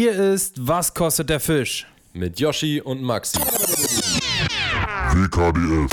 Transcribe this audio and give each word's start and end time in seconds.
Hier 0.00 0.12
ist 0.12 0.64
Was 0.64 0.94
kostet 0.94 1.28
der 1.28 1.40
Fisch? 1.40 1.84
Mit 2.12 2.38
Yoshi 2.38 2.80
und 2.80 3.02
Maxi. 3.02 3.40
WKDF. 5.10 5.90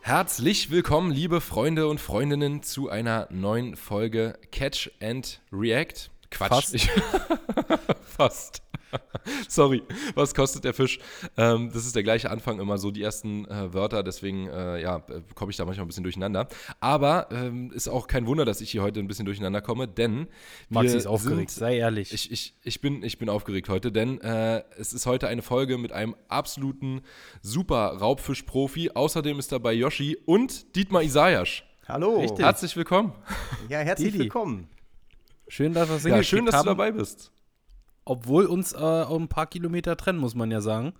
Herzlich 0.00 0.70
willkommen, 0.70 1.10
liebe 1.10 1.42
Freunde 1.42 1.86
und 1.88 2.00
Freundinnen, 2.00 2.62
zu 2.62 2.88
einer 2.88 3.28
neuen 3.30 3.76
Folge 3.76 4.38
Catch 4.50 4.90
and 5.02 5.42
React. 5.52 6.08
Quatsch. 6.30 6.48
Fast. 6.48 6.74
Ich, 6.74 6.88
fast. 8.16 8.62
Sorry, 9.48 9.82
was 10.14 10.34
kostet 10.34 10.64
der 10.64 10.74
Fisch? 10.74 10.98
Ähm, 11.36 11.70
das 11.72 11.84
ist 11.86 11.94
der 11.96 12.02
gleiche 12.02 12.30
Anfang 12.30 12.60
immer 12.60 12.78
so, 12.78 12.90
die 12.90 13.02
ersten 13.02 13.44
äh, 13.46 13.72
Wörter, 13.74 14.02
deswegen 14.02 14.48
äh, 14.48 14.80
ja, 14.80 14.96
äh, 15.08 15.22
komme 15.34 15.50
ich 15.50 15.56
da 15.56 15.64
manchmal 15.64 15.84
ein 15.84 15.88
bisschen 15.88 16.02
durcheinander. 16.04 16.48
Aber 16.80 17.28
ähm, 17.30 17.70
ist 17.72 17.88
auch 17.88 18.06
kein 18.06 18.26
Wunder, 18.26 18.44
dass 18.44 18.60
ich 18.60 18.70
hier 18.70 18.82
heute 18.82 19.00
ein 19.00 19.08
bisschen 19.08 19.26
durcheinander 19.26 19.60
komme, 19.60 19.88
denn 19.88 20.28
Maxi 20.68 20.96
ist 20.96 21.06
aufgeregt, 21.06 21.50
sind- 21.50 21.60
sei 21.60 21.78
ehrlich. 21.78 22.12
Ich, 22.12 22.30
ich, 22.30 22.54
ich, 22.62 22.80
bin, 22.80 23.02
ich 23.02 23.18
bin 23.18 23.28
aufgeregt 23.28 23.68
heute, 23.68 23.92
denn 23.92 24.20
äh, 24.20 24.62
es 24.78 24.92
ist 24.92 25.06
heute 25.06 25.28
eine 25.28 25.42
Folge 25.42 25.78
mit 25.78 25.92
einem 25.92 26.14
absoluten 26.28 27.02
super 27.42 27.96
Raubfisch-Profi. 27.98 28.90
Außerdem 28.94 29.38
ist 29.38 29.52
dabei 29.52 29.72
Yoshi 29.72 30.16
und 30.26 30.74
Dietmar 30.76 31.02
Isayasch. 31.02 31.64
Hallo. 31.86 32.20
Richtig. 32.20 32.44
Herzlich 32.44 32.76
willkommen. 32.76 33.12
Ja, 33.68 33.78
herzlich 33.78 34.12
Didi. 34.12 34.24
willkommen. 34.24 34.68
schön, 35.48 35.72
dass 35.72 36.04
Ja, 36.04 36.22
schön, 36.22 36.44
dass 36.44 36.60
du 36.60 36.66
dabei 36.66 36.92
bist. 36.92 37.32
Obwohl 38.08 38.46
uns 38.46 38.72
äh, 38.72 38.76
auch 38.76 39.18
ein 39.18 39.28
paar 39.28 39.46
Kilometer 39.46 39.96
trennen, 39.96 40.18
muss 40.18 40.34
man 40.34 40.50
ja 40.50 40.60
sagen. 40.62 40.94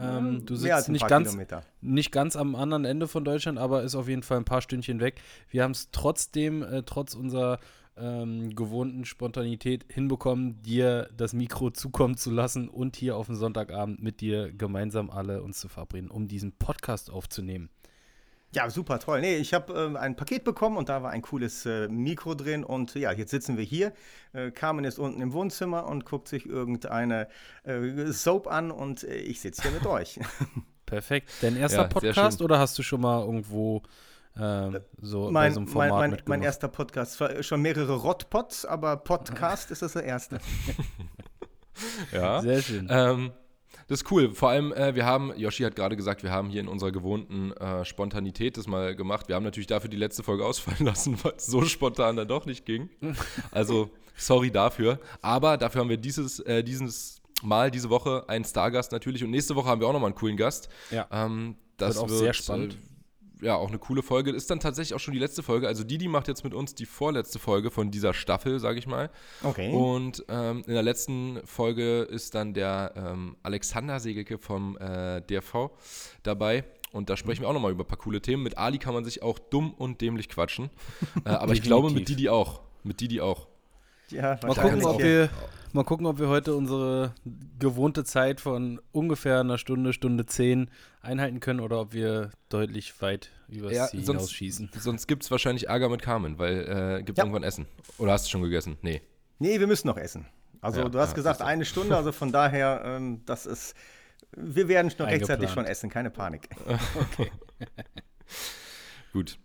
Ähm, 0.00 0.44
du 0.44 0.56
sitzt 0.56 0.88
nicht 0.88 1.06
ganz, 1.06 1.28
Kilometer. 1.28 1.62
nicht 1.80 2.12
ganz 2.12 2.34
am 2.34 2.56
anderen 2.56 2.84
Ende 2.84 3.06
von 3.06 3.24
Deutschland, 3.24 3.58
aber 3.58 3.82
ist 3.82 3.94
auf 3.94 4.08
jeden 4.08 4.22
Fall 4.22 4.38
ein 4.38 4.44
paar 4.44 4.62
Stündchen 4.62 5.00
weg. 5.00 5.20
Wir 5.50 5.62
haben 5.62 5.72
es 5.72 5.90
trotzdem, 5.92 6.62
äh, 6.62 6.82
trotz 6.82 7.14
unserer 7.14 7.58
ähm, 7.96 8.56
gewohnten 8.56 9.04
Spontanität 9.04 9.84
hinbekommen, 9.88 10.62
dir 10.62 11.10
das 11.16 11.32
Mikro 11.32 11.70
zukommen 11.70 12.16
zu 12.16 12.30
lassen 12.30 12.68
und 12.68 12.96
hier 12.96 13.16
auf 13.16 13.26
den 13.26 13.36
Sonntagabend 13.36 14.02
mit 14.02 14.20
dir 14.20 14.50
gemeinsam 14.52 15.10
alle 15.10 15.42
uns 15.42 15.60
zu 15.60 15.68
verabreden, 15.68 16.10
um 16.10 16.26
diesen 16.26 16.52
Podcast 16.52 17.10
aufzunehmen. 17.10 17.68
Ja, 18.54 18.68
super 18.68 18.98
toll. 18.98 19.22
Nee, 19.22 19.36
ich 19.36 19.54
habe 19.54 19.72
ähm, 19.72 19.96
ein 19.96 20.14
Paket 20.14 20.44
bekommen 20.44 20.76
und 20.76 20.90
da 20.90 21.02
war 21.02 21.10
ein 21.10 21.22
cooles 21.22 21.64
äh, 21.64 21.88
Mikro 21.88 22.34
drin 22.34 22.64
und 22.64 22.94
ja, 22.94 23.10
jetzt 23.10 23.30
sitzen 23.30 23.56
wir 23.56 23.64
hier. 23.64 23.92
Äh, 24.34 24.50
Carmen 24.50 24.84
ist 24.84 24.98
unten 24.98 25.22
im 25.22 25.32
Wohnzimmer 25.32 25.86
und 25.86 26.04
guckt 26.04 26.28
sich 26.28 26.44
irgendeine 26.44 27.28
äh, 27.64 28.12
Soap 28.12 28.46
an 28.46 28.70
und 28.70 29.04
äh, 29.04 29.16
ich 29.16 29.40
sitze 29.40 29.62
hier 29.62 29.70
mit 29.70 29.86
euch. 29.86 30.20
Perfekt. 30.84 31.30
Dein 31.40 31.56
erster 31.56 31.82
Ja, 31.82 31.88
Podcast 31.88 32.42
oder 32.42 32.58
hast 32.58 32.78
du 32.78 32.82
schon 32.82 33.00
mal 33.00 33.22
irgendwo 33.24 33.82
ähm, 34.38 34.80
so 35.00 35.26
bei 35.26 35.30
mein, 35.32 35.54
so 35.54 35.60
einem 35.60 35.64
mein, 35.64 35.72
Format 35.72 35.90
mein, 35.90 35.98
mein 35.98 36.10
mitgemacht? 36.10 36.44
erster 36.44 36.68
Podcast, 36.68 37.22
schon 37.40 37.62
mehrere 37.62 37.94
Rottpots, 37.94 38.66
aber 38.66 38.98
Podcast 38.98 39.70
ist 39.70 39.80
das 39.80 39.94
der 39.94 40.04
erste. 40.04 40.38
Ja. 42.12 42.42
Sehr 42.42 42.60
schön. 42.60 42.86
Ähm, 42.90 43.32
das 43.92 44.00
ist 44.00 44.10
cool. 44.10 44.34
Vor 44.34 44.48
allem, 44.48 44.72
äh, 44.72 44.94
wir 44.94 45.04
haben, 45.04 45.36
Yoshi 45.36 45.64
hat 45.64 45.76
gerade 45.76 45.98
gesagt, 45.98 46.22
wir 46.22 46.30
haben 46.30 46.48
hier 46.48 46.62
in 46.62 46.68
unserer 46.68 46.92
gewohnten 46.92 47.52
äh, 47.52 47.84
Spontanität 47.84 48.56
das 48.56 48.66
mal 48.66 48.96
gemacht. 48.96 49.28
Wir 49.28 49.36
haben 49.36 49.42
natürlich 49.42 49.66
dafür 49.66 49.90
die 49.90 49.98
letzte 49.98 50.22
Folge 50.22 50.46
ausfallen 50.46 50.86
lassen, 50.86 51.22
weil 51.22 51.34
es 51.36 51.44
so 51.44 51.62
spontan 51.66 52.16
dann 52.16 52.26
doch 52.26 52.46
nicht 52.46 52.64
ging. 52.64 52.88
Also, 53.50 53.90
sorry 54.16 54.50
dafür. 54.50 54.98
Aber 55.20 55.58
dafür 55.58 55.82
haben 55.82 55.90
wir 55.90 55.98
dieses, 55.98 56.40
äh, 56.40 56.64
dieses 56.64 57.20
Mal, 57.42 57.70
diese 57.70 57.90
Woche 57.90 58.24
einen 58.28 58.46
Stargast 58.46 58.92
natürlich. 58.92 59.22
Und 59.24 59.30
nächste 59.30 59.56
Woche 59.56 59.68
haben 59.68 59.82
wir 59.82 59.88
auch 59.88 59.92
nochmal 59.92 60.08
einen 60.08 60.18
coolen 60.18 60.38
Gast. 60.38 60.70
Ja. 60.90 61.06
Ähm, 61.12 61.56
das 61.76 61.96
Wird 61.96 62.04
auch 62.04 62.08
sehr 62.08 62.32
spannend. 62.32 62.78
Ja, 63.42 63.56
auch 63.56 63.68
eine 63.68 63.78
coole 63.78 64.02
Folge. 64.02 64.30
Ist 64.30 64.50
dann 64.50 64.60
tatsächlich 64.60 64.94
auch 64.94 65.00
schon 65.00 65.14
die 65.14 65.18
letzte 65.18 65.42
Folge. 65.42 65.66
Also 65.66 65.82
Didi 65.82 66.06
macht 66.06 66.28
jetzt 66.28 66.44
mit 66.44 66.54
uns 66.54 66.76
die 66.76 66.86
vorletzte 66.86 67.40
Folge 67.40 67.72
von 67.72 67.90
dieser 67.90 68.14
Staffel, 68.14 68.60
sage 68.60 68.78
ich 68.78 68.86
mal. 68.86 69.10
Okay. 69.42 69.72
Und 69.72 70.24
ähm, 70.28 70.62
in 70.64 70.72
der 70.72 70.82
letzten 70.84 71.40
Folge 71.44 72.02
ist 72.02 72.36
dann 72.36 72.54
der 72.54 72.92
ähm, 72.94 73.36
Alexander 73.42 73.98
Segelke 73.98 74.38
vom 74.38 74.78
äh, 74.78 75.20
DRV 75.22 75.70
dabei. 76.22 76.62
Und 76.92 77.10
da 77.10 77.16
sprechen 77.16 77.42
wir 77.42 77.48
auch 77.48 77.52
nochmal 77.52 77.72
über 77.72 77.82
ein 77.82 77.88
paar 77.88 77.98
coole 77.98 78.22
Themen. 78.22 78.44
Mit 78.44 78.58
Ali 78.58 78.78
kann 78.78 78.94
man 78.94 79.04
sich 79.04 79.22
auch 79.22 79.40
dumm 79.40 79.74
und 79.74 80.00
dämlich 80.00 80.28
quatschen. 80.28 80.70
äh, 81.24 81.30
aber 81.30 81.52
ich 81.52 81.62
glaube 81.62 81.90
mit. 81.90 82.08
Didi 82.08 82.28
auch. 82.28 82.60
Mit 82.84 83.00
Didi 83.00 83.20
auch. 83.20 83.48
ja, 84.10 84.38
Mal 84.42 84.54
gucken, 84.54 84.84
ob 84.84 85.02
wir, 85.02 85.30
mal 85.74 85.84
gucken, 85.84 86.06
ob 86.06 86.18
wir 86.18 86.28
heute 86.28 86.54
unsere 86.54 87.14
gewohnte 87.58 88.04
Zeit 88.04 88.40
von 88.40 88.80
ungefähr 88.92 89.40
einer 89.40 89.58
Stunde, 89.58 89.92
Stunde 89.92 90.26
zehn 90.26 90.70
einhalten 91.00 91.40
können 91.40 91.60
oder 91.60 91.80
ob 91.80 91.92
wir 91.92 92.30
deutlich 92.48 93.00
weit 93.00 93.30
übers 93.48 93.72
Ja, 93.72 93.86
Ziel 93.88 94.04
sonst- 94.04 94.18
hinausschießen. 94.18 94.70
Sonst 94.78 95.06
gibt 95.06 95.22
es 95.24 95.30
wahrscheinlich 95.30 95.68
Ärger 95.68 95.88
mit 95.88 96.02
Carmen, 96.02 96.38
weil 96.38 96.98
äh, 97.00 97.02
gibt 97.02 97.18
Ja. 97.18 97.24
irgendwann 97.24 97.42
Essen. 97.42 97.66
Oder 97.98 98.12
hast 98.12 98.26
du 98.26 98.30
schon 98.30 98.42
gegessen? 98.42 98.76
Nee. 98.82 99.00
Nee, 99.38 99.58
wir 99.60 99.66
müssen 99.66 99.86
noch 99.88 99.96
essen. 99.96 100.26
Also 100.60 100.82
Ja, 100.82 100.88
du 100.88 100.98
hast 100.98 101.10
ja, 101.10 101.14
gesagt 101.16 101.42
eine 101.42 101.64
Stunde, 101.64 101.96
also 101.96 102.12
von 102.12 102.30
daher, 102.32 102.82
ähm, 102.84 103.22
das 103.26 103.46
ist, 103.46 103.74
wir 104.36 104.68
werden 104.68 104.92
noch 104.98 105.06
rechtzeitig 105.06 105.50
schon 105.50 105.64
essen, 105.64 105.90
keine 105.90 106.10
Panik. 106.10 106.48
Gut. 109.12 109.38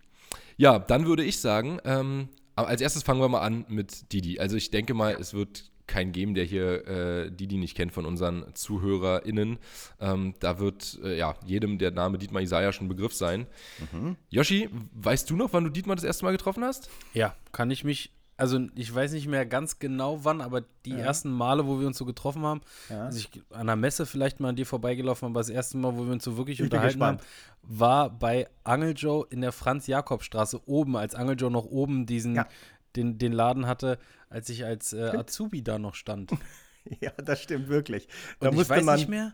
Ja, 0.58 0.80
dann 0.80 1.06
würde 1.06 1.24
ich 1.24 1.40
sagen, 1.40 1.80
ähm, 1.86 2.30
aber 2.56 2.68
als 2.70 2.82
erstes 2.82 3.04
fangen 3.04 3.20
wir 3.20 3.30
mal 3.30 3.42
an 3.42 3.66
mit 3.68 4.12
Didi. 4.14 4.40
Also 4.40 4.56
ich 4.56 4.72
denke 4.72 4.94
mal, 4.94 5.16
es 5.20 5.34
wird 5.34 5.72
keinen 5.88 6.12
geben, 6.12 6.34
der 6.36 6.44
hier 6.44 6.86
äh, 6.88 7.32
Didi 7.32 7.58
nicht 7.58 7.76
kennt 7.76 7.94
von 7.94 8.06
unseren 8.06 8.46
ZuhörerInnen. 8.54 9.58
Ähm, 10.00 10.34
da 10.40 10.60
wird 10.60 11.00
äh, 11.04 11.18
ja 11.18 11.36
jedem 11.46 11.78
der 11.78 11.92
Name 11.92 12.18
Dietmar 12.18 12.42
Isaiah 12.42 12.72
schon 12.74 12.86
ein 12.86 12.90
Begriff 12.90 13.14
sein. 13.14 13.48
Yoshi, 14.30 14.70
weißt 14.94 15.30
du 15.30 15.36
noch, 15.36 15.54
wann 15.54 15.64
du 15.64 15.70
Dietmar 15.70 15.96
das 15.96 16.06
erste 16.06 16.26
Mal 16.26 16.32
getroffen 16.32 16.64
hast? 16.64 16.90
Ja, 17.14 17.36
kann 17.52 17.72
ich 17.72 17.84
mich, 17.84 18.12
also 18.36 18.60
ich 18.76 18.94
weiß 18.94 19.14
nicht 19.14 19.28
mehr 19.28 19.46
ganz 19.46 19.80
genau 19.80 20.24
wann, 20.24 20.42
aber 20.42 20.64
die 20.86 20.92
ersten 20.94 21.32
Male, 21.32 21.66
wo 21.68 21.80
wir 21.80 21.88
uns 21.88 21.98
so 21.98 22.06
getroffen 22.06 22.44
haben, 22.44 22.62
Ja. 22.90 23.06
also 23.06 23.18
ich 23.20 23.30
an 23.52 23.62
einer 23.62 23.76
Messe 23.76 24.06
vielleicht 24.06 24.40
mal 24.40 24.50
an 24.50 24.56
dir 24.56 24.66
vorbeigelaufen, 24.66 25.26
aber 25.28 25.40
das 25.40 25.50
erste 25.50 25.78
Mal, 25.78 25.96
wo 25.98 26.06
wir 26.06 26.12
uns 26.12 26.24
so 26.24 26.38
wirklich 26.38 26.60
Ich 26.60 26.64
unterhalten 26.66 27.02
haben, 27.04 27.18
war 27.64 28.10
bei 28.10 28.48
Angel 28.64 28.94
Joe 28.96 29.26
in 29.30 29.42
der 29.42 29.52
Franz-Jakob-Straße 29.52 30.62
oben, 30.68 30.96
als 30.96 31.16
Angel 31.16 31.36
Joe 31.38 31.52
noch 31.52 31.66
oben 31.66 32.06
diesen, 32.06 32.36
Ja. 32.36 32.48
Den, 32.98 33.18
den 33.18 33.32
Laden 33.32 33.68
hatte, 33.68 33.98
als 34.30 34.50
ich 34.50 34.66
als 34.66 34.92
äh, 34.94 35.12
Azubi 35.16 35.64
da 35.64 35.80
noch 35.80 35.96
stand. 35.96 36.32
Ja, 37.02 37.12
das 37.18 37.42
stimmt 37.44 37.68
wirklich. 37.68 38.08
Da 38.40 38.48
Und 38.48 38.62
ich 38.62 38.70
weiß 38.70 38.86
nicht 38.86 39.10
mehr, 39.10 39.34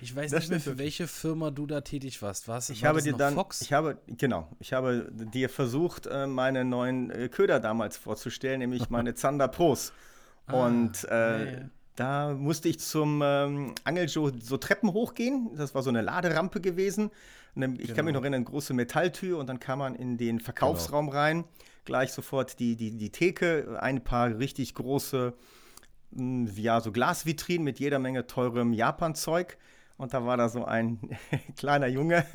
ich 0.00 0.16
weiß 0.16 0.30
Das 0.30 0.40
nicht 0.40 0.50
mehr, 0.50 0.60
für 0.60 0.78
welche 0.78 1.06
Firma 1.06 1.50
du 1.50 1.66
da 1.66 1.82
tätig 1.82 2.22
warst. 2.22 2.48
Warst 2.48 2.70
ich 2.70 2.80
war 2.82 2.88
habe 2.88 3.02
dir 3.02 3.12
dann, 3.12 3.34
Fox? 3.34 3.60
ich 3.60 3.74
habe, 3.74 3.98
genau, 4.06 4.48
ich 4.58 4.72
habe 4.72 5.10
dir 5.12 5.50
versucht, 5.50 6.06
äh, 6.06 6.26
meine 6.26 6.64
neuen 6.64 7.10
äh, 7.10 7.28
Köder 7.28 7.60
damals 7.60 7.98
vorzustellen, 7.98 8.60
nämlich 8.60 8.88
meine 8.88 9.14
Zander 9.16 9.48
Pros. 9.48 9.92
Und 10.50 11.04
äh, 11.10 11.52
ja. 11.60 11.68
da 11.96 12.32
musste 12.32 12.70
ich 12.70 12.80
zum 12.80 13.20
ähm, 13.22 13.74
Angeljoe 13.84 14.32
so 14.40 14.56
Treppen 14.56 14.94
hochgehen. 14.94 15.50
Das 15.56 15.74
war 15.74 15.82
so 15.82 15.90
eine 15.90 16.00
Laderampe 16.00 16.62
gewesen. 16.62 17.10
Dann, 17.54 17.78
ich 17.78 17.94
kann 17.94 18.04
mich 18.04 18.12
Genau. 18.12 18.12
noch 18.12 18.22
erinnern, 18.22 18.44
große 18.44 18.72
Metalltür 18.74 19.38
und 19.38 19.46
dann 19.46 19.60
kam 19.60 19.78
man 19.80 19.94
in 19.94 20.16
den 20.16 20.40
Verkaufsraum 20.40 21.08
rein. 21.10 21.44
Gleich 21.84 22.12
sofort 22.12 22.58
die, 22.58 22.76
die, 22.76 22.96
die 22.96 23.10
Theke, 23.10 23.78
ein 23.80 24.02
paar 24.02 24.38
richtig 24.38 24.74
große, 24.74 25.34
mh, 26.12 26.50
ja, 26.56 26.80
so 26.80 26.92
Glasvitrinen 26.92 27.64
mit 27.64 27.78
jeder 27.78 27.98
Menge 27.98 28.26
teurem 28.26 28.72
Japan-Zeug. 28.72 29.58
Und 29.96 30.12
da 30.12 30.26
war 30.26 30.36
da 30.36 30.48
so 30.48 30.64
ein 30.64 30.98
kleiner 31.56 31.86
Junge, 31.86 32.26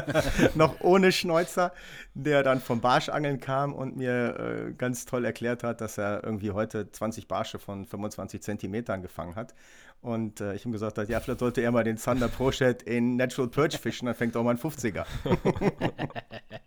noch 0.54 0.80
ohne 0.80 1.12
Schnäuzer, 1.12 1.72
der 2.14 2.42
dann 2.42 2.60
vom 2.60 2.80
Barschangeln 2.80 3.38
kam 3.38 3.72
und 3.72 3.96
mir 3.96 4.36
äh, 4.38 4.72
ganz 4.72 5.04
toll 5.04 5.24
erklärt 5.24 5.62
hat, 5.62 5.80
dass 5.80 5.96
er 5.96 6.24
irgendwie 6.24 6.50
heute 6.50 6.90
20 6.90 7.28
Barsche 7.28 7.60
von 7.60 7.84
25 7.84 8.42
Zentimetern 8.42 9.02
gefangen 9.02 9.36
hat. 9.36 9.54
Und 10.00 10.40
äh, 10.40 10.54
ich 10.54 10.66
ihm 10.66 10.72
gesagt 10.72 10.98
habe, 10.98 11.10
ja, 11.10 11.20
vielleicht 11.20 11.38
sollte 11.38 11.60
er 11.60 11.70
mal 11.70 11.84
den 11.84 11.96
Thunder 11.96 12.28
Pro 12.28 12.50
Shed 12.50 12.82
in 12.82 13.16
Natural 13.16 13.48
Perch 13.48 13.78
fischen, 13.78 14.06
dann 14.06 14.14
fängt 14.14 14.34
er 14.34 14.40
auch 14.40 14.44
mal 14.44 14.50
ein 14.50 14.58
50er. 14.58 15.06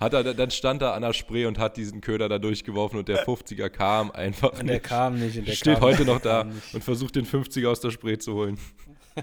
Hat 0.00 0.12
er, 0.12 0.34
dann 0.34 0.50
stand 0.50 0.82
er 0.82 0.94
an 0.94 1.02
der 1.02 1.12
Spree 1.12 1.46
und 1.46 1.58
hat 1.58 1.76
diesen 1.76 2.00
Köder 2.00 2.28
da 2.28 2.38
durchgeworfen 2.38 2.98
und 2.98 3.08
der 3.08 3.24
50er 3.24 3.68
kam 3.68 4.10
einfach 4.10 4.52
und 4.52 4.66
der 4.66 4.76
nicht. 4.76 4.84
kam 4.84 5.18
nicht. 5.18 5.38
Und 5.38 5.48
der 5.48 5.52
Steht 5.52 5.74
kam 5.74 5.82
heute 5.82 6.04
noch 6.04 6.20
da 6.20 6.46
und 6.72 6.84
versucht 6.84 7.16
den 7.16 7.26
50er 7.26 7.68
aus 7.68 7.80
der 7.80 7.90
Spree 7.90 8.18
zu 8.18 8.34
holen. 8.34 8.58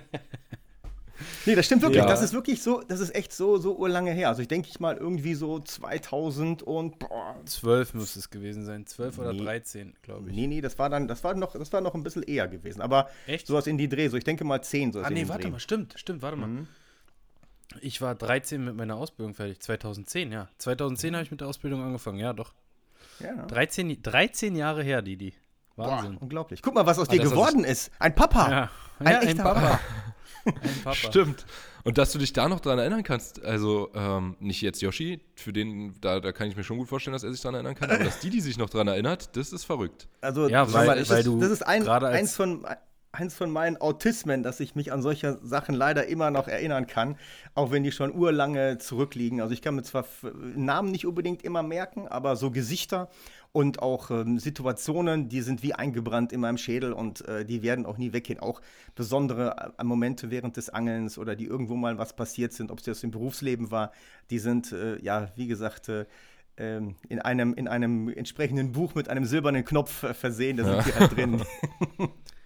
Nee, 1.45 1.55
das 1.55 1.67
stimmt 1.67 1.83
wirklich. 1.83 2.01
Ja. 2.01 2.07
Das 2.07 2.23
ist 2.23 2.33
wirklich 2.33 2.61
so, 2.63 2.81
das 2.81 2.99
ist 2.99 3.13
echt 3.15 3.31
so, 3.31 3.57
so 3.57 3.75
urlange 3.77 4.11
her. 4.11 4.29
Also 4.29 4.41
ich 4.41 4.47
denke 4.47 4.69
ich 4.69 4.79
mal 4.79 4.97
irgendwie 4.97 5.35
so 5.35 5.59
2000 5.59 6.63
und 6.63 6.97
boah, 6.99 7.35
Zwölf 7.45 7.93
muss 7.93 8.15
es 8.15 8.29
gewesen 8.31 8.65
sein. 8.65 8.87
Zwölf 8.87 9.19
oder 9.19 9.33
Nee. 9.33 9.43
13, 9.43 9.93
glaube 10.01 10.29
ich. 10.29 10.35
nee, 10.35 10.47
nee, 10.47 10.61
das 10.61 10.79
war 10.79 10.89
dann, 10.89 11.07
das 11.07 11.23
war 11.23 11.33
noch, 11.35 11.53
das 11.53 11.71
war 11.73 11.81
noch 11.81 11.93
ein 11.93 12.03
bisschen 12.03 12.23
eher 12.23 12.47
gewesen. 12.47 12.81
Aber 12.81 13.09
Echt? 13.27 13.45
sowas 13.47 13.67
in 13.67 13.77
die 13.77 13.87
Dreh, 13.89 14.07
so 14.07 14.17
ich 14.17 14.23
denke 14.23 14.43
mal 14.43 14.61
10 14.63 14.93
sowas 14.93 15.07
Ah, 15.07 15.09
nee, 15.11 15.27
warte 15.27 15.43
Dreh. 15.43 15.51
mal, 15.51 15.59
stimmt, 15.59 15.93
stimmt, 15.97 16.21
warte 16.23 16.37
mal. 16.37 16.65
Ich 17.81 18.01
war 18.01 18.15
13 18.15 18.63
mit 18.65 18.75
meiner 18.75 18.95
Ausbildung 18.97 19.33
fertig. 19.35 19.59
2010, 19.61 20.31
ja. 20.31 20.49
2010 20.57 21.13
habe 21.15 21.23
ich 21.23 21.31
mit 21.31 21.41
der 21.41 21.47
Ausbildung 21.47 21.81
angefangen, 21.83 22.17
ja, 22.19 22.33
doch. 22.33 22.53
Ja. 23.19 23.45
13, 23.45 24.01
13 24.01 24.55
Jahre 24.55 24.83
her, 24.83 25.01
Didi. 25.01 25.33
Boah, 25.75 25.87
Wahnsinn. 25.87 26.17
unglaublich. 26.17 26.61
Guck 26.61 26.73
mal, 26.75 26.85
was 26.85 26.99
aus 26.99 27.07
Ah, 27.09 27.11
dir 27.13 27.21
das 27.21 27.31
geworden 27.31 27.63
ist. 27.63 27.91
Ein 27.99 28.13
Papa. 28.15 28.51
Ja, 28.51 28.69
Ein 28.99 29.07
ja 29.13 29.19
echter 29.21 29.43
Papa. 29.43 29.79
Ein 30.45 30.53
Papa. 30.83 30.95
Stimmt. 30.95 31.45
Und 31.83 31.97
dass 31.97 32.11
du 32.11 32.19
dich 32.19 32.33
da 32.33 32.47
noch 32.49 32.59
dran 32.59 32.77
erinnern 32.77 33.01
kannst, 33.03 33.43
also 33.43 33.89
ähm, 33.95 34.35
nicht 34.39 34.61
jetzt 34.61 34.81
Yoshi, 34.81 35.19
für 35.35 35.51
den, 35.53 35.95
da, 36.01 36.19
da 36.19 36.31
kann 36.31 36.47
ich 36.47 36.55
mir 36.55 36.63
schon 36.63 36.77
gut 36.77 36.87
vorstellen, 36.89 37.13
dass 37.13 37.23
er 37.23 37.31
sich 37.31 37.41
dran 37.41 37.53
erinnern 37.55 37.73
kann, 37.75 37.89
aber 37.89 38.03
dass 38.03 38.19
die, 38.19 38.29
die 38.29 38.41
sich 38.41 38.57
noch 38.57 38.69
dran 38.69 38.87
erinnert, 38.87 39.35
das 39.35 39.51
ist 39.51 39.65
verrückt. 39.65 40.07
Also, 40.21 40.47
Ja, 40.47 40.71
weil- 40.73 40.85
mal, 40.87 40.97
das, 40.99 41.09
weil 41.09 41.19
ist, 41.19 41.25
du 41.27 41.39
das 41.39 41.49
ist 41.51 41.63
ein, 41.63 41.83
gerade 41.83 42.07
als- 42.07 42.17
eins, 42.19 42.35
von, 42.35 42.65
eins 43.11 43.35
von 43.35 43.51
meinen 43.51 43.77
Autismen, 43.77 44.43
dass 44.43 44.59
ich 44.59 44.75
mich 44.75 44.91
an 44.91 45.01
solche 45.01 45.37
Sachen 45.43 45.75
leider 45.75 46.07
immer 46.07 46.31
noch 46.31 46.47
erinnern 46.47 46.87
kann, 46.87 47.17
auch 47.55 47.71
wenn 47.71 47.83
die 47.83 47.91
schon 47.91 48.13
urlange 48.13 48.77
zurückliegen. 48.77 49.41
Also 49.41 49.53
ich 49.53 49.61
kann 49.61 49.75
mir 49.75 49.83
zwar 49.83 50.05
Namen 50.55 50.91
nicht 50.91 51.05
unbedingt 51.05 51.43
immer 51.43 51.63
merken, 51.63 52.07
aber 52.07 52.35
so 52.35 52.51
Gesichter 52.51 53.09
und 53.51 53.81
auch 53.81 54.11
ähm, 54.11 54.39
Situationen, 54.39 55.27
die 55.27 55.41
sind 55.41 55.61
wie 55.61 55.73
eingebrannt 55.73 56.31
in 56.31 56.39
meinem 56.39 56.57
Schädel 56.57 56.93
und 56.93 57.27
äh, 57.27 57.43
die 57.43 57.61
werden 57.63 57.85
auch 57.85 57.97
nie 57.97 58.13
weggehen. 58.13 58.39
Auch 58.39 58.61
besondere 58.95 59.73
äh, 59.77 59.83
Momente 59.83 60.31
während 60.31 60.55
des 60.55 60.69
Angelns 60.69 61.17
oder 61.17 61.35
die 61.35 61.45
irgendwo 61.45 61.75
mal 61.75 61.97
was 61.97 62.15
passiert 62.15 62.53
sind, 62.53 62.71
ob 62.71 62.79
es 62.79 62.85
jetzt 62.85 63.03
im 63.03 63.11
Berufsleben 63.11 63.71
war, 63.71 63.91
die 64.29 64.39
sind, 64.39 64.71
äh, 64.71 65.01
ja, 65.01 65.29
wie 65.35 65.47
gesagt, 65.47 65.89
äh, 65.89 66.05
ähm, 66.57 66.95
in 67.09 67.19
einem, 67.19 67.53
in 67.53 67.67
einem 67.67 68.09
entsprechenden 68.09 68.71
Buch 68.71 68.95
mit 68.95 69.09
einem 69.09 69.25
silbernen 69.25 69.65
Knopf 69.65 70.03
äh, 70.03 70.13
versehen, 70.13 70.57
da 70.57 70.63
sind 70.63 70.85
die 70.85 70.99
halt 70.99 71.11
drin. 71.15 71.43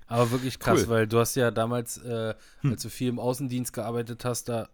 Aber 0.07 0.29
wirklich 0.31 0.59
krass, 0.59 0.81
Cool. 0.83 0.89
weil 0.89 1.07
du 1.07 1.19
hast 1.19 1.35
ja 1.35 1.51
damals, 1.51 1.97
äh, 1.97 2.33
Hm. 2.61 2.71
als 2.71 2.81
du 2.83 2.89
viel 2.89 3.09
im 3.09 3.19
Außendienst 3.19 3.73
gearbeitet 3.73 4.23
hast, 4.25 4.49
da, 4.49 4.69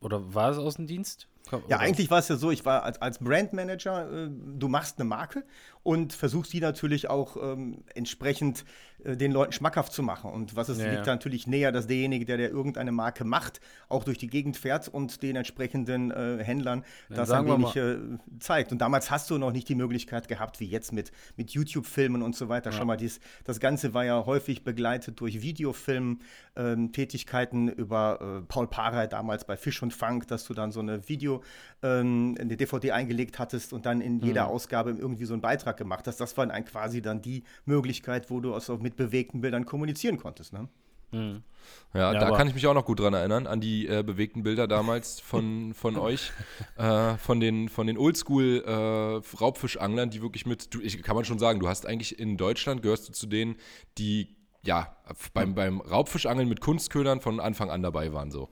oder 0.00 0.34
war 0.34 0.50
es 0.50 0.58
Außendienst? 0.58 1.28
Ja, 1.68 1.78
eigentlich 1.78 2.10
war 2.10 2.18
es 2.18 2.26
ja 2.28 2.34
so, 2.36 2.50
ich 2.50 2.64
war 2.64 2.82
als, 2.82 3.00
als 3.00 3.18
Brandmanager, 3.18 4.10
äh, 4.24 4.28
du 4.30 4.66
machst 4.68 4.98
eine 4.98 5.08
Marke 5.08 5.44
und 5.86 6.12
versuchst 6.12 6.52
die 6.52 6.58
natürlich 6.58 7.08
auch 7.08 7.36
ähm, 7.40 7.84
entsprechend 7.94 8.64
äh, 9.04 9.16
den 9.16 9.30
Leuten 9.30 9.52
schmackhaft 9.52 9.92
zu 9.92 10.02
machen. 10.02 10.32
Und 10.32 10.56
was 10.56 10.68
es 10.68 10.78
Ja, 10.78 10.86
liegt 10.86 10.96
ja. 10.98 11.02
da 11.04 11.12
natürlich 11.12 11.46
näher, 11.46 11.70
dass 11.70 11.86
derjenige, 11.86 12.24
der, 12.24 12.38
der 12.38 12.50
irgendeine 12.50 12.90
Marke 12.90 13.24
macht, 13.24 13.60
auch 13.88 14.02
durch 14.02 14.18
die 14.18 14.26
Gegend 14.26 14.56
fährt 14.56 14.88
und 14.88 15.22
den 15.22 15.36
entsprechenden 15.36 16.10
äh, 16.10 16.42
Händlern 16.42 16.84
Dann 17.08 17.18
das 17.18 17.30
ein 17.30 17.46
wenig 17.46 17.76
äh, 17.76 17.98
zeigt. 18.40 18.72
Und 18.72 18.78
damals 18.78 19.12
hast 19.12 19.30
du 19.30 19.38
noch 19.38 19.52
nicht 19.52 19.68
die 19.68 19.76
Möglichkeit 19.76 20.26
gehabt, 20.26 20.58
wie 20.58 20.66
jetzt 20.66 20.92
mit, 20.92 21.12
mit 21.36 21.52
YouTube-Filmen 21.52 22.20
und 22.20 22.34
so 22.34 22.48
weiter. 22.48 22.72
Schau 22.72 22.84
mal, 22.84 22.96
dies, 22.96 23.20
das 23.44 23.60
Ganze 23.60 23.94
war 23.94 24.04
ja 24.04 24.26
häufig 24.26 24.64
begleitet 24.64 25.20
durch 25.20 25.40
Videofilm, 25.40 26.18
ähm, 26.56 26.90
Tätigkeiten 26.90 27.68
über 27.68 28.40
äh, 28.42 28.46
Paul 28.48 28.66
Parer 28.66 29.06
damals 29.06 29.44
bei 29.44 29.56
Fisch 29.56 29.82
und 29.84 29.94
Fang, 29.94 30.26
dass 30.26 30.46
du 30.46 30.54
dann 30.54 30.72
so 30.72 30.80
eine 30.80 31.08
Video, 31.08 31.44
ähm, 31.84 32.34
eine 32.40 32.56
DVD 32.56 32.90
eingelegt 32.90 33.38
hattest 33.38 33.72
und 33.72 33.86
dann 33.86 34.00
in 34.00 34.18
jeder 34.18 34.48
Ausgabe 34.48 34.90
irgendwie 34.90 35.26
so 35.26 35.34
einen 35.34 35.42
Beitrag 35.42 35.75
gemacht 35.76 36.06
hast. 36.06 36.20
Das 36.20 36.36
war 36.36 36.46
dann 36.46 36.64
quasi 36.64 37.02
dann 37.02 37.22
die 37.22 37.44
Möglichkeit, 37.64 38.30
wo 38.30 38.40
du 38.40 38.54
also 38.54 38.78
mit 38.78 38.96
bewegten 38.96 39.40
Bildern 39.40 39.64
kommunizieren 39.64 40.18
konntest. 40.18 40.52
Ne? 40.52 40.68
Ja, 41.92 42.12
Ja, 42.12 42.20
da 42.20 42.30
kann 42.36 42.48
ich 42.48 42.54
mich 42.54 42.66
auch 42.66 42.74
noch 42.74 42.84
gut 42.84 43.00
dran 43.00 43.14
erinnern, 43.14 43.46
an 43.46 43.60
die 43.60 43.86
äh, 43.86 44.02
bewegten 44.02 44.42
Bilder 44.42 44.68
damals 44.68 45.20
von, 45.20 45.72
von 45.74 45.96
euch, 45.96 46.32
äh, 46.76 47.16
von 47.16 47.40
den, 47.40 47.68
von 47.68 47.86
den 47.86 47.96
Oldschool 47.96 48.62
äh, 48.66 49.36
Raubfischanglern, 49.40 50.10
die 50.10 50.20
wirklich 50.22 50.46
mit, 50.46 50.74
du, 50.74 50.80
ich, 50.80 51.02
kann 51.02 51.16
man 51.16 51.24
schon 51.24 51.38
sagen, 51.38 51.60
du 51.60 51.68
hast 51.68 51.86
eigentlich 51.86 52.18
in 52.18 52.36
Deutschland, 52.36 52.82
gehörst 52.82 53.08
du 53.08 53.12
zu 53.12 53.26
denen, 53.26 53.56
die 53.98 54.36
ja 54.62 54.96
beim, 55.32 55.54
beim 55.54 55.80
Raubfischangeln 55.80 56.48
mit 56.48 56.60
Kunstködern 56.60 57.20
von 57.20 57.40
Anfang 57.40 57.70
an 57.70 57.82
dabei 57.82 58.12
waren 58.12 58.30
so. 58.30 58.48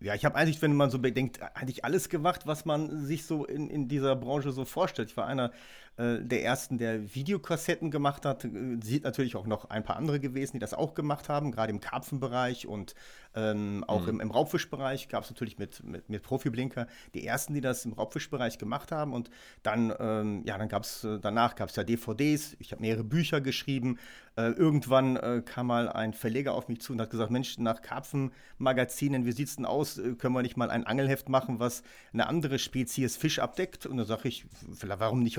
Ja, 0.00 0.14
ich 0.14 0.24
habe 0.26 0.36
eigentlich, 0.36 0.60
wenn 0.60 0.76
man 0.76 0.90
so 0.90 0.98
bedenkt, 0.98 1.40
eigentlich 1.54 1.84
alles 1.84 2.10
gemacht, 2.10 2.46
was 2.46 2.66
man 2.66 3.06
sich 3.06 3.24
so 3.24 3.46
in, 3.46 3.70
in 3.70 3.88
dieser 3.88 4.14
Branche 4.14 4.52
so 4.52 4.66
vorstellt. 4.66 5.10
Ich 5.10 5.16
war 5.16 5.26
einer 5.26 5.52
äh, 5.96 6.18
der 6.20 6.44
ersten, 6.44 6.78
der 6.78 7.14
Videokassetten 7.14 7.90
gemacht 7.90 8.24
hat. 8.24 8.44
Äh, 8.44 8.78
Sieht 8.82 9.04
natürlich 9.04 9.36
auch 9.36 9.46
noch 9.46 9.70
ein 9.70 9.82
paar 9.82 9.96
andere 9.96 10.20
gewesen, 10.20 10.54
die 10.54 10.58
das 10.58 10.74
auch 10.74 10.94
gemacht 10.94 11.28
haben, 11.28 11.52
gerade 11.52 11.70
im 11.70 11.80
Karpfenbereich 11.80 12.66
und 12.66 12.94
ähm, 13.34 13.84
auch 13.86 14.06
im, 14.08 14.20
im 14.20 14.30
Raubfischbereich 14.30 15.08
gab 15.08 15.24
es 15.24 15.30
natürlich 15.30 15.58
mit, 15.58 15.84
mit, 15.84 16.08
mit 16.08 16.22
Profiblinker 16.22 16.86
die 17.14 17.26
ersten, 17.26 17.52
die 17.52 17.60
das 17.60 17.84
im 17.84 17.92
Raubfischbereich 17.92 18.56
gemacht 18.58 18.92
haben. 18.92 19.12
Und 19.12 19.30
dann, 19.62 19.92
ähm, 19.98 20.42
ja, 20.46 20.56
dann 20.56 20.68
gab 20.68 20.84
es, 20.84 21.06
danach 21.20 21.54
gab 21.54 21.68
es 21.68 21.76
ja 21.76 21.84
DVDs. 21.84 22.56
Ich 22.60 22.72
habe 22.72 22.80
mehrere 22.80 23.04
Bücher 23.04 23.42
geschrieben. 23.42 23.98
Äh, 24.36 24.50
irgendwann 24.50 25.16
äh, 25.16 25.42
kam 25.44 25.68
mal 25.68 25.88
ein 25.88 26.12
Verleger 26.12 26.54
auf 26.54 26.68
mich 26.68 26.80
zu 26.80 26.92
und 26.92 27.00
hat 27.00 27.10
gesagt, 27.10 27.30
Mensch, 27.30 27.58
nach 27.58 27.80
Karpfenmagazinen, 27.80 29.24
wie 29.24 29.32
sieht's 29.32 29.56
denn 29.56 29.64
aus? 29.64 29.96
Äh, 29.96 30.14
Können 30.14 30.34
wir 30.34 30.42
nicht 30.42 30.56
mal 30.58 30.70
ein 30.70 30.84
Angelheft 30.84 31.28
machen, 31.28 31.58
was 31.58 31.82
eine 32.12 32.26
andere 32.26 32.58
Spezies 32.58 33.16
Fisch 33.16 33.38
abdeckt? 33.38 33.86
Und 33.86 33.96
da 33.96 34.04
sage 34.04 34.28
ich, 34.28 34.46
warum 34.82 35.22
nicht 35.22 35.38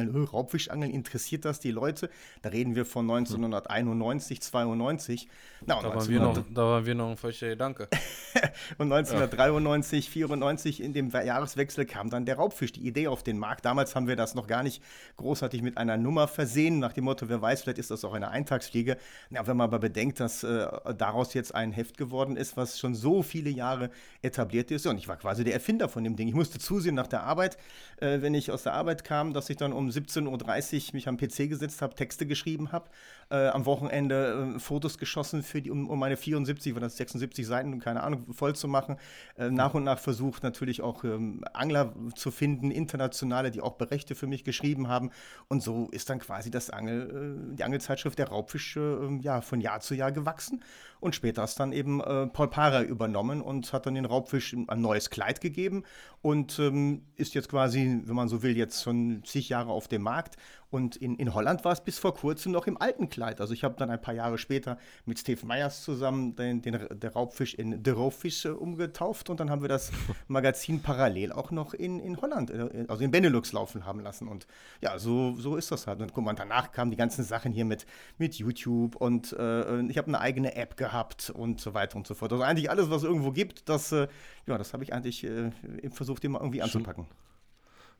Raubfischangeln? 0.00 0.24
Äh, 0.24 0.28
Raubfischangeln, 0.28 0.92
interessiert 0.92 1.44
das 1.44 1.60
die 1.60 1.70
Leute? 1.70 2.10
Da 2.42 2.50
reden 2.50 2.74
wir 2.74 2.84
von 2.84 3.10
1991, 3.10 4.40
92. 4.40 5.28
Na, 5.64 5.76
und 5.76 5.84
Da 5.84 5.88
waren, 5.94 6.08
wir 6.08 6.20
1900 6.20 6.48
noch, 6.48 6.54
da 6.54 6.62
waren 6.62 6.86
wir 6.86 6.94
noch 6.94 7.10
ein 7.10 7.16
feuchter 7.16 7.48
Gedanke. 7.48 7.88
und 8.78 8.92
1993, 8.92 10.10
94 10.10 10.82
in 10.82 10.92
dem 10.92 11.10
Jahreswechsel 11.10 11.86
kam 11.86 12.10
dann 12.10 12.26
der 12.26 12.36
Raubfisch, 12.36 12.72
die 12.72 12.86
Idee 12.86 13.08
auf 13.08 13.22
den 13.22 13.38
Markt. 13.38 13.64
Damals 13.64 13.94
haben 13.94 14.06
wir 14.06 14.16
das 14.16 14.34
noch 14.34 14.46
gar 14.46 14.62
nicht 14.62 14.82
großartig 15.16 15.62
mit 15.62 15.78
einer 15.78 15.96
Nummer 15.96 16.28
versehen, 16.28 16.78
nach 16.78 16.92
dem 16.92 17.04
Motto, 17.04 17.28
wer 17.28 17.40
weiß, 17.40 17.62
vielleicht 17.62 17.78
ist 17.78 17.90
das 17.90 18.04
auch 18.04 18.14
eine 18.14 18.28
Eintagsfliege. 18.28 18.96
Na, 19.30 19.46
wenn 19.46 19.56
man 19.56 19.64
aber 19.64 19.78
bedenkt, 19.78 20.20
dass 20.20 20.42
äh, 20.42 20.66
daraus 20.96 21.34
jetzt 21.34 21.54
ein 21.54 21.72
Heft 21.72 21.96
geworden 21.96 22.36
ist, 22.36 22.56
was 22.56 22.78
schon 22.78 22.94
so 22.94 23.22
viele 23.22 23.50
Jahre 23.50 23.90
etabliert 24.22 24.70
ist. 24.70 24.86
Und 24.86 24.98
ich 24.98 25.08
war 25.08 25.16
quasi 25.16 25.44
der 25.44 25.54
Erfinder 25.54 25.88
von 25.88 26.04
dem 26.04 26.16
Ding. 26.16 26.28
Ich 26.28 26.34
musste 26.34 26.58
zusehen 26.58 26.94
nach 26.94 27.06
der 27.06 27.22
Arbeit, 27.22 27.56
äh, 28.00 28.20
wenn 28.20 28.34
ich 28.34 28.50
aus 28.50 28.62
der 28.62 28.74
Arbeit 28.74 29.04
kam, 29.04 29.32
dass 29.32 29.50
ich 29.50 29.56
dann 29.56 29.72
um 29.72 29.85
17.30 29.90 30.88
Uhr 30.88 30.94
mich 30.94 31.08
am 31.08 31.16
PC 31.16 31.48
gesetzt 31.48 31.82
habe, 31.82 31.94
Texte 31.94 32.26
geschrieben 32.26 32.72
habe, 32.72 32.88
äh, 33.30 33.48
am 33.48 33.66
Wochenende 33.66 34.54
äh, 34.56 34.58
Fotos 34.58 34.98
geschossen, 34.98 35.42
für 35.42 35.62
die, 35.62 35.70
um, 35.70 35.88
um 35.88 35.98
meine 35.98 36.16
74, 36.16 36.74
war 36.74 36.80
das 36.80 36.96
76 36.96 37.46
Seiten, 37.46 37.78
keine 37.80 38.02
Ahnung, 38.02 38.32
voll 38.32 38.54
zu 38.54 38.68
machen. 38.68 38.96
Äh, 39.36 39.50
nach 39.50 39.74
und 39.74 39.84
nach 39.84 39.98
versucht 39.98 40.42
natürlich 40.42 40.82
auch 40.82 41.04
ähm, 41.04 41.44
Angler 41.52 41.94
zu 42.14 42.30
finden, 42.30 42.70
internationale, 42.70 43.50
die 43.50 43.60
auch 43.60 43.74
Berichte 43.74 44.14
für 44.14 44.26
mich 44.26 44.44
geschrieben 44.44 44.88
haben. 44.88 45.10
Und 45.48 45.62
so 45.62 45.88
ist 45.90 46.10
dann 46.10 46.18
quasi 46.18 46.50
das 46.50 46.70
Angel, 46.70 47.48
äh, 47.52 47.56
die 47.56 47.64
Angelzeitschrift 47.64 48.18
der 48.18 48.28
Raubfisch 48.28 48.76
äh, 48.76 49.18
ja, 49.20 49.40
von 49.40 49.60
Jahr 49.60 49.80
zu 49.80 49.94
Jahr 49.94 50.12
gewachsen. 50.12 50.62
Und 51.00 51.14
später 51.14 51.44
ist 51.44 51.60
dann 51.60 51.72
eben 51.72 52.00
äh, 52.00 52.26
Paul 52.26 52.48
Para 52.48 52.82
übernommen 52.82 53.40
und 53.42 53.72
hat 53.72 53.86
dann 53.86 53.94
den 53.94 54.06
Raubfisch 54.06 54.54
ein 54.54 54.80
neues 54.80 55.10
Kleid 55.10 55.40
gegeben 55.40 55.84
und 56.22 56.58
ähm, 56.58 57.02
ist 57.16 57.34
jetzt 57.34 57.48
quasi, 57.48 58.00
wenn 58.04 58.16
man 58.16 58.28
so 58.28 58.42
will, 58.42 58.56
jetzt 58.56 58.82
schon 58.82 59.22
zig 59.24 59.48
Jahre 59.48 59.70
auf 59.76 59.88
dem 59.88 60.02
Markt. 60.02 60.36
Und 60.70 60.96
in, 60.96 61.16
in 61.16 61.32
Holland 61.32 61.64
war 61.64 61.72
es 61.72 61.80
bis 61.80 61.98
vor 61.98 62.14
kurzem 62.14 62.52
noch 62.52 62.66
im 62.66 62.80
alten 62.80 63.08
Kleid. 63.08 63.40
Also 63.40 63.54
ich 63.54 63.62
habe 63.62 63.76
dann 63.78 63.88
ein 63.90 64.00
paar 64.00 64.14
Jahre 64.14 64.36
später 64.36 64.78
mit 65.04 65.18
Steve 65.18 65.46
Meyers 65.46 65.82
zusammen 65.82 66.34
den, 66.34 66.60
den, 66.60 66.86
der 66.90 67.12
Raubfisch 67.12 67.54
in 67.54 67.82
The 67.84 67.90
Raubfisch 67.90 68.44
äh, 68.44 68.48
umgetauft 68.48 69.30
und 69.30 69.38
dann 69.38 69.50
haben 69.50 69.62
wir 69.62 69.68
das 69.68 69.92
Magazin 70.28 70.82
parallel 70.82 71.32
auch 71.32 71.50
noch 71.50 71.72
in, 71.72 72.00
in 72.00 72.20
Holland, 72.20 72.50
äh, 72.50 72.84
also 72.88 73.04
in 73.04 73.10
Benelux 73.10 73.52
laufen 73.52 73.84
haben 73.86 74.00
lassen. 74.00 74.26
Und 74.26 74.46
ja, 74.80 74.98
so, 74.98 75.36
so 75.36 75.56
ist 75.56 75.70
das 75.70 75.86
halt. 75.86 76.00
Und 76.00 76.12
guck 76.12 76.24
mal, 76.24 76.34
danach 76.34 76.72
kamen 76.72 76.90
die 76.90 76.96
ganzen 76.96 77.24
Sachen 77.24 77.52
hier 77.52 77.64
mit, 77.64 77.86
mit 78.18 78.34
YouTube 78.34 78.96
und 78.96 79.32
äh, 79.32 79.82
ich 79.82 79.98
habe 79.98 80.08
eine 80.08 80.20
eigene 80.20 80.56
App 80.56 80.76
gehabt 80.76 81.30
und 81.30 81.60
so 81.60 81.74
weiter 81.74 81.96
und 81.96 82.06
so 82.06 82.14
fort. 82.14 82.32
Also 82.32 82.42
eigentlich 82.42 82.70
alles, 82.70 82.90
was 82.90 83.02
es 83.02 83.04
irgendwo 83.04 83.30
gibt, 83.30 83.68
das, 83.68 83.92
äh, 83.92 84.08
ja, 84.46 84.58
das 84.58 84.72
habe 84.72 84.82
ich 84.82 84.92
eigentlich 84.92 85.24
äh, 85.24 85.50
versucht, 85.90 86.24
immer 86.24 86.40
irgendwie 86.40 86.62
anzupacken. 86.62 87.06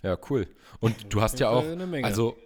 Ja, 0.02 0.18
cool. 0.30 0.46
Und 0.80 1.12
du 1.12 1.22
hast 1.22 1.40
ja 1.40 1.50
auch, 1.50 1.62
Fall 1.62 1.72
eine 1.72 1.86
Menge. 1.86 2.06
also 2.06 2.36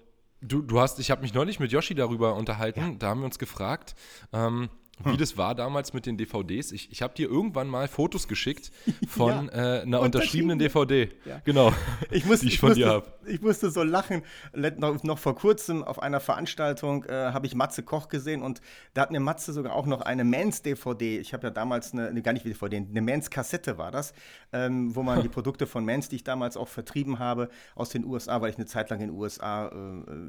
du, 0.40 0.62
du 0.62 0.80
hast, 0.80 0.98
ich 0.98 1.10
habe 1.10 1.22
mich 1.22 1.34
neulich 1.34 1.60
mit 1.60 1.72
Yoshi 1.72 1.94
darüber 1.94 2.34
unterhalten, 2.34 2.98
da 2.98 3.08
haben 3.08 3.20
wir 3.20 3.26
uns 3.26 3.38
gefragt, 3.38 3.94
ähm, 4.32 4.70
Hm. 5.02 5.12
wie 5.12 5.16
das 5.16 5.36
war 5.36 5.54
damals 5.54 5.92
mit 5.92 6.06
den 6.06 6.16
DVDs. 6.16 6.72
Ich, 6.72 6.92
ich 6.92 7.02
habe 7.02 7.14
dir 7.14 7.28
irgendwann 7.28 7.68
mal 7.68 7.88
Fotos 7.88 8.28
geschickt 8.28 8.70
von 9.08 9.48
äh, 9.52 9.82
einer 9.82 10.00
unterschriebenen 10.00 10.58
DVD. 10.58 11.10
Ja. 11.24 11.40
Genau. 11.44 11.72
Ich, 12.10 12.24
muss, 12.24 12.40
die 12.40 12.48
ich, 12.48 12.54
ich, 12.54 12.60
von 12.60 12.70
musste, 12.70 12.84
dir 12.84 12.90
habe. 12.90 13.12
ich 13.26 13.40
musste 13.40 13.70
so 13.70 13.82
lachen. 13.82 14.22
Noch, 14.52 15.02
noch 15.02 15.18
vor 15.18 15.36
kurzem 15.36 15.84
auf 15.84 16.02
einer 16.02 16.18
Veranstaltung 16.18 17.04
äh, 17.04 17.12
habe 17.12 17.46
ich 17.46 17.54
Matze 17.54 17.82
Koch 17.82 18.08
gesehen 18.08 18.42
und 18.42 18.60
da 18.94 19.02
hat 19.02 19.10
mir 19.10 19.20
Matze 19.20 19.52
sogar 19.52 19.74
auch 19.74 19.86
noch 19.86 20.00
eine 20.00 20.24
Mans-DVD. 20.24 21.18
Ich 21.18 21.32
habe 21.32 21.48
ja 21.48 21.50
damals 21.50 21.92
eine, 21.92 22.08
eine, 22.08 22.22
gar 22.22 22.32
nicht 22.32 22.44
DVD, 22.44 22.76
eine 22.78 23.02
Mans-Kassette 23.02 23.78
war 23.78 23.90
das, 23.90 24.12
ähm, 24.52 24.94
wo 24.94 25.02
man 25.02 25.22
die 25.22 25.28
Produkte 25.28 25.66
von 25.66 25.84
Mans, 25.84 26.08
die 26.08 26.16
ich 26.16 26.24
damals 26.24 26.56
auch 26.56 26.68
vertrieben 26.68 27.18
habe, 27.18 27.48
aus 27.74 27.90
den 27.90 28.04
USA, 28.04 28.40
weil 28.40 28.50
ich 28.50 28.56
eine 28.56 28.66
Zeit 28.66 28.90
lang 28.90 29.00
in 29.00 29.08
den 29.08 29.16
USA 29.16 29.68
äh, 29.68 29.72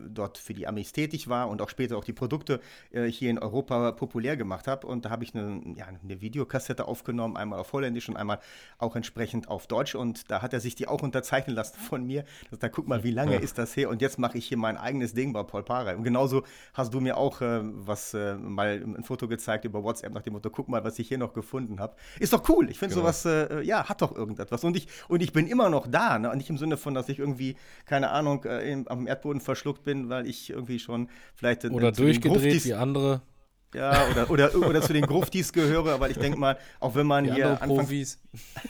dort 0.09 0.37
für 0.37 0.53
die 0.53 0.67
Amis 0.67 0.91
tätig 0.91 1.27
war 1.27 1.49
und 1.49 1.61
auch 1.61 1.69
später 1.69 1.97
auch 1.97 2.03
die 2.03 2.13
Produkte 2.13 2.59
äh, 2.91 3.05
hier 3.05 3.29
in 3.29 3.39
Europa 3.39 3.91
populär 3.93 4.37
gemacht 4.37 4.60
habe. 4.67 4.85
Und 4.85 5.05
da 5.05 5.09
habe 5.09 5.23
ich 5.23 5.33
eine, 5.35 5.61
ja, 5.75 5.85
eine 5.85 6.21
Videokassette 6.21 6.87
aufgenommen, 6.87 7.37
einmal 7.37 7.59
auf 7.59 7.73
Holländisch 7.73 8.07
und 8.09 8.17
einmal 8.17 8.39
auch 8.77 8.95
entsprechend 8.95 9.47
auf 9.47 9.67
Deutsch. 9.67 9.95
Und 9.95 10.29
da 10.29 10.41
hat 10.41 10.53
er 10.53 10.59
sich 10.59 10.75
die 10.75 10.87
auch 10.87 11.01
unterzeichnen 11.01 11.55
lassen 11.55 11.79
von 11.79 12.05
mir. 12.05 12.23
Da 12.59 12.69
guck 12.69 12.87
mal, 12.87 13.03
wie 13.03 13.11
lange 13.11 13.37
ist 13.37 13.57
das 13.57 13.75
her? 13.75 13.89
Und 13.89 14.01
jetzt 14.01 14.19
mache 14.19 14.37
ich 14.37 14.47
hier 14.47 14.57
mein 14.57 14.77
eigenes 14.77 15.13
Ding 15.13 15.33
bei 15.33 15.43
Paul 15.43 15.63
Pare. 15.63 15.97
Und 15.97 16.03
genauso 16.03 16.43
hast 16.73 16.93
du 16.93 17.01
mir 17.01 17.17
auch 17.17 17.41
äh, 17.41 17.61
was 17.63 18.13
äh, 18.13 18.35
mal 18.35 18.81
ein 18.83 19.03
Foto 19.03 19.27
gezeigt 19.27 19.65
über 19.65 19.83
WhatsApp 19.83 20.13
nach 20.13 20.21
dem 20.21 20.33
Motto, 20.33 20.49
guck 20.49 20.69
mal, 20.69 20.83
was 20.83 20.99
ich 20.99 21.07
hier 21.07 21.17
noch 21.17 21.33
gefunden 21.33 21.79
habe. 21.79 21.95
Ist 22.19 22.33
doch 22.33 22.47
cool. 22.49 22.69
Ich 22.69 22.77
finde 22.77 22.91
Genau. 22.91 23.05
sowas, 23.05 23.25
äh, 23.25 23.61
ja, 23.61 23.87
hat 23.87 24.01
doch 24.01 24.15
irgendetwas. 24.15 24.63
Und 24.63 24.75
ich, 24.77 24.87
und 25.07 25.21
ich 25.21 25.33
bin 25.33 25.47
immer 25.47 25.69
noch 25.69 25.87
da. 25.87 26.19
Ne? 26.19 26.35
Nicht 26.35 26.49
im 26.49 26.57
Sinne 26.57 26.77
von, 26.77 26.93
dass 26.93 27.09
ich 27.09 27.19
irgendwie, 27.19 27.55
keine 27.85 28.11
Ahnung, 28.11 28.43
äh, 28.43 28.71
im, 28.71 28.87
am 28.87 29.07
Erdboden 29.07 29.41
verschluckt 29.41 29.83
bin, 29.83 30.09
weil 30.09 30.27
ich 30.27 30.49
irgendwie 30.49 30.79
schon 30.79 31.09
vielleicht 31.35 31.63
äh, 31.63 31.69
Oder 31.69 31.91
durchgedreht 31.91 32.65
wie 32.65 32.73
andere. 32.73 33.21
Ja, 33.73 34.07
oder, 34.09 34.29
oder, 34.29 34.55
oder 34.55 34.81
zu 34.81 34.91
den 34.91 35.05
Gruftis 35.05 35.53
gehöre, 35.53 35.93
aber 35.93 36.09
ich 36.09 36.17
denke 36.17 36.37
mal, 36.37 36.57
auch 36.79 36.93
wenn 36.95 37.07
man 37.07 37.23
Die 37.23 37.33
hier 37.33 37.51
Anfang, 37.51 37.69
Profis. 37.69 38.19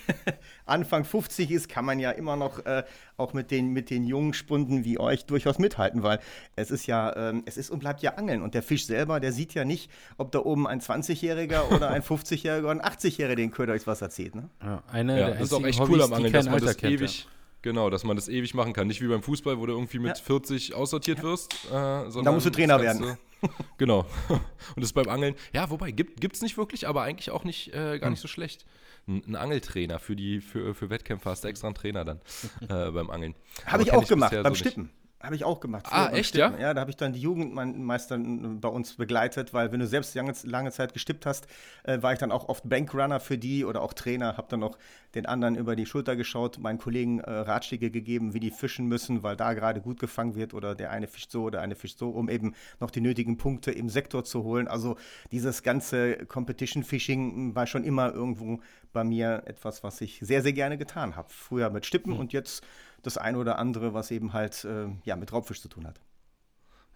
Anfang 0.66 1.06
50 1.06 1.50
ist, 1.50 1.70
kann 1.70 1.86
man 1.86 2.00
ja 2.00 2.12
immer 2.12 2.36
noch 2.36 2.66
äh, 2.66 2.84
auch 3.18 3.34
mit 3.34 3.50
den, 3.50 3.70
mit 3.70 3.90
den 3.90 4.04
jungen 4.04 4.34
Spunden 4.34 4.86
wie 4.86 5.00
euch 5.00 5.26
durchaus 5.26 5.58
mithalten, 5.58 6.04
weil 6.04 6.20
es 6.56 6.70
ist 6.70 6.86
ja, 6.86 7.16
ähm, 7.16 7.44
es 7.46 7.58
ist 7.58 7.72
und 7.72 7.80
bleibt 7.80 8.02
ja 8.02 8.14
Angeln. 8.16 8.44
Und 8.44 8.54
der 8.54 8.62
Fisch 8.62 8.86
selber, 8.86 9.20
der 9.20 9.32
sieht 9.32 9.56
ja 9.56 9.66
nicht, 9.66 9.90
ob 10.18 10.32
da 10.32 10.40
oben 10.40 10.68
ein 10.68 10.82
20-Jähriger 10.82 11.72
oder 11.76 11.90
ein 11.90 12.04
50-Jähriger 12.04 12.64
oder 12.64 12.72
ein 12.72 12.82
80-Jähriger 12.82 13.36
den 13.36 13.52
Köder 13.52 13.74
durchs 13.74 13.88
Wasser 13.88 14.10
zieht. 14.12 14.36
Ne? 14.36 14.50
Ja, 14.62 14.84
eine 14.92 15.20
Ja, 15.20 15.26
der 15.28 15.36
das 15.36 15.44
ist 15.46 15.54
auch 15.54 15.64
echt 15.64 15.80
Hobbys, 15.80 15.96
cool 15.96 16.02
am 16.04 16.14
Angeln, 16.14 16.34
dass 16.34 16.46
man 16.46 16.64
das 16.64 16.78
kennt, 16.78 16.94
ewig, 16.94 17.28
genau, 17.62 17.90
dass 17.90 18.04
man 18.04 18.16
das 18.16 18.28
ewig 18.30 18.54
machen 18.54 18.74
kann. 18.74 18.88
Nicht 18.88 19.02
wie 19.02 19.08
beim 19.08 19.24
Fußball, 19.24 19.60
wo 19.60 19.66
du 19.66 19.74
irgendwie 19.74 20.00
mit 20.00 20.18
Ja. 20.18 20.24
40 20.24 20.74
aussortiert 20.74 21.24
wirst. 21.24 21.54
Äh, 21.66 21.70
sondern 21.70 22.26
Da 22.26 22.32
musst 22.32 22.46
du 22.46 22.50
Trainer 22.52 22.78
das 22.78 23.00
werden. 23.00 23.18
genau. 23.78 24.06
Und 24.30 24.42
das 24.78 24.86
ist 24.86 24.94
beim 24.94 25.10
Angeln, 25.10 25.36
ja, 25.54 25.70
wobei, 25.70 25.92
gibt 25.92 26.34
es 26.36 26.42
nicht 26.42 26.58
wirklich, 26.58 26.88
aber 26.88 27.02
eigentlich 27.04 27.32
auch 27.32 27.44
nicht, 27.44 27.74
äh, 27.74 27.94
Hm. 27.94 28.00
gar 28.02 28.10
nicht 28.10 28.20
so 28.22 28.28
schlecht. 28.28 28.66
Ein, 29.08 29.24
ein 29.28 29.36
Angeltrainer 29.36 29.98
für 30.00 30.16
die, 30.16 30.42
für, 30.42 30.76
für 30.76 30.90
Wettkämpfe 30.92 31.30
hast 31.30 31.44
du 31.44 31.48
extra 31.48 31.68
einen 31.68 31.76
Trainer 31.76 32.06
dann 32.06 32.22
äh, 32.70 32.92
beim 32.92 33.10
Angeln. 33.10 33.36
Habe 33.66 33.84
ich 33.84 33.92
auch 33.94 34.08
gemacht, 34.08 34.30
bisher 34.32 34.44
beim 34.44 34.54
so 34.56 34.64
nicht. 34.64 34.78
Habe 35.24 35.36
ich 35.36 35.44
auch 35.44 35.60
gemacht. 35.60 35.86
Ah, 35.90 36.10
echt, 36.12 36.30
Stippen. 36.30 36.54
ja? 36.54 36.68
Ja, 36.68 36.74
da 36.74 36.82
habe 36.82 36.92
ich 36.92 36.98
dann 36.98 37.14
die 37.14 37.20
Jugendmeister 37.22 38.18
bei 38.18 38.70
uns 38.70 38.96
begleitet, 38.96 39.54
weil 39.54 39.72
wenn 39.72 39.80
du 39.80 39.88
selbst 39.88 40.16
lange, 40.16 40.34
lange 40.44 40.72
Zeit 40.72 40.94
gestippt 40.94 41.26
hast, 41.26 41.48
äh, 41.84 42.02
war 42.02 42.14
ich 42.14 42.20
dann 42.20 42.32
auch 42.32 42.50
oft 42.50 42.68
Bankrunner 42.68 43.20
für 43.20 43.38
die 43.38 43.66
oder 43.66 43.82
auch 43.82 43.94
Trainer, 43.94 44.38
habe 44.38 44.48
dann 44.50 44.64
auch 44.64 44.78
den 45.16 45.26
anderen 45.26 45.56
über 45.56 45.76
die 45.76 45.86
Schulter 45.86 46.16
geschaut, 46.16 46.58
meinen 46.60 46.80
Kollegen 46.80 47.20
äh, 47.20 47.30
Ratschläge 47.32 47.92
gegeben, 47.92 48.34
wie 48.34 48.40
die 48.40 48.52
fischen 48.52 48.88
müssen, 48.88 49.24
weil 49.24 49.36
da 49.36 49.54
gerade 49.54 49.82
gut 49.82 50.00
gefangen 50.00 50.36
wird 50.36 50.54
oder 50.54 50.74
der 50.76 50.92
eine 50.92 51.08
fischt 51.08 51.32
so 51.32 51.44
oder 51.44 51.52
der 51.52 51.62
eine 51.62 51.76
fischt 51.76 52.00
so, 52.00 52.10
um 52.10 52.30
eben 52.30 52.56
noch 52.80 52.92
die 52.92 53.02
nötigen 53.02 53.38
Punkte 53.38 53.72
im 53.72 53.90
Sektor 53.90 54.24
zu 54.24 54.44
holen. 54.44 54.68
Also 54.68 54.98
dieses 55.32 55.64
ganze 55.64 56.26
Competition 56.26 56.84
Fishing 56.84 57.54
war 57.56 57.68
schon 57.68 57.84
immer 57.84 58.14
irgendwo 58.14 58.60
bei 58.94 59.04
mir 59.04 59.44
etwas, 59.46 59.84
was 59.84 60.02
ich 60.02 60.20
sehr, 60.22 60.42
sehr 60.42 60.54
gerne 60.54 60.78
getan 60.78 61.16
habe. 61.16 61.30
Früher 61.30 61.70
mit 61.70 61.86
Stippen 61.86 62.14
und 62.14 62.34
jetzt 62.34 62.64
das 63.02 63.18
eine 63.18 63.38
oder 63.38 63.58
andere, 63.58 63.94
was 63.94 64.12
eben 64.12 64.34
halt 64.34 64.64
äh, 64.66 64.88
ja, 65.04 65.16
mit 65.16 65.34
Raubfisch 65.34 65.62
zu 65.62 65.70
tun 65.70 65.88
hat. 65.88 66.00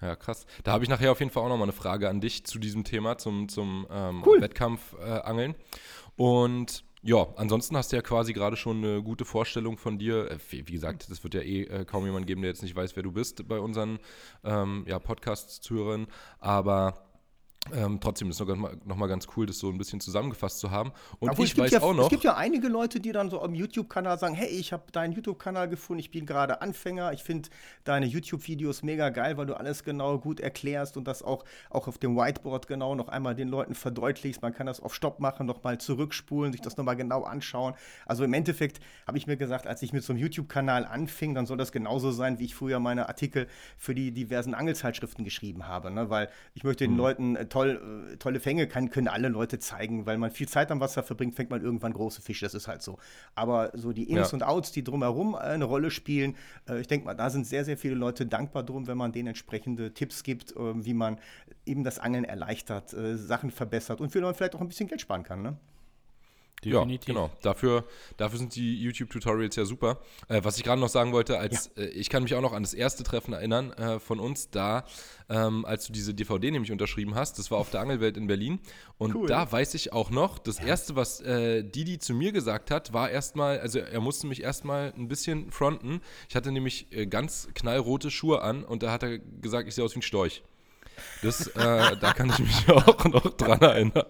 Ja, 0.01 0.15
krass. 0.15 0.45
Da 0.63 0.73
habe 0.73 0.83
ich 0.83 0.89
nachher 0.89 1.11
auf 1.11 1.19
jeden 1.19 1.31
Fall 1.31 1.43
auch 1.43 1.49
nochmal 1.49 1.65
eine 1.65 1.71
Frage 1.71 2.09
an 2.09 2.19
dich 2.19 2.45
zu 2.45 2.59
diesem 2.59 2.83
Thema, 2.83 3.17
zum, 3.17 3.47
zum 3.47 3.87
ähm, 3.89 4.23
Cool. 4.25 4.41
Wettkampfangeln. 4.41 5.51
Äh. 5.51 6.21
Und 6.21 6.83
ja, 7.01 7.27
ansonsten 7.37 7.77
hast 7.77 7.91
du 7.91 7.97
ja 7.97 8.01
quasi 8.01 8.33
gerade 8.33 8.57
schon 8.57 8.83
eine 8.83 9.03
gute 9.03 9.25
Vorstellung 9.25 9.77
von 9.77 9.97
dir. 9.97 10.31
Äh, 10.31 10.37
wie, 10.49 10.67
wie 10.67 10.73
gesagt, 10.73 11.09
das 11.09 11.23
wird 11.23 11.33
ja 11.33 11.41
eh 11.41 11.63
äh, 11.63 11.85
kaum 11.85 12.05
jemand 12.05 12.27
geben, 12.27 12.41
der 12.41 12.49
jetzt 12.49 12.63
nicht 12.63 12.75
weiß, 12.75 12.95
wer 12.95 13.03
du 13.03 13.11
bist 13.11 13.47
bei 13.47 13.59
unseren 13.59 13.99
ähm, 14.43 14.85
ja, 14.87 14.99
Podcast-Zuhörern. 14.99 16.07
Aber 16.39 17.04
ähm, 17.74 18.00
trotzdem 18.00 18.29
ist 18.29 18.39
es 18.39 18.48
noch, 18.48 18.55
mal- 18.55 18.77
noch 18.86 18.95
mal 18.95 19.07
ganz 19.07 19.27
cool, 19.36 19.45
das 19.45 19.57
so 19.57 19.69
ein 19.69 19.77
bisschen 19.77 20.00
zusammengefasst 20.00 20.60
zu 20.60 20.69
haben. 20.72 20.91
Und 21.19 21.29
Obwohl, 21.31 21.45
ich 21.45 21.51
es 21.51 21.55
gibt 21.55 21.65
weiß 21.65 21.72
ja, 21.72 21.81
auch 21.81 21.93
noch. 21.93 22.03
Es 22.03 22.10
gibt 22.10 22.24
ja 22.24 22.36
einige 22.36 22.67
Leute, 22.67 23.00
die 23.00 23.12
dann 23.12 23.29
so 23.29 23.41
am 23.41 23.55
YouTube-Kanal 23.55 24.19
sagen, 24.19 24.36
hey, 24.36 24.48
ich 24.50 24.72
habe 24.72 24.84
deinen 24.91 25.13
YouTube-Kanal 25.13 25.67
gefunden, 25.67 26.00
ich 26.00 26.12
bin 26.12 26.25
gerade 26.25 26.62
Anfänger, 26.62 27.13
ich 27.13 27.24
finde 27.24 27.50
deine 27.84 28.05
YouTube-Videos 28.05 28.84
mega 28.84 29.10
geil, 29.10 29.38
weil 29.38 29.45
du 29.48 29.55
alles 29.55 29.84
genau 29.84 30.19
gut 30.19 30.39
erklärst 30.39 30.95
und 30.98 31.07
das 31.07 31.24
auch, 31.24 31.43
auch 31.69 31.88
auf 31.88 31.98
dem 31.98 32.15
Whiteboard 32.15 32.67
genau 32.67 32.93
noch 32.93 33.07
einmal 33.07 33.34
den 33.36 33.48
Leuten 33.50 33.74
verdeutlichst. 33.74 34.41
Man 34.41 34.53
kann 34.53 34.67
das 34.67 34.79
auf 34.79 34.93
Stopp 34.93 35.19
machen, 35.19 35.48
nochmal 35.48 35.79
zurückspulen, 35.79 36.51
sich 36.51 36.62
das 36.62 36.77
nochmal 36.77 36.95
genau 36.95 37.24
anschauen. 37.24 37.74
Also 38.05 38.24
im 38.24 38.34
Endeffekt 38.34 38.79
habe 39.07 39.17
ich 39.17 39.27
mir 39.27 39.38
gesagt, 39.38 39.65
als 39.65 39.81
ich 39.81 39.91
mit 39.91 40.03
so 40.03 40.13
einem 40.13 40.22
YouTube-Kanal 40.22 40.86
anfing, 40.86 41.34
dann 41.34 41.45
soll 41.45 41.57
das 41.57 41.72
genauso 41.72 42.12
sein, 42.12 42.38
wie 42.39 42.45
ich 42.45 42.55
früher 42.55 42.79
meine 42.79 43.07
Artikel 43.10 43.48
für 43.77 43.95
die 43.95 44.12
diversen 44.12 44.53
Angelzeitschriften 44.53 45.24
geschrieben 45.25 45.67
habe. 45.67 45.89
Ne? 45.91 46.10
Weil 46.10 46.29
ich 46.53 46.63
möchte 46.63 46.84
den 46.84 46.95
Leuten 46.95 47.36
äh, 47.36 47.48
toll, 47.55 48.09
äh, 48.12 48.17
tolle 48.17 48.39
Fänge 48.39 48.67
kann, 48.67 48.89
können 48.89 49.07
alle 49.07 49.29
Leute 49.29 49.59
zeigen, 49.59 50.05
weil 50.05 50.17
man 50.17 50.29
viel 50.31 50.47
Zeit 50.47 50.71
am 50.71 50.79
Wasser 50.79 51.03
verbringt, 51.03 51.35
fängt 51.35 51.50
man 51.50 51.62
irgendwann 51.62 51.93
große 51.93 52.21
Fische, 52.21 52.45
das 52.45 52.53
ist 52.53 52.67
halt 52.67 52.81
so. 52.81 52.97
Aber 53.33 53.71
so 53.74 53.93
die 53.93 54.03
Ins 54.09 54.31
Ja. 54.31 54.33
und 54.35 54.43
Outs, 54.43 54.71
die 54.71 54.83
drumherum 54.83 55.33
äh, 55.35 55.38
eine 55.38 55.65
Rolle 55.65 55.89
spielen, 55.91 56.35
äh, 56.67 56.79
ich 56.81 56.88
denke 56.88 57.05
mal, 57.05 57.13
da 57.13 57.29
sind 57.29 57.47
sehr, 57.47 57.63
sehr 57.63 57.77
viele 57.77 57.95
Leute 57.95 58.25
dankbar 58.25 58.63
drum, 58.63 58.88
wenn 58.88 58.97
man 58.97 59.12
denen 59.12 59.29
entsprechende 59.29 59.93
Tipps 59.93 60.24
gibt, 60.24 60.51
äh, 60.55 60.85
wie 60.85 60.93
man 60.93 61.17
eben 61.65 61.83
das 61.83 61.97
Angeln 61.97 62.25
erleichtert, 62.25 62.95
Sachen 63.15 63.50
verbessert 63.50 64.00
und 64.00 64.12
vielleicht 64.12 64.55
auch 64.55 64.62
ein 64.62 64.67
bisschen 64.67 64.88
Geld 64.88 65.01
sparen 65.01 65.24
kann. 65.24 65.41
Ne? 65.41 65.57
Definitiv. 66.63 67.09
Ja, 67.09 67.13
genau. 67.13 67.29
Dafür, 67.41 67.83
dafür 68.17 68.39
sind 68.39 68.55
die 68.55 68.81
YouTube-Tutorials 68.81 69.55
ja 69.55 69.65
super. 69.65 70.00
Äh, 70.27 70.41
was 70.43 70.57
ich 70.57 70.63
gerade 70.63 70.81
noch 70.81 70.89
sagen 70.89 71.12
wollte, 71.12 71.38
als 71.38 71.67
äh, 71.77 71.85
ich 71.85 72.09
kann 72.09 72.24
mich 72.24 72.33
auch 72.33 72.41
noch 72.41 72.53
an 72.53 72.63
das 72.63 72.74
erste 72.74 73.03
Treffen 73.03 73.33
erinnern 73.33 73.71
äh, 73.74 74.00
von 74.00 74.19
uns, 74.19 74.50
da, 74.50 74.85
ähm, 75.29 75.65
als 75.65 75.85
du 75.88 75.93
diese 75.93 76.13
DVD 76.13 76.51
nämlich 76.51 76.71
unterschrieben 76.71 77.15
hast, 77.15 77.38
das 77.38 77.51
war 77.51 77.59
auf 77.59 77.69
der 77.69 77.81
Angelwelt 77.81 78.17
in 78.17 78.27
Berlin. 78.27 78.59
Und 78.97 79.13
Cool. 79.15 79.27
da 79.27 79.51
weiß 79.51 79.74
ich 79.75 79.93
auch 79.93 80.09
noch, 80.09 80.39
das 80.39 80.59
erste, 80.59 80.95
was 80.95 81.21
äh, 81.21 81.63
Didi 81.63 82.00
zu 82.00 82.13
mir 82.13 82.31
gesagt 82.31 82.71
hat, 82.71 82.93
war 82.93 83.09
erstmal, 83.09 83.59
also 83.59 83.79
er 83.79 84.00
musste 84.00 84.25
mich 84.25 84.41
erstmal 84.41 84.93
ein 84.97 85.07
bisschen 85.07 85.51
fronten. 85.51 86.01
Ich 86.29 86.35
hatte 86.35 86.51
nämlich 86.51 86.91
äh, 86.91 87.05
ganz 87.05 87.50
knallrote 87.53 88.09
Schuhe 88.09 88.41
an 88.41 88.63
und 88.63 88.81
da 88.81 88.91
hat 88.91 89.03
er 89.03 89.19
gesagt, 89.19 89.67
ich 89.67 89.75
sehe 89.75 89.83
aus 89.83 89.93
wie 89.93 90.00
ein 90.00 90.03
Storch. 90.03 90.43
Das, 91.21 91.47
äh, 91.47 91.97
da 91.97 92.13
kann 92.13 92.29
ich 92.29 92.39
mich 92.39 92.69
auch 92.69 93.05
noch 93.05 93.35
dran 93.35 93.62
erinnern. 93.62 94.05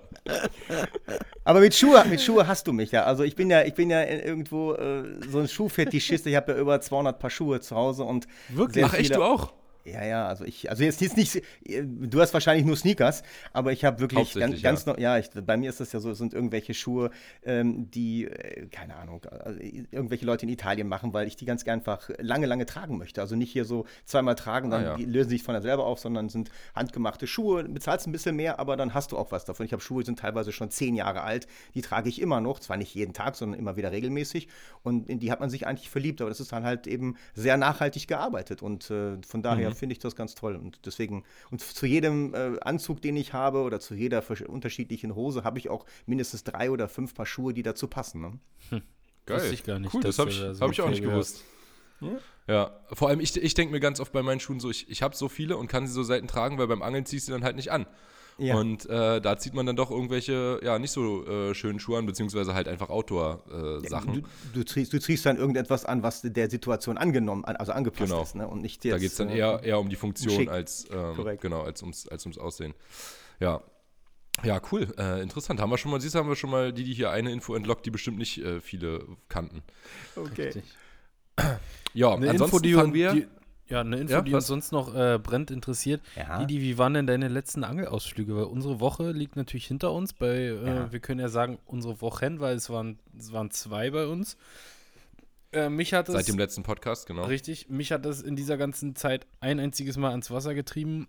Aber 1.44 1.60
mit 1.60 1.75
Schuhe, 1.75 2.03
mit 2.10 2.22
Schuhe 2.22 2.48
hast 2.48 2.67
du 2.67 2.74
mich 2.74 2.91
ja. 2.91 3.03
Also 3.03 3.24
ich 3.24 3.36
bin 3.36 3.50
ja, 3.50 3.63
ich 3.63 3.74
bin 3.74 3.89
ja 3.89 4.03
irgendwo 4.03 4.74
äh, 4.74 5.03
so 5.29 5.39
ein 5.39 5.48
Schuhfetischist. 5.48 6.25
Ich 6.25 6.36
habe 6.36 6.53
ja 6.53 6.58
über 6.58 6.82
200 6.82 7.20
Paar 7.20 7.29
Schuhe 7.29 7.60
zu 7.62 7.75
Hause 7.75 8.03
und 8.03 8.27
Wirklich? 8.50 8.86
Ach 8.86 8.94
echt, 8.94 9.15
du 9.15 9.24
auch? 9.24 9.53
Ja, 9.86 10.04
ja, 10.04 10.27
also 10.27 10.46
ich, 10.46 10.70
also 10.70 10.84
jetzt, 10.84 11.00
jetzt 11.01 11.15
nicht, 11.15 11.42
du 11.63 12.20
hast 12.20 12.34
wahrscheinlich 12.34 12.65
nur 12.65 12.75
Sneakers, 12.75 13.22
aber 13.54 13.72
ich 13.72 13.86
habe 13.86 14.00
wirklich 14.00 14.34
ganz, 14.34 14.62
ganz 14.63 14.86
noch, 14.88 14.98
ja, 14.98 15.20
ich, 15.20 15.30
bei 15.30 15.58
mir 15.58 15.70
ist 15.70 15.80
das 15.80 15.92
ja 15.92 16.00
so, 16.00 16.10
es 16.10 16.18
sind 16.18 16.34
irgendwelche 16.34 16.74
Schuhe, 16.74 17.12
ähm, 17.44 17.92
die, 17.92 18.25
äh, 18.25 18.65
keine 18.68 18.96
Ahnung, 18.96 19.22
also 19.44 19.60
irgendwelche 19.60 20.25
Leute 20.25 20.48
in 20.48 20.50
Italien 20.51 20.88
machen, 20.88 21.13
weil 21.13 21.27
ich 21.27 21.36
die 21.36 21.46
ganz 21.46 21.68
einfach 21.68 22.10
lange, 22.18 22.48
lange 22.48 22.65
tragen 22.65 22.98
möchte. 22.98 23.22
Also 23.22 23.36
nicht 23.36 23.51
hier 23.51 23.63
so 23.63 23.86
zweimal 24.06 24.34
tragen, 24.34 24.72
dann 24.72 24.86
Ah, 24.86 24.98
ja. 24.98 25.06
lösen 25.06 25.30
sich 25.30 25.44
von 25.44 25.54
der 25.54 25.62
selber 25.62 25.86
auf, 25.86 26.00
sondern 26.00 26.30
sind 26.30 26.50
handgemachte 26.74 27.27
Schuhe, 27.27 27.63
bezahlst 27.65 28.08
ein 28.08 28.12
bisschen 28.12 28.36
mehr, 28.36 28.60
aber 28.60 28.77
dann 28.77 28.96
hast 28.96 29.12
du 29.12 29.18
auch 29.18 29.32
was 29.32 29.46
davon. 29.46 29.68
Ich 29.68 29.72
habe 29.72 29.84
Schuhe, 29.84 30.01
die 30.01 30.08
sind 30.08 30.18
teilweise 30.20 30.51
schon 30.51 30.72
zehn 30.72 30.96
Jahre 30.96 31.22
alt, 31.22 31.46
die 31.75 31.82
trage 31.82 32.10
ich 32.10 32.20
immer 32.22 32.42
noch, 32.42 32.60
zwar 32.60 32.77
nicht 32.77 32.96
jeden 32.96 33.13
Tag, 33.13 33.36
sondern 33.36 33.60
immer 33.60 33.75
wieder 33.77 33.92
regelmäßig 33.92 34.48
und 34.82 35.08
in 35.10 35.20
die 35.20 35.32
hat 35.32 35.39
man 35.42 35.51
sich 35.51 35.68
eigentlich 35.68 35.92
verliebt, 35.92 36.22
aber 36.22 36.30
das 36.32 36.39
ist 36.39 36.51
dann 36.51 36.63
halt 36.63 36.88
eben 36.88 37.18
sehr 37.36 37.58
nachhaltig 37.58 38.08
gearbeitet 38.08 38.63
und 38.63 38.89
äh, 38.89 39.18
von 39.27 39.44
daher 39.44 39.75
finde 39.75 39.94
ich 39.94 40.00
das 40.00 40.15
ganz 40.15 40.36
toll 40.36 40.55
und 40.55 40.86
deswegen 40.86 41.24
und 41.51 41.62
zu 41.62 41.86
jedem 41.86 42.34
äh, 42.34 42.60
Anzug, 42.62 43.01
den 43.01 43.15
ich 43.15 43.34
habe 43.34 43.62
oder 43.62 43.79
zu 43.79 43.94
jeder 43.94 44.24
unterschiedlichen 44.48 45.15
Hose 45.15 45.44
habe 45.44 45.60
ich 45.60 45.70
auch 45.70 45.86
mindestens 46.05 46.44
drei 46.44 46.72
oder 46.72 46.88
fünf 46.88 47.13
Paar 47.13 47.25
Schuhe, 47.25 47.53
die 47.53 47.63
dazu 47.63 47.88
passen. 47.88 48.22
Ne? 48.22 48.82
Geil. 49.25 49.38
Wusste 49.38 49.53
ich 49.53 49.63
gar 49.63 49.79
nicht, 49.79 49.94
Cool, 49.94 50.01
das 50.01 50.20
habe 50.20 50.29
ich, 50.29 50.38
so 50.38 50.60
hab 50.60 50.72
ich 50.72 50.82
auch 50.82 50.89
nicht 50.89 51.03
gewusst. 51.03 51.44
Ja, 52.48 52.79
vor 52.94 53.10
allem 53.10 53.20
ich, 53.20 53.36
ich 53.36 53.53
denke 53.55 53.72
mir 53.72 53.79
ganz 53.79 54.00
oft 54.00 54.12
bei 54.12 54.22
meinen 54.22 54.39
Schuhen 54.39 54.60
so, 54.60 54.70
ich, 54.70 54.89
ich 54.89 55.01
habe 55.01 55.15
so 55.15 55.29
viele 55.29 55.58
und 55.58 55.67
kann 55.67 55.88
sie 55.88 55.94
so 55.94 56.03
selten 56.03 56.27
tragen, 56.27 56.58
weil 56.58 56.67
beim 56.67 56.82
Angeln 56.82 57.05
ziehst 57.05 57.27
du 57.27 57.32
dann 57.32 57.44
halt 57.44 57.55
nicht 57.55 57.72
an. 57.72 57.88
Ja. 58.38 58.56
Und 58.56 58.86
äh, 58.89 59.22
da 59.22 59.38
zieht 59.38 59.54
man 59.54 59.65
dann 59.65 59.77
doch 59.77 59.89
irgendwelche, 59.92 60.60
ja, 60.62 60.77
nicht 60.77 60.92
so 60.92 61.25
äh, 61.25 61.54
schönen 61.56 61.80
Schuhe 61.80 61.98
an, 62.00 62.06
beziehungsweise 62.06 62.54
halt 62.54 62.68
einfach 62.68 62.89
Outdoor-Sachen. 62.89 64.13
Du, 64.13 64.60
du, 64.60 64.65
ziehst, 64.65 64.92
du 64.92 65.00
ziehst 65.00 65.25
dann 65.25 65.38
irgendetwas 65.38 65.86
an, 65.86 66.04
was 66.04 66.22
der 66.22 66.50
Situation 66.50 66.98
angenommen, 66.98 67.46
an- 67.46 67.56
also 67.56 67.72
angepasst 67.72 68.12
Genau. 68.12 68.24
ist, 68.24 68.36
ne? 68.36 68.46
Und 68.48 68.62
nicht 68.62 68.84
da 68.84 68.89
jetzt, 68.89 69.00
geht 69.01 69.12
es 69.12 69.18
dann 69.18 69.30
äh, 69.30 69.38
eher, 69.38 69.63
eher 69.63 69.80
um 69.80 69.88
die 69.89 69.96
Funktion 69.96 70.34
schick. 70.36 70.50
als, 70.51 70.86
ähm, 70.92 71.38
genau, 71.39 71.62
als 71.62 71.82
ums, 71.82 72.08
als 72.10 72.25
ums 72.25 72.38
Aussehen. 72.38 72.74
Ja. 73.39 73.62
Ja, 74.44 74.60
cool, 74.74 74.94
äh, 74.98 75.22
interessant. 75.22 75.62
Haben 75.62 75.70
wir 75.70 75.77
schon 75.77 75.92
mal, 75.92 76.01
siehst 76.01 76.13
du, 76.15 76.20
haben 76.20 76.27
wir 76.27 76.36
schon 76.36 76.50
mal 76.50 76.74
die, 76.74 76.84
die 76.84 76.94
hier 76.94 77.12
eine 77.12 77.32
Info 77.32 77.56
entlockt, 77.56 77.86
die 77.86 77.89
bestimmt 77.92 78.18
nicht 78.18 78.39
äh, 78.44 78.60
viele 78.60 79.06
kannten. 79.30 79.63
Okay. 80.18 80.62
Ja, 81.94 82.13
Eine 82.13 82.32
ansonsten 82.32 82.56
Info, 82.58 82.60
die, 82.60 82.74
fangen 82.74 82.94
wir. 82.94 83.13
die, 83.13 83.27
ja, 83.68 83.82
eine 83.82 83.98
Info, 83.98 84.14
Ja, 84.14 84.22
die 84.22 84.34
uns 84.34 84.48
sonst 84.48 84.72
noch 84.72 84.94
äh, 84.96 85.18
brennt 85.22 85.50
interessiert. 85.52 86.02
Ja. 86.16 86.40
Didi, 86.40 86.62
wie 86.62 86.78
waren 86.78 86.94
denn 86.94 87.08
deine 87.08 87.28
letzten 87.28 87.64
Angelausflüge? 87.64 88.36
Weil 88.36 88.44
unsere 88.44 88.80
Woche 88.80 89.12
liegt 89.12 89.36
natürlich 89.36 89.66
hinter 89.68 89.92
uns. 89.92 90.14
Bei, 90.14 90.28
äh, 90.36 90.66
Ja. 90.66 90.92
wir 90.92 91.00
können 91.00 91.20
ja 91.20 91.30
sagen, 91.30 91.58
unsere 91.66 92.00
Wochen, 92.02 92.40
weil 92.40 92.56
es 92.56 92.70
waren, 92.70 93.00
es 93.18 93.32
waren 93.34 93.50
zwei 93.52 93.90
bei 93.92 94.06
uns. 94.08 94.38
Äh, 95.52 95.70
mich 95.70 95.94
hat 95.94 96.10
es, 96.10 96.16
Seit 96.16 96.28
dem 96.28 96.38
letzten 96.38 96.64
Podcast, 96.64 97.08
genau. 97.08 97.24
richtig, 97.26 97.70
mich 97.70 97.92
hat 97.92 98.06
es 98.06 98.22
in 98.22 98.36
dieser 98.36 98.58
ganzen 98.58 98.96
Zeit 98.96 99.26
ein 99.40 99.60
einziges 99.60 99.96
Mal 99.98 100.12
ans 100.12 100.30
Wasser 100.30 100.54
getrieben 100.54 101.08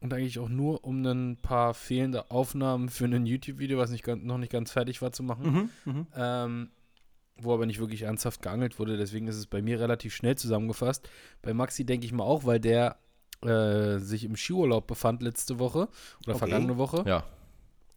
und 0.00 0.14
eigentlich 0.14 0.38
auch 0.38 0.48
nur, 0.48 0.84
um 0.84 1.04
ein 1.04 1.36
paar 1.36 1.74
fehlende 1.74 2.30
Aufnahmen 2.30 2.88
für 2.88 3.06
ein 3.06 3.26
YouTube-Video, 3.26 3.76
was 3.78 3.90
nicht, 3.90 4.04
ganz- 4.04 4.22
noch 4.22 4.38
nicht 4.38 4.52
ganz 4.52 4.70
fertig 4.70 5.02
war, 5.02 5.10
zu 5.12 5.24
machen. 5.24 5.70
Mhm, 5.84 5.92
mhm. 5.92 6.06
ähm, 6.16 6.70
wo 7.40 7.54
aber 7.54 7.66
nicht 7.66 7.78
wirklich 7.80 8.02
ernsthaft 8.02 8.42
geangelt 8.42 8.78
wurde. 8.78 8.96
Deswegen 8.96 9.28
ist 9.28 9.36
es 9.36 9.46
bei 9.46 9.62
mir 9.62 9.80
relativ 9.80 10.14
schnell 10.14 10.36
zusammengefasst. 10.36 11.08
Bei 11.42 11.54
Maxi 11.54 11.84
denke 11.84 12.06
ich 12.06 12.12
mal 12.12 12.24
auch, 12.24 12.44
weil 12.44 12.60
der 12.60 12.96
äh, 13.42 13.98
sich 13.98 14.24
im 14.24 14.36
Skiurlaub 14.36 14.86
befand 14.86 15.22
letzte 15.22 15.58
Woche 15.58 15.88
oder 16.24 16.34
Okay. 16.34 16.38
vergangene 16.38 16.76
Woche. 16.78 17.04
Ja, 17.06 17.22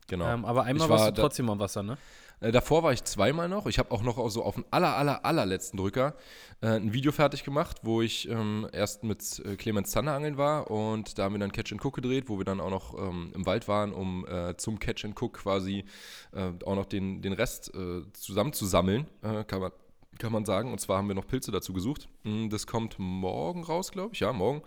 genau. 0.07 0.27
Ähm, 0.27 0.45
aber 0.45 0.63
einmal 0.63 0.85
Ich 0.85 0.89
war 0.89 0.99
warst 0.99 1.17
du 1.17 1.21
trotzdem 1.21 1.49
am 1.49 1.59
Wasser, 1.59 1.81
ne? 1.83 1.97
Äh, 2.41 2.51
davor 2.51 2.83
war 2.83 2.91
ich 2.91 3.03
zweimal 3.03 3.47
noch. 3.47 3.67
Ich 3.67 3.79
habe 3.79 3.91
auch 3.91 4.01
noch 4.01 4.29
so 4.29 4.43
auf 4.43 4.55
den 4.55 4.65
aller, 4.71 4.97
aller, 4.97 5.23
allerletzten 5.25 5.77
Drücker 5.77 6.15
äh, 6.61 6.67
ein 6.67 6.91
Video 6.91 7.11
fertig 7.11 7.43
gemacht, 7.43 7.77
wo 7.83 8.01
ich 8.01 8.27
ähm, 8.27 8.67
erst 8.73 9.03
mit 9.03 9.41
äh, 9.45 9.55
Clemens 9.55 9.91
Zanner 9.91 10.13
angeln 10.13 10.37
war 10.37 10.69
und 10.69 11.17
da 11.17 11.23
haben 11.23 11.35
wir 11.35 11.39
dann 11.39 11.51
Catch 11.51 11.71
and 11.71 11.85
Cook 11.85 11.95
gedreht, 11.95 12.25
wo 12.27 12.37
wir 12.37 12.45
dann 12.45 12.59
auch 12.59 12.71
noch 12.71 12.97
ähm, 12.97 13.31
im 13.33 13.45
Wald 13.45 13.67
waren, 13.67 13.93
um 13.93 14.25
äh, 14.27 14.57
zum 14.57 14.79
Catch 14.79 15.05
and 15.05 15.21
Cook 15.21 15.33
quasi 15.33 15.85
auch 16.33 16.75
noch 16.75 16.85
den, 16.85 17.21
den 17.21 17.33
Rest 17.33 17.71
zusammenzusammeln, 18.13 19.05
kann 19.21 19.59
man 19.59 19.71
kann 20.17 20.31
man 20.31 20.45
sagen. 20.45 20.71
Und 20.71 20.79
zwar 20.79 20.97
haben 20.97 21.07
wir 21.07 21.15
noch 21.15 21.27
Pilze 21.27 21.51
dazu 21.51 21.73
gesucht. 21.73 22.07
Hm, 22.23 22.49
das 22.49 22.67
kommt 22.67 22.95
morgen 22.99 23.63
raus, 23.63 23.91
glaube 23.91 24.13
ich. 24.13 24.19
Ja, 24.21 24.31
morgen 24.31 24.61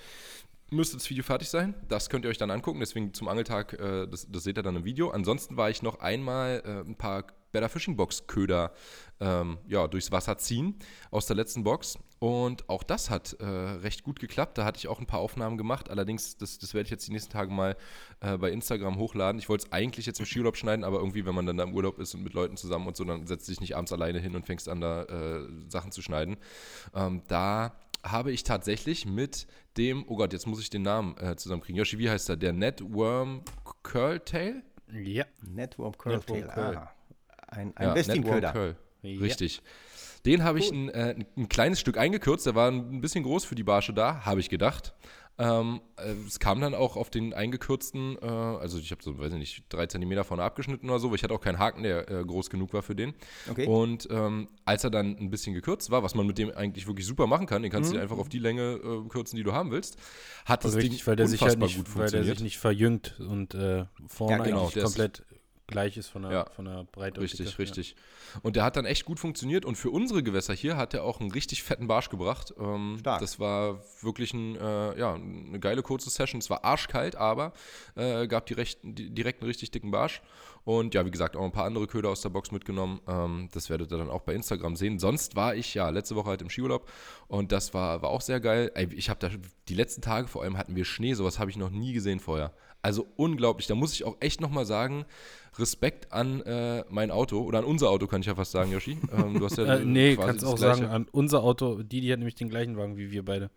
müsste 0.71 0.97
das 0.97 1.09
Video 1.09 1.25
fertig 1.25 1.49
sein. 1.49 1.75
Das 1.89 2.11
könnt 2.11 2.25
ihr 2.25 2.31
euch 2.31 2.39
dann 2.39 2.51
angucken. 2.51 2.81
Deswegen 2.81 3.15
zum 3.15 3.29
Angeltag, 3.29 3.73
äh, 3.75 4.07
das, 4.07 4.31
das, 4.31 4.45
seht 4.45 4.59
ihr 4.59 4.63
dann 4.63 4.77
im 4.77 4.85
Video. 4.85 5.11
Ansonsten 5.11 5.57
war 5.57 5.71
ich 5.71 5.83
noch 5.83 6.01
einmal 6.01 6.63
äh, 6.65 6.89
ein 6.89 6.97
paar 6.97 7.25
Better 7.55 7.69
Fishing 7.69 7.97
Box 7.97 8.27
Köder 8.27 8.73
ähm, 9.21 9.59
ja, 9.69 9.87
durchs 9.87 10.11
Wasser 10.13 10.37
ziehen 10.37 10.75
aus 11.11 11.27
der 11.27 11.37
letzten 11.37 11.63
Box. 11.63 11.99
Und 12.19 12.69
auch 12.69 12.83
das 12.83 13.11
hat 13.11 13.35
äh, 13.35 13.45
recht 13.45 14.03
gut 14.03 14.19
geklappt. 14.19 14.59
Da 14.59 14.65
hatte 14.65 14.79
ich 14.79 14.89
auch 14.89 14.99
ein 14.99 15.07
paar 15.07 15.21
Aufnahmen 15.21 15.57
gemacht. 15.57 15.91
Allerdings, 15.91 16.37
das, 16.37 16.59
das 16.59 16.75
werde 16.75 16.87
ich 16.87 16.91
jetzt 16.91 17.07
die 17.07 17.13
nächsten 17.13 17.33
Tage 17.33 17.51
mal 17.51 17.77
äh, 18.21 18.37
bei 18.39 18.51
Instagram 18.51 18.99
hochladen. 18.99 19.39
Ich 19.39 19.49
wollte 19.49 19.67
es 19.67 19.73
eigentlich 19.73 20.07
jetzt 20.07 20.21
im 20.21 20.27
Skiurlaub 20.27 20.57
schneiden, 20.57 20.85
aber 20.85 20.99
irgendwie, 20.99 21.27
wenn 21.27 21.35
man 21.35 21.47
dann 21.47 21.59
da 21.59 21.65
im 21.65 21.75
Urlaub 21.75 21.99
ist 21.99 22.15
und 22.15 22.23
mit 22.23 22.33
Leuten 22.33 22.57
zusammen 22.57 22.87
und 22.87 22.97
so, 22.97 23.05
dann 23.05 23.27
setzt 23.27 23.47
sich 23.47 23.61
nicht 23.61 23.77
abends 23.77 23.93
alleine 23.93 24.19
hin 24.19 24.35
und 24.35 24.47
fängst 24.47 24.69
an, 24.69 24.81
da 24.81 25.03
äh, 25.05 25.49
Sachen 25.69 25.93
zu 25.93 26.03
schneiden. 26.03 26.37
Ähm, 26.95 27.23
da 27.29 27.77
habe 28.03 28.33
ich 28.33 28.43
tatsächlich 28.43 29.07
mit 29.07 29.47
dem, 29.77 30.05
oh 30.09 30.17
Gott, 30.17 30.33
jetzt 30.33 30.47
muss 30.47 30.61
ich 30.61 30.71
den 30.71 30.83
Namen 30.83 31.17
äh, 31.19 31.37
zusammenkriegen. 31.37 31.79
Yoshi, 31.79 31.99
wie 31.99 32.11
heißt 32.11 32.29
er? 32.31 32.37
Der 32.37 32.53
Networm 32.53 33.43
Curltail? 33.83 34.63
Ja. 34.93 35.25
Networm 35.43 35.97
Curltail, 35.97 36.51
ah. 36.51 36.95
Ein, 37.55 37.77
ein 37.77 37.89
ja, 37.89 37.95
Westing-Köder. 37.95 38.53
Curl. 38.53 38.77
Richtig. 39.03 39.63
Den 40.27 40.43
habe 40.43 40.59
ich 40.59 40.71
ein, 40.71 40.89
äh, 40.89 41.15
ein, 41.37 41.49
kleines 41.49 41.81
Stück 41.81 41.99
eingekürzt, 41.99 42.47
der 42.47 42.55
war 42.55 42.71
ein 42.71 43.03
bisschen 43.03 43.25
groß 43.25 43.45
für 43.45 43.55
die 43.55 43.63
Barsche 43.63 43.93
da, 43.93 44.25
habe 44.25 44.41
ich 44.41 44.49
gedacht. 44.49 44.95
Ähm, 45.37 45.81
äh, 45.97 46.13
es 46.27 46.39
kam 46.39 46.61
dann 46.61 46.75
auch 46.75 46.97
auf 46.97 47.11
den 47.11 47.35
eingekürzten, 47.35 48.17
äh, 48.23 48.25
also 48.25 48.79
ich 48.79 48.93
habe 48.93 49.03
so, 49.03 49.19
weiß 49.19 49.33
ich 49.33 49.39
nicht, 49.39 49.65
drei 49.69 49.87
Zentimeter 49.87 50.23
vorne 50.23 50.45
abgeschnitten 50.45 50.89
oder 50.89 51.01
so, 51.01 51.11
weil 51.11 51.17
ich 51.17 51.25
hatte 51.25 51.35
auch 51.35 51.41
keinen 51.41 51.59
Haken, 51.59 51.83
der 51.83 52.09
äh, 52.09 52.25
groß 52.25 52.51
genug 52.51 52.73
war 52.73 52.83
für 52.83 52.95
den. 52.95 53.15
Okay. 53.51 53.67
Und 53.67 54.07
ähm, 54.13 54.49
als 54.65 54.85
er 54.85 54.91
dann 54.91 55.19
ein 55.19 55.31
bisschen 55.31 55.53
gekürzt 55.53 55.91
war, 55.91 56.05
was 56.05 56.15
man 56.15 56.27
mit 56.27 56.39
dem 56.39 56.53
eigentlich 56.53 56.87
wirklich 56.87 57.05
super 57.05 57.27
machen 57.27 57.47
kann, 57.47 57.63
den 57.63 57.73
kannst 57.73 57.91
mhm. 57.91 57.97
du 57.97 58.03
einfach 58.03 58.19
auf 58.19 58.29
die 58.29 58.39
Länge 58.39 58.75
äh, 58.75 59.09
kürzen, 59.09 59.37
die 59.37 59.43
du 59.43 59.53
haben 59.53 59.73
willst, 59.73 59.99
hat 60.45 60.65
also 60.65 60.77
das 60.77 60.85
richtig, 60.85 61.01
Ding 61.01 61.07
weil 61.09 61.17
der 61.17 61.27
sich 61.27 61.43
halt 61.43 61.59
nicht, 61.59 61.79
gut 61.79 61.89
funktioniert. 61.89 62.13
Weil 62.13 62.27
der 62.27 62.35
sich 62.37 62.45
nicht 62.45 62.59
verjüngt 62.59 63.19
und 63.19 63.55
äh, 63.55 63.87
vorne 64.07 64.37
ja, 64.37 64.43
genau, 64.45 64.63
eigentlich 64.63 64.85
komplett 64.85 65.25
gleich 65.67 65.97
ist 65.97 66.09
von 66.09 66.23
der, 66.23 66.33
ja, 66.33 66.47
von 66.51 66.65
der 66.65 66.85
Breite. 66.85 67.21
Richtig, 67.21 67.47
Dicke. 67.47 67.59
richtig. 67.59 67.91
Ja. 68.35 68.41
Und 68.43 68.57
der 68.57 68.65
hat 68.65 68.77
dann 68.77 68.85
echt 68.85 69.05
gut 69.05 69.19
funktioniert 69.19 69.65
und 69.65 69.77
für 69.77 69.91
unsere 69.91 70.23
Gewässer 70.23 70.55
hier 70.55 70.77
hat 70.77 70.95
er 70.95 71.05
auch 71.05 71.21
einen 71.21 71.31
richtig 71.31 71.63
fetten 71.63 71.87
Barsch 71.87 72.11
gebracht. 72.11 72.55
Ähm, 72.59 72.97
Stark. 73.01 73.21
Das 73.21 73.39
war 73.39 73.81
wirklich 74.03 74.35
ein, 74.35 74.57
äh, 74.57 74.99
ja, 74.99 75.15
eine 75.15 75.59
geile 75.61 75.83
kurze 75.83 76.11
Session. 76.11 76.41
Es 76.41 76.51
war 76.51 76.65
arschkalt, 76.65 77.17
aber 77.17 77.53
äh, 77.95 78.27
gab 78.27 78.47
direkt, 78.47 78.79
direkt 78.83 79.41
einen 79.41 79.49
richtig 79.49 79.71
dicken 79.71 79.91
Barsch. 79.91 80.23
Und 80.65 80.95
ja, 80.95 81.05
wie 81.05 81.11
gesagt, 81.11 81.37
auch 81.37 81.45
ein 81.45 81.53
paar 81.53 81.67
andere 81.67 81.87
Köder 81.87 82.09
aus 82.09 82.23
der 82.23 82.31
Box 82.31 82.51
mitgenommen. 82.51 83.01
Ähm, 83.07 83.49
das 83.53 83.69
werdet 83.69 83.93
ihr 83.93 83.99
dann 83.99 84.09
auch 84.09 84.23
bei 84.23 84.35
Instagram 84.35 84.77
sehen. 84.77 84.99
Sonst 84.99 85.37
war 85.37 85.55
ich 85.55 85.75
ja 85.75 85.91
letzte 85.91 86.17
Woche 86.17 86.31
halt 86.31 86.43
im 86.43 86.49
Skiurlaub 86.49 86.91
und 87.29 87.53
das 87.53 87.75
war, 87.75 88.01
war 88.01 88.11
auch 88.11 88.23
sehr 88.23 88.41
geil. 88.41 88.73
Ich 88.95 89.11
habe 89.11 89.21
da 89.21 89.31
die 89.69 89.75
letzten 89.75 90.01
Tage 90.01 90.27
vor 90.27 90.43
allem 90.43 90.57
hatten 90.57 90.75
wir 90.75 90.85
Schnee, 90.85 91.15
sowas 91.15 91.39
habe 91.39 91.51
ich 91.51 91.57
noch 91.57 91.71
nie 91.71 91.93
gesehen 91.93 92.19
vorher. 92.19 92.55
Also 92.85 93.07
unglaublich. 93.17 93.67
Da 93.67 93.75
muss 93.75 93.95
ich 93.95 94.05
auch 94.05 94.17
echt 94.21 94.43
nochmal 94.43 94.67
sagen, 94.67 95.07
Respekt 95.59 96.13
an 96.13 96.43
äh, 96.43 96.85
mein 96.91 97.11
Auto 97.11 97.41
oder 97.41 97.61
an 97.61 97.65
unser 97.65 97.89
Auto, 97.89 98.07
kann 98.07 98.21
ich 98.21 98.27
ja 98.27 98.35
fast 98.35 98.53
sagen, 98.53 98.71
Yoshi. 98.71 98.99
Ähm, 99.15 99.39
du 99.39 99.45
hast 99.47 99.57
ja 99.57 99.77
äh, 99.77 99.85
nee, 99.85 100.17
kannst 100.17 100.45
auch 100.45 100.57
gleiche. 100.57 100.83
sagen, 100.83 100.93
an 100.93 101.07
unser 101.11 101.43
Auto. 101.43 101.83
Didi 101.83 102.09
hat 102.09 102.19
nämlich 102.19 102.35
den 102.35 102.51
gleichen 102.51 102.77
Wagen 102.77 102.99
wie 102.99 103.11
wir 103.11 103.25
beide. 103.25 103.49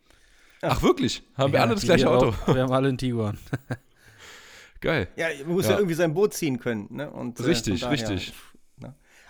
Ach, 0.62 0.82
wirklich? 0.82 1.24
Haben 1.36 1.52
ja, 1.52 1.60
wir 1.60 1.62
alle 1.62 1.74
das 1.74 1.84
gleiche 1.84 2.10
Auto? 2.10 2.30
Auch, 2.30 2.56
wir 2.56 2.62
haben 2.62 2.72
alle 2.72 2.88
einen 2.88 2.98
Tiguan. 2.98 3.38
Geil. 4.80 5.10
Ja, 5.18 5.28
man 5.46 5.56
muss 5.56 5.66
ja. 5.66 5.72
ja. 5.72 5.78
irgendwie 5.80 5.96
sein 5.96 6.14
Boot 6.14 6.34
ziehen 6.34 6.58
können. 6.60 6.88
Ne? 6.90 7.12
Und, 7.12 7.42
äh, 7.42 7.44
richtig, 7.44 7.84
äh, 7.84 7.88
richtig. 7.88 8.32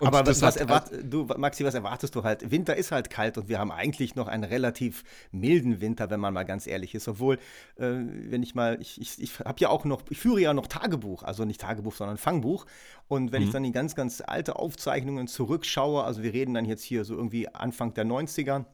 Und 0.00 0.06
Aber 0.06 0.26
was, 0.26 0.42
was 0.42 0.56
erwart 0.56 0.90
du, 1.02 1.24
Maxi, 1.36 1.64
was 1.64 1.74
erwartest 1.74 2.14
du 2.14 2.22
halt? 2.22 2.50
Winter 2.50 2.76
ist 2.76 2.92
halt 2.92 3.10
kalt 3.10 3.36
und 3.36 3.48
wir 3.48 3.58
haben 3.58 3.72
eigentlich 3.72 4.14
noch 4.14 4.28
einen 4.28 4.44
relativ 4.44 5.02
milden 5.32 5.80
Winter, 5.80 6.10
wenn 6.10 6.20
man 6.20 6.32
mal 6.32 6.44
ganz 6.44 6.66
ehrlich 6.66 6.94
ist. 6.94 7.08
Obwohl, 7.08 7.36
äh, 7.76 7.80
wenn 7.80 8.42
ich 8.42 8.54
mal, 8.54 8.78
ich, 8.80 9.00
ich, 9.00 9.20
ich 9.20 9.38
habe 9.40 9.58
ja 9.58 9.70
auch 9.70 9.84
noch, 9.84 10.02
ich 10.08 10.18
führe 10.18 10.40
ja 10.40 10.54
noch 10.54 10.68
Tagebuch, 10.68 11.22
also 11.22 11.44
nicht 11.44 11.60
Tagebuch, 11.60 11.94
sondern 11.94 12.16
Fangbuch. 12.16 12.66
Und 13.08 13.32
wenn 13.32 13.42
mhm. 13.42 13.48
ich 13.48 13.52
dann 13.52 13.62
die 13.64 13.72
ganz, 13.72 13.94
ganz 13.94 14.22
alte 14.24 14.56
Aufzeichnungen 14.56 15.26
zurückschaue, 15.26 16.04
also 16.04 16.22
wir 16.22 16.32
reden 16.32 16.54
dann 16.54 16.64
jetzt 16.64 16.84
hier 16.84 17.04
so 17.04 17.14
irgendwie 17.14 17.48
Anfang 17.48 17.94
der 17.94 18.04
90er, 18.04 18.64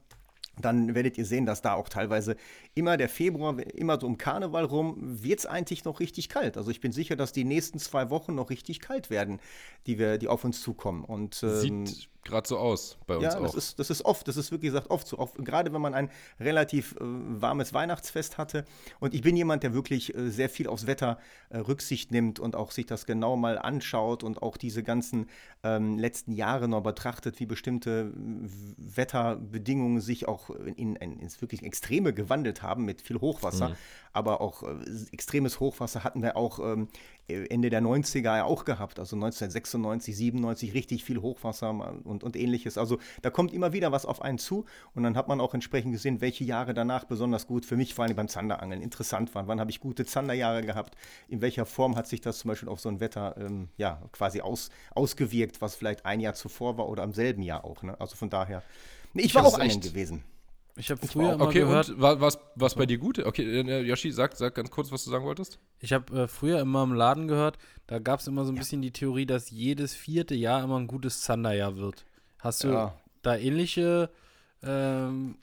dann 0.61 0.95
werdet 0.95 1.17
ihr 1.17 1.25
sehen, 1.25 1.45
dass 1.45 1.61
da 1.61 1.73
auch 1.73 1.89
teilweise 1.89 2.35
immer 2.75 2.97
der 2.97 3.07
Februar, 3.09 3.57
immer 3.73 3.99
so 3.99 4.05
um 4.05 4.17
Karneval 4.17 4.65
rum, 4.65 4.97
wird 4.99 5.39
es 5.39 5.45
eigentlich 5.45 5.85
noch 5.85 6.01
richtig 6.01 6.27
kalt. 6.27 6.57
Also 6.57 6.69
ich 6.69 6.81
bin 6.81 6.91
sicher, 6.91 7.15
dass 7.15 7.31
die 7.31 7.45
nächsten 7.45 7.79
zwei 7.79 8.09
Wochen 8.09 8.35
noch 8.35 8.49
richtig 8.49 8.81
kalt 8.81 9.09
werden, 9.09 9.39
die, 9.87 9.97
wir, 9.97 10.17
die 10.17 10.27
auf 10.27 10.43
uns 10.43 10.61
zukommen. 10.61 11.05
Und, 11.05 11.41
ähm, 11.41 11.85
Sieht 11.85 12.09
gerade 12.25 12.47
so 12.47 12.57
aus 12.57 12.97
bei 13.05 13.15
uns 13.15 13.23
ja, 13.23 13.37
auch. 13.37 13.43
Das 13.43 13.55
ist, 13.55 13.79
das 13.79 13.89
ist 13.89 14.03
oft, 14.03 14.27
das 14.27 14.35
ist 14.35 14.51
wirklich 14.51 14.71
gesagt 14.71 14.89
oft 14.89 15.07
so. 15.07 15.19
Oft, 15.19 15.35
gerade 15.37 15.71
wenn 15.71 15.81
man 15.81 15.93
ein 15.93 16.09
relativ 16.39 16.93
äh, 16.93 16.97
warmes 17.01 17.73
Weihnachtsfest 17.73 18.37
hatte. 18.37 18.65
Und 18.99 19.13
ich 19.13 19.21
bin 19.21 19.37
jemand, 19.37 19.63
der 19.63 19.73
wirklich 19.73 20.13
äh, 20.13 20.29
sehr 20.29 20.49
viel 20.49 20.67
aufs 20.67 20.87
Wetter 20.87 21.19
äh, 21.49 21.59
Rücksicht 21.59 22.11
nimmt 22.11 22.39
und 22.39 22.55
auch 22.55 22.71
sich 22.71 22.87
das 22.87 23.05
genau 23.05 23.37
mal 23.37 23.57
anschaut 23.57 24.23
und 24.23 24.41
auch 24.41 24.57
diese 24.57 24.83
ganzen 24.83 25.29
ähm, 25.63 25.97
letzten 25.97 26.33
Jahre 26.33 26.67
noch 26.67 26.81
betrachtet, 26.81 27.39
wie 27.39 27.45
bestimmte 27.45 28.11
Wetterbedingungen 28.15 30.01
sich 30.01 30.27
auch 30.27 30.49
in, 30.49 30.95
in, 30.95 31.19
ins 31.19 31.39
wirklich 31.41 31.63
Extreme 31.63 32.11
gewandelt 32.11 32.63
haben 32.63 32.64
mit 32.73 33.01
viel 33.01 33.21
Hochwasser. 33.21 33.69
Mhm. 33.69 33.75
Aber 34.13 34.39
auch 34.39 34.63
äh, 34.63 34.75
extremes 35.11 35.59
Hochwasser 35.59 36.05
hatten 36.05 36.21
wir 36.21 36.37
auch 36.37 36.59
ähm, 36.59 36.87
Ende 37.27 37.69
der 37.69 37.81
90er 37.81 38.43
auch 38.43 38.63
gehabt, 38.63 38.99
also 38.99 39.15
1996, 39.15 40.15
97 40.15 40.73
richtig 40.73 41.03
viel 41.03 41.21
Hochwasser 41.21 41.71
und, 42.03 42.23
und 42.23 42.35
ähnliches. 42.35 42.77
Also 42.77 42.99
da 43.23 43.29
kommt 43.29 43.51
immer 43.51 43.73
wieder 43.73 43.91
was 43.91 44.05
auf 44.05 44.21
einen 44.21 44.37
zu 44.37 44.65
und 44.93 45.03
dann 45.03 45.17
hat 45.17 45.27
man 45.27 45.41
auch 45.41 45.53
entsprechend 45.53 45.91
gesehen, 45.91 46.21
welche 46.21 46.43
Jahre 46.43 46.73
danach 46.73 47.03
besonders 47.03 47.47
gut 47.47 47.65
für 47.65 47.75
mich 47.75 47.93
vor 47.93 48.05
allem 48.05 48.15
beim 48.15 48.27
Zanderangeln 48.27 48.81
interessant 48.81 49.33
waren. 49.35 49.47
Wann 49.47 49.59
habe 49.59 49.71
ich 49.71 49.79
gute 49.79 50.05
Zanderjahre 50.05 50.61
gehabt? 50.61 50.95
In 51.27 51.41
welcher 51.41 51.65
Form 51.65 51.95
hat 51.95 52.07
sich 52.07 52.21
das 52.21 52.39
zum 52.39 52.49
Beispiel 52.49 52.69
auf 52.69 52.79
so 52.79 52.89
ein 52.89 52.99
Wetter 52.99 53.35
ähm, 53.37 53.69
ja 53.75 54.01
quasi 54.11 54.41
aus, 54.41 54.69
ausgewirkt, 54.91 55.61
was 55.61 55.75
vielleicht 55.75 56.05
ein 56.05 56.19
Jahr 56.19 56.35
zuvor 56.35 56.77
war 56.77 56.87
oder 56.87 57.03
am 57.03 57.13
selben 57.13 57.41
Jahr 57.41 57.65
auch. 57.65 57.83
Ne? 57.83 57.99
Also 57.99 58.15
von 58.15 58.29
daher, 58.29 58.63
nee, 59.13 59.23
ich 59.23 59.35
war 59.35 59.45
auch 59.45 59.59
angeln 59.59 59.81
gewesen. 59.81 60.23
Ich 60.77 60.91
habe 60.91 61.05
früher 61.07 61.39
Okay, 61.39 61.59
gehört, 61.59 61.89
und 61.89 62.01
was 62.01 62.37
was 62.55 62.75
bei 62.75 62.85
dir 62.85 62.97
gut? 62.97 63.19
Okay, 63.19 63.61
äh, 63.61 63.81
Yoshi, 63.81 64.11
sag, 64.11 64.35
sag 64.35 64.55
ganz 64.55 64.69
kurz, 64.69 64.91
was 64.91 65.05
du 65.05 65.09
sagen 65.09 65.23
wolltest. 65.23 65.57
Ich 65.79 65.93
habe 65.93 66.23
äh, 66.23 66.27
früher 66.27 66.59
immer 66.59 66.83
im 66.83 66.93
Laden 66.93 67.27
gehört, 67.27 67.57
da 67.87 67.99
gab 67.99 68.19
es 68.19 68.27
immer 68.27 68.43
so 68.43 68.51
ein 68.51 68.55
ja. 68.55 68.59
bisschen 68.59 68.81
die 68.81 68.91
Theorie, 68.91 69.25
dass 69.25 69.49
jedes 69.51 69.93
vierte 69.95 70.35
Jahr 70.35 70.63
immer 70.63 70.77
ein 70.77 70.87
gutes 70.87 71.21
Zanderjahr 71.21 71.77
wird. 71.77 72.05
Hast 72.39 72.63
du 72.65 72.69
ja. 72.69 72.95
da 73.21 73.37
ähnliche 73.37 74.09
ähm, 74.63 75.37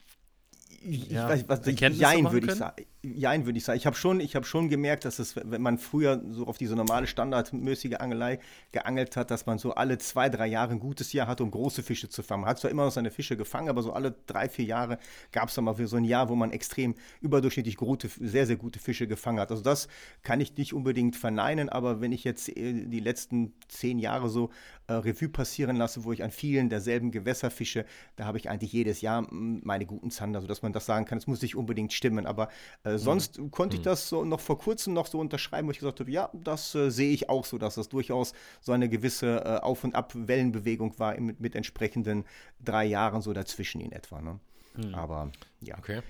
ich 0.83 1.09
ja, 1.09 1.29
weiß, 1.29 1.45
was, 1.47 1.61
Jein 1.65 2.31
würde 2.31 2.47
ich 2.47 2.55
sagen. 2.55 2.85
Jein 3.01 3.45
würde 3.45 3.57
ich 3.57 3.65
sagen. 3.65 3.77
Ich 3.77 3.85
habe 3.85 3.95
schon, 3.95 4.19
hab 4.21 4.45
schon 4.45 4.69
gemerkt, 4.69 5.05
dass 5.05 5.19
es, 5.19 5.35
wenn 5.35 5.61
man 5.61 5.77
früher 5.77 6.21
so 6.29 6.47
auf 6.47 6.57
diese 6.57 6.75
normale 6.75 7.07
standardmäßige 7.07 7.95
Angelei 7.95 8.39
geangelt 8.71 9.15
hat, 9.15 9.31
dass 9.31 9.45
man 9.45 9.57
so 9.57 9.73
alle 9.73 9.97
zwei, 9.97 10.29
drei 10.29 10.47
Jahre 10.47 10.71
ein 10.71 10.79
gutes 10.79 11.13
Jahr 11.13 11.27
hatte, 11.27 11.43
um 11.43 11.51
große 11.51 11.83
Fische 11.83 12.09
zu 12.09 12.23
fangen. 12.23 12.41
Man 12.41 12.49
hat 12.49 12.59
zwar 12.59 12.71
immer 12.71 12.85
noch 12.85 12.91
seine 12.91 13.11
Fische 13.11 13.37
gefangen, 13.37 13.69
aber 13.69 13.81
so 13.81 13.93
alle 13.93 14.15
drei, 14.25 14.49
vier 14.49 14.65
Jahre 14.65 14.99
gab 15.31 15.49
es 15.49 15.55
dann 15.55 15.65
mal 15.65 15.75
für 15.75 15.87
so 15.87 15.97
ein 15.97 16.05
Jahr, 16.05 16.29
wo 16.29 16.35
man 16.35 16.51
extrem 16.51 16.95
überdurchschnittlich 17.21 17.77
gute, 17.77 18.09
sehr, 18.19 18.45
sehr 18.45 18.57
gute 18.57 18.79
Fische 18.79 19.07
gefangen 19.07 19.39
hat. 19.39 19.51
Also 19.51 19.63
das 19.63 19.87
kann 20.21 20.41
ich 20.41 20.55
nicht 20.57 20.73
unbedingt 20.73 21.15
verneinen, 21.15 21.69
aber 21.69 22.01
wenn 22.01 22.11
ich 22.11 22.23
jetzt 22.23 22.49
äh, 22.49 22.85
die 22.85 22.99
letzten 22.99 23.53
zehn 23.69 23.99
Jahre 23.99 24.29
so 24.29 24.49
äh, 24.87 24.93
Revue 24.93 25.29
passieren 25.29 25.77
lasse, 25.77 26.03
wo 26.03 26.11
ich 26.11 26.23
an 26.23 26.31
vielen 26.31 26.69
derselben 26.69 27.11
Gewässer 27.11 27.51
fische, 27.51 27.85
da 28.15 28.25
habe 28.25 28.37
ich 28.37 28.49
eigentlich 28.49 28.73
jedes 28.73 29.01
Jahr 29.01 29.25
meine 29.31 29.85
guten 29.85 30.11
Zander, 30.11 30.41
sodass 30.41 30.61
man 30.61 30.72
das 30.73 30.85
sagen 30.85 31.05
kann, 31.05 31.17
es 31.17 31.27
muss 31.27 31.41
nicht 31.41 31.55
unbedingt 31.55 31.93
stimmen, 31.93 32.25
aber 32.25 32.49
äh, 32.83 32.97
sonst 32.97 33.39
mhm. 33.39 33.51
konnte 33.51 33.75
ich 33.75 33.81
mhm. 33.81 33.85
das 33.85 34.09
so 34.09 34.25
noch 34.25 34.39
vor 34.39 34.57
kurzem 34.57 34.93
noch 34.93 35.07
so 35.07 35.19
unterschreiben, 35.19 35.67
wo 35.67 35.71
ich 35.71 35.79
gesagt 35.79 35.99
habe, 35.99 36.11
ja, 36.11 36.29
das 36.33 36.75
äh, 36.75 36.89
sehe 36.89 37.11
ich 37.11 37.29
auch 37.29 37.45
so, 37.45 37.57
dass 37.57 37.75
das 37.75 37.89
durchaus 37.89 38.33
so 38.61 38.71
eine 38.71 38.89
gewisse 38.89 39.43
äh, 39.43 39.59
Auf- 39.59 39.83
und 39.83 39.95
Ab-Wellenbewegung 39.95 40.97
war 40.99 41.19
mit, 41.19 41.39
mit, 41.39 41.55
entsprechenden 41.55 42.25
drei 42.63 42.85
Jahren 42.85 43.21
so 43.21 43.33
dazwischen 43.33 43.81
in 43.81 43.91
etwa. 43.91 44.21
Ne? 44.21 44.39
Mhm. 44.75 44.95
Aber 44.95 45.31
ja. 45.61 45.77
Okay. 45.77 46.01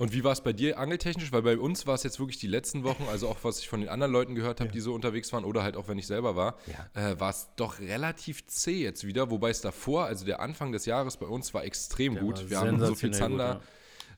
Und 0.00 0.14
wie 0.14 0.24
war 0.24 0.32
es 0.32 0.40
bei 0.40 0.54
dir 0.54 0.78
angeltechnisch? 0.78 1.30
Weil 1.30 1.42
bei 1.42 1.58
uns 1.58 1.86
war 1.86 1.94
es 1.94 2.04
jetzt 2.04 2.18
wirklich 2.18 2.38
die 2.38 2.46
letzten 2.46 2.84
Wochen, 2.84 3.04
also 3.10 3.28
auch 3.28 3.36
was 3.42 3.58
ich 3.58 3.68
von 3.68 3.80
den 3.80 3.90
anderen 3.90 4.10
Leuten 4.10 4.34
gehört 4.34 4.60
habe, 4.60 4.68
ja. 4.68 4.72
die 4.72 4.80
so 4.80 4.94
unterwegs 4.94 5.30
waren 5.34 5.44
oder 5.44 5.62
halt 5.62 5.76
auch 5.76 5.88
wenn 5.88 5.98
ich 5.98 6.06
selber 6.06 6.36
war, 6.36 6.56
ja. 6.94 7.10
äh, 7.10 7.20
war 7.20 7.28
es 7.28 7.50
doch 7.56 7.80
relativ 7.80 8.46
zäh 8.46 8.82
jetzt 8.82 9.06
wieder. 9.06 9.30
Wobei 9.30 9.50
es 9.50 9.60
davor, 9.60 10.06
also 10.06 10.24
der 10.24 10.40
Anfang 10.40 10.72
des 10.72 10.86
Jahres 10.86 11.18
bei 11.18 11.26
uns 11.26 11.52
war 11.52 11.64
extrem 11.64 12.14
der 12.14 12.22
gut. 12.22 12.38
War 12.38 12.50
Wir 12.50 12.60
haben 12.60 12.80
so 12.80 12.94
viel 12.94 13.10
Zander. 13.10 13.54
Gut, 13.56 13.62
ja 13.62 13.68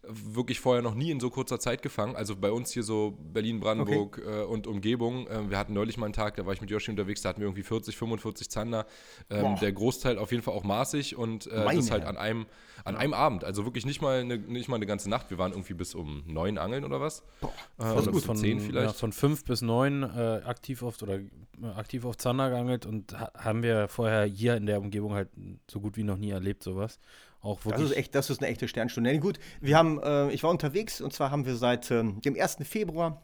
wirklich 0.09 0.59
vorher 0.59 0.83
noch 0.83 0.95
nie 0.95 1.11
in 1.11 1.21
so 1.21 1.31
kurzer 1.31 1.61
Zeit 1.61 1.83
gefangen. 1.83 2.17
Also 2.17 2.35
bei 2.35 2.51
uns 2.51 2.73
hier 2.73 2.83
so 2.83 3.17
Berlin, 3.33 3.61
Brandenburg 3.61 4.19
okay. 4.19 4.41
äh, 4.41 4.45
und 4.45 4.67
Umgebung. 4.67 5.27
Äh, 5.29 5.51
wir 5.51 5.59
hatten 5.59 5.73
neulich 5.73 5.97
mal 5.97 6.07
einen 6.07 6.13
Tag, 6.13 6.37
da 6.37 6.45
war 6.45 6.53
ich 6.53 6.61
mit 6.61 6.71
Yoshi 6.71 6.91
unterwegs, 6.91 7.23
da 7.23 7.29
hatten 7.29 7.41
wir 7.41 7.47
irgendwie 7.47 7.63
40, 7.63 7.97
45 7.97 8.51
Zander. 8.51 8.87
Ähm, 9.31 9.57
der 9.61 9.73
Großteil 9.73 10.19
auf 10.19 10.33
jeden 10.33 10.43
Fall 10.43 10.55
auch 10.55 10.65
maßig 10.65 11.17
und 11.17 11.47
äh, 11.47 11.75
das 11.75 11.91
halt 11.91 12.05
an 12.05 12.17
einem, 12.17 12.47
an 12.85 12.97
einem 12.97 13.15
Abend. 13.15 13.45
Also 13.45 13.65
wirklich 13.65 13.87
nicht 13.87 14.03
mal, 14.03 14.21
eine, 14.21 14.39
nicht 14.39 14.69
mal 14.69 14.77
eine 14.77 14.87
ganze 14.87 15.09
Nacht. 15.09 15.31
Wir 15.31 15.39
waren 15.39 15.53
irgendwie 15.53 15.75
bis 15.75 15.95
um 15.95 16.25
neun 16.27 16.59
angeln 16.59 16.85
oder 16.85 17.01
was? 17.01 17.23
Boah, 17.41 17.53
äh, 17.79 17.93
oder 17.93 18.13
um 18.13 18.37
zehn 18.37 18.59
vielleicht. 18.59 18.87
Ja, 18.87 18.93
von 18.93 19.13
fünf 19.13 19.45
bis 19.45 19.63
neun 19.63 20.03
äh, 20.03 20.43
aktiv 20.45 20.83
oft 20.83 21.03
oder 21.05 21.19
äh, 21.19 21.29
aktiv 21.77 22.05
auf 22.05 22.17
Zander 22.17 22.51
geangelt 22.51 22.87
und 22.87 23.19
ha 23.19 23.31
haben 23.37 23.63
wir 23.63 23.87
vorher 23.87 24.25
hier 24.25 24.57
in 24.57 24.67
der 24.67 24.81
Umgebung 24.81 25.15
halt 25.15 25.29
so 25.71 25.81
gut 25.81 25.97
wie 25.97 26.03
noch 26.03 26.19
nie 26.19 26.31
erlebt, 26.31 26.65
sowas. 26.65 26.99
Auch 27.43 27.65
wirklich. 27.65 27.83
Das 27.83 27.91
ist 27.91 27.97
echt, 27.97 28.15
das 28.15 28.31
ist 28.31 28.41
eine 28.41 28.51
echte 28.51 28.69
Sternstunde. 28.69 29.19
Gut, 29.19 29.39
wir 29.61 29.77
haben, 29.77 30.01
äh, 30.01 30.31
ich 30.31 30.43
war 30.45 30.51
unterwegs 30.51 31.01
und 31.01 31.13
zwar 31.13 31.31
haben 31.31 31.45
wir 31.45 31.57
seit 31.57 31.91
ähm, 31.91 32.21
dem 32.21 32.41
1. 32.41 32.59
Februar 32.63 33.21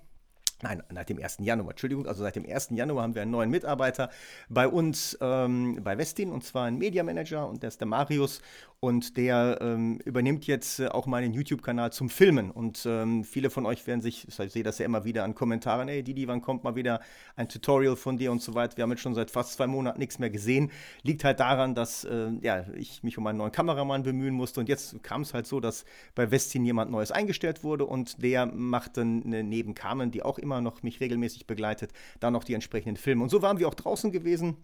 Nein, 0.61 0.83
seit 0.93 1.09
dem 1.09 1.23
1. 1.23 1.39
Januar, 1.41 1.71
Entschuldigung, 1.71 2.07
also 2.07 2.25
seit 2.25 2.35
dem 2.35 2.45
1. 2.45 2.71
Januar 2.71 3.05
haben 3.05 3.15
wir 3.15 3.23
einen 3.23 3.31
neuen 3.31 3.49
Mitarbeiter 3.49 4.11
bei 4.49 4.67
uns 4.67 5.17
ähm, 5.21 5.79
bei 5.85 5.97
Westin 5.99 6.33
und 6.33 6.43
zwar 6.43 6.67
einen 6.67 6.79
Media 6.79 7.05
Manager 7.05 7.49
und 7.49 7.63
der 7.63 7.69
ist 7.69 7.81
der 7.81 7.87
Marius 7.87 8.41
und 8.81 9.17
der 9.17 9.59
ähm, 9.61 9.99
übernimmt 10.05 10.47
jetzt 10.47 10.79
äh, 10.79 10.87
auch 10.87 11.07
meinen 11.07 11.33
YouTube-Kanal 11.33 11.93
zum 11.93 12.09
Filmen. 12.09 12.53
Und 12.53 12.87
ähm, 12.87 13.25
viele 13.25 13.51
von 13.51 13.67
euch 13.67 13.87
werden 13.89 14.01
sich, 14.01 14.29
ich 14.29 14.53
sehe 14.53 14.63
das 14.63 14.79
ja 14.79 14.85
immer 14.85 15.05
wieder 15.05 15.25
an 15.25 15.35
Kommentaren, 15.35 15.89
hey 15.89 16.05
Didi, 16.05 16.29
wann 16.29 16.43
kommt 16.43 16.63
mal 16.63 16.77
wieder 16.77 17.01
ein 17.35 17.49
Tutorial 17.49 17.97
von 17.97 18.19
dir 18.19 18.31
und 18.31 18.41
so 18.41 18.55
weiter. 18.55 18.77
Wir 18.77 18.83
haben 18.83 18.91
jetzt 18.91 19.01
schon 19.01 19.15
seit 19.15 19.33
fast 19.33 19.55
zwei 19.55 19.67
Monaten 19.67 19.99
nichts 19.99 20.21
mehr 20.21 20.31
gesehen. 20.31 20.71
Liegt 21.03 21.25
halt 21.25 21.41
daran, 21.41 21.75
dass 21.75 22.05
äh, 22.05 22.31
ja, 22.41 22.67
ich 22.75 23.03
mich 23.03 23.19
um 23.19 23.27
einen 23.27 23.39
neuen 23.39 23.51
Kameramann 23.51 24.05
bemühen 24.05 24.35
musste. 24.35 24.61
Und 24.61 24.69
jetzt 24.69 25.03
kam 25.03 25.23
es 25.23 25.35
halt 25.35 25.49
so, 25.49 25.59
dass 25.59 25.85
bei 26.15 26.31
Westin 26.31 26.65
jemand 26.65 26.93
Neues 26.93 27.11
eingestellt 27.11 27.65
wurde 27.65 27.85
und 27.85 28.23
der 28.23 28.47
macht 28.47 28.97
dann 28.97 29.21
neben 29.21 29.75
Carmen, 29.75 30.13
die 30.13 30.23
auch 30.23 30.39
immer 30.39 30.48
noch 30.49 30.83
mich 30.83 31.01
regelmäßig 31.01 31.47
begleitet, 31.47 31.93
dann 32.21 32.33
noch 32.33 32.45
die 32.45 32.55
entsprechenden 32.55 32.97
Filme. 32.97 33.23
Und 33.23 33.29
so 33.31 33.43
waren 33.43 33.59
wir 33.59 33.69
auch 33.69 33.75
draußen 33.75 34.11
gewesen 34.13 34.57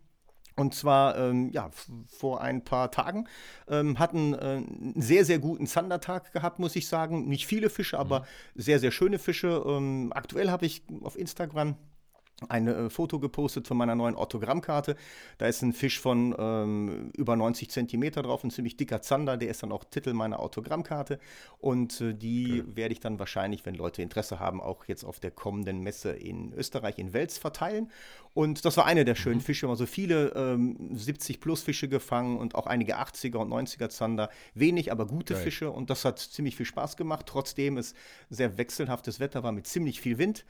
und 0.57 0.75
zwar 0.75 1.17
ähm, 1.19 1.51
ja, 1.51 1.71
vor 2.07 2.41
ein 2.41 2.65
paar 2.65 2.91
Tagen. 2.91 3.27
Ähm, 3.69 3.99
hatten 3.99 4.35
äh, 4.35 4.37
einen 4.39 4.95
sehr, 4.97 5.25
sehr 5.25 5.39
guten 5.39 5.67
Zandertag 5.67 6.33
gehabt, 6.33 6.59
muss 6.59 6.77
ich 6.77 6.87
sagen. 6.87 7.29
Nicht 7.29 7.47
viele 7.47 7.71
Fische, 7.71 7.99
aber 7.99 8.21
mhm. 8.21 8.25
sehr, 8.55 8.79
sehr 8.79 8.93
schöne 8.93 9.19
Fische. 9.19 9.65
Ähm, 9.67 10.13
aktuell 10.15 10.51
habe 10.51 10.67
ich 10.67 10.83
auf 11.03 11.19
Instagram 11.19 11.77
ein 12.49 12.69
äh, 12.69 12.91
Foto 12.91 13.19
gepostet 13.21 13.67
von 13.67 13.77
meiner 13.77 13.95
neuen 13.95 14.17
Autogrammkarte. 14.17 14.97
Da 15.39 15.47
ist 15.47 15.63
ein 15.63 15.73
Fisch 15.73 16.01
von 16.01 16.35
ähm, 16.39 17.11
über 17.17 17.37
90 17.37 17.71
Zentimeter 17.71 18.23
drauf, 18.23 18.45
ein 18.45 18.51
ziemlich 18.51 18.77
dicker 18.77 19.03
Zander, 19.03 19.37
der 19.37 19.51
ist 19.51 19.63
dann 19.63 19.73
auch 19.73 19.85
Titel 19.85 20.13
meiner 20.13 20.41
Autogrammkarte. 20.41 21.19
Und 21.59 22.01
äh, 22.01 22.15
die 22.15 22.63
okay. 22.63 22.77
werde 22.77 22.93
ich 22.93 23.01
dann 23.01 23.19
wahrscheinlich, 23.19 23.65
wenn 23.67 23.75
Leute 23.75 24.03
Interesse 24.03 24.41
haben, 24.41 24.61
auch 24.61 24.85
jetzt 24.87 25.05
auf 25.05 25.21
der 25.21 25.31
kommenden 25.31 25.81
Messe 25.81 26.11
in 26.11 26.53
Österreich 26.53 26.99
in 26.99 27.13
Wels 27.13 27.39
verteilen. 27.39 27.91
Und 28.35 28.65
das 28.65 28.77
war 28.77 28.85
eine 28.85 29.05
der 29.05 29.15
schönen 29.15 29.37
mhm. 29.37 29.43
Fische, 29.43 29.67
immer 29.67 29.77
so 29.77 29.87
viele 29.87 30.31
ähm, 30.35 30.91
70 30.93 31.41
plus 31.41 31.63
Fische 31.63 31.89
gefangen 31.89 32.37
und 32.39 32.57
auch 32.57 32.67
einige 32.67 32.99
80er 32.99 33.37
und 33.37 33.49
90er 33.49 33.89
Zander. 33.91 34.29
Wenig, 34.55 34.91
aber 34.91 35.07
gute 35.07 35.35
Geil. 35.35 35.45
Fische 35.45 35.71
und 35.71 35.89
das 35.89 36.05
hat 36.05 36.19
ziemlich 36.19 36.57
viel 36.57 36.67
Spaß 36.67 36.97
gemacht, 36.97 37.27
trotzdem 37.27 37.79
es 37.79 37.95
sehr 38.31 38.59
wechselhaftes 38.59 39.21
Wetter 39.21 39.45
war 39.45 39.53
mit 39.53 39.69
ziemlich 39.69 40.01
viel 40.01 40.19
Wind. 40.19 40.45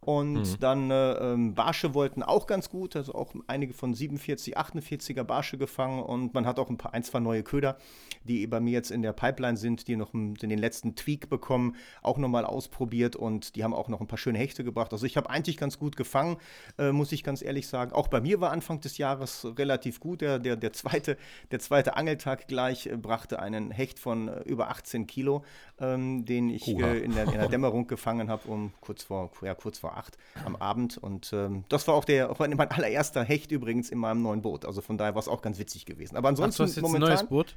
Und 0.00 0.32
mhm. 0.32 0.56
dann 0.60 0.90
äh, 0.90 1.12
ähm, 1.12 1.54
Barsche 1.54 1.92
wollten 1.92 2.22
auch 2.22 2.46
ganz 2.46 2.70
gut, 2.70 2.96
also 2.96 3.14
auch 3.14 3.34
einige 3.46 3.74
von 3.74 3.92
47, 3.92 4.56
48er 4.56 5.24
Barsche 5.24 5.58
gefangen 5.58 6.02
und 6.02 6.32
man 6.32 6.46
hat 6.46 6.58
auch 6.58 6.70
ein 6.70 6.78
paar, 6.78 6.94
ein, 6.94 7.02
zwei 7.02 7.20
neue 7.20 7.42
Köder, 7.42 7.76
die 8.24 8.46
bei 8.46 8.60
mir 8.60 8.72
jetzt 8.72 8.90
in 8.90 9.02
der 9.02 9.12
Pipeline 9.12 9.58
sind, 9.58 9.88
die 9.88 9.96
noch 9.96 10.14
in 10.14 10.34
den 10.34 10.58
letzten 10.58 10.94
Tweak 10.94 11.28
bekommen, 11.28 11.76
auch 12.02 12.16
nochmal 12.16 12.46
ausprobiert 12.46 13.14
und 13.14 13.56
die 13.56 13.62
haben 13.62 13.74
auch 13.74 13.88
noch 13.88 14.00
ein 14.00 14.06
paar 14.06 14.18
schöne 14.18 14.38
Hechte 14.38 14.64
gebracht. 14.64 14.92
Also 14.92 15.04
ich 15.04 15.18
habe 15.18 15.28
eigentlich 15.28 15.58
ganz 15.58 15.78
gut 15.78 15.96
gefangen, 15.96 16.38
äh, 16.78 16.92
muss 16.92 17.12
ich 17.12 17.22
ganz 17.22 17.42
ehrlich 17.42 17.68
sagen. 17.68 17.92
Auch 17.92 18.08
bei 18.08 18.22
mir 18.22 18.40
war 18.40 18.52
Anfang 18.52 18.80
des 18.80 18.96
Jahres 18.96 19.46
relativ 19.58 20.00
gut. 20.00 20.22
Der, 20.22 20.38
der, 20.38 20.56
der, 20.56 20.72
zweite, 20.72 21.18
der 21.50 21.58
zweite 21.58 21.96
Angeltag 21.96 22.48
gleich 22.48 22.86
äh, 22.86 22.96
brachte 22.96 23.38
einen 23.38 23.70
Hecht 23.70 23.98
von 23.98 24.28
äh, 24.28 24.40
über 24.44 24.70
18 24.70 25.06
Kilo, 25.06 25.44
ähm, 25.78 26.24
den 26.24 26.48
ich 26.48 26.66
äh, 26.68 26.72
in 27.00 27.14
der, 27.14 27.24
in, 27.24 27.32
der, 27.32 27.48
Dämmerung 27.50 27.86
gefangen 27.86 28.30
habe, 28.30 28.48
um 28.48 28.72
kurz 28.80 29.02
vor, 29.02 29.30
ja, 29.42 29.54
kurz 29.54 29.78
vor 29.78 29.89
vor 29.90 29.96
acht 29.98 30.16
am 30.44 30.56
Abend. 30.56 30.98
Und 30.98 31.32
ähm, 31.32 31.64
das 31.68 31.86
war 31.88 31.94
auch 31.94 32.04
der, 32.04 32.34
mein 32.38 32.58
allererster 32.70 33.24
Hecht 33.24 33.50
übrigens 33.52 33.90
in 33.90 33.98
meinem 33.98 34.22
neuen 34.22 34.42
Boot. 34.42 34.64
Also 34.64 34.80
von 34.80 34.98
daher 34.98 35.14
war 35.14 35.20
es 35.20 35.28
auch 35.28 35.42
ganz 35.42 35.58
witzig 35.58 35.86
gewesen. 35.86 36.16
Aber 36.16 36.28
ansonsten 36.28 36.62
Ach, 36.62 36.66
du 36.66 36.70
hast 36.70 36.76
jetzt 36.76 36.82
momentan, 36.82 37.08
ein 37.08 37.14
neues 37.16 37.28
Boot? 37.28 37.56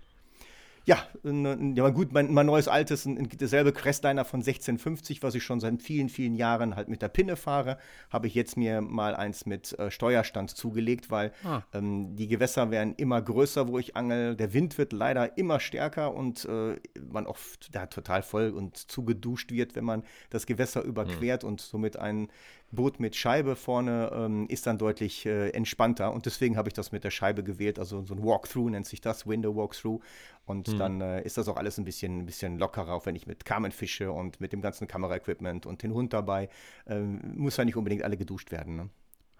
Ja, 0.85 1.07
ja 1.23 1.89
gut, 1.89 2.11
mein, 2.11 2.33
mein 2.33 2.45
neues 2.45 2.67
altes, 2.67 3.07
derselbe 3.07 3.71
Crestliner 3.71 4.25
von 4.25 4.41
1650, 4.41 5.23
was 5.23 5.33
ich 5.33 5.43
schon 5.43 5.61
seit 5.61 5.81
vielen, 5.81 6.09
vielen 6.09 6.35
Jahren 6.35 6.75
halt 6.75 6.89
mit 6.89 7.01
der 7.01 7.07
Pinne 7.07 7.37
fahre, 7.37 7.77
habe 8.09 8.27
ich 8.27 8.35
jetzt 8.35 8.57
mir 8.57 8.81
mal 8.81 9.15
eins 9.15 9.45
mit 9.45 9.77
äh, 9.79 9.89
Steuerstand 9.89 10.51
zugelegt, 10.51 11.09
weil 11.09 11.31
ah. 11.45 11.61
ähm, 11.73 12.17
die 12.17 12.27
Gewässer 12.27 12.69
werden 12.69 12.95
immer 12.97 13.21
größer, 13.21 13.69
wo 13.69 13.79
ich 13.79 13.95
angel. 13.95 14.35
Der 14.35 14.53
Wind 14.53 14.77
wird 14.77 14.91
leider 14.91 15.37
immer 15.37 15.61
stärker 15.61 16.13
und 16.13 16.43
äh, 16.45 16.75
man 16.99 17.27
oft 17.27 17.73
da 17.73 17.85
total 17.85 18.21
voll 18.21 18.49
und 18.49 18.75
zugeduscht 18.75 19.51
wird, 19.51 19.75
wenn 19.75 19.85
man 19.85 20.03
das 20.31 20.45
Gewässer 20.45 20.83
überquert 20.83 21.43
mhm. 21.43 21.49
und 21.49 21.61
somit 21.61 21.95
ein 21.95 22.27
Boot 22.73 22.99
mit 22.99 23.15
Scheibe 23.15 23.55
vorne 23.55 24.11
ähm, 24.13 24.47
ist 24.49 24.65
dann 24.65 24.77
deutlich 24.77 25.25
äh, 25.25 25.49
entspannter 25.51 26.11
und 26.11 26.25
deswegen 26.25 26.57
habe 26.57 26.69
ich 26.69 26.73
das 26.73 26.91
mit 26.91 27.03
der 27.03 27.11
Scheibe 27.11 27.43
gewählt, 27.43 27.79
also 27.79 28.03
so 28.03 28.15
ein 28.15 28.23
Walkthrough 28.23 28.69
nennt 28.69 28.87
sich 28.87 28.99
das, 28.99 29.27
Window 29.27 29.55
Walkthrough 29.55 30.01
und 30.45 30.67
mhm. 30.67 30.77
dann 30.77 31.01
äh, 31.01 31.21
ist 31.23 31.37
das 31.37 31.47
auch 31.47 31.57
alles 31.57 31.77
ein 31.77 31.85
bisschen, 31.85 32.19
ein 32.19 32.25
bisschen 32.25 32.57
lockerer, 32.57 32.93
auch 32.93 33.05
wenn 33.05 33.15
ich 33.15 33.27
mit 33.27 33.45
Carmen 33.45 33.71
fische 33.71 34.11
und 34.11 34.41
mit 34.41 34.53
dem 34.53 34.61
ganzen 34.61 34.87
Kameraequipment 34.87 35.65
und 35.65 35.83
den 35.83 35.93
Hund 35.93 36.13
dabei, 36.13 36.49
ähm, 36.87 37.21
muss 37.35 37.57
ja 37.57 37.65
nicht 37.65 37.77
unbedingt 37.77 38.03
alle 38.03 38.17
geduscht 38.17 38.51
werden. 38.51 38.75
Ne? 38.75 38.89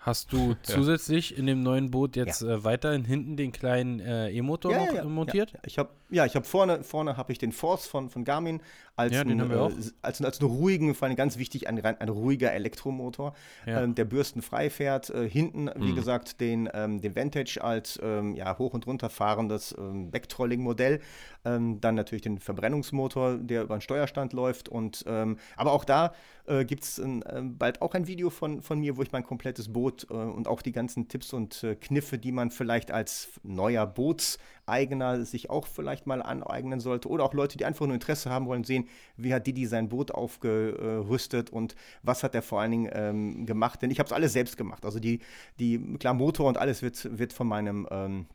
Hast 0.03 0.33
du 0.33 0.55
zusätzlich 0.63 1.31
ja. 1.31 1.37
in 1.37 1.45
dem 1.47 1.63
neuen 1.63 1.89
Boot 1.89 2.17
jetzt 2.17 2.41
ja. 2.41 2.55
äh, 2.55 2.63
weiterhin 2.65 3.05
hinten 3.05 3.37
den 3.37 3.53
kleinen 3.53 4.01
äh, 4.01 4.29
E-Motor 4.31 4.71
ja, 4.73 5.03
noch 5.03 5.09
montiert? 5.09 5.53
Ich 5.65 5.79
habe 5.79 5.89
ja, 6.13 6.25
ich 6.25 6.35
habe 6.35 6.45
vorne, 6.45 6.83
vorne 6.83 7.17
habe 7.17 7.31
ich 7.31 7.39
den 7.39 7.51
Force 7.51 7.87
von, 7.87 8.11
von 8.11 8.23
Garmin 8.23 8.61
als, 8.95 9.15
einen, 9.15 9.49
äh, 9.49 9.69
als, 10.03 10.21
als 10.21 10.39
einen 10.39 10.49
ruhigen, 10.51 10.93
vor 10.93 11.07
allem 11.07 11.17
ganz 11.17 11.39
wichtig, 11.39 11.67
ein, 11.67 11.83
ein 11.83 12.09
ruhiger 12.09 12.53
Elektromotor, 12.53 13.33
ähm, 13.65 13.95
der 13.95 14.05
bürstenfrei 14.05 14.69
fährt. 14.69 15.09
Äh, 15.09 15.27
hinten, 15.27 15.71
wie 15.75 15.91
mhm. 15.91 15.95
gesagt, 15.95 16.39
den, 16.39 16.69
ähm, 16.71 17.01
den 17.01 17.15
Vantage 17.15 17.59
als 17.63 17.99
ähm, 18.03 18.35
ja, 18.35 18.55
hoch- 18.59 18.75
und 18.75 18.85
runterfahrendes 18.85 19.75
ähm, 19.75 20.11
Backtrolling-Modell. 20.11 20.99
Ähm, 21.45 21.81
dann 21.81 21.95
natürlich 21.95 22.21
den 22.21 22.37
Verbrennungsmotor, 22.37 23.37
der 23.37 23.63
über 23.63 23.75
den 23.75 23.81
Steuerstand 23.81 24.33
läuft. 24.33 24.69
Und, 24.69 25.03
ähm, 25.07 25.37
aber 25.55 25.71
auch 25.71 25.83
da 25.83 26.13
äh, 26.45 26.65
gibt 26.65 26.83
es 26.83 26.99
äh, 26.99 27.21
bald 27.41 27.81
auch 27.81 27.93
ein 27.93 28.07
Video 28.07 28.29
von, 28.29 28.61
von 28.61 28.79
mir, 28.79 28.97
wo 28.97 29.01
ich 29.01 29.11
mein 29.11 29.23
komplettes 29.23 29.71
Boot 29.71 30.07
äh, 30.09 30.13
und 30.13 30.47
auch 30.47 30.61
die 30.61 30.71
ganzen 30.71 31.07
Tipps 31.07 31.33
und 31.33 31.63
äh, 31.63 31.75
Kniffe, 31.75 32.17
die 32.17 32.31
man 32.31 32.51
vielleicht 32.51 32.91
als 32.91 33.29
neuer 33.43 33.85
Bootseigener 33.85 35.25
sich 35.25 35.49
auch 35.49 35.67
vielleicht 35.67 36.07
mal 36.07 36.21
aneignen 36.21 36.79
sollte. 36.79 37.09
Oder 37.09 37.23
auch 37.23 37.33
Leute, 37.33 37.57
die 37.57 37.65
einfach 37.65 37.85
nur 37.85 37.95
Interesse 37.95 38.29
haben 38.29 38.45
wollen, 38.45 38.63
sehen, 38.63 38.87
wie 39.17 39.33
hat 39.33 39.47
Didi 39.47 39.65
sein 39.65 39.89
Boot 39.89 40.11
aufgerüstet 40.11 41.49
und 41.49 41.75
was 42.01 42.23
hat 42.23 42.35
er 42.35 42.41
vor 42.41 42.61
allen 42.61 42.71
Dingen 42.71 42.91
ähm, 42.93 43.45
gemacht. 43.45 43.81
Denn 43.81 43.91
ich 43.91 43.99
habe 43.99 44.07
es 44.07 44.13
alles 44.13 44.33
selbst 44.33 44.57
gemacht. 44.57 44.85
Also 44.85 44.99
die, 44.99 45.19
die, 45.59 45.79
klar, 45.97 46.13
Motor 46.13 46.47
und 46.47 46.57
alles 46.57 46.81
wird, 46.81 47.17
wird 47.17 47.33
von 47.33 47.47
meinem 47.47 47.87
ähm, 47.89 48.25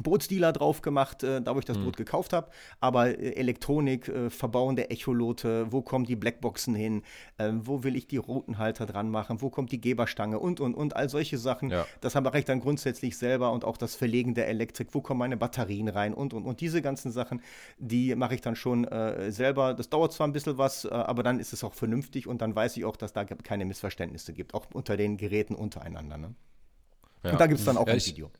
Bootsdealer 0.00 0.52
drauf 0.52 0.82
gemacht, 0.82 1.22
äh, 1.22 1.42
da 1.42 1.54
wo 1.54 1.58
ich 1.58 1.64
das 1.64 1.78
mhm. 1.78 1.84
Boot 1.84 1.96
gekauft 1.96 2.32
habe. 2.32 2.48
Aber 2.80 3.08
äh, 3.08 3.34
Elektronik, 3.34 4.08
äh, 4.08 4.30
Verbauen 4.30 4.76
der 4.76 4.90
Echolote, 4.90 5.70
wo 5.70 5.82
kommen 5.82 6.04
die 6.04 6.16
Blackboxen 6.16 6.74
hin, 6.74 7.02
äh, 7.38 7.50
wo 7.54 7.84
will 7.84 7.96
ich 7.96 8.06
die 8.06 8.16
Routenhalter 8.16 8.86
dran 8.86 9.10
machen, 9.10 9.42
wo 9.42 9.50
kommt 9.50 9.72
die 9.72 9.80
Geberstange 9.80 10.38
und, 10.38 10.60
und, 10.60 10.74
und, 10.74 10.96
all 10.96 11.08
solche 11.08 11.38
Sachen. 11.38 11.70
Ja. 11.70 11.86
Das 12.00 12.14
mache 12.14 12.38
ich 12.38 12.44
dann 12.44 12.60
grundsätzlich 12.60 13.18
selber 13.18 13.52
und 13.52 13.64
auch 13.64 13.76
das 13.76 13.94
Verlegen 13.94 14.34
der 14.34 14.48
Elektrik, 14.48 14.88
wo 14.92 15.00
kommen 15.00 15.18
meine 15.18 15.36
Batterien 15.36 15.88
rein 15.88 16.14
und, 16.14 16.34
und, 16.34 16.44
und. 16.44 16.60
Diese 16.60 16.82
ganzen 16.82 17.12
Sachen, 17.12 17.42
die 17.78 18.14
mache 18.14 18.34
ich 18.34 18.40
dann 18.40 18.56
schon 18.56 18.84
äh, 18.84 19.30
selber. 19.32 19.74
Das 19.74 19.90
dauert 19.90 20.12
zwar 20.12 20.26
ein 20.26 20.32
bisschen 20.32 20.58
was, 20.58 20.84
äh, 20.84 20.88
aber 20.88 21.22
dann 21.22 21.40
ist 21.40 21.52
es 21.52 21.64
auch 21.64 21.74
vernünftig 21.74 22.26
und 22.26 22.40
dann 22.40 22.54
weiß 22.54 22.76
ich 22.76 22.84
auch, 22.84 22.96
dass 22.96 23.12
da 23.12 23.24
keine 23.24 23.64
Missverständnisse 23.64 24.32
gibt, 24.32 24.54
auch 24.54 24.66
unter 24.72 24.96
den 24.96 25.16
Geräten 25.16 25.54
untereinander. 25.54 26.16
Ne? 26.18 26.34
Ja. 27.24 27.32
Und 27.32 27.40
da 27.40 27.46
gibt 27.46 27.60
es 27.60 27.66
dann 27.66 27.76
auch 27.76 27.86
ja, 27.86 27.94
ein 27.94 28.04
Video 28.04 28.30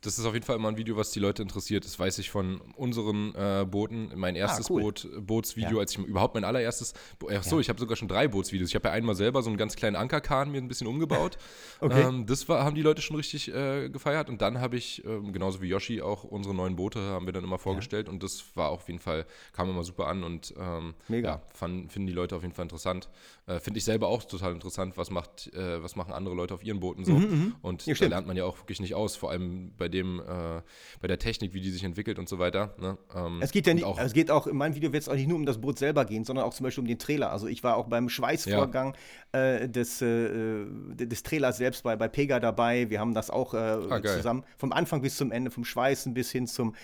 das 0.00 0.18
ist 0.18 0.24
auf 0.24 0.34
jeden 0.34 0.46
Fall 0.46 0.56
immer 0.56 0.68
ein 0.68 0.76
Video, 0.76 0.96
was 0.96 1.10
die 1.10 1.18
Leute 1.18 1.42
interessiert. 1.42 1.84
Das 1.84 1.98
weiß 1.98 2.18
ich 2.18 2.30
von 2.30 2.60
unseren 2.76 3.34
äh, 3.34 3.66
Booten. 3.68 4.12
Mein 4.14 4.36
ah, 4.36 4.40
erstes 4.40 4.66
ah, 4.66 4.74
cool. 4.74 4.82
Boot, 4.82 5.08
Bootsvideo, 5.20 5.76
ja. 5.76 5.78
als 5.78 5.92
ich 5.92 5.98
überhaupt 5.98 6.34
mein 6.34 6.44
allererstes. 6.44 6.94
Ach 7.28 7.42
so, 7.42 7.56
ja. 7.56 7.60
ich 7.60 7.68
habe 7.68 7.80
sogar 7.80 7.96
schon 7.96 8.06
drei 8.06 8.28
Bootsvideos. 8.28 8.68
Ich 8.68 8.74
habe 8.76 8.88
ja 8.88 8.94
einmal 8.94 9.16
selber 9.16 9.42
so 9.42 9.50
einen 9.50 9.56
ganz 9.56 9.74
kleinen 9.74 9.96
Ankerkahn 9.96 10.52
mir 10.52 10.58
ein 10.58 10.68
bisschen 10.68 10.86
umgebaut. 10.86 11.36
okay. 11.80 12.02
Ähm, 12.02 12.26
das 12.26 12.48
war, 12.48 12.64
haben 12.64 12.76
die 12.76 12.82
Leute 12.82 13.02
schon 13.02 13.16
richtig 13.16 13.52
äh, 13.52 13.88
gefeiert. 13.88 14.28
Und 14.28 14.40
dann 14.40 14.60
habe 14.60 14.76
ich, 14.76 15.04
äh, 15.04 15.20
genauso 15.32 15.60
wie 15.62 15.66
Yoshi, 15.66 16.00
auch 16.00 16.22
unsere 16.22 16.54
neuen 16.54 16.76
Boote 16.76 17.00
haben 17.00 17.26
wir 17.26 17.32
dann 17.32 17.42
immer 17.44 17.58
vorgestellt. 17.58 18.06
Ja. 18.06 18.12
Und 18.12 18.22
das 18.22 18.44
war 18.54 18.70
auf 18.70 18.86
jeden 18.86 19.00
Fall, 19.00 19.26
kam 19.52 19.68
immer 19.68 19.82
super 19.82 20.06
an 20.06 20.22
und 20.22 20.54
ähm, 20.58 20.94
Mega. 21.08 21.42
Fand, 21.52 21.92
finden 21.92 22.06
die 22.06 22.12
Leute 22.12 22.36
auf 22.36 22.42
jeden 22.42 22.54
Fall 22.54 22.64
interessant. 22.64 23.08
Äh, 23.48 23.60
Finde 23.60 23.78
ich 23.78 23.84
selber 23.84 24.08
auch 24.08 24.22
total 24.24 24.52
interessant, 24.52 24.98
was 24.98 25.10
macht, 25.10 25.50
äh, 25.54 25.82
was 25.82 25.96
machen 25.96 26.12
andere 26.12 26.34
Leute 26.34 26.52
auf 26.52 26.62
ihren 26.62 26.80
Booten 26.80 27.06
so. 27.06 27.14
Mhm, 27.14 27.30
mhm. 27.30 27.54
und 27.62 27.86
da 27.86 28.06
lernt 28.06 28.26
man 28.26 28.36
ja 28.36 28.44
auch 28.44 28.58
wirklich 28.58 28.78
nicht 28.78 28.94
aus, 28.94 29.16
vor 29.16 29.30
allem 29.30 29.72
bei 29.78 29.88
dem, 29.88 30.20
äh, 30.20 30.60
bei 31.00 31.08
der 31.08 31.18
Technik, 31.18 31.54
wie 31.54 31.62
die 31.62 31.70
sich 31.70 31.82
entwickelt 31.82 32.18
und 32.18 32.28
so 32.28 32.38
weiter. 32.38 32.74
Ne? 32.78 32.98
Ähm, 33.14 33.40
es 33.40 33.50
geht 33.50 33.66
ja 33.66 33.72
nicht, 33.72 33.84
auch, 33.84 33.98
es 33.98 34.12
geht 34.12 34.30
auch, 34.30 34.46
in 34.46 34.56
meinem 34.56 34.74
Video 34.74 34.92
wird 34.92 35.02
es 35.02 35.08
auch 35.08 35.14
nicht 35.14 35.28
nur 35.28 35.38
um 35.38 35.46
das 35.46 35.58
Boot 35.62 35.78
selber 35.78 36.04
gehen, 36.04 36.24
sondern 36.24 36.44
auch 36.44 36.52
zum 36.52 36.64
Beispiel 36.64 36.82
um 36.82 36.88
den 36.88 36.98
Trailer. 36.98 37.32
Also 37.32 37.46
ich 37.46 37.64
war 37.64 37.76
auch 37.76 37.86
beim 37.86 38.10
Schweißvorgang 38.10 38.94
ja. 39.32 39.40
äh, 39.40 39.68
des, 39.68 40.02
äh, 40.02 40.66
des 40.94 41.22
Trailers 41.22 41.56
selbst 41.56 41.84
bei, 41.84 41.96
bei 41.96 42.08
Pega 42.08 42.40
dabei. 42.40 42.90
Wir 42.90 43.00
haben 43.00 43.14
das 43.14 43.30
auch 43.30 43.54
äh, 43.54 43.56
ah, 43.56 44.02
zusammen, 44.02 44.44
vom 44.58 44.72
Anfang 44.72 45.00
bis 45.00 45.16
zum 45.16 45.32
Ende, 45.32 45.50
vom 45.50 45.64
Schweißen 45.64 46.12
bis 46.12 46.30
hin 46.30 46.46
zum, 46.46 46.74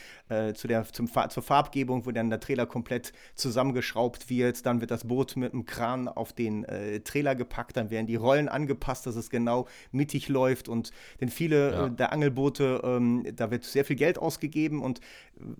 zu 0.55 0.67
der, 0.67 0.85
zum, 0.91 1.11
zur 1.29 1.43
Farbgebung, 1.43 2.07
wo 2.07 2.11
dann 2.11 2.31
der 2.31 2.41
Trailer 2.41 2.65
komplett 2.65 3.13
zusammengeschraubt 3.35 4.31
wird. 4.31 4.65
Dann 4.65 4.81
wird 4.81 4.91
das 4.91 5.07
Boot 5.07 5.37
mit 5.37 5.53
einem 5.53 5.67
Kran 5.67 6.09
auf 6.09 6.33
den 6.33 6.54
äh, 6.63 7.01
Trailer 7.01 7.35
gepackt, 7.35 7.77
dann 7.77 7.91
werden 7.91 8.07
die 8.07 8.15
Rollen 8.15 8.49
angepasst, 8.49 9.07
dass 9.07 9.17
es 9.17 9.31
genau 9.31 9.67
mittig 9.91 10.29
läuft 10.29 10.69
und 10.69 10.93
denn 11.21 11.29
viele 11.29 11.73
ja. 11.73 11.89
der 11.89 12.13
Angelboote, 12.13 12.81
ähm, 12.85 13.27
da 13.35 13.51
wird 13.51 13.65
sehr 13.65 13.85
viel 13.85 13.97
Geld 13.97 14.19
ausgegeben 14.19 14.81
und 14.81 15.01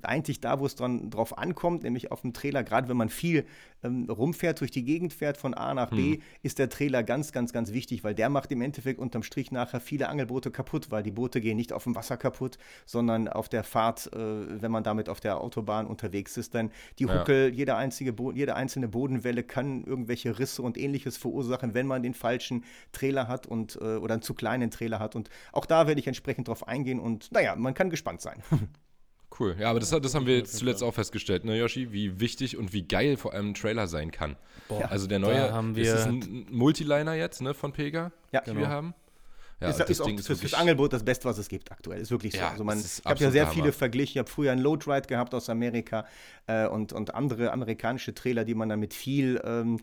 eigentlich 0.03 0.41
da, 0.41 0.61
wo 0.61 0.67
es 0.67 0.77
dran, 0.77 1.11
drauf 1.11 1.37
ankommt, 1.37 1.83
nämlich 1.83 2.13
auf 2.13 2.21
dem 2.21 2.33
Trailer, 2.33 2.63
gerade 2.63 2.89
wenn 2.89 2.97
man 2.97 3.09
viel 3.09 3.45
ähm, 3.85 4.09
rumfährt, 4.11 4.61
durch 4.61 4.71
die 4.71 4.85
Gegend 4.85 5.13
fährt 5.13 5.37
von 5.37 5.55
A 5.55 5.75
nach 5.75 5.91
B, 5.91 6.15
hm. 6.15 6.23
ist 6.43 6.59
der 6.59 6.69
Trailer 6.69 7.03
ganz, 7.03 7.33
ganz, 7.33 7.53
ganz 7.53 7.73
wichtig, 7.73 8.03
weil 8.03 8.15
der 8.15 8.29
macht 8.29 8.51
im 8.51 8.63
Endeffekt 8.63 8.99
unterm 8.99 9.23
Strich 9.23 9.53
nachher 9.53 9.81
viele 9.81 10.09
Angelboote 10.09 10.51
kaputt, 10.51 10.91
weil 10.91 11.03
die 11.03 11.11
Boote 11.11 11.41
gehen 11.41 11.57
nicht 11.57 11.73
auf 11.73 11.85
dem 11.85 11.95
Wasser 11.95 12.17
kaputt, 12.17 12.59
sondern 12.87 13.29
auf 13.29 13.49
der 13.49 13.65
Fahrt, 13.65 14.11
äh, 14.13 14.63
wenn 14.63 14.71
man 14.71 14.83
damit 14.83 15.09
auf 15.09 15.21
der 15.21 15.41
Autobahn 15.41 15.87
unterwegs 15.87 16.37
ist, 16.37 16.55
dann 16.55 16.71
die 16.99 17.07
Huckel, 17.07 17.49
ja. 17.51 17.55
jede, 17.55 17.77
einzige 17.77 18.15
jede 18.35 18.57
einzelne 18.57 18.89
Bodenwelle 18.89 19.43
kann 19.43 19.85
irgendwelche 19.85 20.39
Risse 20.39 20.63
und 20.63 20.79
ähnliches 20.79 21.17
verursachen, 21.17 21.75
wenn 21.75 21.87
man 21.87 22.03
den 22.03 22.15
falschen 22.15 22.65
Trailer 22.93 23.29
hat 23.29 23.47
und 23.47 23.77
äh, 23.77 23.97
oder 23.97 24.15
einen 24.15 24.23
zu 24.23 24.35
kleinen 24.35 24.71
Trailer 24.71 24.99
hat. 24.99 25.15
Und 25.15 25.31
auch 25.53 25.67
da 25.67 25.87
werde 25.87 26.01
ich 26.01 26.07
entsprechend 26.07 26.49
drauf 26.49 26.67
eingehen 26.67 26.99
und 26.99 27.31
naja, 27.33 27.55
man 27.57 27.75
kann 27.75 27.91
gespannt 27.91 28.21
sein. 28.21 28.43
Cool. 29.39 29.57
Ja, 29.59 29.71
aber 29.71 29.81
das, 29.81 29.91
das 29.91 30.15
haben 30.15 30.27
wir 30.27 30.45
zuletzt 30.45 30.83
auch 30.83 30.95
festgestellt, 30.95 31.45
ne, 31.45 31.59
Yoshi? 31.59 31.93
Wie 31.93 32.21
wichtig 32.21 32.57
und 32.57 32.73
wie 32.73 32.83
geil 32.83 33.17
vor 33.17 33.35
allem 33.35 33.51
ein 33.51 33.55
Trailer 33.55 33.89
sein 33.89 34.11
kann. 34.11 34.37
Boah, 34.69 34.91
also 34.91 35.07
der 35.07 35.19
neue, 35.19 35.53
haben 35.53 35.75
wir 35.75 35.95
ist 35.95 36.07
ein 36.07 36.47
Multiliner 36.51 37.15
jetzt, 37.15 37.43
ne, 37.43 37.53
von 37.53 37.73
Pega, 37.73 38.13
ja, 38.33 38.41
die 38.41 38.51
genau. 38.51 38.61
wir 38.61 38.69
haben. 38.69 38.95
Ja, 39.61 39.71
ist, 39.71 39.81
das 39.81 39.91
ist 39.91 40.05
Ding 40.05 40.17
auch 40.17 40.31
ist 40.31 40.41
fürs 40.41 40.55
Angelboot 40.55 40.93
das 40.93 41.05
Beste, 41.05 41.27
was 41.27 41.39
es 41.39 41.49
gibt 41.49 41.71
aktuell. 41.73 42.01
Ist 42.01 42.11
wirklich 42.11 42.33
so. 42.33 42.39
Ja, 42.39 42.51
also 42.51 42.65
man, 42.65 42.79
ich 42.79 43.05
habe 43.05 43.21
ja 43.21 43.31
sehr 43.31 43.47
viele 43.47 43.73
verglichen. 43.73 44.13
Ich 44.13 44.19
habe 44.19 44.31
früher 44.31 44.53
einen 44.53 44.61
Loadride 44.61 45.07
gehabt 45.07 45.35
aus 45.35 45.49
Amerika 45.49 46.07
äh, 46.47 46.67
und, 46.67 46.93
und 46.93 47.15
andere 47.15 47.53
amerikanische 47.53 48.15
Trailer, 48.15 48.45
die 48.45 48.55
man 48.55 48.69
dann 48.69 48.81
mit 48.81 48.95
viel 48.95 49.41
ähm, 49.45 49.79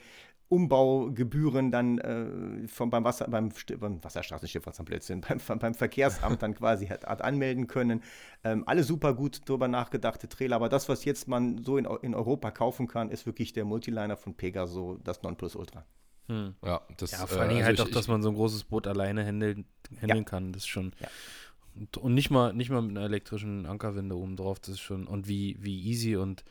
Umbaugebühren 0.51 1.71
dann 1.71 1.97
äh, 1.99 2.67
vom, 2.67 2.89
beim, 2.89 3.05
Wasser, 3.05 3.29
beim, 3.29 3.53
beim 3.79 4.03
Wasserstraßenschifffahrtsamtblödsinn, 4.03 5.21
beim, 5.47 5.59
beim 5.59 5.73
Verkehrsamt 5.73 6.43
dann 6.43 6.53
quasi 6.53 6.87
hat, 6.87 7.05
hat 7.05 7.21
anmelden 7.21 7.67
können. 7.67 8.03
Ähm, 8.43 8.63
alle 8.65 8.83
super 8.83 9.13
gut 9.13 9.41
darüber 9.45 9.69
nachgedachte 9.69 10.27
Trailer, 10.27 10.57
aber 10.57 10.67
das, 10.67 10.89
was 10.89 11.05
jetzt 11.05 11.29
man 11.29 11.63
so 11.63 11.77
in, 11.77 11.85
in 12.01 12.13
Europa 12.13 12.51
kaufen 12.51 12.89
kann, 12.89 13.09
ist 13.09 13.25
wirklich 13.25 13.53
der 13.53 13.63
Multiliner 13.63 14.17
von 14.17 14.35
Pegaso, 14.35 14.99
das 15.01 15.23
Nonplusultra. 15.23 15.85
Hm. 16.27 16.55
Ja, 16.65 16.81
das, 16.97 17.11
ja, 17.11 17.25
vor 17.27 17.41
allem 17.41 17.57
äh, 17.57 17.63
halt 17.63 17.79
also 17.79 17.89
auch, 17.89 17.93
dass 17.93 18.09
man 18.09 18.21
so 18.21 18.27
ein 18.27 18.35
großes 18.35 18.65
Boot 18.65 18.87
alleine 18.87 19.25
handeln, 19.25 19.63
handeln 20.01 20.19
ja. 20.19 20.23
kann. 20.25 20.51
Das 20.51 20.63
ist 20.63 20.69
schon. 20.69 20.91
Ja. 20.99 21.07
Und, 21.75 21.95
und, 21.95 22.13
nicht 22.13 22.29
mal 22.29 22.53
nicht 22.53 22.69
mal 22.69 22.81
mit 22.81 22.97
einer 22.97 23.05
elektrischen 23.05 23.65
Ankerwinde 23.65 24.17
oben 24.17 24.35
drauf, 24.35 24.59
das 24.59 24.71
ist 24.71 24.81
schon. 24.81 25.07
Und 25.07 25.29
wie, 25.29 25.55
wie 25.61 25.81
easy 25.81 26.17
und 26.17 26.43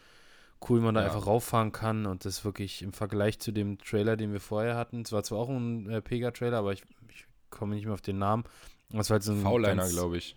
cool 0.69 0.81
man 0.81 0.95
da 0.95 1.01
ja. 1.03 1.07
einfach 1.07 1.27
rauffahren 1.27 1.73
kann 1.73 2.07
und 2.07 2.25
das 2.25 2.45
wirklich 2.45 2.83
im 2.83 2.93
Vergleich 2.93 3.39
zu 3.39 3.53
dem 3.53 3.79
Trailer, 3.79 4.17
den 4.17 4.33
wir 4.33 4.41
vorher 4.41 4.77
hatten, 4.77 5.03
es 5.03 5.13
war 5.13 5.23
zwar 5.23 5.39
auch 5.39 5.49
ein 5.49 5.89
äh, 5.89 6.03
Pega-Trailer, 6.03 6.59
aber 6.59 6.73
ich, 6.73 6.83
ich 7.09 7.27
komme 7.49 7.75
nicht 7.75 7.85
mehr 7.85 7.95
auf 7.95 8.03
den 8.03 8.19
Namen. 8.19 8.45
Das 8.91 9.09
war 9.11 9.15
halt 9.15 9.23
so 9.23 9.33
ein 9.33 9.41
V-Liner, 9.41 9.89
glaube 9.89 10.19
ich. 10.19 10.37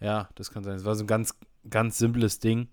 Ja, 0.00 0.28
das 0.34 0.50
kann 0.50 0.64
sein. 0.64 0.76
Es 0.76 0.84
war 0.84 0.94
so 0.94 1.04
ein 1.04 1.06
ganz, 1.06 1.34
ganz 1.68 1.98
simples 1.98 2.38
Ding. 2.38 2.68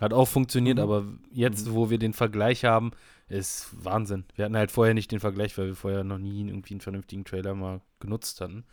Hat 0.00 0.12
auch 0.12 0.28
funktioniert, 0.28 0.76
mhm. 0.76 0.82
aber 0.82 1.04
jetzt, 1.32 1.66
mhm. 1.66 1.74
wo 1.74 1.90
wir 1.90 1.98
den 1.98 2.12
Vergleich 2.12 2.64
haben, 2.64 2.92
ist 3.28 3.68
Wahnsinn. 3.72 4.24
Wir 4.36 4.44
hatten 4.44 4.56
halt 4.56 4.70
vorher 4.70 4.94
nicht 4.94 5.10
den 5.10 5.20
Vergleich, 5.20 5.56
weil 5.58 5.68
wir 5.68 5.76
vorher 5.76 6.04
noch 6.04 6.18
nie 6.18 6.46
irgendwie 6.46 6.74
einen 6.74 6.80
vernünftigen 6.80 7.24
Trailer 7.24 7.54
mal 7.54 7.80
genutzt 8.00 8.40
hatten. 8.40 8.64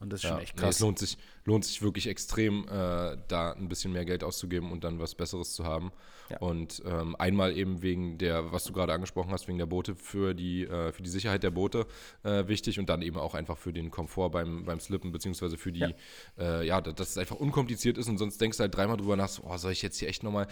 Und 0.00 0.12
das 0.12 0.20
ist 0.20 0.24
ja, 0.24 0.30
schon 0.30 0.40
echt 0.40 0.56
krass. 0.56 0.62
Nee, 0.62 0.70
es 0.70 0.80
lohnt 0.80 0.98
sich, 0.98 1.18
lohnt 1.44 1.64
sich 1.64 1.82
wirklich 1.82 2.06
extrem, 2.06 2.64
äh, 2.68 3.16
da 3.26 3.52
ein 3.52 3.68
bisschen 3.68 3.92
mehr 3.92 4.04
Geld 4.04 4.22
auszugeben 4.22 4.70
und 4.70 4.84
dann 4.84 5.00
was 5.00 5.14
Besseres 5.14 5.54
zu 5.54 5.64
haben. 5.64 5.90
Ja. 6.30 6.38
Und 6.38 6.82
ähm, 6.86 7.16
einmal 7.16 7.56
eben 7.56 7.82
wegen 7.82 8.18
der, 8.18 8.52
was 8.52 8.64
du 8.64 8.72
gerade 8.72 8.92
angesprochen 8.92 9.32
hast, 9.32 9.48
wegen 9.48 9.58
der 9.58 9.66
Boote 9.66 9.94
für 9.94 10.34
die, 10.34 10.64
äh, 10.64 10.92
für 10.92 11.02
die 11.02 11.08
Sicherheit 11.08 11.42
der 11.42 11.50
Boote 11.50 11.86
äh, 12.22 12.46
wichtig 12.48 12.78
und 12.78 12.88
dann 12.88 13.00
eben 13.00 13.16
auch 13.16 13.34
einfach 13.34 13.56
für 13.56 13.72
den 13.72 13.90
Komfort 13.90 14.30
beim, 14.30 14.64
beim 14.64 14.78
Slippen, 14.78 15.10
beziehungsweise 15.10 15.56
für 15.56 15.72
die, 15.72 15.80
ja, 15.80 15.90
äh, 16.38 16.66
ja 16.66 16.80
dass 16.80 17.10
es 17.10 17.18
einfach 17.18 17.36
unkompliziert 17.36 17.96
ist 17.96 18.08
und 18.08 18.18
sonst 18.18 18.40
denkst 18.40 18.58
du 18.58 18.62
halt 18.62 18.76
dreimal 18.76 18.98
drüber 18.98 19.16
nach, 19.16 19.28
so, 19.28 19.42
oh, 19.44 19.56
soll 19.56 19.72
ich 19.72 19.80
jetzt 19.80 19.98
hier 19.98 20.08
echt 20.08 20.22
nochmal 20.22 20.46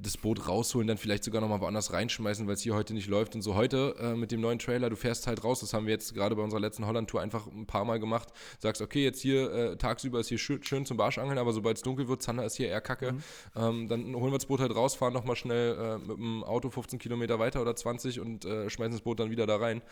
das 0.00 0.16
Boot 0.16 0.48
rausholen, 0.48 0.88
dann 0.88 0.98
vielleicht 0.98 1.24
sogar 1.24 1.40
nochmal 1.40 1.60
woanders 1.60 1.92
reinschmeißen, 1.92 2.46
weil 2.46 2.54
es 2.54 2.62
hier 2.62 2.74
heute 2.74 2.94
nicht 2.94 3.08
läuft 3.08 3.34
und 3.34 3.42
so. 3.42 3.54
Heute 3.54 3.96
äh, 4.00 4.14
mit 4.14 4.32
dem 4.32 4.40
neuen 4.40 4.58
Trailer, 4.58 4.88
du 4.88 4.96
fährst 4.96 5.26
halt 5.26 5.44
raus, 5.44 5.60
das 5.60 5.74
haben 5.74 5.86
wir 5.86 5.92
jetzt 5.92 6.14
gerade 6.14 6.34
bei 6.36 6.42
unserer 6.42 6.60
letzten 6.60 6.86
Holland-Tour 6.86 7.20
einfach 7.20 7.46
ein 7.48 7.66
paar 7.66 7.84
Mal 7.84 8.00
gemacht, 8.00 8.28
sagst, 8.60 8.80
okay, 8.80 8.87
jetzt 8.94 9.20
hier 9.20 9.52
äh, 9.52 9.76
tagsüber 9.76 10.20
ist 10.20 10.28
hier 10.28 10.38
schön, 10.38 10.62
schön 10.62 10.86
zum 10.86 10.96
Barschangeln, 10.96 11.38
aber 11.38 11.52
sobald 11.52 11.76
es 11.76 11.82
dunkel 11.82 12.08
wird, 12.08 12.22
Zander 12.22 12.44
ist 12.44 12.56
hier 12.56 12.68
eher 12.68 12.80
kacke, 12.80 13.12
mhm. 13.12 13.22
ähm, 13.56 13.88
dann 13.88 14.14
holen 14.14 14.32
wir 14.32 14.38
das 14.38 14.46
Boot 14.46 14.60
halt 14.60 14.74
raus, 14.74 14.94
fahren 14.94 15.12
nochmal 15.12 15.36
schnell 15.36 15.76
äh, 15.76 15.98
mit 15.98 16.16
dem 16.16 16.44
Auto 16.44 16.70
15 16.70 16.98
Kilometer 16.98 17.38
weiter 17.38 17.60
oder 17.62 17.74
20 17.76 18.20
und 18.20 18.44
äh, 18.44 18.68
schmeißen 18.70 18.92
das 18.92 19.02
Boot 19.02 19.20
dann 19.20 19.30
wieder 19.30 19.46
da 19.46 19.56
rein. 19.56 19.82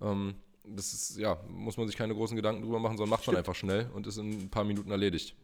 Ähm, 0.00 0.34
das 0.64 0.92
ist, 0.92 1.18
ja, 1.18 1.38
muss 1.48 1.76
man 1.76 1.86
sich 1.86 1.96
keine 1.96 2.14
großen 2.14 2.36
Gedanken 2.36 2.62
drüber 2.62 2.80
machen, 2.80 2.96
sondern 2.96 3.10
macht 3.10 3.22
Stimmt. 3.22 3.34
man 3.34 3.38
einfach 3.40 3.54
schnell 3.54 3.90
und 3.94 4.06
ist 4.06 4.18
in 4.18 4.30
ein 4.30 4.50
paar 4.50 4.64
Minuten 4.64 4.90
erledigt. 4.90 5.34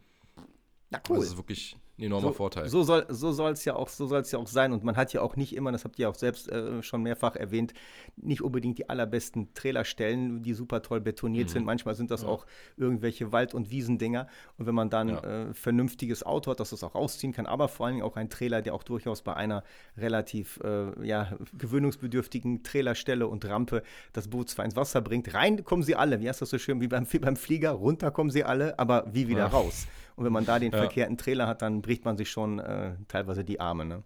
Na 0.91 1.01
cool. 1.09 1.17
Das 1.17 1.27
ist 1.27 1.37
wirklich 1.37 1.77
ein 1.99 2.05
enormer 2.05 2.29
so, 2.29 2.35
Vorteil. 2.35 2.69
So 2.69 2.83
soll 2.83 3.07
so 3.09 3.47
es 3.49 3.65
ja 3.65 3.75
auch 3.77 3.89
so 3.89 4.15
ja 4.17 4.39
auch 4.39 4.47
sein 4.47 4.73
und 4.73 4.83
man 4.83 4.97
hat 4.97 5.13
ja 5.13 5.21
auch 5.21 5.37
nicht 5.37 5.55
immer, 5.55 5.73
das 5.73 5.85
habt 5.85 5.99
ihr 5.99 6.09
auch 6.09 6.15
selbst 6.15 6.51
äh, 6.51 6.83
schon 6.83 7.03
mehrfach 7.03 7.37
erwähnt, 7.37 7.75
nicht 8.17 8.43
unbedingt 8.43 8.79
die 8.79 8.89
allerbesten 8.89 9.53
Trailerstellen, 9.55 10.43
die 10.43 10.55
super 10.55 10.83
toll 10.83 11.01
betoniert 11.01 11.49
mhm. 11.49 11.53
sind. 11.53 11.65
Manchmal 11.65 11.95
sind 11.95 12.11
das 12.11 12.23
ja. 12.23 12.29
auch 12.29 12.47
irgendwelche 12.77 13.33
Wald- 13.33 13.55
und 13.55 13.71
Wiesendinger 13.71 14.27
und 14.57 14.67
wenn 14.67 14.75
man 14.75 14.91
dann 14.91 15.09
ja. 15.09 15.49
äh, 15.51 15.55
vernünftiges 15.55 16.25
Auto 16.25 16.51
hat, 16.51 16.61
dass 16.61 16.71
das 16.71 16.83
auch 16.83 16.95
rausziehen 16.95 17.33
kann, 17.33 17.47
aber 17.47 17.69
vor 17.69 17.87
allen 17.87 17.97
Dingen 17.97 18.07
auch 18.07 18.17
ein 18.17 18.31
Trailer, 18.31 18.63
der 18.63 18.75
auch 18.75 18.85
durchaus 18.85 19.23
bei 19.23 19.35
einer 19.35 19.63
relativ 19.97 20.61
äh, 20.65 21.07
ja, 21.07 21.33
gewöhnungsbedürftigen 21.57 22.63
Trailerstelle 22.63 23.27
und 23.27 23.45
Rampe 23.45 23.83
das 24.13 24.29
Boot 24.29 24.49
zwar 24.49 24.65
ins 24.65 24.77
Wasser 24.77 25.01
bringt. 25.03 25.35
Rein 25.35 25.65
kommen 25.65 25.83
sie 25.83 25.95
alle, 25.95 26.21
wie 26.21 26.29
heißt 26.29 26.41
das 26.41 26.51
so 26.51 26.59
schön, 26.59 26.81
wie 26.81 26.89
beim, 26.89 27.07
wie 27.13 27.19
beim 27.19 27.37
Flieger, 27.37 27.73
runter 27.73 28.11
kommen 28.11 28.31
sie 28.31 28.45
alle, 28.45 28.79
aber 28.79 29.05
wie 29.13 29.29
wieder 29.29 29.41
ja. 29.41 29.47
raus. 29.47 29.87
Und 30.17 30.25
wenn 30.25 30.33
man 30.33 30.45
da 30.45 30.59
den 30.59 30.73
verkehrten 30.73 31.17
Trailer 31.17 31.47
hat, 31.47 31.63
dann 31.63 31.82
bricht 31.83 32.05
man 32.05 32.17
sich 32.17 32.31
schon 32.31 32.59
äh, 32.59 32.97
teilweise 33.09 33.45
die 33.45 33.61
Arme. 33.61 33.85
Ne? 33.85 34.03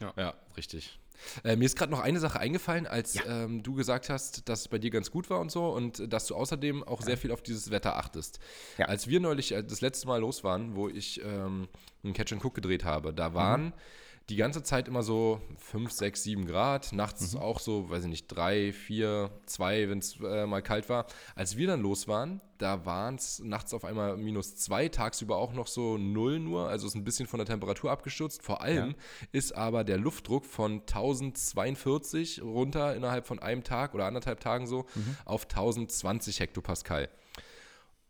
Ja. 0.00 0.12
ja, 0.16 0.34
richtig. 0.56 0.98
Äh, 1.44 1.56
mir 1.56 1.64
ist 1.64 1.76
gerade 1.76 1.92
noch 1.92 2.00
eine 2.00 2.18
Sache 2.18 2.40
eingefallen, 2.40 2.86
als 2.86 3.14
ja. 3.14 3.44
ähm, 3.44 3.62
du 3.62 3.74
gesagt 3.74 4.10
hast, 4.10 4.48
dass 4.48 4.62
es 4.62 4.68
bei 4.68 4.78
dir 4.78 4.90
ganz 4.90 5.10
gut 5.10 5.30
war 5.30 5.40
und 5.40 5.50
so 5.50 5.68
und 5.68 6.12
dass 6.12 6.26
du 6.26 6.34
außerdem 6.34 6.82
auch 6.82 7.00
ja. 7.00 7.06
sehr 7.06 7.16
viel 7.16 7.30
auf 7.30 7.40
dieses 7.40 7.70
Wetter 7.70 7.96
achtest. 7.96 8.40
Ja. 8.78 8.86
Als 8.86 9.08
wir 9.08 9.20
neulich 9.20 9.52
äh, 9.52 9.62
das 9.62 9.80
letzte 9.80 10.08
Mal 10.08 10.20
los 10.20 10.44
waren, 10.44 10.74
wo 10.74 10.88
ich 10.88 11.22
ähm, 11.22 11.68
einen 12.02 12.12
Catch 12.12 12.32
and 12.32 12.44
Cook 12.44 12.54
gedreht 12.54 12.84
habe, 12.84 13.14
da 13.14 13.32
waren 13.34 13.66
mhm 13.66 13.72
die 14.30 14.36
ganze 14.36 14.62
Zeit 14.62 14.88
immer 14.88 15.02
so 15.02 15.40
5, 15.58 15.90
6, 15.90 16.22
7 16.22 16.46
Grad. 16.46 16.92
Nachts 16.92 17.34
mhm. 17.34 17.40
auch 17.40 17.60
so, 17.60 17.90
weiß 17.90 18.04
ich 18.04 18.10
nicht, 18.10 18.26
3, 18.28 18.72
4, 18.72 19.30
2, 19.44 19.90
wenn 19.90 19.98
es 19.98 20.18
äh, 20.20 20.46
mal 20.46 20.62
kalt 20.62 20.88
war. 20.88 21.06
Als 21.34 21.56
wir 21.56 21.66
dann 21.66 21.82
los 21.82 22.08
waren, 22.08 22.40
da 22.56 22.86
waren 22.86 23.16
es 23.16 23.40
nachts 23.40 23.74
auf 23.74 23.84
einmal 23.84 24.16
minus 24.16 24.56
2, 24.56 24.88
tagsüber 24.88 25.36
auch 25.36 25.52
noch 25.52 25.66
so 25.66 25.98
0 25.98 26.38
nur. 26.38 26.68
Also 26.68 26.86
ist 26.86 26.94
ein 26.94 27.04
bisschen 27.04 27.26
von 27.26 27.38
der 27.38 27.46
Temperatur 27.46 27.90
abgestürzt. 27.90 28.42
Vor 28.42 28.62
allem 28.62 28.90
ja. 28.90 29.28
ist 29.32 29.54
aber 29.54 29.84
der 29.84 29.98
Luftdruck 29.98 30.46
von 30.46 30.80
1042 30.80 32.40
runter 32.42 32.96
innerhalb 32.96 33.26
von 33.26 33.40
einem 33.40 33.62
Tag 33.62 33.94
oder 33.94 34.06
anderthalb 34.06 34.40
Tagen 34.40 34.66
so 34.66 34.86
mhm. 34.94 35.16
auf 35.26 35.44
1020 35.44 36.40
Hektopascal. 36.40 37.10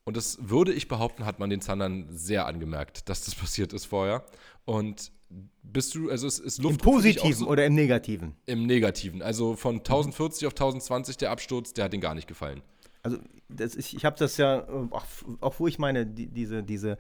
Und 0.07 0.19
das 0.19 0.37
würde 0.41 0.73
ich 0.73 0.87
behaupten, 0.87 1.25
hat 1.25 1.39
man 1.39 1.49
den 1.49 1.63
Zandern 1.63 2.07
sehr 2.11 2.47
angemerkt, 2.47 3.09
dass 3.09 3.25
das 3.25 3.35
passiert 3.35 3.73
ist 3.73 3.87
vorher. 3.87 4.25
Und 4.65 5.13
bist 5.63 5.95
du, 5.95 6.11
also 6.11 6.27
es 6.27 6.39
ist 6.39 6.63
Luft. 6.63 6.77
Im 6.77 6.79
Positiven 6.79 7.35
so, 7.35 7.49
oder 7.49 7.67
im 7.67 7.75
Negativen? 7.75 8.37
Im 8.47 8.67
Negativen. 8.67 9.23
Also 9.23 9.57
von 9.57 9.77
1040 9.77 10.47
auf 10.47 10.53
1020 10.53 11.17
der 11.17 11.31
Absturz, 11.31 11.75
der 11.75 11.87
hat 11.87 11.93
den 11.93 12.01
gar 12.01 12.15
nicht 12.15 12.29
gefallen. 12.29 12.63
Also 13.03 13.19
ist, 13.59 13.93
ich 13.93 14.05
habe 14.05 14.17
das 14.19 14.39
ja, 14.39 14.67
auch, 14.91 15.05
auch, 15.41 15.61
wo 15.61 15.67
ich 15.67 15.79
meine, 15.79 16.07
die, 16.07 16.27
diese, 16.27 16.63
diese 16.63 16.97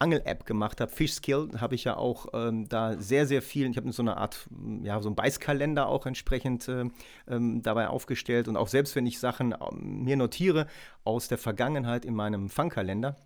Angel-App 0.00 0.46
gemacht 0.46 0.80
habe, 0.80 0.90
Fishskill, 0.90 1.50
habe 1.58 1.76
ich 1.76 1.84
ja 1.84 1.96
auch 1.96 2.26
ähm, 2.32 2.68
da 2.68 2.98
sehr, 2.98 3.26
sehr 3.26 3.40
viel, 3.40 3.70
ich 3.70 3.76
habe 3.76 3.92
so 3.92 4.02
eine 4.02 4.16
Art, 4.16 4.48
ja, 4.82 5.00
so 5.00 5.08
einen 5.08 5.16
Beißkalender 5.16 5.86
auch 5.86 6.06
entsprechend 6.06 6.68
äh, 6.68 6.86
ähm, 7.28 7.62
dabei 7.62 7.88
aufgestellt 7.88 8.48
und 8.48 8.56
auch 8.56 8.68
selbst 8.68 8.96
wenn 8.96 9.06
ich 9.06 9.20
Sachen 9.20 9.52
ähm, 9.52 10.02
mir 10.02 10.16
notiere 10.16 10.66
aus 11.04 11.28
der 11.28 11.38
Vergangenheit 11.38 12.04
in 12.04 12.14
meinem 12.14 12.50
Fangkalender, 12.50 13.16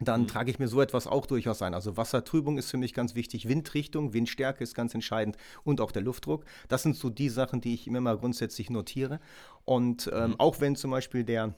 dann 0.00 0.22
mhm. 0.22 0.26
trage 0.28 0.50
ich 0.50 0.58
mir 0.58 0.68
so 0.68 0.80
etwas 0.80 1.06
auch 1.06 1.26
durchaus 1.26 1.62
ein. 1.62 1.74
Also 1.74 1.96
Wassertrübung 1.96 2.58
ist 2.58 2.70
für 2.70 2.78
mich 2.78 2.94
ganz 2.94 3.14
wichtig, 3.14 3.48
Windrichtung, 3.48 4.12
Windstärke 4.12 4.64
ist 4.64 4.74
ganz 4.74 4.94
entscheidend 4.94 5.36
und 5.62 5.80
auch 5.80 5.92
der 5.92 6.02
Luftdruck. 6.02 6.44
Das 6.68 6.82
sind 6.82 6.96
so 6.96 7.10
die 7.10 7.28
Sachen, 7.28 7.60
die 7.60 7.74
ich 7.74 7.86
immer 7.86 8.00
mal 8.00 8.16
grundsätzlich 8.16 8.70
notiere. 8.70 9.20
Und 9.64 10.10
ähm, 10.12 10.30
mhm. 10.30 10.40
auch 10.40 10.60
wenn 10.60 10.76
zum 10.76 10.90
Beispiel 10.90 11.24
der 11.24 11.54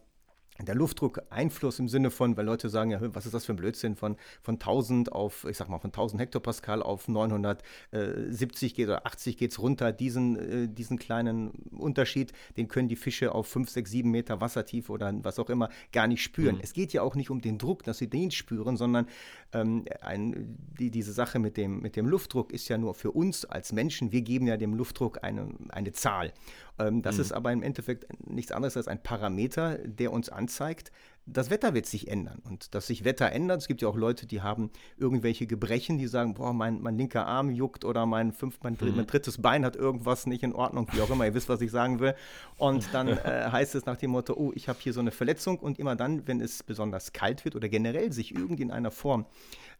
der 0.60 0.74
Luftdruck 0.74 1.22
Einfluss 1.30 1.78
im 1.78 1.88
Sinne 1.88 2.10
von, 2.10 2.36
weil 2.36 2.44
Leute 2.44 2.68
sagen, 2.68 2.90
ja, 2.90 3.00
was 3.14 3.26
ist 3.26 3.32
das 3.32 3.46
für 3.46 3.52
ein 3.52 3.56
Blödsinn, 3.56 3.96
von, 3.96 4.16
von 4.42 4.54
1000 4.54 5.10
auf, 5.10 5.46
ich 5.48 5.56
sag 5.56 5.68
mal, 5.68 5.78
von 5.78 5.88
1000 5.88 6.20
Hektopascal 6.20 6.82
auf 6.82 7.08
970 7.08 8.74
geht 8.74 8.88
oder 8.88 9.06
80 9.06 9.36
geht 9.38 9.52
es 9.52 9.58
runter. 9.58 9.92
Diesen, 9.92 10.36
äh, 10.36 10.68
diesen 10.68 10.98
kleinen 10.98 11.50
Unterschied, 11.70 12.32
den 12.56 12.68
können 12.68 12.88
die 12.88 12.96
Fische 12.96 13.34
auf 13.34 13.46
5, 13.48 13.70
6, 13.70 13.90
7 13.90 14.10
Meter 14.10 14.40
Wassertiefe 14.40 14.92
oder 14.92 15.12
was 15.22 15.38
auch 15.38 15.48
immer 15.48 15.70
gar 15.92 16.06
nicht 16.06 16.22
spüren. 16.22 16.56
Mhm. 16.56 16.62
Es 16.62 16.74
geht 16.74 16.92
ja 16.92 17.02
auch 17.02 17.14
nicht 17.14 17.30
um 17.30 17.40
den 17.40 17.58
Druck, 17.58 17.82
dass 17.82 17.98
sie 17.98 18.08
den 18.08 18.30
spüren, 18.30 18.76
sondern 18.76 19.06
ähm, 19.52 19.84
ein, 20.02 20.56
die, 20.78 20.90
diese 20.90 21.12
Sache 21.12 21.38
mit 21.38 21.56
dem, 21.56 21.80
mit 21.80 21.96
dem 21.96 22.06
Luftdruck 22.06 22.52
ist 22.52 22.68
ja 22.68 22.76
nur 22.78 22.94
für 22.94 23.10
uns 23.10 23.44
als 23.44 23.72
Menschen, 23.72 24.12
wir 24.12 24.22
geben 24.22 24.46
ja 24.46 24.56
dem 24.56 24.74
Luftdruck 24.74 25.24
eine, 25.24 25.48
eine 25.70 25.92
Zahl. 25.92 26.32
Ähm, 26.86 27.02
das 27.02 27.16
mhm. 27.16 27.20
ist 27.22 27.32
aber 27.32 27.52
im 27.52 27.62
Endeffekt 27.62 28.06
nichts 28.26 28.52
anderes 28.52 28.76
als 28.76 28.88
ein 28.88 29.02
Parameter, 29.02 29.78
der 29.78 30.12
uns 30.12 30.28
anzeigt, 30.28 30.92
das 31.26 31.50
Wetter 31.50 31.72
wird 31.74 31.86
sich 31.86 32.08
ändern. 32.08 32.42
Und 32.44 32.74
dass 32.74 32.88
sich 32.88 33.04
Wetter 33.04 33.30
ändert, 33.30 33.60
es 33.60 33.68
gibt 33.68 33.82
ja 33.82 33.88
auch 33.88 33.96
Leute, 33.96 34.26
die 34.26 34.42
haben 34.42 34.70
irgendwelche 34.96 35.46
Gebrechen, 35.46 35.98
die 35.98 36.08
sagen, 36.08 36.34
boah, 36.34 36.52
mein, 36.52 36.80
mein 36.82 36.96
linker 36.96 37.26
Arm 37.26 37.50
juckt 37.50 37.84
oder 37.84 38.06
mein, 38.06 38.32
fünf, 38.32 38.58
mein, 38.62 38.76
mhm. 38.80 38.96
mein, 38.96 39.06
drittes 39.06 39.40
Bein 39.40 39.64
hat 39.64 39.76
irgendwas 39.76 40.26
nicht 40.26 40.42
in 40.42 40.52
Ordnung, 40.52 40.88
wie 40.92 41.00
auch 41.00 41.10
immer, 41.10 41.24
ihr 41.24 41.34
wisst, 41.34 41.48
was 41.48 41.60
ich 41.60 41.70
sagen 41.70 42.00
will. 42.00 42.14
Und 42.58 42.88
dann 42.92 43.08
äh, 43.08 43.48
heißt 43.50 43.74
es 43.74 43.86
nach 43.86 43.96
dem 43.96 44.10
Motto, 44.10 44.34
oh, 44.34 44.52
ich 44.54 44.68
habe 44.68 44.78
hier 44.80 44.92
so 44.92 45.00
eine 45.00 45.12
Verletzung 45.12 45.58
und 45.58 45.78
immer 45.78 45.96
dann, 45.96 46.26
wenn 46.26 46.40
es 46.40 46.62
besonders 46.62 47.12
kalt 47.12 47.44
wird 47.44 47.54
oder 47.54 47.68
generell 47.68 48.12
sich 48.12 48.34
irgendwie 48.34 48.62
in 48.62 48.70
einer 48.70 48.90
Form 48.90 49.26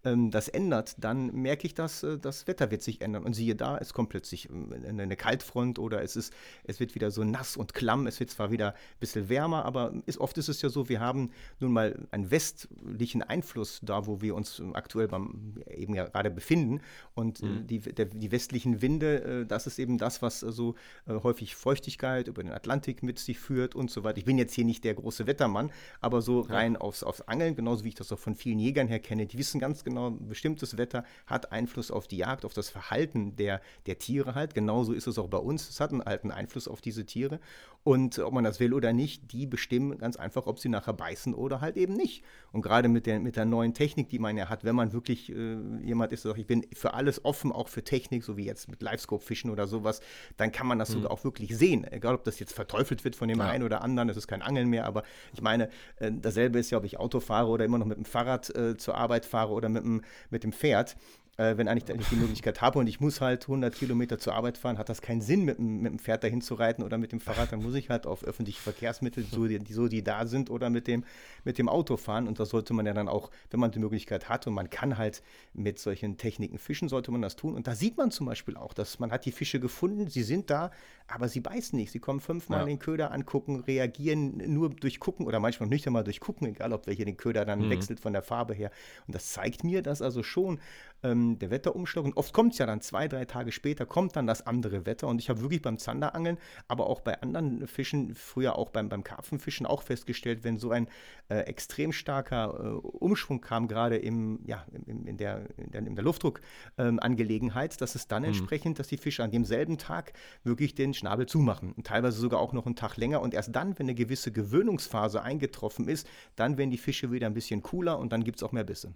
ähm, 0.04 0.30
das 0.30 0.48
ändert, 0.48 0.96
dann 0.98 1.32
merke 1.32 1.66
ich, 1.66 1.74
dass 1.74 2.02
äh, 2.02 2.18
das 2.18 2.46
Wetter 2.46 2.70
wird 2.70 2.82
sich 2.82 3.00
ändern. 3.00 3.24
Und 3.24 3.34
siehe 3.34 3.54
da, 3.54 3.78
es 3.78 3.92
kommt 3.92 4.10
plötzlich 4.10 4.48
äh, 4.50 4.88
eine 4.88 5.16
Kaltfront 5.16 5.78
oder 5.78 6.02
es, 6.02 6.16
ist, 6.16 6.32
es 6.64 6.80
wird 6.80 6.94
wieder 6.94 7.10
so 7.10 7.24
nass 7.24 7.56
und 7.56 7.74
klamm. 7.74 8.06
Es 8.06 8.18
wird 8.20 8.30
zwar 8.30 8.50
wieder 8.50 8.70
ein 8.72 9.00
bisschen 9.00 9.28
wärmer, 9.28 9.64
aber 9.64 9.92
ist, 10.06 10.18
oft 10.18 10.36
ist 10.38 10.48
es 10.48 10.62
ja 10.62 10.68
so, 10.68 10.88
wir 10.88 11.00
haben 11.00 11.30
nun 11.60 11.72
mal 11.72 12.06
einen 12.10 12.30
westlichen 12.30 13.22
Einfluss 13.22 13.80
da, 13.82 14.06
wo 14.06 14.20
wir 14.20 14.34
uns 14.34 14.62
aktuell 14.72 15.08
beim, 15.08 15.54
eben 15.70 15.94
ja 15.94 16.04
gerade 16.06 16.30
befinden. 16.30 16.80
Und 17.14 17.42
äh, 17.42 17.46
mhm. 17.46 17.66
die, 17.66 17.78
der, 17.78 18.06
die 18.06 18.32
westlichen 18.32 18.82
Winde, 18.82 19.22
äh, 19.42 19.46
das 19.46 19.66
ist 19.66 19.78
eben 19.78 19.98
das, 19.98 20.22
was 20.22 20.40
so 20.40 20.74
äh, 21.06 21.14
häufig 21.14 21.54
Feuchtigkeit 21.54 22.28
über 22.28 22.42
den 22.42 22.52
Atlantik 22.52 23.02
mit 23.02 23.18
sich 23.18 23.38
führt 23.38 23.74
und 23.74 23.90
so 23.90 24.04
weiter. 24.04 24.18
Ich 24.18 24.24
bin 24.24 24.36
jetzt 24.36 24.54
hier 24.54 24.64
nicht 24.64 24.84
der 24.84 24.94
große 24.94 25.26
Wettermann, 25.26 25.70
aber 26.00 26.22
so 26.22 26.40
rein 26.40 26.74
ja. 26.74 26.80
aufs, 26.80 27.02
aufs 27.02 27.22
Angeln, 27.22 27.54
genauso 27.54 27.84
wie 27.84 27.88
ich 27.88 27.94
das 27.94 28.10
auch 28.12 28.18
von 28.18 28.34
vielen 28.34 28.58
Jägern 28.58 28.88
her 28.88 29.00
kenne, 29.00 29.26
die 29.26 29.38
wissen 29.38 29.60
ganz 29.60 29.84
genau, 29.84 29.92
genau, 29.92 30.10
bestimmtes 30.10 30.76
Wetter 30.76 31.04
hat 31.26 31.52
Einfluss 31.52 31.90
auf 31.90 32.08
die 32.08 32.18
Jagd, 32.18 32.44
auf 32.44 32.54
das 32.54 32.70
Verhalten 32.70 33.36
der, 33.36 33.60
der 33.86 33.98
Tiere 33.98 34.34
halt. 34.34 34.54
Genauso 34.54 34.92
ist 34.92 35.06
es 35.06 35.18
auch 35.18 35.28
bei 35.28 35.38
uns. 35.38 35.68
Es 35.68 35.80
hat 35.80 35.92
einen 35.92 36.02
alten 36.02 36.30
Einfluss 36.30 36.68
auf 36.68 36.80
diese 36.80 37.04
Tiere. 37.04 37.40
Und 37.84 38.18
ob 38.20 38.32
man 38.32 38.44
das 38.44 38.60
will 38.60 38.74
oder 38.74 38.92
nicht, 38.92 39.32
die 39.32 39.46
bestimmen 39.46 39.98
ganz 39.98 40.16
einfach, 40.16 40.46
ob 40.46 40.60
sie 40.60 40.68
nachher 40.68 40.92
beißen 40.92 41.34
oder 41.34 41.60
halt 41.60 41.76
eben 41.76 41.94
nicht. 41.94 42.22
Und 42.52 42.62
gerade 42.62 42.88
mit 42.88 43.06
der, 43.06 43.18
mit 43.18 43.34
der 43.34 43.44
neuen 43.44 43.74
Technik, 43.74 44.08
die 44.08 44.20
man 44.20 44.36
ja 44.36 44.48
hat, 44.48 44.62
wenn 44.62 44.76
man 44.76 44.92
wirklich 44.92 45.30
äh, 45.30 45.56
jemand 45.82 46.12
ist, 46.12 46.24
der 46.24 46.30
sagt, 46.30 46.40
ich 46.40 46.46
bin 46.46 46.64
für 46.72 46.94
alles 46.94 47.24
offen, 47.24 47.50
auch 47.50 47.68
für 47.68 47.82
Technik, 47.82 48.22
so 48.22 48.36
wie 48.36 48.44
jetzt 48.44 48.68
mit 48.68 48.82
Livescope-Fischen 48.82 49.50
oder 49.50 49.66
sowas, 49.66 50.00
dann 50.36 50.52
kann 50.52 50.68
man 50.68 50.78
das 50.78 50.90
mhm. 50.90 50.94
sogar 50.94 51.10
auch 51.10 51.24
wirklich 51.24 51.56
sehen. 51.56 51.84
Egal, 51.90 52.14
ob 52.14 52.22
das 52.22 52.38
jetzt 52.38 52.52
verteufelt 52.52 53.02
wird 53.04 53.16
von 53.16 53.26
dem 53.26 53.38
ja. 53.38 53.48
einen 53.48 53.64
oder 53.64 53.82
anderen, 53.82 54.08
es 54.08 54.16
ist 54.16 54.28
kein 54.28 54.42
Angeln 54.42 54.68
mehr, 54.68 54.86
aber 54.86 55.02
ich 55.34 55.42
meine, 55.42 55.68
äh, 55.96 56.12
dasselbe 56.12 56.60
ist 56.60 56.70
ja, 56.70 56.78
ob 56.78 56.84
ich 56.84 57.00
Auto 57.00 57.18
fahre 57.18 57.48
oder 57.48 57.64
immer 57.64 57.78
noch 57.78 57.86
mit 57.86 57.96
dem 57.96 58.04
Fahrrad 58.04 58.54
äh, 58.54 58.76
zur 58.76 58.96
Arbeit 58.96 59.26
fahre 59.26 59.52
oder 59.52 59.68
mit 59.68 59.82
dem, 59.82 60.02
mit 60.30 60.44
dem 60.44 60.52
Pferd 60.52 60.96
äh, 61.38 61.56
wenn 61.56 61.66
eigentlich 61.66 61.96
nicht 61.96 62.10
die 62.10 62.16
Möglichkeit 62.16 62.60
habe 62.60 62.78
und 62.78 62.86
ich 62.86 63.00
muss 63.00 63.20
halt 63.20 63.44
100 63.44 63.74
Kilometer 63.74 64.18
zur 64.18 64.34
Arbeit 64.34 64.58
fahren, 64.58 64.76
hat 64.76 64.88
das 64.88 65.00
keinen 65.00 65.22
Sinn, 65.22 65.44
mit, 65.44 65.58
mit 65.58 65.92
dem 65.92 65.98
Pferd 65.98 66.24
dahin 66.24 66.42
zu 66.42 66.54
reiten 66.54 66.82
oder 66.82 66.98
mit 66.98 67.12
dem 67.12 67.20
Fahrrad, 67.20 67.52
dann 67.52 67.62
muss 67.62 67.74
ich 67.74 67.88
halt 67.88 68.06
auf 68.06 68.22
öffentliche 68.22 68.60
Verkehrsmittel, 68.60 69.24
so 69.24 69.46
die, 69.46 69.60
so 69.72 69.88
die 69.88 70.04
da 70.04 70.26
sind, 70.26 70.50
oder 70.50 70.68
mit 70.68 70.86
dem, 70.86 71.04
mit 71.44 71.56
dem 71.56 71.68
Auto 71.70 71.96
fahren. 71.96 72.28
Und 72.28 72.38
das 72.38 72.50
sollte 72.50 72.74
man 72.74 72.84
ja 72.84 72.92
dann 72.92 73.08
auch, 73.08 73.30
wenn 73.50 73.60
man 73.60 73.70
die 73.70 73.78
Möglichkeit 73.78 74.28
hat 74.28 74.46
und 74.46 74.52
man 74.52 74.68
kann 74.68 74.98
halt 74.98 75.22
mit 75.54 75.78
solchen 75.78 76.18
Techniken 76.18 76.58
fischen, 76.58 76.90
sollte 76.90 77.10
man 77.10 77.22
das 77.22 77.34
tun. 77.34 77.54
Und 77.54 77.66
da 77.66 77.74
sieht 77.74 77.96
man 77.96 78.10
zum 78.10 78.26
Beispiel 78.26 78.56
auch, 78.56 78.74
dass 78.74 78.98
man 78.98 79.10
hat 79.10 79.24
die 79.24 79.32
Fische 79.32 79.58
gefunden, 79.58 80.08
sie 80.08 80.22
sind 80.22 80.50
da, 80.50 80.70
aber 81.06 81.28
sie 81.28 81.40
beißen 81.40 81.78
nicht, 81.78 81.92
sie 81.92 81.98
kommen 81.98 82.20
fünfmal 82.20 82.60
ja. 82.60 82.66
den 82.66 82.78
Köder 82.78 83.10
angucken, 83.10 83.60
reagieren 83.60 84.36
nur 84.52 84.70
durch 84.70 85.00
Gucken 85.00 85.26
oder 85.26 85.40
manchmal 85.40 85.68
nicht 85.68 85.86
einmal 85.86 86.04
durch 86.04 86.20
Gucken, 86.20 86.46
egal 86.48 86.72
ob 86.74 86.86
welcher 86.86 87.06
den 87.06 87.16
Köder 87.16 87.46
dann 87.46 87.66
mhm. 87.66 87.70
wechselt 87.70 88.00
von 88.00 88.12
der 88.12 88.22
Farbe 88.22 88.52
her. 88.52 88.70
Und 89.06 89.14
das 89.14 89.32
zeigt 89.32 89.64
mir, 89.64 89.82
dass 89.82 90.02
also 90.02 90.22
schon 90.22 90.60
ähm, 91.02 91.38
der 91.38 91.50
Wetterumschlag. 91.50 92.04
Und 92.04 92.16
oft 92.16 92.32
kommt 92.32 92.52
es 92.52 92.58
ja 92.58 92.66
dann 92.66 92.80
zwei, 92.80 93.08
drei 93.08 93.24
Tage 93.24 93.52
später, 93.52 93.86
kommt 93.86 94.16
dann 94.16 94.26
das 94.26 94.46
andere 94.46 94.86
Wetter. 94.86 95.08
Und 95.08 95.20
ich 95.20 95.28
habe 95.28 95.40
wirklich 95.40 95.62
beim 95.62 95.78
Zanderangeln, 95.78 96.38
aber 96.68 96.86
auch 96.88 97.00
bei 97.00 97.20
anderen 97.20 97.66
Fischen, 97.66 98.14
früher 98.14 98.56
auch 98.56 98.70
beim, 98.70 98.88
beim 98.88 99.04
Karpfenfischen 99.04 99.66
auch 99.66 99.82
festgestellt, 99.82 100.44
wenn 100.44 100.58
so 100.58 100.70
ein 100.70 100.88
äh, 101.28 101.40
extrem 101.40 101.92
starker 101.92 102.54
äh, 102.58 102.68
Umschwung 102.86 103.40
kam, 103.40 103.68
gerade 103.68 103.96
im, 103.96 104.40
ja, 104.44 104.64
im, 104.86 105.06
in, 105.06 105.16
der, 105.16 105.46
in, 105.56 105.70
der, 105.70 105.86
in 105.86 105.94
der 105.94 106.04
Luftdruckangelegenheit, 106.04 107.72
ähm, 107.72 107.78
dass 107.78 107.94
es 107.94 108.08
dann 108.08 108.22
mhm. 108.22 108.28
entsprechend, 108.28 108.78
dass 108.78 108.88
die 108.88 108.96
Fische 108.96 109.24
an 109.24 109.30
demselben 109.30 109.78
Tag 109.78 110.12
wirklich 110.44 110.74
den 110.74 110.94
Schnabel 110.94 111.26
zumachen. 111.26 111.72
Und 111.72 111.86
teilweise 111.86 112.18
sogar 112.18 112.40
auch 112.40 112.52
noch 112.52 112.66
einen 112.66 112.76
Tag 112.76 112.96
länger. 112.96 113.20
Und 113.20 113.34
erst 113.34 113.54
dann, 113.54 113.78
wenn 113.78 113.86
eine 113.86 113.94
gewisse 113.94 114.32
Gewöhnungsphase 114.32 115.22
eingetroffen 115.22 115.88
ist, 115.88 116.06
dann 116.36 116.58
werden 116.58 116.70
die 116.70 116.78
Fische 116.78 117.10
wieder 117.10 117.26
ein 117.26 117.34
bisschen 117.34 117.62
cooler 117.62 117.98
und 117.98 118.12
dann 118.12 118.24
gibt 118.24 118.38
es 118.38 118.42
auch 118.42 118.52
mehr 118.52 118.64
Bisse. 118.64 118.94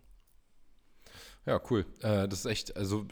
Ja, 1.47 1.61
cool. 1.71 1.87
Äh, 2.03 2.29
das 2.29 2.41
ist 2.41 2.47
echt, 2.47 2.77
also 2.77 3.07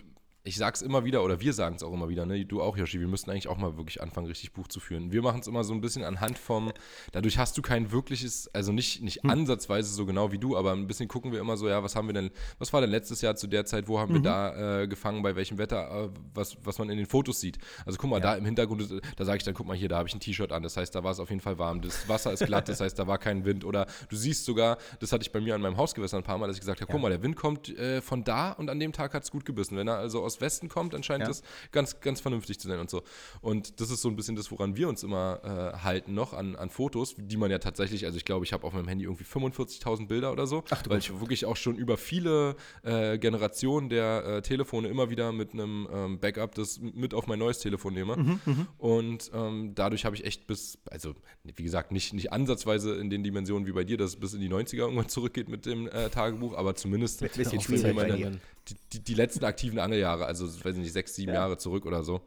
ich 0.46 0.56
sag's 0.56 0.82
immer 0.82 1.06
wieder, 1.06 1.24
oder 1.24 1.40
wir 1.40 1.54
sagen 1.54 1.76
es 1.76 1.82
auch 1.82 1.92
immer 1.92 2.10
wieder, 2.10 2.26
ne? 2.26 2.44
du 2.44 2.60
auch, 2.60 2.76
Yoshi, 2.76 3.00
wir 3.00 3.08
müssten 3.08 3.30
eigentlich 3.30 3.48
auch 3.48 3.56
mal 3.56 3.78
wirklich 3.78 4.02
anfangen, 4.02 4.26
richtig 4.26 4.52
Buch 4.52 4.68
zu 4.68 4.78
führen. 4.78 5.10
Wir 5.10 5.22
machen 5.22 5.40
es 5.40 5.46
immer 5.46 5.64
so 5.64 5.72
ein 5.72 5.80
bisschen 5.80 6.04
anhand 6.04 6.36
vom, 6.36 6.70
dadurch 7.12 7.38
hast 7.38 7.56
du 7.56 7.62
kein 7.62 7.92
wirkliches, 7.92 8.54
also 8.54 8.70
nicht, 8.70 9.00
nicht 9.00 9.22
hm. 9.22 9.30
ansatzweise 9.30 9.90
so 9.94 10.04
genau 10.04 10.32
wie 10.32 10.38
du, 10.38 10.54
aber 10.54 10.72
ein 10.72 10.86
bisschen 10.86 11.08
gucken 11.08 11.32
wir 11.32 11.40
immer 11.40 11.56
so, 11.56 11.66
ja, 11.66 11.82
was 11.82 11.96
haben 11.96 12.08
wir 12.08 12.12
denn, 12.12 12.30
was 12.58 12.74
war 12.74 12.82
denn 12.82 12.90
letztes 12.90 13.22
Jahr 13.22 13.36
zu 13.36 13.46
der 13.46 13.64
Zeit, 13.64 13.88
wo 13.88 13.98
haben 13.98 14.10
mhm. 14.12 14.16
wir 14.16 14.22
da 14.22 14.82
äh, 14.82 14.86
gefangen, 14.86 15.22
bei 15.22 15.34
welchem 15.34 15.56
Wetter, 15.56 16.04
äh, 16.04 16.08
was, 16.34 16.58
was 16.62 16.78
man 16.78 16.90
in 16.90 16.98
den 16.98 17.06
Fotos 17.06 17.40
sieht. 17.40 17.56
Also 17.86 17.96
guck 17.96 18.10
mal, 18.10 18.16
ja. 18.16 18.32
da 18.32 18.34
im 18.34 18.44
Hintergrund, 18.44 19.00
da 19.16 19.24
sage 19.24 19.38
ich 19.38 19.44
dann, 19.44 19.54
guck 19.54 19.66
mal 19.66 19.76
hier, 19.76 19.88
da 19.88 19.96
habe 19.96 20.08
ich 20.08 20.14
ein 20.14 20.20
T-Shirt 20.20 20.52
an, 20.52 20.62
das 20.62 20.76
heißt, 20.76 20.94
da 20.94 21.02
war 21.02 21.12
es 21.12 21.20
auf 21.20 21.30
jeden 21.30 21.40
Fall 21.40 21.58
warm, 21.58 21.80
das 21.80 22.06
Wasser 22.06 22.34
ist 22.34 22.44
glatt, 22.44 22.68
das 22.68 22.82
heißt, 22.82 22.98
da 22.98 23.06
war 23.06 23.16
kein 23.16 23.46
Wind. 23.46 23.64
Oder 23.64 23.86
du 24.10 24.16
siehst 24.16 24.44
sogar, 24.44 24.76
das 25.00 25.10
hatte 25.10 25.22
ich 25.22 25.32
bei 25.32 25.40
mir 25.40 25.54
an 25.54 25.62
meinem 25.62 25.78
Hausgewässer 25.78 26.18
ein 26.18 26.22
paar 26.22 26.36
Mal, 26.36 26.48
dass 26.48 26.56
ich 26.56 26.60
gesagt 26.60 26.82
habe, 26.82 26.90
ja. 26.90 26.92
guck 26.92 27.00
mal, 27.00 27.08
der 27.08 27.22
Wind 27.22 27.34
kommt 27.34 27.70
äh, 27.78 28.02
von 28.02 28.24
da 28.24 28.52
und 28.52 28.68
an 28.68 28.78
dem 28.78 28.92
Tag 28.92 29.14
hat 29.14 29.22
es 29.22 29.30
gut 29.30 29.46
gebissen. 29.46 29.78
Wenn 29.78 29.88
er 29.88 29.96
also 29.96 30.22
aus 30.22 30.33
Westen 30.40 30.68
kommt, 30.68 30.94
anscheinend 30.94 31.14
scheint 31.14 31.22
ja. 31.22 31.28
das 31.28 31.42
ganz, 31.72 32.00
ganz 32.00 32.20
vernünftig 32.20 32.58
zu 32.58 32.68
sein 32.68 32.78
und 32.78 32.90
so. 32.90 33.02
Und 33.40 33.80
das 33.80 33.90
ist 33.90 34.02
so 34.02 34.08
ein 34.08 34.16
bisschen 34.16 34.36
das, 34.36 34.50
woran 34.50 34.76
wir 34.76 34.88
uns 34.88 35.02
immer 35.02 35.40
äh, 35.74 35.78
halten 35.82 36.14
noch 36.14 36.32
an, 36.32 36.56
an 36.56 36.70
Fotos, 36.70 37.14
die 37.16 37.36
man 37.36 37.50
ja 37.50 37.58
tatsächlich, 37.58 38.04
also 38.04 38.16
ich 38.16 38.24
glaube, 38.24 38.44
ich 38.44 38.52
habe 38.52 38.66
auf 38.66 38.72
meinem 38.72 38.88
Handy 38.88 39.04
irgendwie 39.04 39.24
45.000 39.24 40.08
Bilder 40.08 40.32
oder 40.32 40.46
so, 40.46 40.64
Ach, 40.70 40.82
weil 40.88 40.98
ich 40.98 41.20
wirklich 41.20 41.46
auch 41.46 41.56
schon 41.56 41.76
über 41.76 41.96
viele 41.96 42.56
äh, 42.82 43.18
Generationen 43.18 43.88
der 43.88 44.24
äh, 44.24 44.42
Telefone 44.42 44.88
immer 44.88 45.10
wieder 45.10 45.32
mit 45.32 45.52
einem 45.52 45.88
ähm, 45.92 46.18
Backup 46.18 46.54
das 46.54 46.80
mit 46.80 47.14
auf 47.14 47.26
mein 47.26 47.38
neues 47.38 47.58
Telefon 47.58 47.94
nehme. 47.94 48.16
Mhm, 48.16 48.40
mhm. 48.44 48.66
und 48.78 49.30
ähm, 49.34 49.72
dadurch 49.74 50.04
habe 50.04 50.16
ich 50.16 50.24
echt 50.24 50.46
bis, 50.46 50.78
also 50.90 51.14
wie 51.44 51.62
gesagt, 51.62 51.92
nicht, 51.92 52.12
nicht 52.12 52.32
ansatzweise 52.32 52.94
in 52.96 53.10
den 53.10 53.22
Dimensionen 53.22 53.66
wie 53.66 53.72
bei 53.72 53.84
dir, 53.84 53.96
dass 53.96 54.10
es 54.10 54.16
bis 54.16 54.34
in 54.34 54.40
die 54.40 54.48
90er 54.48 54.78
irgendwann 54.78 55.08
zurückgeht 55.08 55.48
mit 55.48 55.66
dem 55.66 55.88
äh, 55.88 56.08
Tagebuch, 56.10 56.56
aber 56.56 56.74
zumindest 56.74 57.22
ein 57.22 57.28
bisschen 57.28 57.94
meine, 57.94 58.40
die, 58.68 58.74
die, 58.92 59.00
die, 59.04 59.14
letzten 59.14 59.44
aktiven 59.44 59.78
Angeljahre, 59.78 60.26
also 60.26 60.46
weiß 60.46 60.76
ich 60.76 60.82
nicht, 60.82 60.92
sechs, 60.92 61.14
sieben 61.14 61.32
ja. 61.32 61.40
Jahre 61.40 61.58
zurück 61.58 61.86
oder 61.86 62.02
so. 62.02 62.22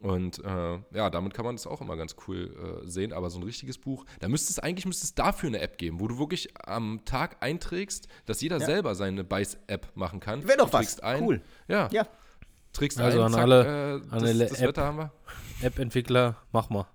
Und 0.00 0.42
äh, 0.42 0.78
ja, 0.94 1.10
damit 1.10 1.34
kann 1.34 1.44
man 1.44 1.56
das 1.56 1.66
auch 1.66 1.82
immer 1.82 1.94
ganz 1.96 2.16
cool 2.26 2.82
äh, 2.84 2.88
sehen. 2.88 3.12
Aber 3.12 3.28
so 3.28 3.38
ein 3.38 3.42
richtiges 3.42 3.76
Buch, 3.76 4.06
da 4.20 4.28
müsste 4.28 4.50
es 4.50 4.58
eigentlich 4.58 4.86
müsste 4.86 5.04
es 5.04 5.14
dafür 5.14 5.48
eine 5.48 5.60
App 5.60 5.76
geben, 5.76 6.00
wo 6.00 6.08
du 6.08 6.18
wirklich 6.18 6.48
am 6.56 7.04
Tag 7.04 7.42
einträgst, 7.42 8.08
dass 8.24 8.40
jeder 8.40 8.58
ja. 8.60 8.66
selber 8.66 8.94
seine 8.94 9.24
Beiß-App 9.24 9.88
machen 9.94 10.20
kann. 10.20 10.48
Wäre 10.48 10.58
doch 10.58 10.72
was. 10.72 11.00
Ein, 11.00 11.22
cool. 11.22 11.42
Ja. 11.68 11.88
ja. 11.92 12.06
Trägst 12.72 12.98
also 12.98 13.18
ein, 13.18 13.26
an 13.26 13.32
zack, 13.32 13.42
alle, 13.42 13.60
äh, 13.60 14.00
das, 14.00 14.12
alle 14.12 14.38
das 14.38 14.52
App, 14.60 14.68
Wetter 14.68 14.84
haben 14.84 14.96
wir. 14.96 15.12
App-Entwickler, 15.60 16.36
mach 16.50 16.70
mal. 16.70 16.86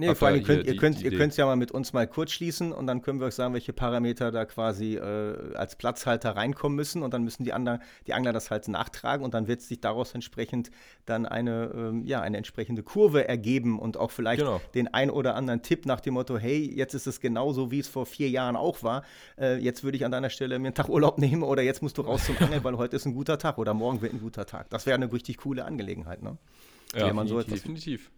Nee, 0.00 0.14
vor 0.14 0.28
allem, 0.28 0.36
ihr 0.38 0.42
könnt, 0.42 0.66
ihr 0.66 0.76
könnt, 0.76 1.02
ihr 1.02 1.20
es 1.20 1.36
ja 1.36 1.44
mal 1.44 1.56
mit 1.56 1.72
uns 1.72 1.92
mal 1.92 2.06
kurz 2.06 2.32
schließen 2.32 2.72
und 2.72 2.86
dann 2.86 3.02
können 3.02 3.20
wir 3.20 3.26
euch 3.26 3.34
sagen, 3.34 3.52
welche 3.52 3.74
Parameter 3.74 4.32
da 4.32 4.46
quasi 4.46 4.96
äh, 4.96 5.54
als 5.54 5.76
Platzhalter 5.76 6.36
reinkommen 6.36 6.74
müssen 6.74 7.02
und 7.02 7.12
dann 7.12 7.22
müssen 7.22 7.44
die, 7.44 7.52
anderen, 7.52 7.82
die 8.06 8.14
Angler 8.14 8.32
das 8.32 8.50
halt 8.50 8.66
nachtragen 8.68 9.22
und 9.22 9.34
dann 9.34 9.46
wird 9.46 9.60
sich 9.60 9.78
daraus 9.78 10.14
entsprechend 10.14 10.70
dann 11.04 11.26
eine, 11.26 11.70
ähm, 11.74 12.06
ja, 12.06 12.22
eine 12.22 12.38
entsprechende 12.38 12.82
Kurve 12.82 13.28
ergeben 13.28 13.78
und 13.78 13.98
auch 13.98 14.10
vielleicht 14.10 14.40
genau. 14.40 14.62
den 14.74 14.88
ein 14.88 15.10
oder 15.10 15.34
anderen 15.34 15.60
Tipp 15.60 15.84
nach 15.84 16.00
dem 16.00 16.14
Motto, 16.14 16.38
hey, 16.38 16.58
jetzt 16.74 16.94
ist 16.94 17.06
es 17.06 17.20
genauso, 17.20 17.70
wie 17.70 17.80
es 17.80 17.88
vor 17.88 18.06
vier 18.06 18.30
Jahren 18.30 18.56
auch 18.56 18.82
war, 18.82 19.04
äh, 19.38 19.58
jetzt 19.58 19.84
würde 19.84 19.98
ich 19.98 20.06
an 20.06 20.12
deiner 20.12 20.30
Stelle 20.30 20.58
mir 20.58 20.68
einen 20.68 20.74
Tag 20.74 20.88
Urlaub 20.88 21.18
nehmen 21.18 21.42
oder 21.42 21.60
jetzt 21.60 21.82
musst 21.82 21.98
du 21.98 22.02
raus 22.02 22.24
zum 22.24 22.38
Angeln, 22.38 22.64
weil 22.64 22.78
heute 22.78 22.96
ist 22.96 23.04
ein 23.04 23.12
guter 23.12 23.36
Tag 23.36 23.58
oder 23.58 23.74
morgen 23.74 24.00
wird 24.00 24.14
ein 24.14 24.20
guter 24.20 24.46
Tag. 24.46 24.70
Das 24.70 24.86
wäre 24.86 24.94
eine 24.94 25.12
richtig 25.12 25.36
coole 25.36 25.66
Angelegenheit, 25.66 26.22
ne? 26.22 26.38
Ja, 26.94 27.12
man 27.12 27.28
so 27.28 27.40
definitiv. 27.42 28.10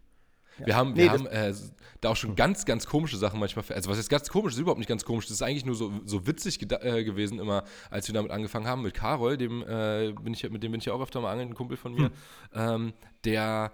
Ja. 0.59 0.67
Wir 0.67 0.77
haben, 0.77 0.97
wir 0.97 1.05
nee, 1.05 1.11
haben 1.11 1.27
äh, 1.27 1.53
da 2.01 2.11
auch 2.11 2.17
schon 2.17 2.35
ganz, 2.35 2.65
ganz 2.65 2.87
komische 2.87 3.17
Sachen 3.17 3.41
manchmal. 3.41 3.65
Also, 3.71 3.91
was 3.91 3.99
ist 3.99 4.09
ganz 4.09 4.29
komisch, 4.29 4.55
ist 4.55 4.59
überhaupt 4.59 4.79
nicht 4.79 4.89
ganz 4.89 5.05
komisch. 5.05 5.27
Das 5.27 5.35
ist 5.35 5.43
eigentlich 5.43 5.65
nur 5.65 5.75
so, 5.75 5.93
so 6.05 6.27
witzig 6.27 6.61
äh, 6.71 7.05
gewesen, 7.05 7.39
immer, 7.39 7.65
als 7.91 8.09
wir 8.09 8.15
damit 8.15 8.31
angefangen 8.31 8.67
haben. 8.67 8.83
Mit 8.83 8.95
Karol, 8.95 9.37
dem, 9.37 9.63
äh, 9.63 10.13
bin 10.13 10.35
ich, 10.35 10.49
mit 10.51 10.63
dem 10.63 10.73
bin 10.73 10.81
ich 10.81 10.87
ja 10.87 10.93
auch 10.93 11.01
öfter 11.01 11.21
mal 11.21 11.33
angeln, 11.33 11.51
ein 11.51 11.55
Kumpel 11.55 11.77
von 11.77 11.95
mir. 11.95 12.07
Hm. 12.07 12.13
Ähm, 12.55 12.93
der 13.25 13.73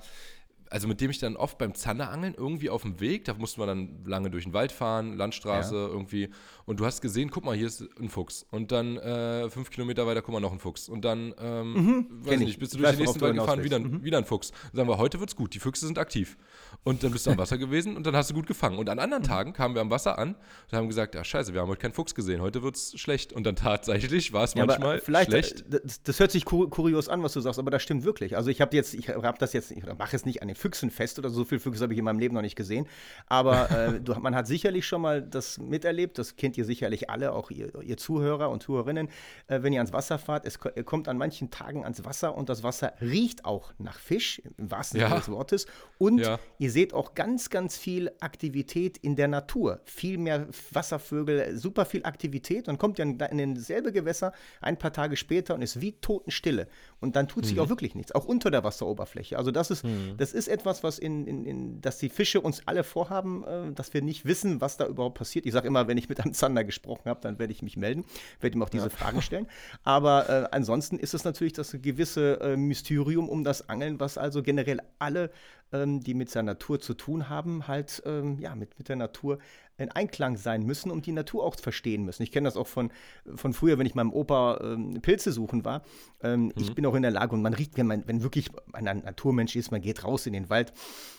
also 0.70 0.88
mit 0.88 1.00
dem 1.00 1.10
ich 1.10 1.18
dann 1.18 1.36
oft 1.36 1.58
beim 1.58 1.74
Zanderangeln 1.74 2.34
irgendwie 2.34 2.70
auf 2.70 2.82
dem 2.82 3.00
Weg, 3.00 3.24
da 3.24 3.34
mussten 3.34 3.60
wir 3.60 3.66
dann 3.66 4.04
lange 4.04 4.30
durch 4.30 4.44
den 4.44 4.52
Wald 4.52 4.72
fahren, 4.72 5.16
Landstraße 5.16 5.74
ja. 5.74 5.86
irgendwie. 5.88 6.30
Und 6.64 6.80
du 6.80 6.86
hast 6.86 7.00
gesehen, 7.00 7.30
guck 7.30 7.44
mal, 7.44 7.56
hier 7.56 7.66
ist 7.66 7.84
ein 7.98 8.08
Fuchs. 8.08 8.46
Und 8.50 8.72
dann 8.72 8.98
äh, 8.98 9.48
fünf 9.48 9.70
Kilometer 9.70 10.06
weiter, 10.06 10.22
guck 10.22 10.34
mal, 10.34 10.40
noch 10.40 10.52
ein 10.52 10.58
Fuchs. 10.58 10.88
Und 10.88 11.04
dann, 11.04 11.34
ähm, 11.40 11.72
mhm, 11.72 12.06
weiß 12.26 12.40
nicht, 12.40 12.58
bist 12.58 12.74
du 12.74 12.78
durch 12.78 12.90
den 12.90 12.98
nächsten 13.00 13.20
Wald 13.20 13.36
gefahren, 13.36 13.64
wieder, 13.64 13.78
mhm. 13.78 14.04
wieder 14.04 14.18
ein 14.18 14.24
Fuchs. 14.24 14.50
Dann 14.50 14.76
sagen 14.76 14.88
wir, 14.88 14.98
heute 14.98 15.20
wird's 15.20 15.36
gut, 15.36 15.54
die 15.54 15.60
Füchse 15.60 15.86
sind 15.86 15.98
aktiv. 15.98 16.36
Und 16.84 17.02
dann 17.02 17.12
bist 17.12 17.26
du 17.26 17.30
am 17.30 17.38
Wasser 17.38 17.58
gewesen 17.58 17.96
und 17.96 18.06
dann 18.06 18.14
hast 18.14 18.30
du 18.30 18.34
gut 18.34 18.46
gefangen. 18.46 18.78
Und 18.78 18.88
an 18.90 18.98
anderen 18.98 19.22
mhm. 19.22 19.28
Tagen 19.28 19.52
kamen 19.52 19.74
wir 19.74 19.80
am 19.80 19.90
Wasser 19.90 20.18
an 20.18 20.34
und 20.70 20.76
haben 20.76 20.88
gesagt, 20.88 21.14
ja 21.14 21.24
scheiße, 21.24 21.54
wir 21.54 21.60
haben 21.60 21.68
heute 21.68 21.80
keinen 21.80 21.92
Fuchs 21.92 22.14
gesehen, 22.14 22.40
heute 22.40 22.62
wird's 22.62 22.98
schlecht. 22.98 23.32
Und 23.32 23.44
dann 23.44 23.56
tatsächlich 23.56 24.32
war 24.32 24.44
es 24.44 24.54
ja, 24.54 24.66
manchmal 24.66 25.00
vielleicht, 25.00 25.32
äh, 25.32 25.42
schlecht. 25.42 25.64
Das, 25.68 26.02
das, 26.02 26.20
hört 26.20 26.30
sich 26.30 26.44
kurios 26.44 27.08
an, 27.08 27.22
was 27.22 27.32
du 27.32 27.40
sagst, 27.40 27.58
aber 27.58 27.70
das 27.70 27.82
stimmt 27.82 28.04
wirklich. 28.04 28.36
Also 28.36 28.50
ich 28.50 28.60
habe 28.60 28.76
jetzt, 28.76 28.94
ich 28.94 29.08
habe 29.08 29.38
das 29.38 29.52
jetzt, 29.52 29.70
ich 29.70 29.84
mache 29.84 30.14
es 30.14 30.26
nicht 30.26 30.42
an 30.42 30.48
den 30.48 30.57
Füchsen 30.58 30.90
fest 30.90 31.18
oder 31.18 31.30
so 31.30 31.44
viele 31.44 31.60
Füchse 31.60 31.82
habe 31.82 31.92
ich 31.92 31.98
in 31.98 32.04
meinem 32.04 32.18
Leben 32.18 32.34
noch 32.34 32.42
nicht 32.42 32.56
gesehen. 32.56 32.86
Aber 33.26 33.70
äh, 33.94 34.00
du, 34.00 34.14
man 34.14 34.34
hat 34.34 34.46
sicherlich 34.46 34.86
schon 34.86 35.02
mal 35.02 35.22
das 35.22 35.58
miterlebt, 35.58 36.18
das 36.18 36.36
kennt 36.36 36.58
ihr 36.58 36.64
sicherlich 36.64 37.08
alle, 37.10 37.32
auch 37.32 37.50
ihr, 37.50 37.72
ihr 37.82 37.96
Zuhörer 37.96 38.50
und 38.50 38.62
Zuhörerinnen, 38.62 39.08
äh, 39.46 39.62
wenn 39.62 39.72
ihr 39.72 39.80
ans 39.80 39.92
Wasser 39.92 40.18
fahrt, 40.18 40.44
es 40.46 40.58
kommt 40.58 41.08
an 41.08 41.18
manchen 41.18 41.50
Tagen 41.50 41.84
ans 41.84 42.04
Wasser 42.04 42.36
und 42.36 42.48
das 42.48 42.62
Wasser 42.62 42.92
riecht 43.00 43.44
auch 43.44 43.72
nach 43.78 43.98
Fisch, 43.98 44.42
im 44.56 44.70
wahrsten 44.70 45.00
Sinne 45.00 45.10
ja. 45.10 45.18
des 45.18 45.28
Wortes. 45.28 45.66
Und 45.98 46.18
ja. 46.18 46.38
ihr 46.58 46.70
seht 46.70 46.94
auch 46.94 47.14
ganz, 47.14 47.50
ganz 47.50 47.76
viel 47.76 48.10
Aktivität 48.20 48.98
in 48.98 49.16
der 49.16 49.28
Natur. 49.28 49.80
Viel 49.84 50.18
mehr 50.18 50.48
Wasservögel, 50.72 51.56
super 51.56 51.84
viel 51.84 52.04
Aktivität. 52.04 52.68
Und 52.68 52.78
kommt 52.78 52.98
in, 52.98 53.18
in 53.18 53.54
dasselbe 53.54 53.92
Gewässer 53.92 54.32
ein 54.60 54.78
paar 54.78 54.92
Tage 54.92 55.16
später 55.16 55.54
und 55.54 55.62
ist 55.62 55.80
wie 55.80 55.92
Totenstille. 55.92 56.68
Und 57.00 57.16
dann 57.16 57.28
tut 57.28 57.46
sich 57.46 57.56
mhm. 57.56 57.62
auch 57.62 57.68
wirklich 57.68 57.94
nichts, 57.94 58.12
auch 58.12 58.24
unter 58.24 58.50
der 58.50 58.64
Wasseroberfläche. 58.64 59.38
Also 59.38 59.50
das 59.50 59.70
ist, 59.70 59.84
mhm. 59.84 60.14
das 60.16 60.32
ist 60.32 60.47
etwas, 60.48 60.82
was 60.82 60.98
in, 60.98 61.26
in, 61.26 61.44
in, 61.44 61.80
dass 61.80 61.98
die 61.98 62.08
Fische 62.08 62.40
uns 62.40 62.62
alle 62.66 62.84
vorhaben, 62.84 63.44
äh, 63.44 63.72
dass 63.72 63.94
wir 63.94 64.02
nicht 64.02 64.24
wissen, 64.24 64.60
was 64.60 64.76
da 64.76 64.86
überhaupt 64.86 65.18
passiert. 65.18 65.46
Ich 65.46 65.52
sage 65.52 65.68
immer, 65.68 65.88
wenn 65.88 65.98
ich 65.98 66.08
mit 66.08 66.20
einem 66.20 66.34
Zander 66.34 66.64
gesprochen 66.64 67.04
habe, 67.06 67.20
dann 67.20 67.38
werde 67.38 67.52
ich 67.52 67.62
mich 67.62 67.76
melden, 67.76 68.04
werde 68.40 68.56
ihm 68.56 68.62
auch 68.62 68.68
diese 68.68 68.84
ja. 68.84 68.90
Fragen 68.90 69.22
stellen. 69.22 69.46
Aber 69.84 70.28
äh, 70.28 70.48
ansonsten 70.50 70.98
ist 70.98 71.14
es 71.14 71.24
natürlich 71.24 71.52
das 71.52 71.76
gewisse 71.80 72.40
äh, 72.40 72.56
Mysterium 72.56 73.28
um 73.28 73.44
das 73.44 73.68
Angeln, 73.68 74.00
was 74.00 74.18
also 74.18 74.42
generell 74.42 74.80
alle, 74.98 75.30
ähm, 75.72 76.00
die 76.00 76.14
mit 76.14 76.34
der 76.34 76.42
Natur 76.42 76.80
zu 76.80 76.94
tun 76.94 77.28
haben, 77.28 77.68
halt 77.68 78.02
ähm, 78.06 78.38
ja, 78.40 78.54
mit, 78.54 78.78
mit 78.78 78.88
der 78.88 78.96
Natur 78.96 79.38
in 79.78 79.90
Einklang 79.90 80.36
sein 80.36 80.64
müssen 80.64 80.90
und 80.90 81.06
die 81.06 81.12
Natur 81.12 81.44
auch 81.44 81.54
verstehen 81.56 82.04
müssen. 82.04 82.22
Ich 82.22 82.32
kenne 82.32 82.46
das 82.46 82.56
auch 82.56 82.66
von, 82.66 82.90
von 83.34 83.52
früher, 83.52 83.78
wenn 83.78 83.86
ich 83.86 83.94
meinem 83.94 84.12
Opa 84.12 84.60
ähm, 84.62 85.00
Pilze 85.00 85.32
suchen 85.32 85.64
war. 85.64 85.82
Ähm, 86.20 86.46
mhm. 86.46 86.52
Ich 86.56 86.74
bin 86.74 86.84
auch 86.84 86.94
in 86.94 87.02
der 87.02 87.12
Lage 87.12 87.34
und 87.34 87.42
man 87.42 87.54
riecht, 87.54 87.76
wenn 87.76 87.86
man, 87.86 88.02
wenn 88.06 88.22
wirklich 88.22 88.50
ein 88.72 88.84
Naturmensch 88.84 89.54
ist, 89.56 89.70
man 89.70 89.80
geht 89.80 90.04
raus 90.04 90.26
in 90.26 90.32
den 90.32 90.50
Wald, 90.50 90.72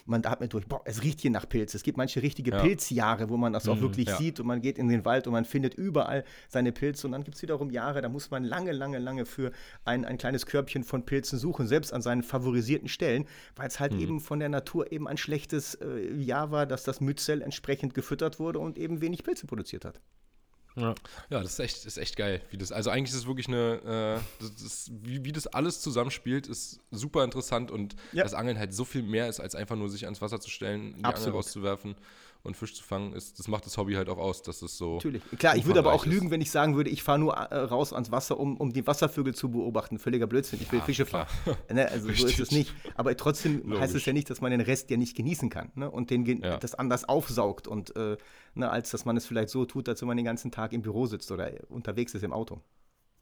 man 0.05 0.25
atmet 0.25 0.53
durch, 0.53 0.67
boah, 0.67 0.81
es 0.85 1.03
riecht 1.03 1.21
hier 1.21 1.31
nach 1.31 1.47
Pilz. 1.47 1.73
Es 1.73 1.83
gibt 1.83 1.97
manche 1.97 2.21
richtige 2.21 2.51
ja. 2.51 2.61
Pilzjahre, 2.61 3.29
wo 3.29 3.37
man 3.37 3.53
das 3.53 3.67
auch 3.69 3.77
mhm, 3.77 3.81
wirklich 3.81 4.07
ja. 4.07 4.17
sieht 4.17 4.39
und 4.39 4.47
man 4.47 4.61
geht 4.61 4.77
in 4.77 4.89
den 4.89 5.05
Wald 5.05 5.27
und 5.27 5.33
man 5.33 5.45
findet 5.45 5.75
überall 5.75 6.25
seine 6.49 6.71
Pilze 6.71 7.07
und 7.07 7.13
dann 7.13 7.23
gibt 7.23 7.35
es 7.35 7.41
wiederum 7.41 7.71
Jahre, 7.71 8.01
da 8.01 8.09
muss 8.09 8.29
man 8.29 8.43
lange, 8.43 8.71
lange, 8.73 8.99
lange 8.99 9.25
für 9.25 9.51
ein, 9.85 10.03
ein 10.03 10.17
kleines 10.17 10.45
Körbchen 10.45 10.83
von 10.83 11.05
Pilzen 11.05 11.39
suchen, 11.39 11.67
selbst 11.67 11.93
an 11.93 12.01
seinen 12.01 12.23
favorisierten 12.23 12.89
Stellen, 12.89 13.25
weil 13.55 13.67
es 13.67 13.79
halt 13.79 13.93
mhm. 13.93 13.99
eben 13.99 14.19
von 14.19 14.39
der 14.39 14.49
Natur 14.49 14.91
eben 14.91 15.07
ein 15.07 15.17
schlechtes 15.17 15.75
äh, 15.75 16.13
Jahr 16.15 16.51
war, 16.51 16.65
dass 16.65 16.83
das 16.83 16.99
Myzel 16.99 17.41
entsprechend 17.41 17.93
gefüttert 17.93 18.39
wurde 18.39 18.48
wurde 18.49 18.59
und 18.59 18.77
eben 18.77 19.01
wenig 19.01 19.23
Pilze 19.23 19.47
produziert 19.47 19.85
hat. 19.85 20.01
Ja. 20.75 20.95
ja, 21.29 21.41
das 21.41 21.53
ist 21.53 21.59
echt, 21.59 21.85
ist 21.85 21.97
echt 21.97 22.15
geil. 22.15 22.41
Wie 22.51 22.57
das, 22.57 22.71
also 22.71 22.89
eigentlich 22.89 23.11
ist 23.11 23.21
es 23.21 23.27
wirklich 23.27 23.47
eine, 23.47 24.19
äh, 24.19 24.41
das, 24.41 24.55
das, 24.55 24.91
wie, 25.01 25.23
wie 25.25 25.31
das 25.31 25.47
alles 25.47 25.81
zusammenspielt, 25.81 26.47
ist 26.47 26.79
super 26.91 27.23
interessant 27.23 27.69
und 27.69 27.95
ja. 28.13 28.23
das 28.23 28.33
Angeln 28.33 28.57
halt 28.57 28.73
so 28.73 28.85
viel 28.85 29.03
mehr 29.03 29.27
ist, 29.27 29.39
als 29.39 29.55
einfach 29.55 29.75
nur 29.75 29.89
sich 29.89 30.05
ans 30.05 30.21
Wasser 30.21 30.39
zu 30.39 30.49
stellen, 30.49 30.95
die 30.97 31.03
Absolut. 31.03 31.27
Angel 31.27 31.31
rauszuwerfen 31.33 31.95
und 32.41 32.55
Fisch 32.55 32.73
zu 32.73 32.83
fangen, 32.83 33.13
ist, 33.13 33.37
das 33.37 33.47
macht 33.47 33.65
das 33.65 33.77
Hobby 33.77 33.93
halt 33.93 34.07
auch 34.07 34.17
aus, 34.17 34.41
dass 34.41 34.61
es 34.61 34.77
so. 34.77 34.95
Natürlich. 34.95 35.21
Klar, 35.37 35.57
ich 35.57 35.65
würde 35.65 35.79
aber 35.79 35.93
auch 35.93 36.05
lügen, 36.05 36.31
wenn 36.31 36.39
ich 36.39 36.51
sagen 36.51 36.75
würde, 36.75 36.89
ich 36.89 37.03
fahre 37.03 37.19
nur 37.19 37.33
äh, 37.33 37.57
raus 37.57 37.91
ans 37.91 38.11
Wasser, 38.11 38.39
um, 38.39 38.55
um 38.57 38.71
die 38.71 38.87
Wasservögel 38.87 39.35
zu 39.35 39.51
beobachten. 39.51 39.99
Völliger 39.99 40.25
Blödsinn. 40.25 40.59
Ich 40.61 40.71
will 40.71 40.79
ja, 40.79 40.85
Fische 40.85 41.05
fahren. 41.05 41.27
ne, 41.69 41.89
also 41.89 42.07
Richtig. 42.07 42.37
so 42.37 42.43
ist 42.43 42.51
es 42.51 42.51
nicht. 42.51 42.73
Aber 42.95 43.15
trotzdem 43.17 43.63
Logisch. 43.63 43.79
heißt 43.79 43.95
es 43.95 44.05
ja 44.05 44.13
nicht, 44.13 44.29
dass 44.29 44.39
man 44.39 44.51
den 44.51 44.61
Rest 44.61 44.89
ja 44.89 44.97
nicht 44.97 45.17
genießen 45.17 45.49
kann 45.49 45.71
ne? 45.75 45.91
und 45.91 46.09
den 46.09 46.25
ja. 46.41 46.57
das 46.57 46.75
anders 46.75 47.07
aufsaugt 47.07 47.67
und 47.67 47.95
äh, 47.97 48.17
ne, 48.55 48.69
als 48.69 48.91
dass 48.91 49.03
man 49.03 49.17
es 49.17 49.25
vielleicht 49.25 49.49
so 49.49 49.65
tut, 49.65 49.89
als 49.89 50.01
wenn 50.01 50.07
man 50.07 50.17
den 50.17 50.25
ganzen 50.25 50.51
Tag 50.51 50.71
im 50.71 50.81
Büro 50.81 51.07
sitzt 51.07 51.31
oder 51.31 51.51
unterwegs 51.67 52.13
ist 52.13 52.23
im 52.23 52.31
Auto. 52.31 52.61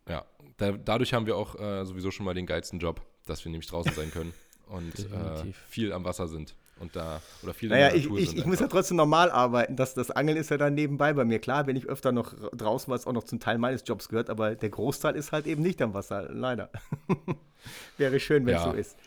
Ja, 0.07 0.25
da, 0.57 0.73
dadurch 0.73 1.13
haben 1.13 1.25
wir 1.25 1.35
auch 1.35 1.59
äh, 1.59 1.85
sowieso 1.85 2.11
schon 2.11 2.25
mal 2.25 2.35
den 2.35 2.45
geilsten 2.45 2.79
Job, 2.79 3.01
dass 3.25 3.43
wir 3.43 3.51
nämlich 3.51 3.69
draußen 3.69 3.93
sein 3.93 4.11
können 4.11 4.33
und 4.67 4.99
äh, 4.99 5.51
viel 5.67 5.91
am 5.91 6.05
Wasser 6.05 6.27
sind 6.27 6.55
und 6.79 6.95
da 6.95 7.21
oder 7.43 7.53
viel 7.53 7.69
naja, 7.69 7.93
ich, 7.93 8.09
ich, 8.11 8.37
ich 8.37 8.45
muss 8.45 8.59
ja 8.59 8.67
trotzdem 8.67 8.97
normal 8.97 9.31
arbeiten. 9.31 9.75
Das, 9.75 9.93
das 9.93 10.11
Angeln 10.11 10.37
ist 10.37 10.51
ja 10.51 10.57
dann 10.57 10.73
nebenbei 10.73 11.13
bei 11.13 11.25
mir. 11.25 11.39
Klar 11.39 11.63
bin 11.63 11.75
ich 11.75 11.85
öfter 11.85 12.11
noch 12.11 12.33
draußen, 12.51 12.91
was 12.91 13.07
auch 13.07 13.13
noch 13.13 13.23
zum 13.23 13.39
Teil 13.39 13.57
meines 13.57 13.83
Jobs 13.85 14.09
gehört, 14.09 14.29
aber 14.29 14.55
der 14.55 14.69
Großteil 14.69 15.15
ist 15.15 15.31
halt 15.31 15.47
eben 15.47 15.61
nicht 15.61 15.81
am 15.81 15.93
Wasser, 15.93 16.29
leider. 16.31 16.69
Wäre 17.97 18.19
schön, 18.19 18.45
wenn 18.45 18.55
es 18.55 18.63
ja. 18.63 18.71
so 18.71 18.77
ist. 18.77 18.97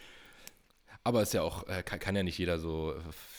Aber 1.02 1.22
ist 1.22 1.32
ja 1.32 1.42
auch, 1.42 1.66
äh, 1.66 1.82
kann, 1.82 1.98
kann, 1.98 2.14
ja 2.14 2.22
nicht 2.22 2.38
jeder 2.38 2.58
so, 2.58 2.94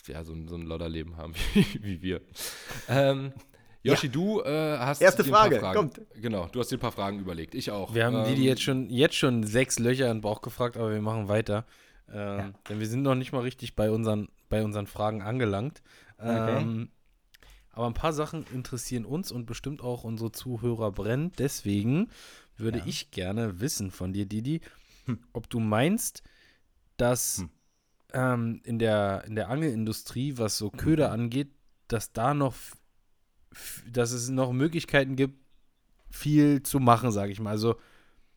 ja, 0.07 0.23
so, 0.23 0.35
so 0.47 0.55
ein 0.55 0.63
Lodderleben 0.63 1.17
haben 1.17 1.33
wie, 1.53 1.83
wie 1.83 2.01
wir. 2.01 2.21
Ähm, 2.89 3.33
Yoshi, 3.83 4.07
ja. 4.07 4.13
du 4.13 4.41
äh, 4.41 4.77
hast 4.77 5.01
erste 5.01 5.23
Frage, 5.23 5.59
kommt. 5.59 6.01
Genau, 6.21 6.47
du 6.51 6.59
hast 6.59 6.71
dir 6.71 6.77
ein 6.77 6.81
paar 6.81 6.91
Fragen 6.91 7.19
überlegt. 7.19 7.55
Ich 7.55 7.71
auch. 7.71 7.95
Wir 7.95 8.05
haben 8.05 8.15
ähm, 8.15 8.25
die, 8.25 8.35
die 8.35 8.43
jetzt 8.43 8.61
schon 8.61 8.89
jetzt 8.89 9.15
schon 9.15 9.43
sechs 9.43 9.79
Löcher 9.79 10.05
in 10.05 10.17
den 10.17 10.21
Bauch 10.21 10.41
gefragt, 10.41 10.77
aber 10.77 10.91
wir 10.91 11.01
machen 11.01 11.27
weiter. 11.27 11.65
Ähm, 12.11 12.37
ja. 12.39 12.53
Denn 12.69 12.79
wir 12.79 12.87
sind 12.87 13.03
noch 13.03 13.15
nicht 13.15 13.31
mal 13.31 13.41
richtig 13.41 13.75
bei 13.75 13.91
unseren, 13.91 14.29
bei 14.49 14.63
unseren 14.63 14.87
Fragen 14.87 15.21
angelangt. 15.21 15.81
Okay. 16.17 16.61
Ähm, 16.61 16.89
aber 17.71 17.87
ein 17.87 17.93
paar 17.93 18.13
Sachen 18.13 18.45
interessieren 18.53 19.05
uns 19.05 19.31
und 19.31 19.45
bestimmt 19.45 19.81
auch 19.81 20.03
unsere 20.03 20.31
Zuhörer 20.31 20.91
brennt. 20.91 21.39
Deswegen 21.39 22.09
würde 22.57 22.79
ja. 22.79 22.85
ich 22.85 23.11
gerne 23.11 23.59
wissen 23.61 23.91
von 23.91 24.13
dir, 24.13 24.25
Didi, 24.25 24.61
hm. 25.05 25.19
ob 25.33 25.49
du 25.49 25.59
meinst, 25.59 26.21
dass 26.97 27.39
hm. 27.39 27.49
ähm, 28.13 28.61
in, 28.65 28.77
der, 28.77 29.23
in 29.25 29.35
der 29.35 29.49
Angelindustrie, 29.49 30.37
was 30.37 30.57
so 30.57 30.69
Köder 30.69 31.07
mhm. 31.07 31.13
angeht, 31.13 31.51
dass 31.87 32.11
da 32.13 32.33
noch, 32.33 32.55
dass 33.91 34.11
es 34.11 34.29
noch 34.29 34.51
Möglichkeiten 34.51 35.15
gibt, 35.15 35.39
viel 36.09 36.61
zu 36.63 36.79
machen, 36.79 37.11
sage 37.11 37.31
ich 37.31 37.39
mal. 37.39 37.51
Also, 37.51 37.75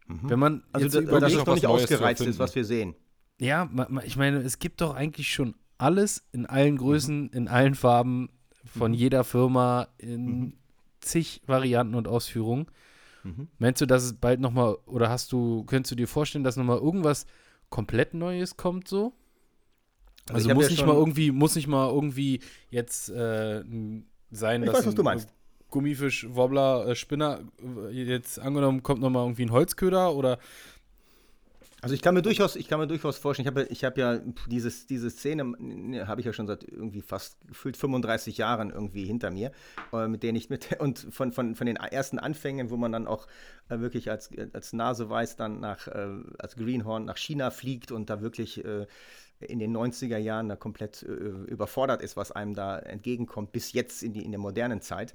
mhm. 0.06 0.30
wenn 0.30 0.38
man. 0.38 0.64
Also, 0.72 1.00
jetzt 1.00 1.10
da, 1.10 1.20
dass 1.20 1.32
es 1.32 1.44
noch 1.44 1.54
nicht 1.54 1.66
ausgereizt 1.66 2.22
ist, 2.22 2.38
was 2.38 2.54
wir 2.54 2.64
sehen. 2.64 2.94
Ja, 3.40 3.68
ich 4.04 4.16
meine, 4.16 4.38
es 4.38 4.58
gibt 4.58 4.80
doch 4.80 4.94
eigentlich 4.94 5.32
schon 5.32 5.54
alles 5.78 6.24
in 6.32 6.46
allen 6.46 6.76
Größen, 6.76 7.24
mhm. 7.24 7.30
in 7.32 7.48
allen 7.48 7.74
Farben, 7.74 8.30
von 8.64 8.92
mhm. 8.92 8.96
jeder 8.96 9.24
Firma, 9.24 9.88
in 9.98 10.26
mhm. 10.26 10.52
zig 11.00 11.42
Varianten 11.46 11.94
und 11.94 12.08
Ausführungen. 12.08 12.66
Mhm. 13.22 13.48
Meinst 13.58 13.80
du, 13.80 13.86
dass 13.86 14.04
es 14.04 14.14
bald 14.14 14.40
nochmal, 14.40 14.76
oder 14.86 15.08
hast 15.08 15.32
du, 15.32 15.64
könntest 15.64 15.92
du 15.92 15.96
dir 15.96 16.08
vorstellen, 16.08 16.44
dass 16.44 16.56
nochmal 16.56 16.78
irgendwas 16.78 17.26
komplett 17.70 18.14
Neues 18.14 18.56
kommt 18.56 18.88
so? 18.88 19.12
Also, 20.30 20.48
also 20.48 20.54
muss 20.54 20.64
ja 20.64 20.70
nicht 20.70 20.86
mal 20.86 20.94
irgendwie, 20.94 21.30
muss 21.30 21.54
nicht 21.54 21.66
mal 21.66 21.90
irgendwie 21.90 22.40
jetzt 22.70 23.10
äh, 23.10 23.62
sein, 24.30 24.62
ich 24.62 24.66
dass 24.66 24.78
weiß, 24.78 24.86
was 24.86 24.94
du 24.94 25.02
meinst. 25.02 25.28
Gummifisch, 25.70 26.26
Wobbler, 26.30 26.86
äh, 26.86 26.94
Spinner, 26.94 27.40
äh, 27.90 27.90
jetzt 27.90 28.38
angenommen 28.38 28.82
kommt 28.82 29.00
nochmal 29.00 29.24
irgendwie 29.24 29.44
ein 29.44 29.50
Holzköder 29.50 30.14
oder 30.14 30.38
also 31.84 31.94
ich 31.94 32.00
kann 32.00 32.14
mir 32.14 32.22
durchaus, 32.22 32.56
ich 32.56 32.66
kann 32.66 32.80
mir 32.80 32.86
durchaus 32.86 33.18
vorstellen, 33.18 33.46
ich 33.46 33.54
habe 33.54 33.66
ich 33.70 33.84
hab 33.84 33.98
ja 33.98 34.18
dieses, 34.46 34.86
diese 34.86 35.10
Szene, 35.10 35.44
ne, 35.44 36.08
habe 36.08 36.22
ich 36.22 36.26
ja 36.26 36.32
schon 36.32 36.46
seit 36.46 36.64
irgendwie 36.64 37.02
fast 37.02 37.36
gefühlt 37.46 37.76
35 37.76 38.38
Jahren 38.38 38.70
irgendwie 38.70 39.04
hinter 39.04 39.30
mir, 39.30 39.52
äh, 39.92 40.08
mit 40.08 40.22
denen 40.22 40.36
ich 40.36 40.48
mit, 40.48 40.76
und 40.80 41.06
von, 41.10 41.30
von, 41.30 41.54
von 41.54 41.66
den 41.66 41.76
ersten 41.76 42.18
Anfängen, 42.18 42.70
wo 42.70 42.78
man 42.78 42.90
dann 42.90 43.06
auch 43.06 43.26
äh, 43.68 43.80
wirklich 43.80 44.10
als, 44.10 44.30
als 44.54 44.72
Nase 44.72 45.10
weiß, 45.10 45.36
dann 45.36 45.60
nach, 45.60 45.86
äh, 45.86 46.08
als 46.38 46.56
Greenhorn 46.56 47.04
nach 47.04 47.18
China 47.18 47.50
fliegt 47.50 47.92
und 47.92 48.08
da 48.08 48.22
wirklich 48.22 48.64
äh, 48.64 48.86
in 49.40 49.58
den 49.58 49.76
90er 49.76 50.16
Jahren 50.16 50.48
da 50.48 50.56
komplett 50.56 51.02
äh, 51.02 51.06
überfordert 51.06 52.00
ist, 52.00 52.16
was 52.16 52.32
einem 52.32 52.54
da 52.54 52.78
entgegenkommt, 52.78 53.52
bis 53.52 53.74
jetzt 53.74 54.02
in, 54.02 54.14
die, 54.14 54.24
in 54.24 54.30
der 54.30 54.40
modernen 54.40 54.80
Zeit. 54.80 55.12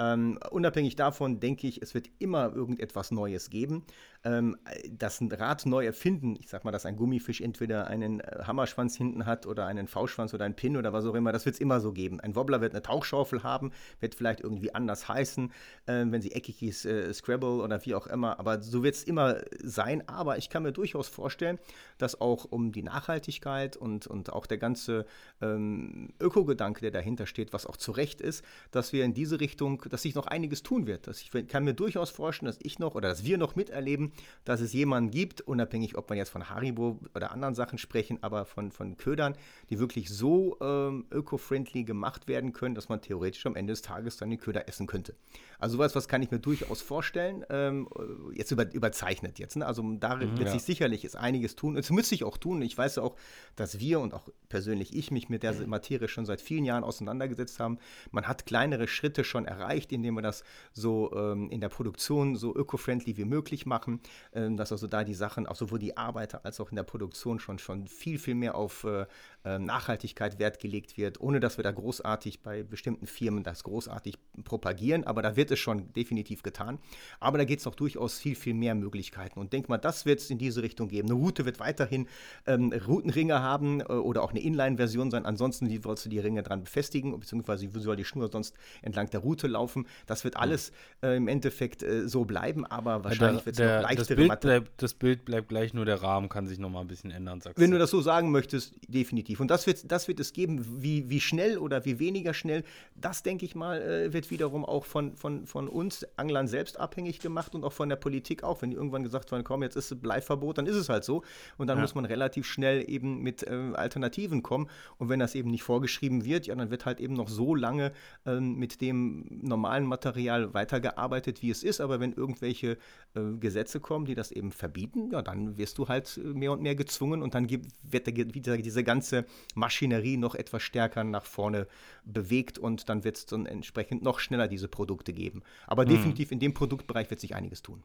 Ähm, 0.00 0.38
unabhängig 0.50 0.94
davon 0.94 1.40
denke 1.40 1.66
ich, 1.66 1.82
es 1.82 1.94
wird 1.94 2.08
immer 2.18 2.54
irgendetwas 2.54 3.10
Neues 3.10 3.50
geben. 3.50 3.84
Ähm, 4.24 4.56
das 4.90 5.20
Rad 5.30 5.66
neu 5.66 5.86
erfinden, 5.86 6.36
ich 6.38 6.48
sag 6.48 6.64
mal, 6.64 6.70
dass 6.70 6.86
ein 6.86 6.96
Gummifisch 6.96 7.40
entweder 7.40 7.88
einen 7.88 8.20
äh, 8.20 8.44
Hammerschwanz 8.44 8.96
hinten 8.96 9.26
hat 9.26 9.46
oder 9.46 9.66
einen 9.66 9.88
V-Schwanz 9.88 10.34
oder 10.34 10.44
einen 10.44 10.54
Pin 10.54 10.76
oder 10.76 10.92
was 10.92 11.04
auch 11.04 11.14
immer, 11.14 11.32
das 11.32 11.46
wird 11.46 11.54
es 11.54 11.60
immer 11.60 11.80
so 11.80 11.92
geben. 11.92 12.20
Ein 12.20 12.36
Wobbler 12.36 12.60
wird 12.60 12.72
eine 12.72 12.82
Tauchschaufel 12.82 13.42
haben, 13.42 13.72
wird 14.00 14.14
vielleicht 14.14 14.40
irgendwie 14.40 14.74
anders 14.74 15.08
heißen, 15.08 15.52
äh, 15.86 16.04
wenn 16.06 16.22
sie 16.22 16.32
eckig 16.32 16.62
ist, 16.62 16.84
äh, 16.84 17.12
Scrabble 17.12 17.62
oder 17.62 17.84
wie 17.84 17.94
auch 17.94 18.06
immer, 18.06 18.38
aber 18.38 18.62
so 18.62 18.84
wird 18.84 18.94
es 18.94 19.04
immer 19.04 19.40
sein. 19.62 20.08
Aber 20.08 20.38
ich 20.38 20.48
kann 20.48 20.62
mir 20.62 20.72
durchaus 20.72 21.08
vorstellen, 21.08 21.58
dass 21.98 22.20
auch 22.20 22.44
um 22.44 22.70
die 22.70 22.82
Nachhaltigkeit 22.82 23.76
und, 23.76 24.06
und 24.06 24.32
auch 24.32 24.46
der 24.46 24.58
ganze 24.58 25.06
ähm, 25.40 26.12
Ökogedanke, 26.20 26.82
der 26.82 26.90
dahinter 26.92 27.26
steht, 27.26 27.52
was 27.52 27.66
auch 27.66 27.76
zu 27.76 27.90
Recht 27.92 28.20
ist, 28.20 28.44
dass 28.70 28.92
wir 28.92 29.04
in 29.04 29.14
diese 29.14 29.40
Richtung 29.40 29.87
dass 29.88 30.02
sich 30.02 30.14
noch 30.14 30.26
einiges 30.26 30.62
tun 30.62 30.86
wird. 30.86 31.06
Dass 31.06 31.20
ich 31.20 31.30
kann 31.48 31.64
mir 31.64 31.74
durchaus 31.74 32.10
vorstellen, 32.10 32.46
dass 32.46 32.58
ich 32.62 32.78
noch 32.78 32.94
oder 32.94 33.08
dass 33.08 33.24
wir 33.24 33.38
noch 33.38 33.56
miterleben, 33.56 34.12
dass 34.44 34.60
es 34.60 34.72
jemanden 34.72 35.10
gibt, 35.10 35.40
unabhängig, 35.40 35.96
ob 35.96 36.08
man 36.08 36.18
jetzt 36.18 36.30
von 36.30 36.48
Haribo 36.48 36.98
oder 37.14 37.32
anderen 37.32 37.54
Sachen 37.54 37.78
sprechen, 37.78 38.18
aber 38.22 38.44
von, 38.44 38.70
von 38.70 38.96
Ködern, 38.96 39.36
die 39.70 39.78
wirklich 39.78 40.08
so 40.10 40.56
ähm, 40.60 41.06
öko-friendly 41.10 41.84
gemacht 41.84 42.28
werden 42.28 42.52
können, 42.52 42.74
dass 42.74 42.88
man 42.88 43.00
theoretisch 43.00 43.44
am 43.46 43.56
Ende 43.56 43.72
des 43.72 43.82
Tages 43.82 44.16
dann 44.16 44.30
die 44.30 44.36
Köder 44.36 44.68
essen 44.68 44.86
könnte. 44.86 45.14
Also 45.58 45.76
sowas, 45.76 45.94
was 45.96 46.06
kann 46.06 46.22
ich 46.22 46.30
mir 46.30 46.38
durchaus 46.38 46.82
vorstellen. 46.82 47.44
Ähm, 47.50 47.88
jetzt 48.32 48.50
über, 48.52 48.72
überzeichnet 48.72 49.38
jetzt. 49.38 49.56
Ne? 49.56 49.66
Also 49.66 49.82
da 49.98 50.16
mhm, 50.16 50.38
wird 50.38 50.48
ja. 50.48 50.52
sich 50.52 50.62
sicherlich 50.62 51.04
ist 51.04 51.16
einiges 51.16 51.56
tun. 51.56 51.76
Es 51.76 51.90
müsste 51.90 52.10
sich 52.10 52.24
auch 52.24 52.38
tun. 52.38 52.62
Ich 52.62 52.78
weiß 52.78 52.96
ja 52.96 53.02
auch, 53.02 53.16
dass 53.56 53.80
wir 53.80 54.00
und 54.00 54.14
auch 54.14 54.28
persönlich 54.48 54.94
ich 54.94 55.10
mich 55.10 55.28
mit 55.28 55.42
der 55.42 55.54
Materie 55.66 56.08
schon 56.08 56.26
seit 56.26 56.40
vielen 56.40 56.64
Jahren 56.64 56.84
auseinandergesetzt 56.84 57.58
haben. 57.58 57.78
Man 58.10 58.28
hat 58.28 58.46
kleinere 58.46 58.86
Schritte 58.86 59.24
schon 59.24 59.46
erreicht, 59.78 59.92
indem 59.92 60.14
wir 60.14 60.22
das 60.22 60.44
so 60.72 61.12
ähm, 61.14 61.50
in 61.50 61.60
der 61.60 61.68
Produktion 61.68 62.36
so 62.36 62.54
öko-friendly 62.54 63.16
wie 63.16 63.24
möglich 63.24 63.66
machen, 63.66 64.00
ähm, 64.32 64.56
dass 64.56 64.72
also 64.72 64.86
da 64.86 65.04
die 65.04 65.14
Sachen, 65.14 65.46
auch 65.46 65.56
sowohl 65.56 65.78
die 65.78 65.96
Arbeiter 65.96 66.44
als 66.44 66.60
auch 66.60 66.70
in 66.70 66.76
der 66.76 66.82
Produktion 66.82 67.38
schon, 67.38 67.58
schon 67.58 67.86
viel, 67.86 68.18
viel 68.18 68.34
mehr 68.34 68.54
auf 68.54 68.84
äh, 68.84 69.06
äh 69.44 69.58
Nachhaltigkeit 69.58 70.38
Wert 70.38 70.60
gelegt 70.60 70.96
wird, 70.96 71.20
ohne 71.20 71.40
dass 71.40 71.56
wir 71.58 71.64
da 71.64 71.70
großartig 71.70 72.40
bei 72.40 72.62
bestimmten 72.62 73.06
Firmen 73.06 73.42
das 73.42 73.62
großartig 73.64 74.18
propagieren, 74.44 75.04
aber 75.04 75.22
da 75.22 75.36
wird 75.36 75.50
es 75.50 75.58
schon 75.58 75.92
definitiv 75.92 76.42
getan. 76.42 76.78
Aber 77.20 77.38
da 77.38 77.44
geht 77.44 77.60
es 77.60 77.64
noch 77.64 77.74
durchaus 77.74 78.18
viel, 78.18 78.34
viel 78.34 78.54
mehr 78.54 78.74
Möglichkeiten. 78.74 79.38
Und 79.38 79.52
denk 79.52 79.68
mal, 79.68 79.78
das 79.78 80.06
wird 80.06 80.20
es 80.20 80.30
in 80.30 80.38
diese 80.38 80.62
Richtung 80.62 80.88
geben. 80.88 81.08
Eine 81.08 81.18
Route 81.18 81.44
wird 81.44 81.60
weiterhin 81.60 82.08
ähm, 82.46 82.72
Routenringe 82.72 83.40
haben 83.40 83.80
äh, 83.80 83.84
oder 83.84 84.22
auch 84.22 84.30
eine 84.30 84.40
Inline-Version 84.40 85.10
sein. 85.10 85.24
Ansonsten 85.26 85.68
wie 85.68 85.80
sollst 85.82 86.04
du 86.04 86.08
die 86.08 86.18
Ringe 86.18 86.42
dran 86.42 86.64
befestigen, 86.64 87.18
beziehungsweise 87.18 87.74
wie 87.74 87.80
soll 87.80 87.96
die 87.96 88.04
Schnur 88.04 88.30
sonst 88.30 88.56
entlang 88.82 89.10
der 89.10 89.20
Route 89.20 89.46
laufen. 89.46 89.86
Das 90.06 90.24
wird 90.24 90.36
alles 90.36 90.72
äh, 91.02 91.16
im 91.16 91.28
Endeffekt 91.28 91.82
äh, 91.82 92.08
so 92.08 92.24
bleiben, 92.24 92.66
aber 92.66 93.04
wahrscheinlich 93.04 93.44
wird 93.46 93.58
es 93.58 93.60
noch 93.60 93.82
leichtere 93.82 93.96
das 93.98 94.16
Bild, 94.16 94.40
bleibt, 94.40 94.82
das 94.82 94.94
Bild 94.94 95.24
bleibt 95.24 95.48
gleich, 95.48 95.74
nur 95.74 95.84
der 95.84 96.02
Rahmen 96.02 96.28
kann 96.28 96.46
sich 96.46 96.58
noch 96.58 96.70
mal 96.70 96.80
ein 96.80 96.88
bisschen 96.88 97.10
ändern, 97.10 97.40
sagst 97.40 97.58
Wenn 97.58 97.70
du 97.70 97.78
das 97.78 97.90
so 97.90 98.00
sagen 98.00 98.30
möchtest, 98.30 98.74
definitiv. 98.88 99.27
Und 99.36 99.50
das 99.50 99.66
wird, 99.66 99.90
das 99.90 100.08
wird 100.08 100.20
es 100.20 100.32
geben. 100.32 100.82
Wie, 100.82 101.10
wie 101.10 101.20
schnell 101.20 101.58
oder 101.58 101.84
wie 101.84 101.98
weniger 101.98 102.34
schnell, 102.34 102.64
das 102.94 103.22
denke 103.22 103.44
ich 103.44 103.54
mal, 103.54 103.80
äh, 103.80 104.12
wird 104.12 104.30
wiederum 104.30 104.64
auch 104.64 104.84
von, 104.84 105.16
von, 105.16 105.46
von 105.46 105.68
uns 105.68 106.06
Anglern 106.16 106.48
selbst 106.48 106.80
abhängig 106.80 107.20
gemacht 107.20 107.54
und 107.54 107.64
auch 107.64 107.72
von 107.72 107.88
der 107.88 107.96
Politik 107.96 108.42
auch. 108.42 108.62
Wenn 108.62 108.70
die 108.70 108.76
irgendwann 108.76 109.02
gesagt 109.02 109.30
haben, 109.32 109.44
komm, 109.44 109.62
jetzt 109.62 109.76
ist 109.76 110.00
Bleiverbot, 110.00 110.58
dann 110.58 110.66
ist 110.66 110.76
es 110.76 110.88
halt 110.88 111.04
so. 111.04 111.22
Und 111.58 111.66
dann 111.66 111.78
ja. 111.78 111.82
muss 111.82 111.94
man 111.94 112.04
relativ 112.04 112.46
schnell 112.46 112.88
eben 112.88 113.22
mit 113.22 113.42
äh, 113.42 113.72
Alternativen 113.74 114.42
kommen. 114.42 114.68
Und 114.96 115.08
wenn 115.08 115.20
das 115.20 115.34
eben 115.34 115.50
nicht 115.50 115.62
vorgeschrieben 115.62 116.24
wird, 116.24 116.46
ja, 116.46 116.54
dann 116.54 116.70
wird 116.70 116.86
halt 116.86 117.00
eben 117.00 117.14
noch 117.14 117.28
so 117.28 117.54
lange 117.54 117.92
äh, 118.26 118.40
mit 118.40 118.80
dem 118.80 119.26
normalen 119.28 119.84
Material 119.84 120.54
weitergearbeitet, 120.54 121.42
wie 121.42 121.50
es 121.50 121.62
ist. 121.62 121.80
Aber 121.80 122.00
wenn 122.00 122.12
irgendwelche 122.12 122.78
äh, 123.14 123.20
Gesetze 123.38 123.80
kommen, 123.80 124.06
die 124.06 124.14
das 124.14 124.30
eben 124.30 124.52
verbieten, 124.52 125.10
ja, 125.12 125.22
dann 125.22 125.58
wirst 125.58 125.78
du 125.78 125.88
halt 125.88 126.18
mehr 126.22 126.52
und 126.52 126.62
mehr 126.62 126.74
gezwungen 126.74 127.22
und 127.22 127.34
dann 127.34 127.46
gibt, 127.46 127.66
wird 127.82 128.06
der, 128.06 128.56
diese 128.56 128.84
ganze 128.84 129.17
Maschinerie 129.54 130.16
noch 130.16 130.34
etwas 130.34 130.62
stärker 130.62 131.04
nach 131.04 131.24
vorne 131.24 131.66
bewegt 132.04 132.58
und 132.58 132.88
dann 132.88 133.04
wird 133.04 133.16
es 133.16 133.26
dann 133.26 133.46
entsprechend 133.46 134.02
noch 134.02 134.20
schneller 134.20 134.48
diese 134.48 134.68
Produkte 134.68 135.12
geben. 135.12 135.42
Aber 135.66 135.84
mhm. 135.84 135.90
definitiv 135.90 136.32
in 136.32 136.40
dem 136.40 136.54
Produktbereich 136.54 137.10
wird 137.10 137.20
sich 137.20 137.34
einiges 137.34 137.62
tun. 137.62 137.82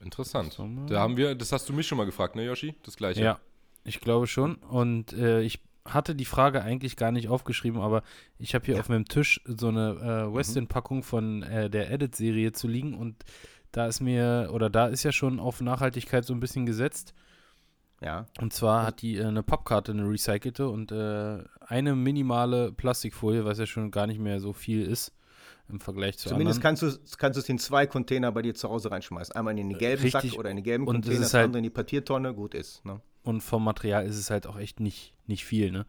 Interessant. 0.00 0.58
Da 0.88 1.00
haben 1.00 1.16
wir, 1.16 1.34
das 1.34 1.52
hast 1.52 1.68
du 1.68 1.72
mich 1.72 1.86
schon 1.86 1.98
mal 1.98 2.06
gefragt, 2.06 2.34
ne, 2.34 2.44
Yoshi? 2.44 2.74
Das 2.84 2.96
gleiche. 2.96 3.22
Ja, 3.22 3.40
ich 3.84 4.00
glaube 4.00 4.26
schon. 4.26 4.54
Und 4.56 5.12
äh, 5.12 5.42
ich 5.42 5.60
hatte 5.84 6.14
die 6.14 6.24
Frage 6.24 6.62
eigentlich 6.62 6.96
gar 6.96 7.12
nicht 7.12 7.28
aufgeschrieben, 7.28 7.80
aber 7.80 8.02
ich 8.38 8.54
habe 8.54 8.64
hier 8.64 8.74
ja. 8.74 8.80
auf 8.80 8.88
meinem 8.88 9.06
Tisch 9.06 9.40
so 9.44 9.68
eine 9.68 10.28
äh, 10.30 10.34
Westin-Packung 10.34 11.02
von 11.02 11.42
äh, 11.42 11.68
der 11.68 11.90
Edit-Serie 11.90 12.52
zu 12.52 12.68
liegen 12.68 12.94
und 12.94 13.16
da 13.72 13.86
ist 13.86 14.00
mir, 14.00 14.50
oder 14.52 14.68
da 14.68 14.86
ist 14.86 15.04
ja 15.04 15.12
schon 15.12 15.38
auf 15.38 15.60
Nachhaltigkeit 15.60 16.24
so 16.24 16.34
ein 16.34 16.40
bisschen 16.40 16.66
gesetzt. 16.66 17.14
Ja. 18.00 18.26
Und 18.40 18.52
zwar 18.52 18.86
hat 18.86 19.02
die 19.02 19.18
äh, 19.18 19.24
eine 19.24 19.42
Pappkarte, 19.42 19.92
eine 19.92 20.08
recycelte 20.08 20.68
und 20.68 20.90
äh, 20.90 21.44
eine 21.60 21.94
minimale 21.94 22.72
Plastikfolie, 22.72 23.44
was 23.44 23.58
ja 23.58 23.66
schon 23.66 23.90
gar 23.90 24.06
nicht 24.06 24.20
mehr 24.20 24.40
so 24.40 24.52
viel 24.52 24.82
ist 24.82 25.12
im 25.68 25.80
Vergleich 25.80 26.18
zu 26.18 26.28
Zumindest 26.28 26.64
anderen. 26.64 26.78
kannst 26.78 27.12
du, 27.12 27.16
kannst 27.16 27.36
du 27.36 27.40
es 27.40 27.48
in 27.48 27.58
zwei 27.58 27.86
Container 27.86 28.32
bei 28.32 28.42
dir 28.42 28.54
zu 28.54 28.68
Hause 28.68 28.90
reinschmeißen. 28.90 29.34
Einmal 29.36 29.56
in 29.58 29.68
den 29.68 29.78
gelben 29.78 30.02
Richtig. 30.02 30.32
Sack 30.32 30.38
oder 30.38 30.50
in 30.50 30.56
den 30.56 30.64
gelben 30.64 30.86
und 30.86 30.94
Container, 30.94 31.20
das 31.20 31.34
halt, 31.34 31.44
andere 31.44 31.58
in 31.58 31.64
die 31.64 31.70
Papiertonne, 31.70 32.34
gut 32.34 32.54
ist. 32.54 32.84
Ne? 32.84 33.00
Und 33.22 33.42
vom 33.42 33.62
Material 33.62 34.04
ist 34.06 34.16
es 34.16 34.30
halt 34.30 34.46
auch 34.46 34.58
echt 34.58 34.80
nicht, 34.80 35.14
nicht 35.26 35.44
viel, 35.44 35.70
ne? 35.70 35.86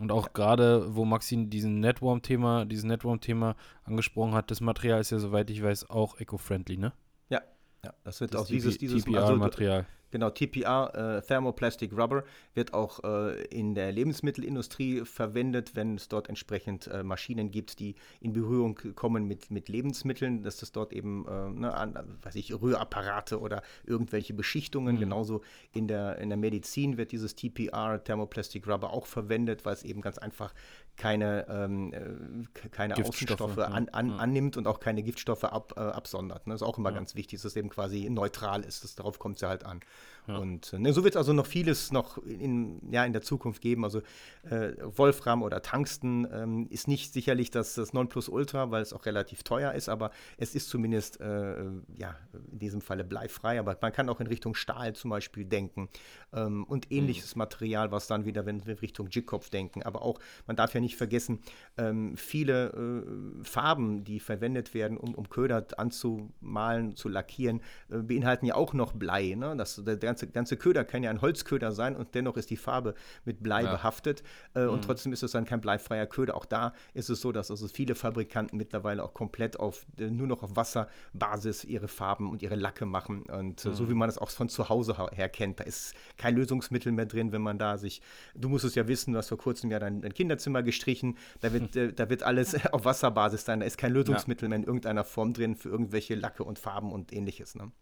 Und 0.00 0.10
auch 0.10 0.24
ja. 0.24 0.30
gerade, 0.32 0.96
wo 0.96 1.04
Maxine 1.04 1.48
diesen 1.48 1.80
Networm-Thema, 1.80 2.64
dieses 2.64 2.84
Networm-Thema 2.84 3.56
angesprochen 3.84 4.32
hat, 4.32 4.50
das 4.50 4.62
Material 4.62 5.00
ist 5.00 5.10
ja, 5.10 5.18
soweit 5.18 5.50
ich 5.50 5.62
weiß, 5.62 5.90
auch 5.90 6.18
eco-friendly, 6.18 6.78
ne? 6.78 6.94
Ja, 7.28 7.42
ja, 7.84 7.92
das 8.02 8.22
wird 8.22 8.32
das 8.32 8.40
auch 8.40 8.46
dieses, 8.46 8.78
dieses 8.78 9.04
TPR-Material. 9.04 9.80
Also, 9.80 10.01
Genau, 10.12 10.28
TPR, 10.28 10.92
äh, 10.94 11.26
Thermoplastic 11.26 11.92
Rubber, 11.92 12.22
wird 12.54 12.74
auch 12.74 13.02
äh, 13.02 13.42
in 13.46 13.74
der 13.74 13.90
Lebensmittelindustrie 13.92 15.06
verwendet, 15.06 15.74
wenn 15.74 15.96
es 15.96 16.08
dort 16.08 16.28
entsprechend 16.28 16.86
äh, 16.86 17.02
Maschinen 17.02 17.50
gibt, 17.50 17.78
die 17.80 17.94
in 18.20 18.34
Berührung 18.34 18.78
kommen 18.94 19.26
mit, 19.26 19.50
mit 19.50 19.70
Lebensmitteln, 19.70 20.42
dass 20.42 20.58
das 20.58 20.70
dort 20.70 20.92
eben, 20.92 21.26
äh, 21.26 21.48
ne, 21.50 21.74
an, 21.74 21.94
weiß 22.22 22.34
ich, 22.34 22.52
Rührapparate 22.52 23.40
oder 23.40 23.62
irgendwelche 23.84 24.34
Beschichtungen, 24.34 24.96
mhm. 24.96 25.00
genauso 25.00 25.40
in 25.72 25.88
der, 25.88 26.18
in 26.18 26.28
der 26.28 26.38
Medizin 26.38 26.98
wird 26.98 27.10
dieses 27.12 27.34
TPR, 27.34 28.04
Thermoplastic 28.04 28.68
Rubber, 28.68 28.92
auch 28.92 29.06
verwendet, 29.06 29.64
weil 29.64 29.72
es 29.72 29.82
eben 29.82 30.02
ganz 30.02 30.18
einfach 30.18 30.52
keine, 30.96 31.46
ähm, 31.48 31.92
äh, 31.92 32.68
keine 32.68 32.96
Außenstoffe 32.96 33.58
an, 33.58 33.88
an, 33.88 34.10
ja. 34.10 34.16
annimmt 34.16 34.56
und 34.56 34.66
auch 34.66 34.78
keine 34.78 35.02
Giftstoffe 35.02 35.44
ab, 35.44 35.74
äh, 35.76 35.80
absondert. 35.80 36.46
Ne? 36.46 36.54
Das 36.54 36.60
ist 36.60 36.66
auch 36.66 36.78
immer 36.78 36.90
ja. 36.90 36.96
ganz 36.96 37.14
wichtig, 37.14 37.40
dass 37.40 37.52
es 37.52 37.56
eben 37.56 37.70
quasi 37.70 38.08
neutral 38.10 38.62
ist. 38.62 38.84
Das, 38.84 38.94
darauf 38.94 39.18
kommt 39.18 39.36
es 39.36 39.40
ja 39.40 39.48
halt 39.48 39.64
an. 39.64 39.80
Ja. 40.28 40.36
Und 40.36 40.72
ne, 40.74 40.92
so 40.92 41.02
wird 41.02 41.14
es 41.14 41.16
also 41.16 41.32
noch 41.32 41.46
vieles 41.46 41.90
noch 41.90 42.18
in, 42.18 42.80
ja, 42.92 43.04
in 43.04 43.12
der 43.12 43.22
Zukunft 43.22 43.60
geben. 43.60 43.84
Also 43.84 44.02
äh, 44.48 44.72
Wolfram 44.80 45.42
oder 45.42 45.62
Tungsten 45.62 46.28
ähm, 46.32 46.68
ist 46.70 46.86
nicht 46.86 47.12
sicherlich 47.12 47.50
das, 47.50 47.74
das 47.74 47.92
Nonplusultra, 47.92 48.70
weil 48.70 48.82
es 48.82 48.92
auch 48.92 49.04
relativ 49.04 49.42
teuer 49.42 49.72
ist, 49.72 49.88
aber 49.88 50.12
es 50.36 50.54
ist 50.54 50.68
zumindest 50.68 51.20
äh, 51.20 51.64
ja, 51.96 52.16
in 52.52 52.58
diesem 52.58 52.80
Falle 52.80 53.02
bleifrei. 53.02 53.58
Aber 53.58 53.76
man 53.80 53.92
kann 53.92 54.08
auch 54.08 54.20
in 54.20 54.28
Richtung 54.28 54.54
Stahl 54.54 54.94
zum 54.94 55.10
Beispiel 55.10 55.44
denken 55.44 55.88
ähm, 56.34 56.64
und 56.64 56.90
ähnliches 56.90 57.34
mhm. 57.34 57.40
Material, 57.40 57.92
was 57.92 58.06
dann 58.06 58.24
wieder, 58.24 58.46
wenn 58.46 58.66
wir 58.66 58.80
Richtung 58.82 59.08
Jigkopf 59.10 59.50
denken. 59.50 59.82
Aber 59.82 60.02
auch, 60.02 60.18
man 60.46 60.56
darf 60.56 60.74
ja 60.74 60.80
nicht 60.80 60.96
vergessen, 60.96 61.40
ähm, 61.76 62.16
viele 62.16 62.70
äh, 62.70 63.44
Farben, 63.44 64.04
die 64.04 64.20
verwendet 64.20 64.74
werden, 64.74 64.96
um, 64.96 65.14
um 65.14 65.28
Köder 65.28 65.66
anzumalen, 65.76 66.96
zu 66.96 67.08
lackieren, 67.08 67.60
äh, 67.90 67.98
beinhalten 67.98 68.46
ja 68.46 68.54
auch 68.54 68.72
noch 68.72 68.92
Blei. 68.92 69.34
Ne? 69.34 69.54
Das, 69.56 69.82
der 69.84 69.96
ganze, 69.96 70.28
ganze 70.28 70.56
Köder 70.56 70.84
kann 70.84 71.02
ja 71.02 71.10
ein 71.10 71.20
Holzköder 71.20 71.72
sein 71.72 71.96
und 71.96 72.14
dennoch 72.14 72.36
ist 72.36 72.50
die 72.50 72.56
Farbe 72.56 72.94
mit 73.24 73.42
Blei 73.42 73.62
ja. 73.62 73.72
behaftet 73.72 74.22
äh, 74.54 74.64
mhm. 74.64 74.70
und 74.70 74.84
trotzdem 74.84 75.12
ist 75.12 75.22
es 75.22 75.32
dann 75.32 75.44
kein 75.44 75.60
bleifreier 75.60 76.06
Köder. 76.06 76.36
Auch 76.36 76.44
da 76.44 76.74
ist 76.94 77.10
es 77.10 77.20
so, 77.20 77.32
dass 77.32 77.50
also 77.50 77.68
viele 77.68 77.94
Fabrikanten 77.94 78.56
mittlerweile 78.56 79.02
auch 79.02 79.14
komplett 79.14 79.58
auf 79.58 79.86
äh, 79.98 80.10
nur 80.10 80.26
noch 80.26 80.42
auf 80.42 80.56
Wasserbasis 80.56 81.64
ihre 81.64 81.88
Farben 81.88 82.30
und 82.30 82.42
ihre 82.42 82.56
Lacke 82.56 82.86
machen 82.86 83.22
und 83.22 83.64
äh, 83.64 83.68
mhm. 83.68 83.74
so 83.74 83.88
wie 83.88 83.94
man 83.94 84.08
es 84.08 84.18
auch 84.18 84.30
von 84.30 84.48
zu 84.48 84.68
Hause 84.68 84.96
her 85.12 85.28
kennt. 85.28 85.60
Da 85.60 85.64
ist 85.64 85.94
kein 86.22 86.36
Lösungsmittel 86.36 86.92
mehr 86.92 87.06
drin, 87.06 87.32
wenn 87.32 87.42
man 87.42 87.58
da 87.58 87.76
sich, 87.76 88.00
du 88.36 88.48
musst 88.48 88.64
es 88.64 88.76
ja 88.76 88.86
wissen, 88.86 89.12
du 89.12 89.18
hast 89.18 89.28
vor 89.28 89.38
kurzem 89.38 89.72
ja 89.72 89.80
dein, 89.80 90.02
dein 90.02 90.14
Kinderzimmer 90.14 90.62
gestrichen, 90.62 91.18
da 91.40 91.52
wird, 91.52 91.74
hm. 91.74 91.96
da 91.96 92.08
wird 92.08 92.22
alles 92.22 92.54
auf 92.72 92.84
Wasserbasis 92.84 93.44
sein, 93.44 93.60
da 93.60 93.66
ist 93.66 93.76
kein 93.76 93.92
Lösungsmittel 93.92 94.46
ja. 94.46 94.50
mehr 94.50 94.58
in 94.58 94.64
irgendeiner 94.64 95.02
Form 95.02 95.32
drin 95.32 95.56
für 95.56 95.68
irgendwelche 95.68 96.14
Lacke 96.14 96.44
und 96.44 96.60
Farben 96.60 96.92
und 96.92 97.12
ähnliches. 97.12 97.56
Ne? 97.56 97.72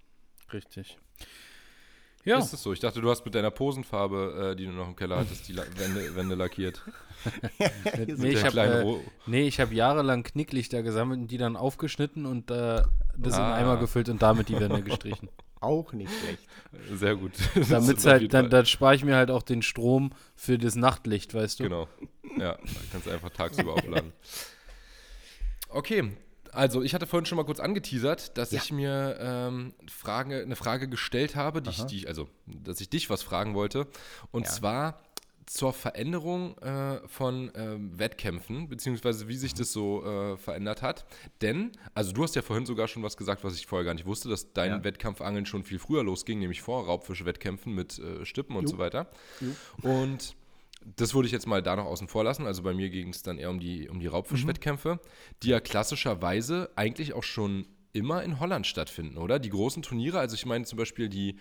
Richtig. 0.53 0.99
Ja. 2.24 2.38
Ist 2.38 2.53
es 2.53 2.62
so? 2.62 2.72
Ich 2.72 2.80
dachte, 2.80 3.01
du 3.01 3.11
hast 3.11 3.24
mit 3.24 3.34
deiner 3.34 3.51
Posenfarbe, 3.51 4.51
äh, 4.53 4.57
die 4.57 4.66
du 4.66 4.72
noch 4.72 4.88
im 4.88 4.97
Keller 4.97 5.18
hattest, 5.18 5.49
die 5.49 5.53
La 5.53 5.64
Wände, 5.76 6.14
Wände 6.14 6.34
lackiert. 6.34 6.82
nee, 8.16 8.30
ich 8.30 8.45
habe 8.45 8.61
äh, 8.61 8.97
nee, 9.26 9.51
hab 9.51 9.72
jahrelang 9.72 10.22
Knicklichter 10.22 10.82
gesammelt 10.82 11.20
und 11.20 11.30
die 11.30 11.38
dann 11.38 11.57
aufgeschnitten 11.57 12.26
und 12.26 12.51
äh, 12.51 12.82
das 13.16 13.34
ah. 13.34 13.49
in 13.49 13.64
Eimer 13.64 13.76
gefüllt 13.78 14.09
und 14.09 14.22
damit 14.22 14.49
die 14.49 14.59
Wände 14.59 14.82
gestrichen. 14.82 15.28
Auch 15.61 15.92
nicht 15.92 16.11
schlecht. 16.11 16.48
Sehr 16.98 17.16
gut. 17.16 17.32
Damit 17.70 18.04
halt, 18.04 18.32
dann, 18.32 18.48
dann 18.48 18.66
spare 18.66 18.94
ich 18.94 19.04
mir 19.04 19.16
halt 19.16 19.30
auch 19.30 19.42
den 19.42 19.62
Strom 19.62 20.11
für 20.34 20.58
das 20.58 20.74
Nachtlicht, 20.74 21.34
weißt 21.34 21.61
du? 21.61 21.64
Genau. 21.64 21.88
Ja, 22.38 22.54
dann 22.56 22.90
kannst 22.90 23.06
du 23.06 23.11
einfach 23.11 23.30
tagsüber 23.30 23.74
aufladen. 23.74 24.12
Okay, 25.68 26.12
also, 26.52 26.82
ich 26.82 26.94
hatte 26.94 27.06
vorhin 27.06 27.26
schon 27.26 27.36
mal 27.36 27.44
kurz 27.44 27.61
angeteasert, 27.61 28.36
dass 28.36 28.50
ja. 28.50 28.61
ich 28.61 28.72
mir 28.72 29.16
ähm, 29.20 29.74
Frage, 29.88 30.42
eine 30.42 30.56
Frage 30.56 30.88
gestellt 30.88 31.36
habe, 31.36 31.62
die 31.62 31.70
ich, 31.70 31.82
die, 31.84 32.08
also, 32.08 32.28
dass 32.46 32.80
ich 32.80 32.90
dich 32.90 33.08
was 33.08 33.22
fragen 33.22 33.54
wollte. 33.54 33.86
Und 34.32 34.46
ja. 34.46 34.50
zwar 34.50 35.00
zur 35.47 35.72
Veränderung 35.72 36.57
äh, 36.59 37.01
von 37.09 37.55
äh, 37.55 37.76
Wettkämpfen, 37.78 38.68
beziehungsweise 38.68 39.28
wie 39.28 39.36
sich 39.36 39.55
mhm. 39.55 39.59
das 39.59 39.72
so 39.72 40.05
äh, 40.05 40.36
verändert 40.36 40.82
hat. 40.82 41.05
Denn, 41.43 41.72
also 41.95 42.12
du 42.12 42.22
hast 42.22 42.36
ja 42.36 42.43
vorhin 42.43 42.66
sogar 42.66 42.88
schon 42.88 43.03
was 43.03 43.16
gesagt, 43.16 43.43
was 43.43 43.57
ich 43.57 43.66
vorher 43.66 43.84
gar 43.84 43.95
nicht 43.95 44.07
wusste, 44.07 44.28
dass 44.28 44.53
dein 44.53 44.70
ja. 44.70 44.84
Wettkampfangeln 44.84 45.47
schon 45.47 45.64
viel 45.64 45.78
früher 45.78 46.05
losging, 46.05 46.38
nämlich 46.38 46.62
vor 46.62 46.84
Raubfischwettkämpfen 46.86 47.74
mit 47.74 47.99
äh, 47.99 48.24
Stippen 48.24 48.57
und 48.57 48.64
jo. 48.64 48.70
so 48.70 48.78
weiter. 48.78 49.11
Jo. 49.41 49.91
Und 49.91 50.36
das 50.97 51.14
würde 51.14 51.26
ich 51.26 51.32
jetzt 51.32 51.47
mal 51.47 51.62
da 51.62 51.76
noch 51.76 51.84
außen 51.84 52.09
vor 52.09 52.24
lassen. 52.24 52.47
Also 52.47 52.62
bei 52.62 52.72
mir 52.72 52.91
ging 52.91 53.09
es 53.09 53.22
dann 53.22 53.38
eher 53.38 53.51
um 53.51 53.61
die, 53.61 53.88
um 53.88 54.01
die 54.01 54.07
Raubfischwettkämpfe, 54.07 54.95
mhm. 54.95 55.01
die 55.43 55.49
ja 55.49 55.61
klassischerweise 55.61 56.70
eigentlich 56.76 57.12
auch 57.12 57.22
schon 57.22 57.66
immer 57.93 58.22
in 58.22 58.38
Holland 58.41 58.66
stattfinden, 58.66 59.18
oder? 59.18 59.38
Die 59.38 59.51
großen 59.51 59.82
Turniere, 59.82 60.20
also 60.20 60.34
ich 60.34 60.47
meine 60.47 60.64
zum 60.64 60.78
Beispiel 60.78 61.09
die, 61.09 61.36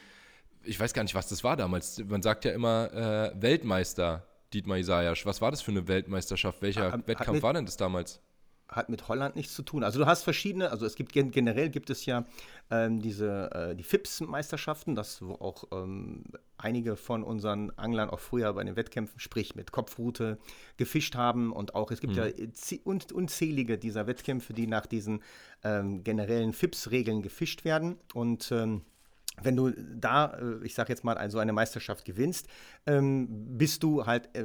ich 0.63 0.79
weiß 0.79 0.93
gar 0.93 1.03
nicht, 1.03 1.15
was 1.15 1.27
das 1.27 1.43
war 1.43 1.55
damals. 1.55 2.03
Man 2.05 2.21
sagt 2.21 2.45
ja 2.45 2.51
immer 2.51 2.93
äh, 2.93 3.41
Weltmeister 3.41 4.25
Dietmar 4.53 4.77
Isaias. 4.77 5.25
Was 5.25 5.41
war 5.41 5.51
das 5.51 5.61
für 5.61 5.71
eine 5.71 5.87
Weltmeisterschaft? 5.87 6.61
Welcher 6.61 6.91
hat, 6.91 7.07
Wettkampf 7.07 7.37
hat 7.37 7.43
war 7.43 7.53
denn 7.53 7.65
das 7.65 7.77
damals? 7.77 8.21
Hat 8.67 8.89
mit 8.89 9.07
Holland 9.07 9.35
nichts 9.35 9.55
zu 9.55 9.63
tun. 9.63 9.83
Also 9.83 9.97
du 9.97 10.05
hast 10.05 10.23
verschiedene, 10.23 10.69
also 10.69 10.85
es 10.85 10.95
gibt 10.95 11.11
generell 11.11 11.69
gibt 11.69 11.89
es 11.89 12.05
ja 12.05 12.25
ähm, 12.69 13.01
diese 13.01 13.49
äh, 13.51 13.75
die 13.75 13.83
FIPS-Meisterschaften, 13.83 14.93
das 14.93 15.23
wo 15.23 15.33
auch 15.33 15.63
ähm, 15.71 16.23
einige 16.57 16.95
von 16.95 17.23
unseren 17.23 17.71
Anglern 17.77 18.11
auch 18.11 18.19
früher 18.19 18.53
bei 18.53 18.63
den 18.63 18.75
Wettkämpfen, 18.75 19.19
sprich 19.19 19.55
mit 19.55 19.71
Kopfrute, 19.71 20.37
gefischt 20.77 21.15
haben 21.15 21.51
und 21.51 21.73
auch 21.73 21.89
es 21.89 21.99
gibt 21.99 22.15
hm. 22.15 22.31
ja 22.31 23.13
unzählige 23.13 23.79
dieser 23.79 24.05
Wettkämpfe, 24.05 24.53
die 24.53 24.67
nach 24.67 24.85
diesen 24.85 25.23
ähm, 25.63 26.03
generellen 26.03 26.53
FIPS-Regeln 26.53 27.23
gefischt 27.23 27.65
werden 27.65 27.97
und 28.13 28.51
ähm, 28.51 28.83
wenn 29.43 29.55
du 29.55 29.71
da, 29.71 30.37
äh, 30.39 30.65
ich 30.65 30.73
sage 30.73 30.89
jetzt 30.89 31.03
mal, 31.03 31.29
so 31.29 31.39
eine 31.39 31.53
Meisterschaft 31.53 32.05
gewinnst, 32.05 32.47
ähm, 32.85 33.57
bist 33.57 33.83
du 33.83 34.05
halt 34.05 34.29
äh, 34.35 34.43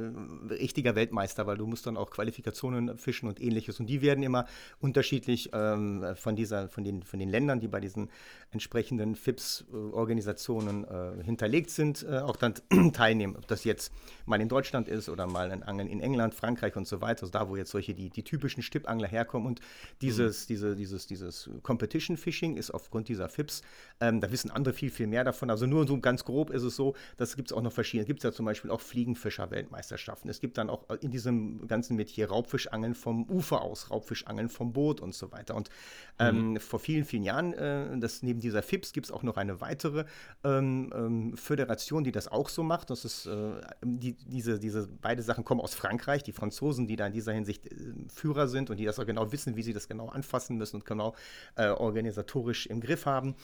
richtiger 0.49 0.95
Weltmeister, 0.95 1.47
weil 1.47 1.57
du 1.57 1.65
musst 1.65 1.85
dann 1.87 1.97
auch 1.97 2.11
Qualifikationen 2.11 2.97
fischen 2.97 3.27
und 3.27 3.41
ähnliches. 3.41 3.79
Und 3.79 3.87
die 3.87 4.01
werden 4.01 4.23
immer 4.23 4.45
unterschiedlich 4.79 5.49
ähm, 5.53 6.05
von, 6.15 6.35
dieser, 6.35 6.69
von, 6.69 6.83
den, 6.83 7.03
von 7.03 7.19
den 7.19 7.29
Ländern, 7.29 7.59
die 7.59 7.67
bei 7.67 7.79
diesen 7.79 8.09
entsprechenden 8.51 9.15
FIPS-Organisationen 9.15 10.85
äh, 10.85 11.23
hinterlegt 11.23 11.69
sind, 11.69 12.05
auch 12.07 12.35
dann 12.35 12.53
teilnehmen. 12.93 13.35
Ob 13.35 13.47
das 13.47 13.63
jetzt 13.63 13.91
mal 14.25 14.39
in 14.39 14.49
Deutschland 14.49 14.87
ist 14.87 15.09
oder 15.09 15.27
mal 15.27 15.51
ein 15.51 15.63
Angeln 15.63 15.89
in 15.89 15.99
England, 15.99 16.33
Frankreich 16.33 16.75
und 16.75 16.87
so 16.87 17.01
weiter, 17.01 17.23
also 17.23 17.31
da, 17.31 17.49
wo 17.49 17.55
jetzt 17.55 17.71
solche 17.71 17.93
die, 17.93 18.09
die 18.09 18.23
typischen 18.23 18.61
Stippangler 18.63 19.07
herkommen. 19.07 19.47
Und 19.47 19.61
dieses, 20.01 20.43
mhm. 20.43 20.53
diese, 20.53 20.75
dieses, 20.75 21.07
dieses 21.07 21.49
Competition 21.63 22.17
Fishing 22.17 22.57
ist 22.57 22.71
aufgrund 22.71 23.07
dieser 23.07 23.29
FIPS, 23.29 23.61
ähm, 23.99 24.21
da 24.21 24.31
wissen 24.31 24.51
andere 24.51 24.73
viel 24.73 24.84
viel, 24.85 24.91
viel 24.91 25.07
mehr 25.07 25.23
davon. 25.23 25.49
Also 25.49 25.65
nur 25.65 25.87
so 25.87 25.99
ganz 25.99 26.23
grob 26.25 26.49
ist 26.49 26.63
es 26.63 26.75
so, 26.75 26.95
das 27.17 27.35
gibt 27.35 27.49
es 27.49 27.57
auch 27.57 27.61
noch 27.61 27.71
verschiedene. 27.71 28.03
Es 28.03 28.07
gibt 28.07 28.23
ja 28.23 28.31
zum 28.31 28.45
Beispiel 28.45 28.71
auch 28.71 28.81
Fliegenfischer-Weltmeisterschaften. 28.81 30.29
Es 30.29 30.39
gibt 30.39 30.57
dann 30.57 30.69
auch 30.69 30.85
in 31.01 31.11
diesem 31.11 31.67
ganzen 31.67 31.95
Metier 31.95 32.29
Raubfischangeln 32.29 32.93
vom 32.93 33.29
Ufer 33.29 33.61
aus, 33.61 33.89
Raubfischangeln 33.89 34.49
vom 34.49 34.73
Boot 34.73 35.01
und 35.01 35.15
so 35.15 35.31
weiter. 35.31 35.55
Und 35.55 35.69
ähm, 36.19 36.51
mhm. 36.51 36.59
vor 36.59 36.79
vielen, 36.79 37.05
vielen 37.05 37.23
Jahren, 37.23 37.53
äh, 37.53 37.97
das 37.97 38.21
neben 38.21 38.39
dieser 38.39 38.61
FIPS 38.61 38.93
gibt 38.93 39.07
es 39.07 39.11
auch 39.11 39.23
noch 39.23 39.37
eine 39.37 39.61
weitere 39.61 40.05
ähm, 40.43 40.93
ähm, 40.95 41.37
Föderation, 41.37 42.03
die 42.03 42.11
das 42.11 42.27
auch 42.27 42.49
so 42.49 42.63
macht. 42.63 42.89
Das 42.89 43.05
ist 43.05 43.25
äh, 43.25 43.53
die, 43.83 44.13
diese, 44.13 44.59
diese 44.59 44.87
beide 45.01 45.23
Sachen 45.23 45.43
kommen 45.43 45.61
aus 45.61 45.73
Frankreich, 45.73 46.23
die 46.23 46.31
Franzosen, 46.31 46.87
die 46.87 46.95
da 46.95 47.07
in 47.07 47.13
dieser 47.13 47.33
Hinsicht 47.33 47.65
äh, 47.67 47.75
Führer 48.13 48.47
sind 48.47 48.69
und 48.69 48.77
die 48.77 48.85
das 48.85 48.99
auch 48.99 49.05
genau 49.05 49.31
wissen, 49.31 49.55
wie 49.55 49.63
sie 49.63 49.73
das 49.73 49.87
genau 49.87 50.09
anfassen 50.09 50.57
müssen 50.57 50.77
und 50.77 50.85
genau 50.85 51.15
äh, 51.55 51.67
organisatorisch 51.69 52.67
im 52.67 52.81
Griff 52.81 53.05
haben. 53.05 53.35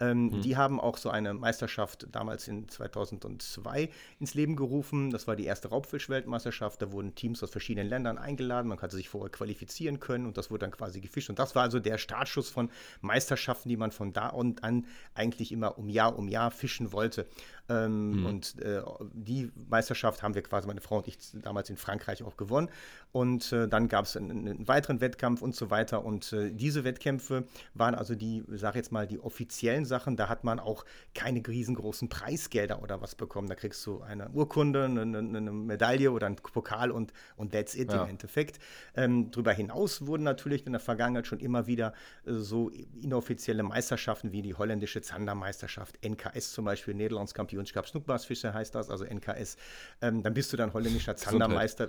Ähm, 0.00 0.24
mhm. 0.24 0.42
Die 0.42 0.56
haben 0.56 0.80
auch 0.80 0.96
so 0.96 1.10
eine 1.10 1.34
Meisterschaft 1.34 2.06
damals 2.10 2.48
in 2.48 2.68
2002 2.68 3.90
ins 4.18 4.34
Leben 4.34 4.56
gerufen. 4.56 5.10
Das 5.10 5.26
war 5.26 5.36
die 5.36 5.44
erste 5.44 5.68
Raubfisch-Weltmeisterschaft. 5.68 6.80
Da 6.80 6.90
wurden 6.90 7.14
Teams 7.14 7.42
aus 7.42 7.50
verschiedenen 7.50 7.88
Ländern 7.88 8.18
eingeladen. 8.18 8.68
Man 8.68 8.78
konnte 8.78 8.96
sich 8.96 9.08
vorher 9.08 9.30
qualifizieren 9.30 10.00
können 10.00 10.26
und 10.26 10.38
das 10.38 10.50
wurde 10.50 10.60
dann 10.60 10.70
quasi 10.70 11.00
gefischt. 11.00 11.28
Und 11.28 11.38
das 11.38 11.54
war 11.54 11.62
also 11.62 11.78
der 11.78 11.98
Startschuss 11.98 12.48
von 12.48 12.70
Meisterschaften, 13.02 13.68
die 13.68 13.76
man 13.76 13.92
von 13.92 14.12
da 14.12 14.28
und 14.28 14.64
an 14.64 14.86
eigentlich 15.14 15.52
immer 15.52 15.78
um 15.78 15.88
Jahr 15.88 16.18
um 16.18 16.28
Jahr 16.28 16.50
fischen 16.50 16.92
wollte. 16.92 17.26
Ähm, 17.70 18.20
mhm. 18.20 18.26
Und 18.26 18.60
äh, 18.62 18.82
die 19.12 19.50
Meisterschaft 19.68 20.22
haben 20.22 20.34
wir 20.34 20.42
quasi, 20.42 20.66
meine 20.66 20.80
Frau 20.80 20.98
und 20.98 21.06
ich, 21.06 21.18
damals 21.40 21.70
in 21.70 21.76
Frankreich 21.76 22.22
auch 22.24 22.36
gewonnen. 22.36 22.68
Und 23.12 23.52
äh, 23.52 23.68
dann 23.68 23.88
gab 23.88 24.04
es 24.04 24.16
einen, 24.16 24.30
einen, 24.30 24.68
weiteren 24.68 25.00
Wettkampf 25.00 25.40
und 25.40 25.54
so 25.54 25.70
weiter. 25.70 26.04
Und 26.04 26.32
äh, 26.32 26.50
diese 26.50 26.84
Wettkämpfe 26.84 27.44
waren 27.74 27.94
also 27.94 28.14
die, 28.14 28.44
sag 28.48 28.74
jetzt 28.74 28.90
mal, 28.90 29.06
die 29.06 29.20
offiziellen 29.20 29.84
Sachen. 29.84 30.16
Da 30.16 30.28
hat 30.28 30.42
man 30.42 30.58
auch 30.58 30.84
keine 31.14 31.46
riesengroßen 31.46 32.08
Preisgelder 32.08 32.82
oder 32.82 33.00
was 33.00 33.14
bekommen. 33.14 33.48
Da 33.48 33.54
kriegst 33.54 33.86
du 33.86 34.02
eine 34.02 34.28
Urkunde, 34.30 34.84
eine, 34.84 35.02
eine 35.02 35.52
Medaille 35.52 36.10
oder 36.10 36.26
einen 36.26 36.36
Pokal 36.36 36.90
und, 36.90 37.12
und 37.36 37.52
that's 37.52 37.74
it 37.76 37.92
ja. 37.92 38.02
im 38.02 38.10
Endeffekt. 38.10 38.58
Ähm, 38.96 39.30
darüber 39.30 39.52
hinaus 39.52 40.06
wurden 40.06 40.24
natürlich 40.24 40.66
in 40.66 40.72
der 40.72 40.80
Vergangenheit 40.80 41.26
schon 41.26 41.38
immer 41.38 41.66
wieder 41.68 41.94
äh, 42.26 42.32
so 42.32 42.70
inoffizielle 43.00 43.62
Meisterschaften 43.62 44.32
wie 44.32 44.42
die 44.42 44.54
holländische 44.54 45.02
Zandermeisterschaft, 45.02 45.98
NKS 46.04 46.52
zum 46.52 46.64
Beispiel, 46.64 46.94
Nederlands 46.94 47.34
Kampioenschap 47.60 47.88
Snoekbarsfischer 47.88 48.54
heißt 48.54 48.74
das, 48.74 48.90
also 48.90 49.04
NKS. 49.04 49.56
Ähm, 50.00 50.22
dann 50.22 50.34
bist 50.34 50.52
du 50.52 50.56
dann 50.56 50.72
holländischer 50.72 51.16
Zandermeister, 51.16 51.88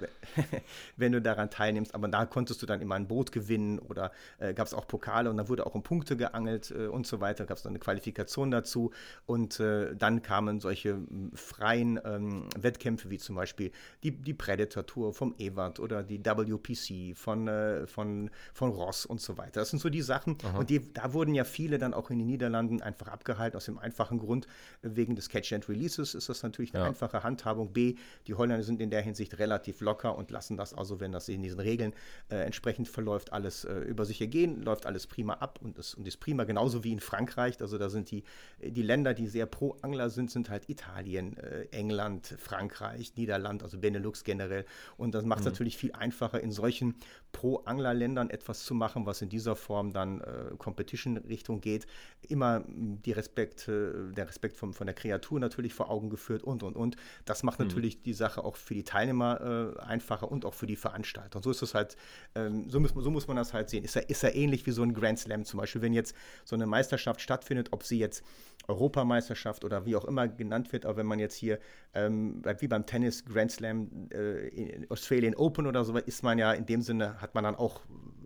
wenn 0.97 1.11
du 1.11 1.21
daran 1.21 1.49
teilnimmst. 1.49 1.95
Aber 1.95 2.07
da 2.07 2.25
konntest 2.25 2.61
du 2.61 2.65
dann 2.65 2.81
immer 2.81 2.95
ein 2.95 3.07
Boot 3.07 3.31
gewinnen 3.31 3.79
oder 3.79 4.11
äh, 4.39 4.53
gab 4.53 4.67
es 4.67 4.73
auch 4.73 4.87
Pokale 4.87 5.29
und 5.29 5.37
dann 5.37 5.49
wurde 5.49 5.65
auch 5.65 5.75
um 5.75 5.83
Punkte 5.83 6.17
geangelt 6.17 6.71
äh, 6.71 6.87
und 6.87 7.07
so 7.07 7.21
weiter. 7.21 7.45
Gab 7.45 7.57
es 7.57 7.63
dann 7.63 7.71
eine 7.71 7.79
Qualifikation 7.79 8.51
dazu. 8.51 8.91
Und 9.25 9.59
äh, 9.59 9.95
dann 9.95 10.21
kamen 10.21 10.59
solche 10.59 10.97
freien 11.33 11.99
ähm, 12.03 12.49
Wettkämpfe 12.57 13.09
wie 13.09 13.17
zum 13.17 13.35
Beispiel 13.35 13.71
die, 14.03 14.11
die 14.11 14.33
Predator 14.33 14.85
Tour 14.85 15.13
vom 15.13 15.35
Ewart 15.37 15.79
oder 15.79 16.03
die 16.03 16.23
WPC 16.23 17.17
von, 17.17 17.47
äh, 17.47 17.87
von, 17.87 18.29
von 18.53 18.71
Ross 18.71 19.05
und 19.05 19.21
so 19.21 19.37
weiter. 19.37 19.61
Das 19.61 19.69
sind 19.69 19.79
so 19.79 19.89
die 19.89 20.01
Sachen. 20.01 20.37
Aha. 20.43 20.59
Und 20.59 20.69
die, 20.69 20.93
da 20.93 21.13
wurden 21.13 21.33
ja 21.33 21.43
viele 21.43 21.77
dann 21.77 21.93
auch 21.93 22.09
in 22.09 22.19
den 22.19 22.27
Niederlanden 22.27 22.81
einfach 22.81 23.07
abgehalten, 23.07 23.57
aus 23.57 23.65
dem 23.65 23.77
einfachen 23.77 24.19
Grund, 24.19 24.47
wegen 24.81 25.15
des 25.15 25.29
Catch 25.29 25.50
and 25.53 25.67
Releases 25.69 26.15
ist 26.15 26.29
das 26.29 26.43
natürlich 26.43 26.73
eine 26.73 26.83
ja. 26.83 26.89
einfache 26.89 27.23
Handhabung. 27.23 27.73
B, 27.73 27.95
die 28.27 28.33
Holländer 28.33 28.63
sind 28.63 28.81
in 28.81 28.89
der 28.89 29.01
Hinsicht 29.01 29.39
relativ 29.39 29.81
locker 29.81 30.17
und 30.17 30.31
lassen 30.31 30.57
das 30.57 30.73
also, 30.73 30.99
wenn 30.99 31.11
das 31.11 31.29
in 31.29 31.41
diesen 31.41 31.59
Regeln 31.59 31.93
äh, 32.29 32.37
entsprechend 32.37 32.87
verläuft, 32.87 33.33
alles 33.33 33.65
äh, 33.65 33.79
über 33.79 34.05
sich 34.05 34.21
ergehen, 34.21 34.61
läuft 34.61 34.85
alles 34.85 35.07
prima 35.07 35.33
ab 35.35 35.59
und 35.61 35.77
ist, 35.77 35.95
und 35.95 36.07
ist 36.07 36.19
prima, 36.19 36.43
genauso 36.43 36.83
wie 36.83 36.91
in 36.91 36.99
Frankreich. 36.99 37.61
Also 37.61 37.77
da 37.77 37.89
sind 37.89 38.11
die, 38.11 38.23
die 38.61 38.81
Länder, 38.81 39.13
die 39.13 39.27
sehr 39.27 39.45
pro 39.45 39.77
Angler 39.81 40.09
sind, 40.09 40.31
sind 40.31 40.49
halt 40.49 40.69
Italien, 40.69 41.37
äh, 41.37 41.67
England, 41.71 42.35
Frankreich, 42.39 43.13
Niederland, 43.15 43.63
also 43.63 43.77
Benelux 43.77 44.23
generell. 44.23 44.65
Und 44.97 45.15
das 45.15 45.25
macht 45.25 45.39
es 45.39 45.45
mhm. 45.45 45.51
natürlich 45.51 45.77
viel 45.77 45.91
einfacher, 45.93 46.41
in 46.41 46.51
solchen 46.51 46.95
Pro-Angler-Ländern 47.31 48.29
etwas 48.29 48.63
zu 48.65 48.73
machen, 48.73 49.05
was 49.05 49.21
in 49.21 49.29
dieser 49.29 49.55
Form 49.55 49.93
dann 49.93 50.21
äh, 50.21 50.55
Competition-Richtung 50.57 51.61
geht. 51.61 51.87
Immer 52.27 52.63
die 52.67 53.11
Respekt, 53.11 53.67
äh, 53.67 54.11
der 54.11 54.27
Respekt 54.27 54.57
vom, 54.57 54.73
von 54.73 54.87
der 54.87 54.93
Kreatur 54.93 55.39
natürlich 55.41 55.73
vor 55.73 55.89
Augen 55.89 56.09
geführt 56.09 56.43
und, 56.43 56.63
und, 56.63 56.75
und. 56.75 56.95
Das 57.25 57.43
macht 57.43 57.59
mhm. 57.59 57.67
natürlich 57.67 58.01
die 58.01 58.13
Sache 58.13 58.43
auch 58.43 58.55
für 58.55 58.73
die 58.73 58.83
Teilnehmer 58.83 59.75
äh, 59.77 59.79
einfacher 59.81 60.31
und 60.31 60.45
auch 60.45 60.53
für 60.53 60.67
die 60.67 60.75
Veranstalter. 60.75 61.37
Und 61.37 61.43
so 61.43 61.51
ist 61.51 61.61
es 61.61 61.73
halt, 61.73 61.97
ähm, 62.35 62.69
so, 62.69 62.79
muss, 62.79 62.93
so 62.95 63.11
muss 63.11 63.27
man 63.27 63.37
das 63.37 63.53
halt 63.53 63.69
sehen. 63.69 63.83
Ist 63.83 63.95
ja, 63.95 64.01
ist 64.01 64.23
ja 64.23 64.29
ähnlich 64.29 64.65
wie 64.65 64.71
so 64.71 64.83
ein 64.83 64.93
Grand 64.93 65.19
Slam 65.19 65.43
zum 65.43 65.59
Beispiel, 65.59 65.81
wenn 65.81 65.93
jetzt 65.93 66.15
so 66.45 66.55
eine 66.55 66.65
Meisterschaft 66.65 67.21
stattfindet, 67.21 67.69
ob 67.71 67.83
sie 67.83 67.99
jetzt 67.99 68.23
Europameisterschaft 68.67 69.65
oder 69.65 69.85
wie 69.85 69.95
auch 69.95 70.05
immer 70.05 70.27
genannt 70.27 70.71
wird, 70.71 70.85
aber 70.85 70.97
wenn 70.97 71.07
man 71.07 71.19
jetzt 71.19 71.35
hier, 71.35 71.59
ähm, 71.93 72.41
wie 72.59 72.67
beim 72.67 72.85
Tennis 72.85 73.25
Grand 73.25 73.51
Slam, 73.51 74.09
äh, 74.11 74.85
Australian 74.89 75.35
Open 75.35 75.67
oder 75.67 75.83
so, 75.83 75.97
ist 75.97 76.23
man 76.23 76.37
ja 76.37 76.53
in 76.53 76.65
dem 76.65 76.81
Sinne, 76.81 77.19
hat 77.21 77.35
man 77.35 77.43
dann 77.43 77.55
auch 77.55 77.81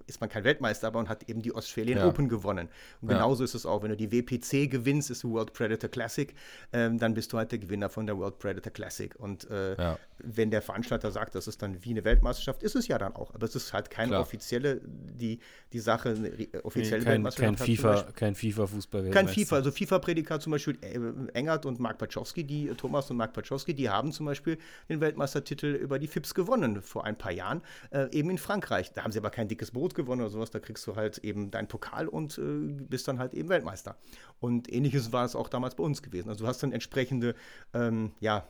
ist 0.08 0.22
man 0.22 0.30
kein 0.30 0.44
Weltmeister, 0.44 0.88
aber 0.88 1.00
und 1.00 1.10
hat 1.10 1.28
eben 1.30 1.42
die 1.42 1.52
Australian 1.52 2.00
ja. 2.00 2.08
Open 2.08 2.30
gewonnen. 2.30 2.70
Und 3.02 3.10
ja. 3.10 3.16
genauso 3.16 3.44
ist 3.44 3.56
es 3.56 3.66
auch, 3.66 3.84
wenn 3.84 3.90
du 3.90 3.98
die 3.98 4.12
WPC 4.12 4.70
gewinnst, 4.70 5.10
ist 5.10 5.24
die 5.24 5.30
World 5.30 5.54
Predator 5.54 5.90
Classic, 5.90 6.34
ähm, 6.74 6.98
dann 7.06 7.14
bist 7.14 7.32
du 7.32 7.38
halt 7.38 7.52
der 7.52 7.60
Gewinner 7.60 7.88
von 7.88 8.08
der 8.08 8.18
World 8.18 8.40
Predator 8.40 8.74
Classic. 8.74 9.16
Und 9.16 9.50
äh, 9.50 9.78
ja. 9.78 10.00
wenn 10.18 10.50
der 10.50 10.64
Veranstalter 10.64 11.12
sagt, 11.12 11.36
das 11.36 11.48
ist 11.48 11.62
dann 11.62 11.84
wie 11.84 11.92
eine 11.92 12.04
Weltmeisterschaft, 12.04 12.64
ist 12.64 12.76
es 12.76 12.88
ja 12.88 12.98
dann 12.98 13.16
auch. 13.16 13.34
Aber 13.34 13.46
es 13.46 13.56
ist 13.56 13.74
halt 13.74 13.92
keine 13.92 14.10
Klar. 14.10 14.22
offizielle, 14.22 14.82
die, 14.84 15.40
die 15.72 15.80
Sache, 15.80 16.10
eine 16.10 16.64
offizielle 16.64 17.00
nee, 17.00 17.06
kein, 17.06 17.14
Weltmeisterschaft. 17.14 17.58
Kein 17.58 17.76
FIFA, 17.76 18.12
kein 18.14 18.36
FIFA-Fußball. 18.36 19.10
Kein 19.12 19.28
FIFA, 19.28 19.56
also 19.56 19.72
FIFA-Prädikat 19.72 20.42
zum 20.42 20.52
Beispiel 20.52 20.78
äh, 20.82 21.38
Engert 21.38 21.66
und 21.68 21.80
Mark 21.80 22.00
Pachowski, 22.00 22.44
die 22.44 22.70
Thomas 22.70 23.10
und 23.12 23.18
Mark 23.18 23.34
Pachowski, 23.34 23.76
die 23.76 23.90
haben 23.90 24.12
zum 24.12 24.26
Beispiel 24.26 24.58
den 24.90 25.00
Weltmeistertitel 25.00 25.68
über 25.68 26.00
die 26.00 26.08
FIPS 26.08 26.34
gewonnen 26.34 26.82
vor 26.82 27.06
ein 27.06 27.18
paar 27.18 27.32
Jahren, 27.32 27.62
äh, 27.92 28.10
eben 28.12 28.32
in 28.32 28.40
Frankreich. 28.40 28.94
Da 28.94 29.04
haben 29.04 29.12
sie 29.12 29.20
aber 29.20 29.30
kein 29.30 29.48
dickes 29.48 29.72
Boot 29.72 29.94
gewonnen 29.94 30.22
oder 30.22 30.32
sowas, 30.32 30.50
da 30.50 30.60
kriegst 30.60 30.88
du 30.88 30.96
halt 30.96 31.20
eben 31.20 31.52
deinen 31.52 31.68
Pokal 31.68 32.08
und 32.08 32.40
äh, 32.40 32.42
bist 32.42 33.08
dann 33.08 33.20
halt 33.20 33.36
eben 33.36 33.50
Weltmeister. 33.50 33.96
Und 34.40 34.72
ähnliches 34.74 35.12
war 35.14 35.24
es 35.24 35.36
auch 35.36 35.50
damals 35.50 35.76
bei 35.76 35.84
uns 35.84 36.02
gewesen. 36.02 36.30
Also 36.30 36.46
du 36.46 36.48
hast 36.48 36.64
dann 36.64 36.72
entsprechende 36.96 37.36
ähm, 37.74 38.12
ja, 38.20 38.46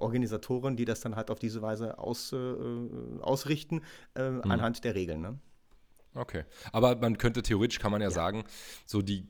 Organisatoren, 0.00 0.76
die 0.76 0.84
das 0.84 1.00
dann 1.00 1.16
halt 1.16 1.30
auf 1.30 1.38
diese 1.38 1.62
Weise 1.62 1.98
aus, 1.98 2.32
äh, 2.32 2.54
ausrichten, 3.20 3.82
äh, 4.14 4.30
mhm. 4.30 4.42
anhand 4.50 4.84
der 4.84 4.94
Regeln. 4.94 5.20
Ne? 5.20 5.38
Okay. 6.14 6.44
Aber 6.72 6.96
man 6.96 7.18
könnte 7.18 7.42
theoretisch, 7.42 7.78
kann 7.78 7.92
man 7.92 8.00
ja, 8.00 8.08
ja. 8.08 8.14
sagen, 8.14 8.44
so 8.84 9.02
die 9.02 9.28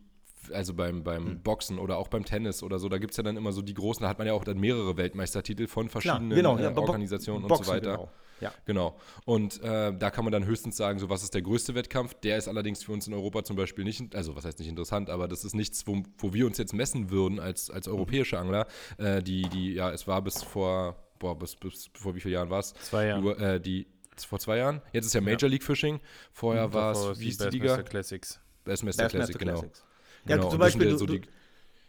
also 0.52 0.74
beim, 0.74 1.02
beim 1.02 1.24
mhm. 1.24 1.42
Boxen 1.42 1.78
oder 1.78 1.98
auch 1.98 2.08
beim 2.08 2.24
Tennis 2.24 2.62
oder 2.62 2.78
so, 2.78 2.88
da 2.88 2.98
gibt 2.98 3.12
es 3.12 3.16
ja 3.16 3.22
dann 3.22 3.36
immer 3.36 3.52
so 3.52 3.62
die 3.62 3.74
großen, 3.74 4.02
da 4.02 4.08
hat 4.08 4.18
man 4.18 4.26
ja 4.26 4.32
auch 4.32 4.44
dann 4.44 4.58
mehrere 4.58 4.96
Weltmeistertitel 4.96 5.66
von 5.66 5.88
verschiedenen 5.88 6.30
Klar, 6.30 6.56
genau, 6.56 6.58
ja, 6.58 6.70
äh, 6.70 6.78
Organisationen 6.78 7.46
Boxen, 7.46 7.60
und 7.60 7.66
so 7.66 7.72
weiter. 7.72 7.96
Genau. 7.96 8.10
Ja. 8.38 8.52
Genau. 8.66 8.98
Und 9.24 9.62
äh, 9.62 9.96
da 9.96 10.10
kann 10.10 10.24
man 10.24 10.32
dann 10.32 10.44
höchstens 10.44 10.76
sagen, 10.76 10.98
so 10.98 11.08
was 11.08 11.22
ist 11.22 11.32
der 11.32 11.40
größte 11.40 11.74
Wettkampf? 11.74 12.12
Der 12.22 12.36
ist 12.36 12.48
allerdings 12.48 12.84
für 12.84 12.92
uns 12.92 13.06
in 13.06 13.14
Europa 13.14 13.44
zum 13.44 13.56
Beispiel 13.56 13.84
nicht, 13.84 14.14
also 14.14 14.36
was 14.36 14.44
heißt 14.44 14.58
nicht 14.58 14.68
interessant, 14.68 15.08
aber 15.08 15.26
das 15.26 15.42
ist 15.42 15.54
nichts, 15.54 15.86
wo, 15.86 16.02
wo 16.18 16.34
wir 16.34 16.46
uns 16.46 16.58
jetzt 16.58 16.74
messen 16.74 17.10
würden 17.10 17.40
als, 17.40 17.70
als 17.70 17.88
europäische 17.88 18.38
Angler. 18.38 18.66
Äh, 18.98 19.22
die, 19.22 19.42
die, 19.48 19.72
ja, 19.72 19.90
es 19.90 20.06
war 20.06 20.20
bis 20.20 20.42
vor 20.42 20.96
boah, 21.18 21.38
bis, 21.38 21.56
bis 21.56 21.90
vor 21.94 22.14
wie 22.14 22.20
vielen 22.20 22.34
Jahren 22.34 22.50
war 22.50 22.60
es? 22.60 22.74
Zwei 22.74 23.06
Jahre. 23.06 23.54
Äh, 23.54 23.60
die, 23.60 23.86
vor 24.16 24.38
zwei 24.38 24.58
Jahren. 24.58 24.80
Jetzt 24.92 25.06
ist 25.06 25.14
ja 25.14 25.20
Major 25.20 25.48
League 25.48 25.62
Fishing. 25.62 26.00
Vorher 26.32 26.72
war 26.72 26.92
es, 26.92 27.20
wie 27.20 27.28
ist 27.28 27.44
die 27.44 27.48
Liga? 27.48 27.82
Classics. 27.82 28.40
Bassmaster 28.64 29.08
Classic, 29.08 29.38
genau. 29.38 29.60
Classics. 29.60 29.84
Ja, 30.28 30.36
Genau, 30.36 30.48
zum 30.50 30.58
Beispiel, 30.58 30.86
ja 30.86 30.92
du, 30.92 30.98
so 30.98 31.06
du, 31.06 31.18
die- 31.18 31.28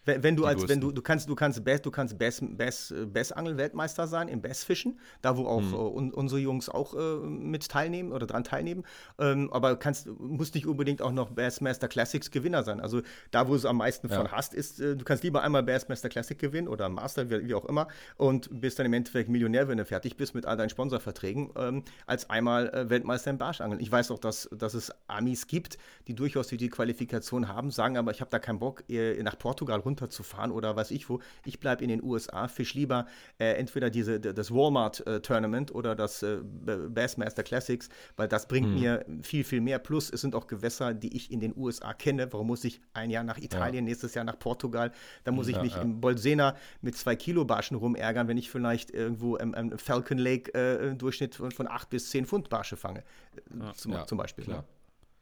wenn, 0.08 0.24
wenn 0.24 0.36
du 0.36 0.46
als, 0.46 0.68
wenn 0.68 0.80
du, 0.82 0.88
größten. 0.88 0.96
du 0.96 1.02
kannst, 1.02 1.30
du 1.30 1.36
kannst 1.36 1.64
Bass, 1.64 1.82
du 1.82 1.92
kannst 1.92 2.18
Bass, 2.18 2.42
Bass, 2.42 2.92
äh, 2.92 3.06
Bassangeln-Weltmeister 3.06 4.08
sein 4.08 4.28
im 4.28 4.42
Bassfischen, 4.42 5.00
da 5.22 5.38
wo 5.38 5.46
auch 5.46 5.62
Mhm. 5.62 5.74
un, 5.74 6.14
unsere 6.14 6.40
Jungs 6.42 6.70
auch 6.70 6.96
äh, 6.96 7.18
mit 7.26 7.68
teilnehmen 7.70 8.12
oder 8.12 8.26
dran 8.26 8.44
teilnehmen. 8.44 8.84
Ähm, 9.20 9.52
aber 9.52 9.76
kannst, 9.78 10.08
musst 10.20 10.56
nicht 10.56 10.66
unbedingt 10.66 11.02
auch 11.02 11.12
noch 11.12 11.30
Bassmaster 11.32 11.88
Classics 11.88 12.32
Gewinner 12.32 12.64
sein. 12.64 12.80
Also 12.80 13.02
da, 13.32 13.48
wo 13.48 13.52
du 13.52 13.58
es 13.58 13.66
am 13.66 13.78
meisten 13.78 14.10
von 14.10 14.26
Ja. 14.26 14.32
hast, 14.32 14.54
ist, 14.54 14.80
äh, 14.80 14.96
du 14.96 15.04
kannst 15.06 15.24
lieber 15.24 15.44
einmal 15.44 15.64
Bassmaster 15.64 16.10
Classic 16.10 16.38
gewinnen 16.40 16.68
oder 16.68 16.90
Master, 16.90 17.30
wie, 17.30 17.48
wie 17.48 17.54
auch 17.54 17.66
immer, 17.66 17.88
und 18.16 18.50
bist 18.62 18.80
dann 18.80 18.86
im 18.86 18.94
Endeffekt 18.94 19.30
Millionär, 19.30 19.68
wenn 19.68 19.78
du 19.78 19.86
fertig 19.86 20.16
bist 20.18 20.34
mit 20.36 20.46
all 20.46 20.58
deinen 20.58 20.70
Sponsorverträgen, 20.70 21.50
ähm, 21.58 21.84
als 22.06 22.30
einmal 22.30 22.70
äh, 22.70 22.90
Weltmeister 22.90 23.30
im 23.32 23.38
Barschangeln. 23.38 23.80
Ich 23.82 23.92
weiß 23.92 24.12
auch, 24.12 24.20
dass, 24.20 24.50
dass 24.56 24.74
es 24.74 24.92
Amis 25.08 25.48
gibt, 25.48 25.78
die 26.08 26.16
durchaus 26.16 26.48
die, 26.48 26.58
die 26.58 26.70
Qualifikation 26.70 27.48
haben, 27.48 27.72
sagen 27.72 27.98
aber, 27.98 28.12
ich 28.12 28.22
habe 28.22 28.32
da 28.32 28.40
keinen 28.40 28.60
Bock, 28.60 28.84
äh, 28.90 29.22
nach 29.24 29.38
Portugal 29.38 29.80
runterzufahren 29.98 30.52
oder 30.52 30.76
weiß 30.76 30.92
ich 30.92 31.10
wo. 31.10 31.20
Ich 31.46 31.60
bleibe 31.60 31.84
in 31.84 31.90
den 31.90 32.04
USA, 32.04 32.48
fisch 32.48 32.74
lieber 32.74 33.08
äh, 33.40 33.54
entweder 33.54 33.90
diese, 33.90 34.20
das 34.20 34.52
Walmart-Tournament 34.52 35.74
oder 35.74 35.96
das 35.96 36.24
äh, 36.24 36.38
Bassmaster 36.44 37.44
Classics, 37.44 37.90
weil 38.16 38.28
das 38.28 38.48
bringt 38.48 38.74
mir 38.74 39.06
viel, 39.24 39.44
viel 39.44 39.62
mehr. 39.62 39.80
Plus, 39.80 40.10
es 40.12 40.22
sind 40.22 40.36
auch 40.36 40.48
Gewässer, 40.48 40.94
die 40.94 41.16
ich 41.16 41.32
in 41.32 41.40
den 41.40 41.54
USA 41.58 41.94
kenne. 41.94 42.32
Warum 42.32 42.48
muss 42.48 42.64
ich 42.64 42.82
ein 42.94 43.10
Jahr 43.10 43.24
nach 43.24 43.38
Italien, 43.38 43.86
nächstes 43.86 44.14
Jahr 44.14 44.26
nach 44.26 44.38
Portugal? 44.40 44.92
Da 45.24 45.32
muss 45.32 45.48
ich 45.48 45.56
Ja, 45.56 45.64
mich 45.64 45.76
ja. 45.76 45.82
im 45.82 46.00
Bolsena 46.02 46.56
mit 46.82 46.96
zwei 46.96 47.16
Kilo 47.16 47.46
Barschen 47.46 47.78
rumärgern, 47.78 48.28
wenn 48.28 48.38
ich 48.38 48.52
vielleicht 48.52 48.92
irgendwo 48.92 49.36
im, 49.38 49.54
im 49.54 49.78
Falcon 49.78 50.18
Lake 50.18 50.54
äh, 50.54 50.88
einen 50.88 50.98
Durchschnitt 50.98 51.36
von, 51.36 51.52
von 51.52 51.68
acht 51.68 51.90
bis 51.90 52.10
zehn 52.10 52.26
Pfund 52.26 52.50
Barsche 52.50 52.78
fange. 52.78 53.00
Äh, 53.00 53.74
zum, 53.74 53.94
Ja, 53.94 54.06
zum 54.06 54.18
Beispiel. 54.18 54.44
klar. 54.46 54.62
Ne? 54.62 54.64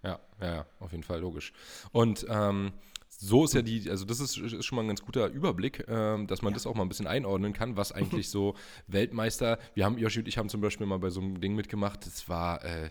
Ja, 0.05 0.19
ja, 0.39 0.55
ja, 0.55 0.65
auf 0.79 0.91
jeden 0.91 1.03
Fall, 1.03 1.19
logisch. 1.19 1.51
Und 1.91 2.25
ähm, 2.29 2.71
so 3.09 3.45
ist 3.45 3.53
ja 3.53 3.61
die, 3.61 3.89
also 3.89 4.05
das 4.05 4.19
ist, 4.19 4.37
ist 4.37 4.65
schon 4.65 4.75
mal 4.75 4.83
ein 4.83 4.87
ganz 4.89 5.01
guter 5.01 5.27
Überblick, 5.27 5.85
ähm, 5.87 6.27
dass 6.27 6.41
man 6.41 6.53
das 6.53 6.67
auch 6.67 6.75
mal 6.75 6.83
ein 6.83 6.89
bisschen 6.89 7.07
einordnen 7.07 7.53
kann, 7.53 7.77
was 7.77 7.91
eigentlich 7.91 8.29
so 8.35 8.55
Weltmeister, 8.87 9.57
wir 9.73 9.85
haben, 9.85 9.97
Joshi 9.97 10.19
und 10.19 10.27
ich 10.27 10.37
haben 10.37 10.49
zum 10.49 10.61
Beispiel 10.61 10.85
mal 10.85 10.99
bei 10.99 11.09
so 11.09 11.21
einem 11.21 11.39
Ding 11.39 11.55
mitgemacht, 11.55 12.05
das 12.05 12.27
war, 12.29 12.63
äh, 12.63 12.89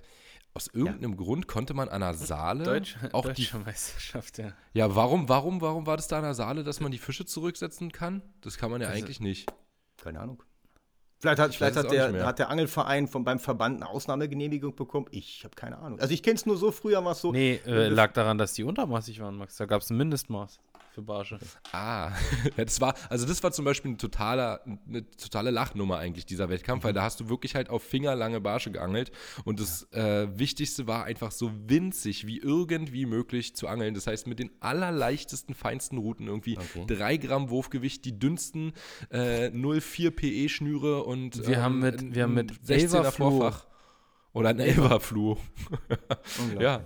aus 0.55 0.69
irgendeinem 0.69 1.17
Grund 1.17 1.49
konnte 1.49 1.75
man 1.75 1.89
an 1.89 2.01
der 2.01 2.15
Saale 2.15 2.65
Deutsch, 2.65 2.97
auch 3.13 3.25
die, 3.33 3.43
Deutsche 3.43 3.59
Meisterschaft, 3.59 4.39
ja. 4.39 4.53
ja, 4.73 4.95
warum, 4.95 5.29
warum, 5.29 5.61
warum 5.61 5.87
war 5.87 5.97
das 5.97 6.09
da 6.09 6.17
an 6.19 6.23
der 6.25 6.35
Saale, 6.35 6.65
dass 6.65 6.81
man 6.81 6.91
die 6.93 6.99
Fische 6.99 7.27
zurücksetzen 7.27 7.93
kann? 7.93 8.23
Das 8.41 8.57
kann 8.57 8.71
man 8.71 8.81
ja 8.81 8.89
Also- 8.89 8.99
eigentlich 9.05 9.21
nicht. 9.21 9.53
Keine 9.97 10.21
Ahnung. 10.21 10.43
Vielleicht 11.19 11.39
hat, 11.39 11.51
Ich 11.51 11.59
vielleicht 11.59 11.77
hat, 11.77 11.91
der, 11.91 12.27
hat 12.27 12.39
der 12.39 12.51
Angelverein 12.51 13.09
von, 13.09 13.25
beim 13.25 13.39
Verband 13.39 13.83
eine 13.83 13.91
Ausnahmegenehmigung 13.91 14.75
bekommen. 14.75 15.07
Ich 15.11 15.43
habe 15.45 15.55
keine 15.55 15.79
Ahnung. 15.79 15.99
Also 16.01 16.13
ich 16.13 16.23
kenne 16.23 16.37
es 16.37 16.45
nur 16.45 16.57
so, 16.57 16.71
früher 16.71 17.05
war 17.05 17.13
es 17.13 17.21
so. 17.21 17.33
Nee, 17.33 17.61
äh, 17.67 17.89
lag 17.89 18.13
daran, 18.13 18.37
dass 18.37 18.53
die 18.53 18.65
untermaßig 18.65 19.21
waren, 19.21 19.37
Max. 19.37 19.57
Da 19.57 19.67
gab 19.67 19.83
es 19.83 19.91
ein 19.91 19.97
Mindestmaß 19.97 20.61
für 20.95 21.03
Barsche. 21.03 21.39
Ah, 21.73 22.13
ja, 22.57 22.65
das 22.65 22.81
war, 22.81 22.95
also 23.11 23.27
das 23.27 23.43
war 23.43 23.51
zum 23.53 23.65
Beispiel 23.65 23.91
ein 23.93 23.99
totaler, 23.99 24.61
eine 24.89 25.05
totale 25.17 25.51
Lachnummer 25.51 25.99
eigentlich, 25.99 26.25
dieser 26.25 26.49
Wettkampf, 26.49 26.85
weil 26.85 26.93
da 26.93 27.03
hast 27.03 27.19
du 27.21 27.29
wirklich 27.29 27.55
halt 27.55 27.69
auf 27.69 27.83
fingerlange 27.83 28.41
Barsche 28.41 28.71
geangelt 28.71 29.11
und 29.45 29.59
das 29.61 29.91
äh, 29.93 30.29
Wichtigste 30.39 30.87
war 30.87 31.05
einfach 31.05 31.33
so 31.33 31.51
winzig 31.67 32.27
wie 32.27 32.39
irgendwie 32.39 33.07
möglich 33.07 33.55
zu 33.57 33.67
angeln. 33.69 33.95
Das 33.95 34.07
heißt, 34.07 34.27
mit 34.27 34.39
den 34.39 34.51
allerleichtesten, 34.61 35.55
feinsten 35.55 35.99
Routen 35.99 36.27
irgendwie 36.29 36.57
Okay. 36.59 36.85
3 36.87 37.17
Gramm 37.17 37.51
Wurfgewicht, 37.51 38.05
die 38.05 38.19
dünnsten 38.19 38.73
äh, 39.11 39.47
0,4 39.49 40.11
PE-Schnüre 40.13 41.03
und 41.05 41.47
Wir 41.47 41.61
haben 41.63 41.81
mit- 41.81 42.15
wir 42.15 42.23
haben 42.23 42.35
mit 42.35 42.53
16er 42.53 42.73
Elverfluo. 42.99 43.31
Vorfach. 43.41 43.67
Oder 44.35 44.51
ein 44.51 44.59
Elverfluo. 44.61 45.39
ja. 46.61 46.83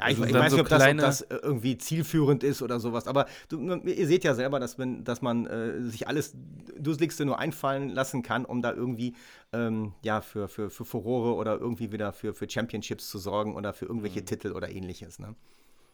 Ja, 0.00 0.08
ich, 0.08 0.18
Also 0.18 0.24
ich 0.24 0.32
weiß 0.34 0.50
so 0.50 0.56
nicht, 0.56 0.62
ob 0.64 0.68
das, 0.68 0.82
ob 0.88 0.96
das 0.98 1.20
äh, 1.22 1.36
irgendwie 1.42 1.78
zielführend 1.78 2.42
ist 2.42 2.62
oder 2.62 2.80
sowas. 2.80 3.06
Aber 3.06 3.26
du, 3.48 3.60
ihr 3.84 4.06
seht 4.06 4.24
ja 4.24 4.34
selber, 4.34 4.60
dass, 4.60 4.78
wenn, 4.78 5.04
dass 5.04 5.22
man 5.22 5.46
äh, 5.46 5.82
sich 5.84 6.08
alles 6.08 6.34
Dusseligste 6.78 7.24
nur 7.24 7.38
einfallen 7.38 7.90
lassen 7.90 8.22
kann, 8.22 8.44
um 8.44 8.62
da 8.62 8.72
irgendwie 8.72 9.14
ähm, 9.52 9.92
ja, 10.02 10.22
für, 10.22 10.48
für, 10.48 10.70
für 10.70 10.84
Furore 10.84 11.34
oder 11.34 11.58
irgendwie 11.58 11.92
wieder 11.92 12.12
für, 12.12 12.34
für 12.34 12.48
Championships 12.48 13.08
zu 13.10 13.18
sorgen 13.18 13.54
oder 13.56 13.72
für 13.72 13.86
irgendwelche 13.86 14.22
Mhm. 14.22 14.26
Titel 14.26 14.52
oder 14.52 14.70
ähnliches. 14.70 15.18
Ne? 15.18 15.34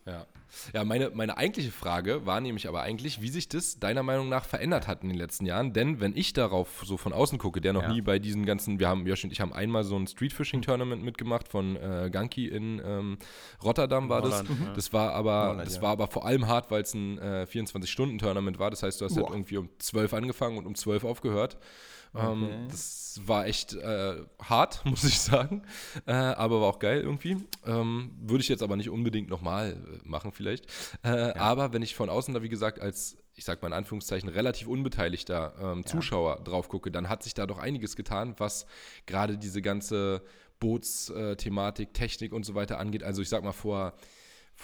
Ja, 0.05 0.27
ja 0.75 0.85
meine, 0.85 1.11
meine 1.11 1.37
eigentliche 1.37 1.71
Frage 1.71 2.27
war 2.27 2.41
nämlich 2.41 2.67
aber 2.67 2.83
eigentlich, 2.83 3.23
wie 3.23 3.29
sich 3.29 3.49
das 3.49 3.79
deiner 3.79 4.03
Meinung 4.03 4.29
nach 4.29 4.45
verändert 4.45 4.89
hat 4.89 5.03
in 5.03 5.09
den 5.09 5.17
letzten 5.19 5.47
Jahren. 5.47 5.73
Denn 5.73 6.01
wenn 6.01 6.17
ich 6.17 6.33
darauf 6.33 6.83
so 6.85 6.97
von 6.97 7.13
außen 7.13 7.39
gucke, 7.39 7.61
der 7.61 7.73
noch 7.73 7.83
Ja. 7.83 7.93
nie 7.93 8.01
bei 8.01 8.19
diesen 8.19 8.45
ganzen, 8.45 8.81
wir 8.81 8.89
haben, 8.89 9.07
Josh 9.07 9.23
und 9.23 9.33
ich 9.33 9.41
haben 9.41 9.53
einmal 9.53 9.85
so 9.85 9.97
ein 9.97 10.07
Streetfishing-Tournament 10.07 11.05
mitgemacht 11.05 11.49
von 11.49 11.77
äh, 11.77 12.11
Ganki 12.13 12.49
in 12.49 12.83
ähm, 12.85 13.19
Rotterdam 13.63 14.09
war 14.09 14.23
das. 14.23 14.43
Holland, 14.43 14.49
ja. 14.61 14.73
Das 14.75 14.93
war 14.93 15.13
aber, 15.13 15.49
Holland, 15.51 15.67
das 15.67 15.81
war 15.81 15.91
aber 15.91 16.09
vor 16.09 16.27
allem 16.27 16.49
hart, 16.49 16.71
weil 16.71 16.83
es 16.83 16.95
ein 16.95 17.19
äh, 17.19 17.47
24-Stunden-Tournament 17.49 18.59
war. 18.59 18.71
Das 18.71 18.83
heißt, 18.83 19.01
du 19.01 19.05
hast 19.05 19.17
halt 19.17 19.27
Boah. 19.27 19.35
irgendwie 19.35 19.57
um 19.59 19.69
12 19.79 20.15
angefangen 20.15 20.59
und 20.59 20.67
um 20.67 20.75
12 20.75 21.05
aufgehört. 21.05 21.59
Ähm, 22.15 22.43
Okay. 22.45 22.67
das 22.71 23.21
war 23.25 23.47
echt 23.47 23.75
äh, 23.75 24.17
hart, 24.43 24.83
muss 24.85 25.05
ich 25.05 25.19
sagen. 25.21 25.63
Äh, 26.07 26.13
aber 26.13 26.61
war 26.61 26.69
auch 26.69 26.79
geil 26.79 27.01
irgendwie. 27.01 27.37
Ähm, 27.67 28.13
Würde 28.21 28.43
ich 28.43 28.49
jetzt 28.49 28.63
aber 28.63 28.77
nicht 28.77 28.91
unbedingt 28.91 29.31
nochmal 29.31 29.73
äh, 29.73 29.99
machen, 30.09 30.33
vielleicht. 30.33 30.67
Äh, 31.03 31.09
Aber 31.39 31.73
wenn 31.73 31.83
ich 31.83 31.95
von 31.95 32.11
außen 32.11 32.35
da, 32.35 32.43
wie 32.43 32.49
gesagt, 32.49 32.81
als, 32.81 33.17
ich 33.35 33.45
sag 33.45 33.63
mal 33.63 33.69
in 33.69 33.75
Anführungszeichen, 33.75 34.29
relativ 34.29 34.69
unbeteiligter 34.69 35.55
ähm, 35.61 35.87
Zuschauer 35.87 36.41
drauf 36.45 36.69
gucke, 36.69 36.91
dann 36.91 37.09
hat 37.09 37.23
sich 37.23 37.35
da 37.35 37.47
doch 37.47 37.59
einiges 37.59 37.97
getan, 37.97 38.35
was 38.39 38.67
gerade 39.07 39.39
diese 39.39 39.63
ganze 39.63 40.23
Bootsthematik, 40.61 41.95
Technik 41.95 42.33
und 42.33 42.45
so 42.45 42.55
weiter 42.55 42.79
angeht. 42.79 43.03
Also 43.03 43.23
ich 43.23 43.29
sag 43.29 43.43
mal 43.45 43.53
vor. 43.53 43.95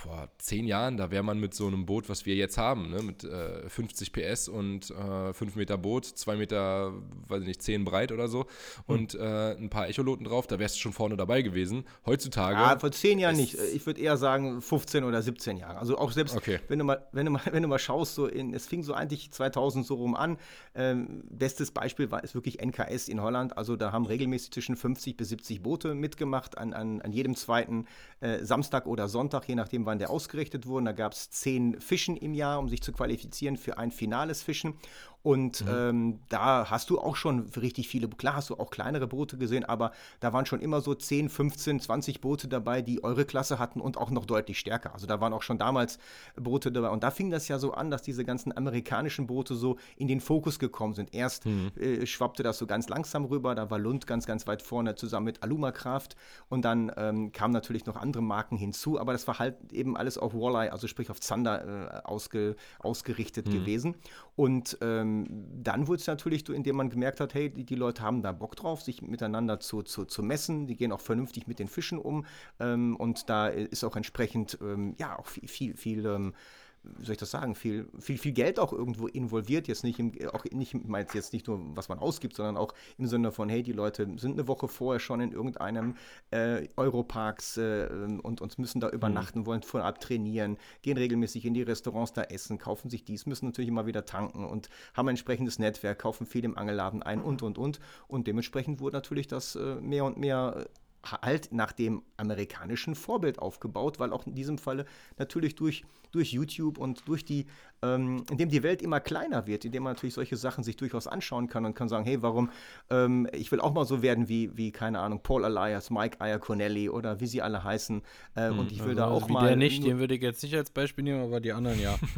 Vor 0.02 0.28
zehn 0.38 0.64
Jahren, 0.64 0.96
da 0.96 1.10
wäre 1.10 1.24
man 1.24 1.40
mit 1.40 1.54
so 1.54 1.66
einem 1.66 1.84
Boot, 1.84 2.08
was 2.08 2.24
wir 2.24 2.36
jetzt 2.36 2.56
haben, 2.56 2.90
ne, 2.90 3.02
mit 3.02 3.24
äh, 3.24 3.68
50 3.68 4.12
PS 4.12 4.46
und 4.46 4.90
äh, 4.90 5.32
5 5.32 5.56
Meter 5.56 5.76
Boot, 5.76 6.04
2 6.04 6.36
Meter, 6.36 6.92
weiß 7.26 7.40
ich 7.40 7.48
nicht, 7.48 7.62
10 7.62 7.84
breit 7.84 8.12
oder 8.12 8.28
so 8.28 8.46
und 8.86 9.16
äh, 9.16 9.56
ein 9.56 9.70
paar 9.70 9.88
Echoloten 9.88 10.24
drauf, 10.24 10.46
da 10.46 10.60
wärst 10.60 10.76
du 10.76 10.80
schon 10.80 10.92
vorne 10.92 11.16
dabei 11.16 11.42
gewesen. 11.42 11.82
Heutzutage. 12.06 12.54
Ja, 12.60 12.78
vor 12.78 12.92
zehn 12.92 13.18
Jahren 13.18 13.32
es- 13.34 13.40
nicht. 13.40 13.58
Ich 13.74 13.84
würde 13.86 14.00
eher 14.00 14.16
sagen 14.16 14.62
15 14.62 15.02
oder 15.02 15.20
17 15.20 15.56
Jahre. 15.56 15.78
Also 15.78 15.98
auch 15.98 16.12
selbst, 16.12 16.36
Okay. 16.36 16.60
wenn, 16.68 16.78
du 16.78 16.84
mal, 16.84 17.04
wenn, 17.10 17.26
du 17.26 17.32
mal, 17.32 17.42
wenn 17.50 17.62
du 17.64 17.68
mal 17.68 17.80
schaust, 17.80 18.14
so 18.14 18.26
in, 18.28 18.54
es 18.54 18.66
fing 18.68 18.84
so 18.84 18.94
eigentlich 18.94 19.32
2000 19.32 19.84
so 19.84 19.96
rum 19.96 20.14
an. 20.14 20.38
Ähm, 20.76 21.24
bestes 21.28 21.72
Beispiel 21.72 22.12
war 22.12 22.22
ist 22.22 22.36
wirklich 22.36 22.60
NKS 22.64 23.08
in 23.08 23.20
Holland. 23.20 23.58
Also 23.58 23.74
da 23.74 23.90
haben 23.90 24.06
regelmäßig 24.06 24.52
zwischen 24.52 24.76
50 24.76 25.16
bis 25.16 25.30
70 25.30 25.60
Boote 25.60 25.96
mitgemacht 25.96 26.56
an, 26.56 26.72
an, 26.72 27.02
an 27.02 27.12
jedem 27.12 27.34
zweiten 27.34 27.86
äh, 28.20 28.44
Samstag 28.44 28.86
oder 28.86 29.08
Sonntag, 29.08 29.48
je 29.48 29.56
nachdem, 29.56 29.87
wann 29.88 29.98
der 29.98 30.10
ausgerichtet 30.10 30.66
wurde. 30.66 30.86
Da 30.86 30.92
gab 30.92 31.12
es 31.12 31.30
zehn 31.30 31.80
Fischen 31.80 32.16
im 32.16 32.34
Jahr, 32.34 32.60
um 32.60 32.68
sich 32.68 32.82
zu 32.82 32.92
qualifizieren 32.92 33.56
für 33.56 33.78
ein 33.78 33.90
finales 33.90 34.42
Fischen. 34.42 34.74
Und 35.22 35.64
ähm, 35.68 36.20
da 36.28 36.70
hast 36.70 36.90
du 36.90 37.00
auch 37.00 37.16
schon 37.16 37.48
richtig 37.56 37.88
viele, 37.88 38.08
klar 38.08 38.36
hast 38.36 38.50
du 38.50 38.54
auch 38.54 38.70
kleinere 38.70 39.08
Boote 39.08 39.36
gesehen, 39.36 39.64
aber 39.64 39.92
da 40.20 40.32
waren 40.32 40.46
schon 40.46 40.60
immer 40.60 40.80
so 40.80 40.94
10, 40.94 41.28
15, 41.28 41.80
20 41.80 42.20
Boote 42.20 42.46
dabei, 42.46 42.82
die 42.82 43.02
eure 43.02 43.24
Klasse 43.24 43.58
hatten 43.58 43.80
und 43.80 43.96
auch 43.96 44.10
noch 44.10 44.26
deutlich 44.26 44.58
stärker. 44.58 44.94
Also 44.94 45.06
da 45.06 45.20
waren 45.20 45.32
auch 45.32 45.42
schon 45.42 45.58
damals 45.58 45.98
Boote 46.36 46.70
dabei. 46.70 46.90
Und 46.90 47.02
da 47.02 47.10
fing 47.10 47.30
das 47.30 47.48
ja 47.48 47.58
so 47.58 47.72
an, 47.72 47.90
dass 47.90 48.02
diese 48.02 48.24
ganzen 48.24 48.56
amerikanischen 48.56 49.26
Boote 49.26 49.56
so 49.56 49.76
in 49.96 50.06
den 50.06 50.20
Fokus 50.20 50.58
gekommen 50.58 50.94
sind. 50.94 51.12
Erst 51.12 51.44
äh, 51.46 52.06
schwappte 52.06 52.42
das 52.42 52.58
so 52.58 52.66
ganz 52.66 52.88
langsam 52.88 53.24
rüber, 53.24 53.54
da 53.54 53.70
war 53.70 53.78
Lund 53.78 54.06
ganz, 54.06 54.24
ganz 54.24 54.46
weit 54.46 54.62
vorne 54.62 54.94
zusammen 54.94 55.26
mit 55.26 55.42
Aluma 55.42 55.72
Kraft. 55.72 56.16
Und 56.48 56.64
dann 56.64 56.92
ähm, 56.96 57.32
kamen 57.32 57.52
natürlich 57.52 57.86
noch 57.86 57.96
andere 57.96 58.22
Marken 58.22 58.56
hinzu, 58.56 59.00
aber 59.00 59.12
das 59.12 59.26
war 59.26 59.38
halt 59.38 59.72
eben 59.72 59.96
alles 59.96 60.16
auf 60.16 60.32
Walleye, 60.32 60.70
also 60.70 60.86
sprich 60.86 61.10
auf 61.10 61.20
Zander 61.20 62.02
äh, 62.04 62.06
ausge, 62.06 62.56
ausgerichtet 62.78 63.46
gewesen. 63.50 63.96
Und 64.36 64.78
ähm, 64.80 65.17
dann 65.62 65.86
wurde 65.86 66.00
es 66.00 66.06
natürlich, 66.06 66.44
so, 66.46 66.52
indem 66.52 66.76
man 66.76 66.90
gemerkt 66.90 67.20
hat, 67.20 67.34
hey, 67.34 67.50
die, 67.50 67.64
die 67.64 67.74
Leute 67.74 68.02
haben 68.02 68.22
da 68.22 68.32
Bock 68.32 68.56
drauf, 68.56 68.82
sich 68.82 69.02
miteinander 69.02 69.60
zu, 69.60 69.82
zu, 69.82 70.04
zu 70.04 70.22
messen. 70.22 70.66
Die 70.66 70.76
gehen 70.76 70.92
auch 70.92 71.00
vernünftig 71.00 71.46
mit 71.46 71.58
den 71.58 71.68
Fischen 71.68 71.98
um. 71.98 72.24
Ähm, 72.60 72.96
und 72.96 73.28
da 73.28 73.48
ist 73.48 73.84
auch 73.84 73.96
entsprechend, 73.96 74.58
ähm, 74.60 74.94
ja, 74.98 75.18
auch 75.18 75.26
viel, 75.26 75.48
viel, 75.48 75.76
viel 75.76 76.06
ähm, 76.06 76.34
wie 76.82 77.04
soll 77.04 77.12
ich 77.12 77.18
das 77.18 77.30
sagen, 77.30 77.54
viel, 77.54 77.88
viel, 77.98 78.18
viel 78.18 78.32
Geld 78.32 78.58
auch 78.58 78.72
irgendwo 78.72 79.06
involviert. 79.06 79.68
Jetzt 79.68 79.84
nicht, 79.84 79.98
im, 79.98 80.12
auch 80.32 80.44
nicht, 80.44 80.74
ich 80.74 80.84
meine 80.84 81.06
jetzt 81.12 81.32
nicht 81.32 81.46
nur, 81.46 81.60
was 81.76 81.88
man 81.88 81.98
ausgibt, 81.98 82.36
sondern 82.36 82.56
auch 82.56 82.74
im 82.96 83.06
Sinne 83.06 83.32
von, 83.32 83.48
hey, 83.48 83.62
die 83.62 83.72
Leute 83.72 84.06
sind 84.16 84.32
eine 84.32 84.48
Woche 84.48 84.68
vorher 84.68 85.00
schon 85.00 85.20
in 85.20 85.32
irgendeinem 85.32 85.96
äh, 86.30 86.68
Europarks 86.76 87.56
äh, 87.56 87.88
und, 88.22 88.40
und 88.40 88.58
müssen 88.58 88.80
da 88.80 88.88
übernachten, 88.90 89.46
wollen 89.46 89.62
vorab 89.62 90.00
trainieren, 90.00 90.56
gehen 90.82 90.96
regelmäßig 90.96 91.44
in 91.44 91.54
die 91.54 91.62
Restaurants 91.62 92.12
da 92.12 92.22
essen, 92.22 92.58
kaufen 92.58 92.90
sich 92.90 93.04
dies, 93.04 93.26
müssen 93.26 93.46
natürlich 93.46 93.68
immer 93.68 93.86
wieder 93.86 94.04
tanken 94.04 94.44
und 94.44 94.68
haben 94.94 95.08
ein 95.08 95.10
entsprechendes 95.10 95.58
Netzwerk, 95.58 95.98
kaufen 95.98 96.26
viel 96.26 96.44
im 96.44 96.56
Angelladen 96.56 97.02
ein 97.02 97.20
und, 97.22 97.42
und, 97.42 97.58
und. 97.58 97.80
Und 98.06 98.26
dementsprechend 98.26 98.80
wurde 98.80 98.96
natürlich 98.96 99.26
das 99.26 99.56
äh, 99.56 99.76
mehr 99.76 100.04
und 100.04 100.16
mehr 100.16 100.66
halt 101.04 101.52
nach 101.52 101.72
dem 101.72 102.02
amerikanischen 102.16 102.94
Vorbild 102.94 103.38
aufgebaut, 103.38 103.98
weil 103.98 104.12
auch 104.12 104.26
in 104.26 104.34
diesem 104.34 104.58
Falle 104.58 104.84
natürlich 105.16 105.54
durch, 105.54 105.84
durch 106.10 106.32
YouTube 106.32 106.78
und 106.78 107.06
durch 107.06 107.24
die, 107.24 107.46
ähm, 107.82 108.24
indem 108.30 108.48
die 108.48 108.62
Welt 108.62 108.82
immer 108.82 109.00
kleiner 109.00 109.46
wird, 109.46 109.64
indem 109.64 109.84
man 109.84 109.94
natürlich 109.94 110.14
solche 110.14 110.36
Sachen 110.36 110.64
sich 110.64 110.76
durchaus 110.76 111.06
anschauen 111.06 111.48
kann 111.48 111.64
und 111.64 111.74
kann 111.74 111.88
sagen, 111.88 112.04
hey, 112.04 112.22
warum, 112.22 112.50
ähm, 112.90 113.28
ich 113.32 113.52
will 113.52 113.60
auch 113.60 113.72
mal 113.72 113.84
so 113.84 114.02
werden 114.02 114.28
wie, 114.28 114.56
wie, 114.56 114.72
keine 114.72 115.00
Ahnung, 115.00 115.20
Paul 115.22 115.44
Elias, 115.44 115.90
Mike 115.90 116.18
Iaconelli 116.20 116.88
oder 116.88 117.20
wie 117.20 117.26
sie 117.26 117.42
alle 117.42 117.62
heißen 117.62 118.02
äh, 118.34 118.48
hm, 118.48 118.58
und 118.58 118.72
ich 118.72 118.80
will 118.80 118.98
also, 118.98 119.00
da 119.00 119.06
auch 119.08 119.28
mal... 119.28 119.46
Der 119.46 119.56
nicht, 119.56 119.84
den 119.84 119.98
würde 119.98 120.14
ich 120.14 120.22
jetzt 120.22 120.42
nicht 120.42 120.56
als 120.56 120.70
Beispiel 120.70 121.04
nehmen, 121.04 121.22
aber 121.22 121.40
die 121.40 121.52
anderen 121.52 121.80
ja. 121.80 121.96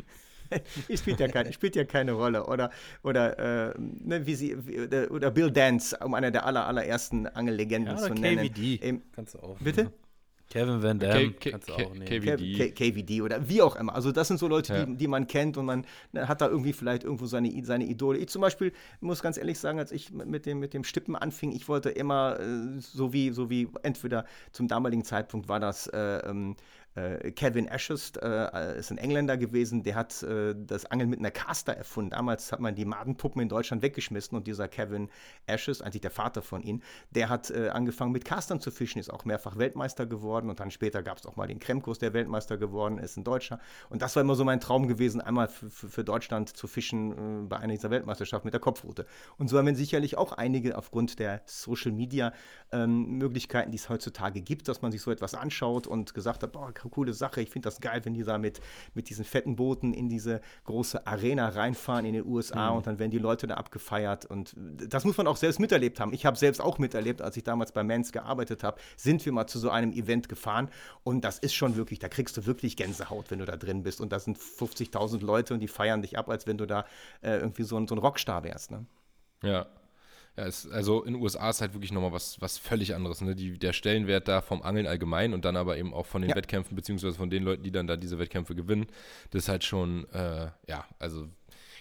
spielt, 0.95 1.21
ja 1.21 1.29
kein, 1.29 1.53
spielt 1.53 1.77
ja 1.77 1.85
keine 1.85 2.13
Rolle. 2.13 2.47
Oder, 2.47 2.71
oder, 3.03 3.71
äh, 3.71 3.75
ne, 3.79 4.27
wie 4.27 4.35
sie, 4.35 4.57
wie, 4.67 4.81
oder 5.09 5.31
Bill 5.31 5.51
Dance, 5.51 5.97
um 6.05 6.15
einer 6.15 6.31
der 6.31 6.47
aller, 6.47 6.67
allerersten 6.67 7.27
Angellegenden 7.27 7.97
ja, 7.97 8.03
zu 8.03 8.15
nennen. 8.15 8.53
KVD. 8.53 8.81
Ähm, 8.83 9.03
kannst 9.13 9.35
du 9.35 9.39
auch. 9.41 9.59
Bitte? 9.59 9.93
Kevin 10.51 10.83
Van 10.83 10.99
Damme 10.99 11.33
K 11.33 11.51
kannst 11.53 11.69
du 11.69 11.75
auch 11.75 11.95
nehmen. 11.95 12.07
KVD. 12.07 12.73
KVD 12.73 13.23
oder 13.23 13.49
wie 13.49 13.63
auch 13.63 13.77
immer. 13.77 13.95
Also 13.95 14.11
das 14.11 14.27
sind 14.27 14.39
so 14.39 14.49
Leute, 14.49 14.75
ja. 14.75 14.85
die, 14.85 14.97
die 14.97 15.07
man 15.07 15.29
kennt 15.29 15.57
und 15.57 15.65
man 15.65 15.87
ne, 16.13 16.27
hat 16.27 16.41
da 16.41 16.49
irgendwie 16.49 16.73
vielleicht 16.73 17.05
irgendwo 17.05 17.27
seine, 17.27 17.53
seine 17.65 17.85
Idole. 17.85 18.19
Ich 18.19 18.29
zum 18.29 18.43
Beispiel 18.43 18.73
muss 19.01 19.23
ganz 19.23 19.39
ehrlich 19.39 19.61
sagen, 19.61 19.79
als 19.79 19.93
ich 19.93 20.13
mit 20.13 20.47
dem, 20.47 20.59
mit 20.59 20.75
dem 20.75 20.83
Stippen 20.83 21.15
anfing, 21.15 21.53
ich 21.53 21.69
wollte 21.69 21.91
immer 21.91 22.41
äh, 22.41 22.81
so 22.81 23.13
wie, 23.13 23.31
so 23.31 23.49
wie 23.49 23.69
entweder 23.85 24.25
zum 24.51 24.67
damaligen 24.67 25.05
Zeitpunkt 25.05 25.49
war 25.49 25.61
das 25.61 25.87
äh, 25.87 26.19
ähm, 26.29 26.57
äh, 26.95 27.31
Kevin 27.31 27.67
Ashes 27.67 28.13
äh, 28.17 28.79
ist 28.79 28.91
ein 28.91 28.99
Engländer 28.99 29.37
gewesen, 29.37 29.83
der 29.83 29.95
hat 29.95 30.23
äh, 30.23 30.55
das 30.57 30.87
Angeln 30.87 31.11
mit 31.11 31.21
einer 31.21 31.31
Caster 31.31 31.73
erfunden. 31.73 32.11
Damals 32.11 32.51
hat 32.53 32.61
man 32.61 32.75
die 32.75 32.85
Madenpuppen 32.85 33.41
in 33.41 33.49
Deutschland 33.49 33.83
weggeschmissen 33.83 34.37
und 34.37 34.47
dieser 34.47 34.69
Kevin 34.69 35.09
Ashes, 35.47 35.83
eigentlich 35.83 36.01
der 36.01 36.11
Vater 36.11 36.43
von 36.43 36.63
ihm, 36.63 36.83
der 37.11 37.29
hat 37.29 37.51
äh, 37.51 37.69
angefangen 37.69 38.13
mit 38.13 38.25
Castern 38.25 38.61
zu 38.61 38.71
fischen, 38.71 38.99
ist 38.99 39.11
auch 39.11 39.25
mehrfach 39.25 39.57
Weltmeister 39.57 40.07
geworden 40.07 40.51
und 40.51 40.61
dann 40.61 40.71
später 40.71 41.03
gab 41.03 41.19
es 41.19 41.27
auch 41.27 41.37
mal 41.37 41.47
den 41.47 41.61
Kremkurs, 41.61 41.99
der 41.99 42.13
Weltmeister 42.13 42.57
geworden 42.57 42.99
ist, 42.99 43.17
ein 43.17 43.25
Deutscher. 43.25 43.61
Und 43.89 44.03
das 44.03 44.17
war 44.17 44.23
immer 44.23 44.35
so 44.35 44.45
mein 44.45 44.61
Traum 44.61 44.89
gewesen, 44.89 45.21
einmal 45.21 45.49
für 45.49 46.05
Deutschland 46.05 46.57
zu 46.57 46.67
fischen 46.67 47.45
äh, 47.45 47.47
bei 47.47 47.59
einer 47.59 47.75
dieser 47.75 47.91
Weltmeisterschaften 47.91 48.47
mit 48.47 48.55
der 48.55 48.61
Kopfrute. 48.61 49.07
Und 49.39 49.49
so 49.49 49.59
haben 49.59 49.67
wir 49.67 49.77
sicherlich 49.77 50.19
auch 50.19 50.33
einige 50.33 50.77
aufgrund 50.77 51.19
der 51.19 51.43
Social 51.47 51.93
Media 51.93 52.33
ähm, 52.73 53.19
Möglichkeiten, 53.19 53.71
die 53.71 53.77
es 53.77 53.89
heutzutage 53.89 54.41
gibt, 54.41 54.67
dass 54.67 54.83
man 54.83 54.91
sich 54.91 55.03
so 55.03 55.11
etwas 55.11 55.35
anschaut 55.35 55.87
und 55.87 56.15
gesagt 56.15 56.43
hat, 56.43 56.53
boah, 56.53 56.73
coole 56.89 57.13
Sache. 57.13 57.41
Ich 57.41 57.51
finde 57.51 57.67
das 57.67 57.81
geil, 57.81 58.01
wenn 58.05 58.15
die 58.15 58.25
da 58.25 58.39
mit, 58.39 58.61
mit 58.95 59.11
diesen 59.11 59.25
fetten 59.25 59.57
Booten 59.57 59.93
in 59.93 60.09
diese 60.09 60.41
große 60.65 61.07
Arena 61.07 61.49
reinfahren 61.49 62.07
in 62.07 62.15
den 62.15 62.27
USA 62.27 62.71
mhm. 62.71 62.77
und 62.79 62.87
dann 62.87 62.99
werden 62.99 63.11
die 63.11 63.19
Leute 63.19 63.47
da 63.47 63.55
abgefeiert. 63.55 64.25
Und 64.25 64.55
das 64.57 65.05
muss 65.05 65.17
man 65.17 65.27
auch 65.27 65.37
selbst 65.37 65.61
miterlebt 65.61 66.01
haben. 66.01 66.13
Ich 66.13 66.25
habe 66.27 66.37
selbst 66.37 66.61
auch 66.61 66.79
miterlebt, 66.79 67.23
als 67.23 67.37
ich 67.37 67.45
damals 67.45 67.73
bei 67.73 67.83
Mans 67.83 68.13
gearbeitet 68.13 68.63
habe, 68.63 68.81
sind 68.97 69.25
wir 69.27 69.33
mal 69.33 69.47
zu 69.47 69.59
so 69.59 69.71
einem 69.71 69.93
Event 69.93 70.29
gefahren 70.29 70.71
und 71.03 71.25
das 71.25 71.39
ist 71.39 71.55
schon 71.55 71.77
wirklich, 71.77 71.99
da 71.99 72.09
kriegst 72.09 72.37
du 72.37 72.47
wirklich 72.47 72.77
Gänsehaut, 72.77 73.31
wenn 73.31 73.41
du 73.41 73.45
da 73.45 73.57
drin 73.57 73.83
bist. 73.83 74.01
Und 74.01 74.13
da 74.13 74.19
sind 74.19 74.39
50.000 74.39 75.25
Leute 75.25 75.55
und 75.55 75.61
die 75.61 75.69
feiern 75.69 76.03
dich 76.03 76.19
ab, 76.19 76.29
als 76.29 76.47
wenn 76.47 76.59
du 76.59 76.67
da 76.67 76.85
äh, 77.23 77.39
irgendwie 77.39 77.65
so 77.65 77.77
ein, 77.77 77.87
so 77.87 77.95
ein 77.95 77.99
Rockstar 77.99 78.45
wärst. 78.45 78.71
Ne? 78.71 78.87
Ja, 79.43 79.67
ja, 80.37 80.47
es, 80.47 80.69
also 80.71 81.03
in 81.03 81.15
den 81.15 81.23
USA 81.23 81.51
ist 81.51 81.61
halt 81.61 81.75
wirklich 81.75 81.93
nochmal 81.93 82.13
was, 82.13 82.41
was 82.41 82.59
völlig 82.59 82.95
anderes. 82.95 83.21
Ne? 83.21 83.35
Die, 83.35 83.59
der 83.59 83.73
Stellenwert 83.73 84.29
da 84.29 84.41
vom 84.41 84.63
Angeln 84.63 84.87
allgemein 84.87 85.35
und 85.35 85.45
dann 85.45 85.57
aber 85.57 85.77
eben 85.77 85.93
auch 85.93 86.07
von 86.07 86.23
den 86.23 86.31
ja. 86.31 86.37
Wettkämpfen, 86.37 86.77
beziehungsweise 86.77 87.17
von 87.17 87.31
den 87.31 87.43
Leuten, 87.43 87.63
die 87.63 87.73
dann 87.73 87.87
da 87.87 87.97
diese 87.97 88.19
Wettkämpfe 88.19 88.55
gewinnen, 88.55 88.87
das 89.31 89.45
ist 89.45 89.49
halt 89.49 89.65
schon, 89.65 90.09
äh, 90.13 90.51
ja, 90.69 90.87
also 90.99 91.29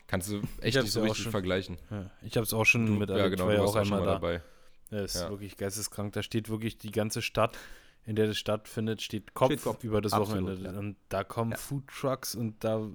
kannst 0.08 0.30
du 0.32 0.42
echt 0.62 0.82
nicht 0.82 0.92
so 0.92 1.02
richtig 1.02 1.24
schon, 1.24 1.32
vergleichen. 1.32 1.78
Ja, 1.92 2.10
ich 2.24 2.36
habe 2.36 2.44
es 2.44 2.54
auch 2.54 2.66
schon 2.66 2.86
du, 2.86 2.94
mit 2.94 3.10
Ja, 3.10 3.28
genau, 3.28 3.50
du 3.50 3.58
warst 3.60 3.76
auch, 3.76 3.76
auch 3.76 3.82
einmal 3.82 4.00
da. 4.00 4.14
dabei. 4.14 4.42
Das 4.90 5.16
ist 5.16 5.30
wirklich 5.30 5.56
geisteskrank. 5.56 6.14
Da 6.14 6.24
steht 6.24 6.50
wirklich 6.50 6.80
die 6.80 6.92
ganze 6.92 7.22
Stadt, 7.22 7.58
in 8.06 8.16
der 8.16 8.26
das 8.26 8.38
stattfindet, 8.38 9.04
steht 9.04 9.36
Kopf, 9.36 9.52
steht 9.52 9.64
Kopf. 9.64 9.84
über 9.84 10.02
das 10.02 10.14
Absolut, 10.14 10.58
Wochenende. 10.58 10.80
Und 10.80 10.96
da 11.10 11.24
kommen 11.24 11.54
Food 11.54 11.88
Trucks 11.88 12.34
und 12.34 12.64
da 12.64 12.88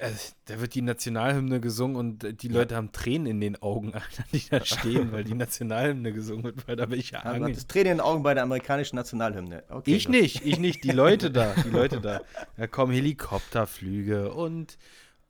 also, 0.00 0.32
da 0.46 0.60
wird 0.60 0.74
die 0.74 0.82
Nationalhymne 0.82 1.60
gesungen 1.60 1.96
und 1.96 2.42
die 2.42 2.48
Leute 2.48 2.74
ja. 2.74 2.78
haben 2.78 2.92
Tränen 2.92 3.26
in 3.26 3.40
den 3.40 3.62
Augen, 3.62 3.94
Alter, 3.94 4.24
die 4.32 4.42
da 4.48 4.64
stehen, 4.64 5.12
weil 5.12 5.24
die 5.24 5.34
Nationalhymne 5.34 6.12
gesungen 6.12 6.44
wird, 6.44 6.66
weil 6.66 6.76
da 6.76 6.90
welche 6.90 7.14
ja, 7.14 7.20
Angel. 7.20 7.54
Du 7.54 7.66
Tränen 7.66 7.92
in 7.92 7.98
den 7.98 8.00
Augen 8.00 8.22
bei 8.22 8.34
der 8.34 8.42
amerikanischen 8.42 8.96
Nationalhymne. 8.96 9.64
Okay, 9.68 9.94
ich 9.94 10.06
gut. 10.06 10.14
nicht, 10.14 10.44
ich 10.44 10.58
nicht, 10.58 10.84
die 10.84 10.90
Leute 10.90 11.30
da, 11.30 11.54
die 11.64 11.70
Leute 11.70 12.00
da. 12.00 12.22
Da 12.56 12.66
kommen 12.66 12.92
Helikopterflüge 12.92 14.32
und 14.32 14.78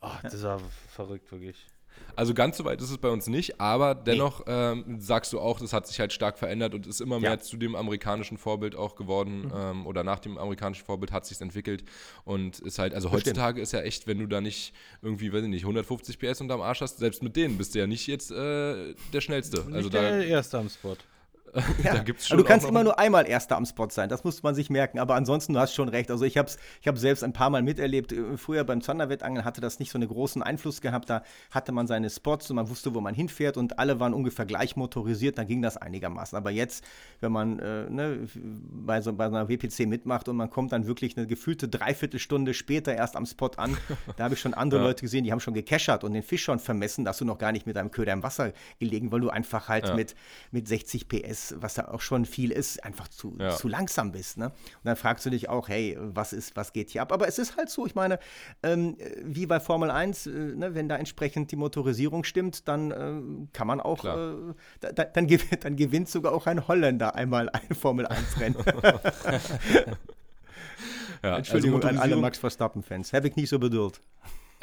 oh, 0.00 0.10
das 0.22 0.42
war 0.42 0.60
verrückt, 0.88 1.30
wirklich. 1.30 1.66
Also 2.16 2.34
ganz 2.34 2.56
so 2.56 2.64
weit 2.64 2.80
ist 2.80 2.90
es 2.90 2.98
bei 2.98 3.08
uns 3.08 3.26
nicht, 3.26 3.60
aber 3.60 3.94
dennoch 3.94 4.42
ähm, 4.46 5.00
sagst 5.00 5.32
du 5.32 5.40
auch, 5.40 5.60
das 5.60 5.72
hat 5.72 5.86
sich 5.86 6.00
halt 6.00 6.12
stark 6.12 6.38
verändert 6.38 6.74
und 6.74 6.86
ist 6.86 7.00
immer 7.00 7.20
mehr 7.20 7.32
ja. 7.32 7.40
zu 7.40 7.56
dem 7.56 7.74
amerikanischen 7.74 8.38
Vorbild 8.38 8.76
auch 8.76 8.94
geworden 8.94 9.46
mhm. 9.46 9.52
ähm, 9.54 9.86
oder 9.86 10.04
nach 10.04 10.18
dem 10.18 10.38
amerikanischen 10.38 10.84
Vorbild 10.84 11.12
hat 11.12 11.26
sich 11.26 11.40
entwickelt 11.40 11.84
und 12.24 12.60
ist 12.60 12.78
halt, 12.78 12.94
also 12.94 13.10
heutzutage 13.12 13.60
ist 13.60 13.72
ja 13.72 13.80
echt, 13.80 14.06
wenn 14.06 14.18
du 14.18 14.26
da 14.26 14.40
nicht 14.40 14.72
irgendwie, 15.02 15.32
weiß 15.32 15.42
ich 15.44 15.50
nicht, 15.50 15.64
150 15.64 16.18
PS 16.18 16.40
unterm 16.40 16.60
Arsch 16.60 16.80
hast, 16.80 16.98
selbst 16.98 17.22
mit 17.22 17.36
denen 17.36 17.58
bist 17.58 17.74
du 17.74 17.78
ja 17.78 17.86
nicht 17.86 18.06
jetzt 18.06 18.30
äh, 18.30 18.94
der 19.12 19.20
Schnellste. 19.20 19.62
Nicht 19.64 19.74
also 19.74 19.88
der 19.88 20.18
da, 20.18 20.22
Erste 20.22 20.58
am 20.58 20.68
Spot. 20.68 20.96
Ja. 21.82 21.94
da 21.94 22.02
gibt's 22.02 22.26
schon 22.26 22.36
also 22.36 22.44
du 22.44 22.48
kannst 22.48 22.66
immer 22.66 22.82
nur 22.82 22.98
einmal 22.98 23.26
Erster 23.28 23.56
am 23.56 23.64
Spot 23.64 23.88
sein, 23.90 24.08
das 24.08 24.24
muss 24.24 24.42
man 24.42 24.54
sich 24.54 24.70
merken. 24.70 24.98
Aber 24.98 25.14
ansonsten, 25.14 25.54
du 25.54 25.60
hast 25.60 25.74
schon 25.74 25.88
recht. 25.88 26.10
Also 26.10 26.24
ich 26.24 26.36
habe 26.36 26.48
es 26.48 26.58
ich 26.80 26.88
hab 26.88 26.98
selbst 26.98 27.22
ein 27.22 27.32
paar 27.32 27.50
Mal 27.50 27.62
miterlebt. 27.62 28.12
Äh, 28.12 28.36
früher 28.36 28.64
beim 28.64 28.80
Zanderwettangeln 28.80 29.44
hatte 29.44 29.60
das 29.60 29.78
nicht 29.78 29.90
so 29.90 29.98
einen 29.98 30.08
großen 30.08 30.42
Einfluss 30.42 30.80
gehabt. 30.80 31.10
Da 31.10 31.22
hatte 31.50 31.72
man 31.72 31.86
seine 31.86 32.10
Spots 32.10 32.50
und 32.50 32.56
man 32.56 32.68
wusste, 32.68 32.94
wo 32.94 33.00
man 33.00 33.14
hinfährt 33.14 33.56
und 33.56 33.78
alle 33.78 34.00
waren 34.00 34.14
ungefähr 34.14 34.46
gleich 34.46 34.76
motorisiert. 34.76 35.38
Dann 35.38 35.46
ging 35.46 35.62
das 35.62 35.76
einigermaßen. 35.76 36.36
Aber 36.36 36.50
jetzt, 36.50 36.84
wenn 37.20 37.32
man 37.32 37.58
äh, 37.58 37.90
ne, 37.90 38.28
bei, 38.34 39.00
so, 39.00 39.12
bei 39.12 39.26
einer 39.26 39.48
WPC 39.48 39.86
mitmacht 39.86 40.28
und 40.28 40.36
man 40.36 40.50
kommt 40.50 40.72
dann 40.72 40.86
wirklich 40.86 41.16
eine 41.16 41.26
gefühlte 41.26 41.68
Dreiviertelstunde 41.68 42.54
später 42.54 42.94
erst 42.94 43.16
am 43.16 43.26
Spot 43.26 43.50
an, 43.56 43.76
da 44.16 44.24
habe 44.24 44.34
ich 44.34 44.40
schon 44.40 44.54
andere 44.54 44.80
ja. 44.82 44.86
Leute 44.86 45.02
gesehen, 45.02 45.24
die 45.24 45.32
haben 45.32 45.40
schon 45.40 45.54
gekeschert 45.54 46.04
und 46.04 46.12
den 46.12 46.22
Fisch 46.22 46.42
schon 46.42 46.58
vermessen, 46.58 47.04
dass 47.04 47.18
du 47.18 47.24
noch 47.24 47.38
gar 47.38 47.52
nicht 47.52 47.66
mit 47.66 47.76
deinem 47.76 47.90
Köder 47.90 48.12
im 48.12 48.22
Wasser 48.22 48.52
gelegen, 48.78 49.12
weil 49.12 49.20
du 49.20 49.30
einfach 49.30 49.68
halt 49.68 49.88
ja. 49.88 49.94
mit, 49.94 50.14
mit 50.50 50.68
60 50.68 51.08
PS, 51.08 51.43
was 51.58 51.74
da 51.74 51.88
auch 51.88 52.00
schon 52.00 52.24
viel 52.24 52.50
ist, 52.50 52.84
einfach 52.84 53.08
zu, 53.08 53.36
ja. 53.38 53.50
zu 53.50 53.68
langsam 53.68 54.12
bist. 54.12 54.38
Ne? 54.38 54.46
Und 54.46 54.84
dann 54.84 54.96
fragst 54.96 55.26
du 55.26 55.30
dich 55.30 55.48
auch, 55.48 55.68
hey, 55.68 55.96
was 56.00 56.32
ist, 56.32 56.56
was 56.56 56.72
geht 56.72 56.90
hier 56.90 57.02
ab? 57.02 57.12
Aber 57.12 57.28
es 57.28 57.38
ist 57.38 57.56
halt 57.56 57.70
so, 57.70 57.86
ich 57.86 57.94
meine, 57.94 58.18
ähm, 58.62 58.96
wie 59.22 59.46
bei 59.46 59.60
Formel 59.60 59.90
1, 59.90 60.26
äh, 60.26 60.30
ne, 60.30 60.74
wenn 60.74 60.88
da 60.88 60.96
entsprechend 60.96 61.50
die 61.50 61.56
Motorisierung 61.56 62.24
stimmt, 62.24 62.68
dann 62.68 62.90
äh, 62.90 63.20
kann 63.52 63.66
man 63.66 63.80
auch, 63.80 64.04
äh, 64.04 64.54
da, 64.80 64.92
dann, 65.04 65.26
gewinnt, 65.26 65.64
dann 65.64 65.76
gewinnt 65.76 66.08
sogar 66.08 66.32
auch 66.32 66.46
ein 66.46 66.66
Holländer 66.66 67.14
einmal 67.14 67.48
ein 67.50 67.74
Formel 67.74 68.06
1-Rennen. 68.06 68.56
ja, 71.22 71.36
Entschuldigung 71.36 71.82
also 71.82 71.88
an 71.88 71.98
alle 71.98 72.16
Max 72.16 72.38
Verstappen-Fans. 72.38 73.12
Habe 73.12 73.28
ich 73.28 73.36
nicht 73.36 73.48
so 73.48 73.58
beduldet. 73.58 74.00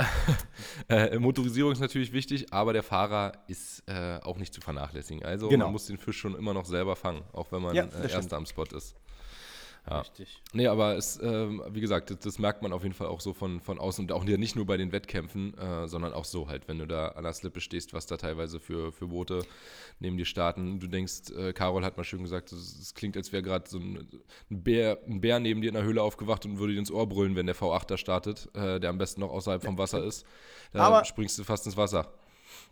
äh, 0.89 1.17
Motorisierung 1.19 1.71
ist 1.71 1.79
natürlich 1.79 2.13
wichtig, 2.13 2.53
aber 2.53 2.73
der 2.73 2.83
Fahrer 2.83 3.33
ist 3.47 3.83
äh, 3.87 4.19
auch 4.23 4.37
nicht 4.37 4.53
zu 4.53 4.61
vernachlässigen. 4.61 5.23
Also 5.25 5.49
genau. 5.49 5.65
man 5.65 5.73
muss 5.73 5.87
den 5.87 5.97
Fisch 5.97 6.17
schon 6.17 6.35
immer 6.35 6.53
noch 6.53 6.65
selber 6.65 6.95
fangen, 6.95 7.23
auch 7.33 7.51
wenn 7.51 7.61
man 7.61 7.75
ja, 7.75 7.85
äh, 7.85 8.11
Erster 8.11 8.37
am 8.37 8.45
Spot 8.45 8.63
ist. 8.65 8.95
Ja. 9.89 10.01
Richtig. 10.01 10.41
Nee, 10.53 10.67
aber 10.67 10.95
es, 10.95 11.19
ähm, 11.21 11.63
wie 11.69 11.81
gesagt, 11.81 12.11
das, 12.11 12.19
das, 12.19 12.39
merkt 12.39 12.61
man 12.61 12.71
auf 12.71 12.83
jeden 12.83 12.93
Fall 12.93 13.07
auch 13.07 13.19
so 13.19 13.33
von, 13.33 13.59
von 13.61 13.79
außen 13.79 14.05
und 14.05 14.11
auch 14.11 14.23
nicht 14.23 14.55
nur 14.55 14.65
bei 14.67 14.77
den 14.77 14.91
Wettkämpfen, 14.91 15.57
äh, 15.57 15.87
sondern 15.87 16.13
auch 16.13 16.25
so 16.25 16.47
halt, 16.47 16.67
wenn 16.67 16.77
du 16.77 16.85
da 16.85 17.09
an 17.09 17.23
der 17.23 17.33
Slippe 17.33 17.61
stehst, 17.61 17.91
was 17.91 18.05
da 18.05 18.17
teilweise 18.17 18.59
für, 18.59 18.91
für 18.91 19.07
Boote 19.07 19.43
neben 19.99 20.17
dir 20.17 20.25
starten. 20.25 20.79
Du 20.79 20.85
denkst, 20.85 21.31
äh, 21.35 21.53
Carol 21.53 21.83
hat 21.83 21.97
mal 21.97 22.03
schön 22.03 22.21
gesagt, 22.21 22.51
es 22.51 22.93
klingt, 22.93 23.17
als 23.17 23.31
wäre 23.31 23.41
gerade 23.41 23.67
so 23.67 23.79
ein, 23.79 24.07
ein, 24.51 24.63
Bär, 24.63 24.99
ein 25.07 25.19
Bär 25.19 25.39
neben 25.39 25.61
dir 25.61 25.69
in 25.69 25.75
der 25.75 25.83
Höhle 25.83 26.03
aufgewacht 26.03 26.45
und 26.45 26.59
würde 26.59 26.73
dir 26.73 26.79
ins 26.79 26.91
Ohr 26.91 27.09
brüllen, 27.09 27.35
wenn 27.35 27.47
der 27.47 27.55
V8 27.55 27.87
da 27.87 27.97
startet, 27.97 28.49
äh, 28.53 28.79
der 28.79 28.91
am 28.91 28.99
besten 28.99 29.21
noch 29.21 29.31
außerhalb 29.31 29.63
vom 29.63 29.79
Wasser 29.79 30.03
ist. 30.03 30.27
Da 30.73 30.83
aber, 30.83 31.05
springst 31.05 31.39
du 31.39 31.43
fast 31.43 31.65
ins 31.65 31.75
Wasser. 31.75 32.13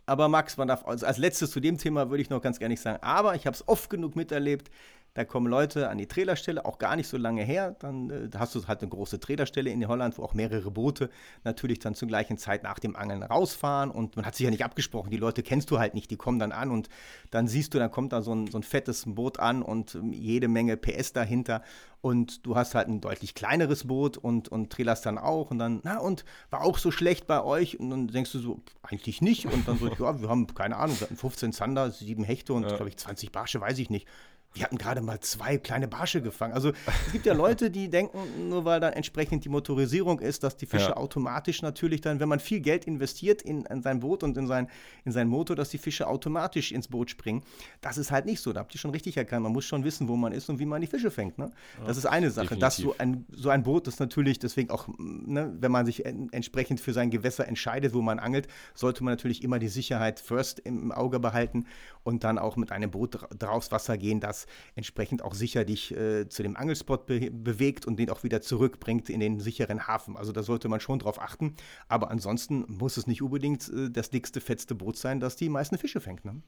Aber 0.06 0.28
Max, 0.28 0.56
man 0.56 0.68
darf 0.68 0.86
also 0.86 1.06
als 1.06 1.18
letztes 1.18 1.50
zu 1.50 1.60
dem 1.60 1.78
Thema 1.78 2.10
würde 2.10 2.22
ich 2.22 2.30
noch 2.30 2.42
ganz 2.42 2.58
gerne 2.58 2.76
sagen, 2.76 3.02
aber 3.02 3.34
ich 3.34 3.46
habe 3.46 3.54
es 3.54 3.66
oft 3.68 3.90
genug 3.90 4.16
miterlebt, 4.16 4.70
da 5.14 5.24
kommen 5.24 5.48
Leute 5.48 5.88
an 5.88 5.98
die 5.98 6.06
Trailerstelle, 6.06 6.64
auch 6.64 6.78
gar 6.78 6.94
nicht 6.94 7.08
so 7.08 7.16
lange 7.16 7.42
her. 7.42 7.74
Dann 7.80 8.10
äh, 8.10 8.28
hast 8.38 8.54
du 8.54 8.66
halt 8.66 8.80
eine 8.80 8.90
große 8.90 9.18
Trailerstelle 9.18 9.70
in 9.70 9.86
Holland, 9.88 10.16
wo 10.18 10.22
auch 10.22 10.34
mehrere 10.34 10.70
Boote 10.70 11.10
natürlich 11.42 11.80
dann 11.80 11.94
zur 11.94 12.06
gleichen 12.06 12.38
Zeit 12.38 12.62
nach 12.62 12.78
dem 12.78 12.94
Angeln 12.94 13.22
rausfahren. 13.22 13.90
Und 13.90 14.16
man 14.16 14.24
hat 14.24 14.36
sich 14.36 14.44
ja 14.44 14.50
nicht 14.50 14.64
abgesprochen. 14.64 15.10
Die 15.10 15.16
Leute 15.16 15.42
kennst 15.42 15.70
du 15.70 15.78
halt 15.78 15.94
nicht. 15.94 16.10
Die 16.10 16.16
kommen 16.16 16.38
dann 16.38 16.52
an 16.52 16.70
und 16.70 16.88
dann 17.30 17.48
siehst 17.48 17.74
du, 17.74 17.78
dann 17.78 17.90
kommt 17.90 18.12
da 18.12 18.22
so 18.22 18.34
ein, 18.34 18.46
so 18.46 18.58
ein 18.58 18.62
fettes 18.62 19.04
Boot 19.06 19.40
an 19.40 19.62
und 19.62 19.96
ähm, 19.96 20.12
jede 20.12 20.46
Menge 20.46 20.76
PS 20.76 21.12
dahinter. 21.12 21.62
Und 22.02 22.46
du 22.46 22.56
hast 22.56 22.74
halt 22.74 22.88
ein 22.88 23.00
deutlich 23.00 23.34
kleineres 23.34 23.86
Boot 23.86 24.16
und, 24.16 24.48
und 24.48 24.72
trailerst 24.72 25.04
dann 25.04 25.18
auch. 25.18 25.50
Und 25.50 25.58
dann, 25.58 25.80
na, 25.82 25.98
und 25.98 26.24
war 26.50 26.62
auch 26.62 26.78
so 26.78 26.92
schlecht 26.92 27.26
bei 27.26 27.42
euch? 27.42 27.80
Und 27.80 27.90
dann 27.90 28.08
denkst 28.08 28.32
du 28.32 28.38
so, 28.38 28.60
eigentlich 28.82 29.20
nicht. 29.20 29.46
Und 29.46 29.66
dann 29.66 29.76
so, 29.76 29.88
ja, 29.98 30.20
wir 30.20 30.28
haben 30.28 30.46
keine 30.46 30.76
Ahnung, 30.76 30.98
wir 30.98 31.06
hatten 31.06 31.16
15 31.16 31.52
Zander, 31.52 31.90
7 31.90 32.22
Hechte 32.22 32.54
und, 32.54 32.62
ja. 32.62 32.68
glaube 32.68 32.88
ich, 32.88 32.96
20 32.96 33.32
Barsche, 33.32 33.60
weiß 33.60 33.78
ich 33.78 33.90
nicht 33.90 34.06
wir 34.52 34.64
hatten 34.64 34.78
gerade 34.78 35.00
mal 35.00 35.20
zwei 35.20 35.58
kleine 35.58 35.86
Barsche 35.86 36.20
gefangen. 36.20 36.54
Also 36.54 36.72
es 37.06 37.12
gibt 37.12 37.24
ja 37.24 37.34
Leute, 37.34 37.70
die 37.70 37.88
denken, 37.88 38.48
nur 38.48 38.64
weil 38.64 38.80
dann 38.80 38.92
entsprechend 38.92 39.44
die 39.44 39.48
Motorisierung 39.48 40.18
ist, 40.18 40.42
dass 40.42 40.56
die 40.56 40.66
Fische 40.66 40.90
ja. 40.90 40.96
automatisch 40.96 41.62
natürlich 41.62 42.00
dann, 42.00 42.18
wenn 42.18 42.28
man 42.28 42.40
viel 42.40 42.60
Geld 42.60 42.84
investiert 42.86 43.42
in, 43.42 43.64
in 43.66 43.82
sein 43.82 44.00
Boot 44.00 44.24
und 44.24 44.36
in 44.36 44.48
sein, 44.48 44.68
in 45.04 45.12
sein 45.12 45.28
Motor, 45.28 45.54
dass 45.54 45.70
die 45.70 45.78
Fische 45.78 46.08
automatisch 46.08 46.72
ins 46.72 46.88
Boot 46.88 47.10
springen. 47.10 47.42
Das 47.80 47.96
ist 47.96 48.10
halt 48.10 48.26
nicht 48.26 48.40
so. 48.40 48.52
Da 48.52 48.60
habt 48.60 48.74
ihr 48.74 48.80
schon 48.80 48.90
richtig 48.90 49.16
erkannt. 49.16 49.44
Man 49.44 49.52
muss 49.52 49.64
schon 49.64 49.84
wissen, 49.84 50.08
wo 50.08 50.16
man 50.16 50.32
ist 50.32 50.48
und 50.50 50.58
wie 50.58 50.66
man 50.66 50.80
die 50.80 50.88
Fische 50.88 51.12
fängt. 51.12 51.38
Ne? 51.38 51.52
Das 51.86 51.96
ist 51.96 52.06
eine 52.06 52.30
Sache. 52.30 52.48
Definitiv. 52.48 52.60
Dass 52.60 52.76
so 52.76 52.94
ein, 52.98 53.26
so 53.30 53.50
ein 53.50 53.62
Boot 53.62 53.86
ist 53.86 54.00
natürlich 54.00 54.40
deswegen 54.40 54.70
auch, 54.70 54.88
ne, 54.98 55.54
wenn 55.60 55.70
man 55.70 55.86
sich 55.86 56.04
en 56.04 56.28
entsprechend 56.32 56.80
für 56.80 56.92
sein 56.92 57.10
Gewässer 57.10 57.46
entscheidet, 57.46 57.94
wo 57.94 58.02
man 58.02 58.18
angelt, 58.18 58.48
sollte 58.74 59.04
man 59.04 59.12
natürlich 59.12 59.44
immer 59.44 59.58
die 59.58 59.68
Sicherheit 59.68 60.18
first 60.20 60.58
im 60.60 60.90
Auge 60.92 61.20
behalten 61.20 61.66
und 62.02 62.24
dann 62.24 62.38
auch 62.38 62.56
mit 62.56 62.72
einem 62.72 62.90
Boot 62.90 63.18
draufs 63.38 63.70
Wasser 63.72 63.96
gehen, 63.96 64.20
das 64.20 64.39
entsprechend 64.74 65.22
auch 65.22 65.34
sicher 65.34 65.64
dich 65.64 65.94
äh, 65.96 66.28
zu 66.28 66.42
dem 66.42 66.56
Angelspot 66.56 67.06
be 67.06 67.30
bewegt 67.30 67.86
und 67.86 67.98
den 67.98 68.10
auch 68.10 68.22
wieder 68.22 68.40
zurückbringt 68.40 69.10
in 69.10 69.20
den 69.20 69.40
sicheren 69.40 69.86
Hafen. 69.86 70.16
Also 70.16 70.32
da 70.32 70.42
sollte 70.42 70.68
man 70.68 70.80
schon 70.80 70.98
drauf 70.98 71.20
achten. 71.20 71.54
Aber 71.88 72.10
ansonsten 72.10 72.64
muss 72.68 72.96
es 72.96 73.06
nicht 73.06 73.22
unbedingt 73.22 73.68
äh, 73.68 73.90
das 73.90 74.10
dickste, 74.10 74.40
fettste 74.40 74.74
Boot 74.74 74.96
sein, 74.96 75.20
das 75.20 75.36
die 75.36 75.48
meisten 75.48 75.78
Fische 75.78 76.00
fängt. 76.00 76.24
Ne? 76.24 76.42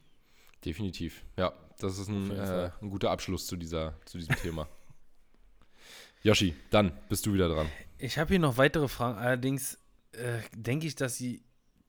Definitiv. 0.64 1.24
Ja, 1.36 1.53
das 1.78 1.99
ist 1.99 2.09
ein, 2.09 2.30
äh, 2.30 2.70
ein 2.80 2.90
guter 2.90 3.11
Abschluss 3.11 3.47
zu, 3.47 3.57
dieser, 3.57 3.95
zu 4.05 4.18
diesem 4.18 4.36
Thema. 4.36 4.68
Yoshi, 6.22 6.55
dann 6.70 6.93
bist 7.09 7.26
du 7.26 7.34
wieder 7.34 7.49
dran. 7.49 7.66
Ich 7.99 8.18
habe 8.18 8.28
hier 8.28 8.38
noch 8.38 8.57
weitere 8.57 8.86
Fragen. 8.86 9.18
Allerdings 9.18 9.78
äh, 10.12 10.38
denke 10.55 10.86
ich, 10.86 10.95
dass 10.95 11.16
sie 11.16 11.43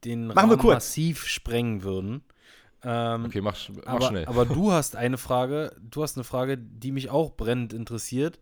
den 0.04 0.28
Machen 0.28 0.50
Rahmen 0.50 0.66
massiv 0.66 1.26
sprengen 1.28 1.84
würden. 1.84 2.24
Ähm, 2.84 3.26
okay, 3.26 3.42
mach, 3.42 3.58
mach 3.70 3.86
aber, 3.86 4.08
schnell. 4.08 4.26
Aber 4.26 4.46
du 4.46 4.72
hast 4.74 4.96
eine 4.96 5.18
Frage, 5.18 5.76
du 5.80 6.04
hast 6.04 6.18
eine 6.18 6.24
Frage, 6.24 6.58
die 6.58 6.92
mich 6.92 7.10
auch 7.10 7.32
brennend 7.32 7.74
interessiert. 7.74 8.40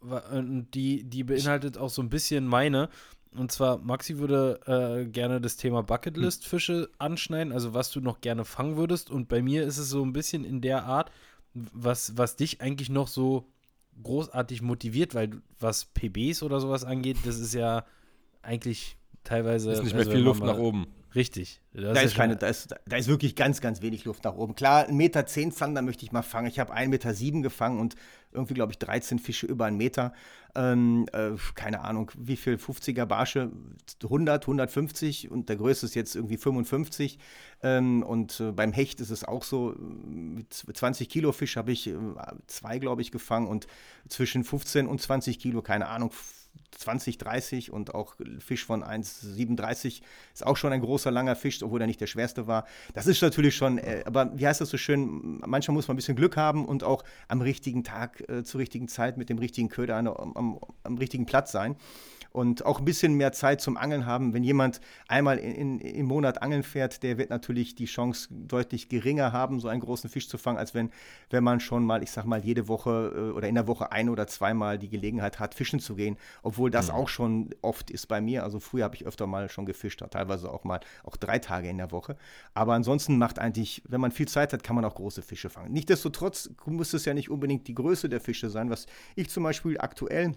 Und 0.00 0.70
die, 0.74 1.02
die 1.04 1.24
beinhaltet 1.24 1.76
auch 1.76 1.90
so 1.90 2.02
ein 2.02 2.08
bisschen 2.08 2.46
meine. 2.46 2.88
Und 3.36 3.52
zwar, 3.52 3.78
Maxi 3.78 4.18
würde 4.18 4.60
äh, 4.66 5.06
gerne 5.06 5.40
das 5.40 5.56
Thema 5.56 5.82
Bucketlist-Fische 5.82 6.88
anschneiden, 6.98 7.52
also 7.52 7.74
was 7.74 7.90
du 7.90 8.00
noch 8.00 8.20
gerne 8.20 8.44
fangen 8.44 8.76
würdest. 8.76 9.10
Und 9.10 9.28
bei 9.28 9.42
mir 9.42 9.64
ist 9.64 9.78
es 9.78 9.90
so 9.90 10.02
ein 10.02 10.12
bisschen 10.12 10.44
in 10.44 10.60
der 10.60 10.84
Art, 10.84 11.10
was, 11.52 12.16
was 12.16 12.36
dich 12.36 12.60
eigentlich 12.60 12.90
noch 12.90 13.08
so 13.08 13.48
großartig 14.02 14.62
motiviert, 14.62 15.14
weil 15.14 15.42
was 15.58 15.86
PBs 15.86 16.42
oder 16.42 16.60
sowas 16.60 16.84
angeht, 16.84 17.18
das 17.24 17.38
ist 17.38 17.54
ja 17.54 17.84
eigentlich 18.42 18.96
teilweise. 19.24 19.72
Ist 19.72 19.82
nicht 19.82 19.92
mehr 19.92 20.00
also, 20.00 20.12
viel 20.12 20.20
Luft 20.20 20.42
nach 20.42 20.58
oben. 20.58 20.86
Richtig. 21.14 21.60
Da 21.72 21.92
ist, 22.00 22.16
keine, 22.16 22.36
da, 22.36 22.48
ist, 22.48 22.74
da 22.86 22.96
ist 22.96 23.08
wirklich 23.08 23.34
ganz, 23.34 23.60
ganz 23.60 23.80
wenig 23.80 24.04
Luft 24.04 24.24
nach 24.24 24.34
oben. 24.34 24.54
Klar, 24.54 24.86
1,10 24.86 24.92
Meter 24.92 25.26
zehn 25.26 25.52
Zander 25.52 25.80
möchte 25.80 26.04
ich 26.04 26.12
mal 26.12 26.22
fangen. 26.22 26.48
Ich 26.48 26.58
habe 26.58 26.74
1,7 26.74 26.88
Meter 26.88 27.14
sieben 27.14 27.42
gefangen 27.42 27.80
und 27.80 27.94
irgendwie, 28.32 28.54
glaube 28.54 28.72
ich, 28.72 28.78
13 28.78 29.18
Fische 29.18 29.46
über 29.46 29.64
einen 29.64 29.78
Meter. 29.78 30.12
Ähm, 30.54 31.06
äh, 31.12 31.30
keine 31.54 31.80
Ahnung, 31.80 32.10
wie 32.16 32.36
viel 32.36 32.56
50er 32.56 33.06
Barsche? 33.06 33.50
100, 34.02 34.42
150 34.44 35.30
und 35.30 35.48
der 35.48 35.56
größte 35.56 35.86
ist 35.86 35.94
jetzt 35.94 36.14
irgendwie 36.14 36.36
55. 36.36 37.18
Ähm, 37.62 38.02
und 38.02 38.40
äh, 38.40 38.52
beim 38.52 38.72
Hecht 38.72 39.00
ist 39.00 39.10
es 39.10 39.24
auch 39.24 39.44
so. 39.44 39.74
Mit 39.78 40.52
20 40.52 41.08
Kilo 41.08 41.32
Fisch 41.32 41.56
habe 41.56 41.72
ich 41.72 41.86
äh, 41.86 41.94
zwei, 42.46 42.78
glaube 42.78 43.02
ich, 43.02 43.12
gefangen 43.12 43.46
und 43.46 43.66
zwischen 44.08 44.44
15 44.44 44.86
und 44.86 45.00
20 45.00 45.38
Kilo, 45.38 45.62
keine 45.62 45.88
Ahnung, 45.88 46.12
20, 46.78 47.18
30 47.18 47.72
und 47.72 47.94
auch 47.94 48.14
Fisch 48.38 48.64
von 48.64 48.84
1,37 48.84 50.02
ist 50.32 50.46
auch 50.46 50.56
schon 50.56 50.72
ein 50.72 50.80
großer, 50.80 51.10
langer 51.10 51.36
Fisch, 51.36 51.62
obwohl 51.62 51.80
er 51.80 51.86
nicht 51.86 52.00
der 52.00 52.06
schwerste 52.06 52.46
war. 52.46 52.66
Das 52.94 53.06
ist 53.06 53.20
natürlich 53.20 53.56
schon, 53.56 53.78
äh, 53.78 54.02
aber 54.06 54.38
wie 54.38 54.46
heißt 54.46 54.60
das 54.60 54.70
so 54.70 54.76
schön, 54.76 55.40
manchmal 55.46 55.74
muss 55.74 55.88
man 55.88 55.94
ein 55.94 55.98
bisschen 55.98 56.16
Glück 56.16 56.36
haben 56.36 56.66
und 56.66 56.84
auch 56.84 57.04
am 57.26 57.40
richtigen 57.40 57.84
Tag, 57.84 58.28
äh, 58.28 58.44
zur 58.44 58.60
richtigen 58.60 58.88
Zeit 58.88 59.16
mit 59.16 59.28
dem 59.28 59.38
richtigen 59.38 59.68
Köder 59.68 59.96
am, 59.96 60.08
am, 60.08 60.60
am 60.84 60.98
richtigen 60.98 61.26
Platz 61.26 61.52
sein 61.52 61.76
und 62.38 62.64
auch 62.64 62.78
ein 62.78 62.84
bisschen 62.84 63.14
mehr 63.14 63.32
Zeit 63.32 63.60
zum 63.60 63.76
Angeln 63.76 64.06
haben. 64.06 64.32
Wenn 64.32 64.44
jemand 64.44 64.80
einmal 65.08 65.38
in, 65.38 65.80
in, 65.80 65.80
im 65.80 66.06
Monat 66.06 66.40
angeln 66.40 66.62
fährt, 66.62 67.02
der 67.02 67.18
wird 67.18 67.30
natürlich 67.30 67.74
die 67.74 67.86
Chance 67.86 68.28
deutlich 68.30 68.88
geringer 68.88 69.32
haben, 69.32 69.58
so 69.58 69.66
einen 69.66 69.80
großen 69.80 70.08
Fisch 70.08 70.28
zu 70.28 70.38
fangen, 70.38 70.56
als 70.56 70.72
wenn, 70.72 70.90
wenn 71.30 71.42
man 71.42 71.58
schon 71.58 71.84
mal, 71.84 72.00
ich 72.04 72.12
sag 72.12 72.26
mal, 72.26 72.38
jede 72.38 72.68
Woche 72.68 73.12
äh, 73.12 73.36
oder 73.36 73.48
in 73.48 73.56
der 73.56 73.66
Woche 73.66 73.90
ein 73.90 74.08
oder 74.08 74.28
zweimal 74.28 74.78
die 74.78 74.88
Gelegenheit 74.88 75.40
hat, 75.40 75.52
fischen 75.52 75.80
zu 75.80 75.96
gehen, 75.96 76.16
obwohl 76.44 76.70
das 76.70 76.88
mhm. 76.88 76.94
auch 76.94 77.08
schon 77.08 77.50
oft 77.60 77.90
ist 77.90 78.06
bei 78.06 78.20
mir. 78.20 78.44
Also 78.44 78.60
früher 78.60 78.84
habe 78.84 78.94
ich 78.94 79.04
öfter 79.04 79.26
mal 79.26 79.48
schon 79.48 79.66
gefischt, 79.66 80.00
teilweise 80.08 80.52
auch 80.52 80.62
mal 80.62 80.78
auch 81.02 81.16
drei 81.16 81.40
Tage 81.40 81.68
in 81.68 81.78
der 81.78 81.90
Woche. 81.90 82.16
Aber 82.54 82.74
ansonsten 82.74 83.18
macht 83.18 83.40
eigentlich, 83.40 83.82
wenn 83.88 84.00
man 84.00 84.12
viel 84.12 84.28
Zeit 84.28 84.52
hat, 84.52 84.62
kann 84.62 84.76
man 84.76 84.84
auch 84.84 84.94
große 84.94 85.22
Fische 85.22 85.50
fangen. 85.50 85.72
Nichtsdestotrotz 85.72 86.50
muss 86.66 86.92
es 86.92 87.04
ja 87.04 87.14
nicht 87.14 87.30
unbedingt 87.30 87.66
die 87.66 87.74
Größe 87.74 88.08
der 88.08 88.20
Fische 88.20 88.48
sein, 88.48 88.70
was 88.70 88.86
ich 89.16 89.28
zum 89.28 89.42
Beispiel 89.42 89.76
aktuell 89.80 90.34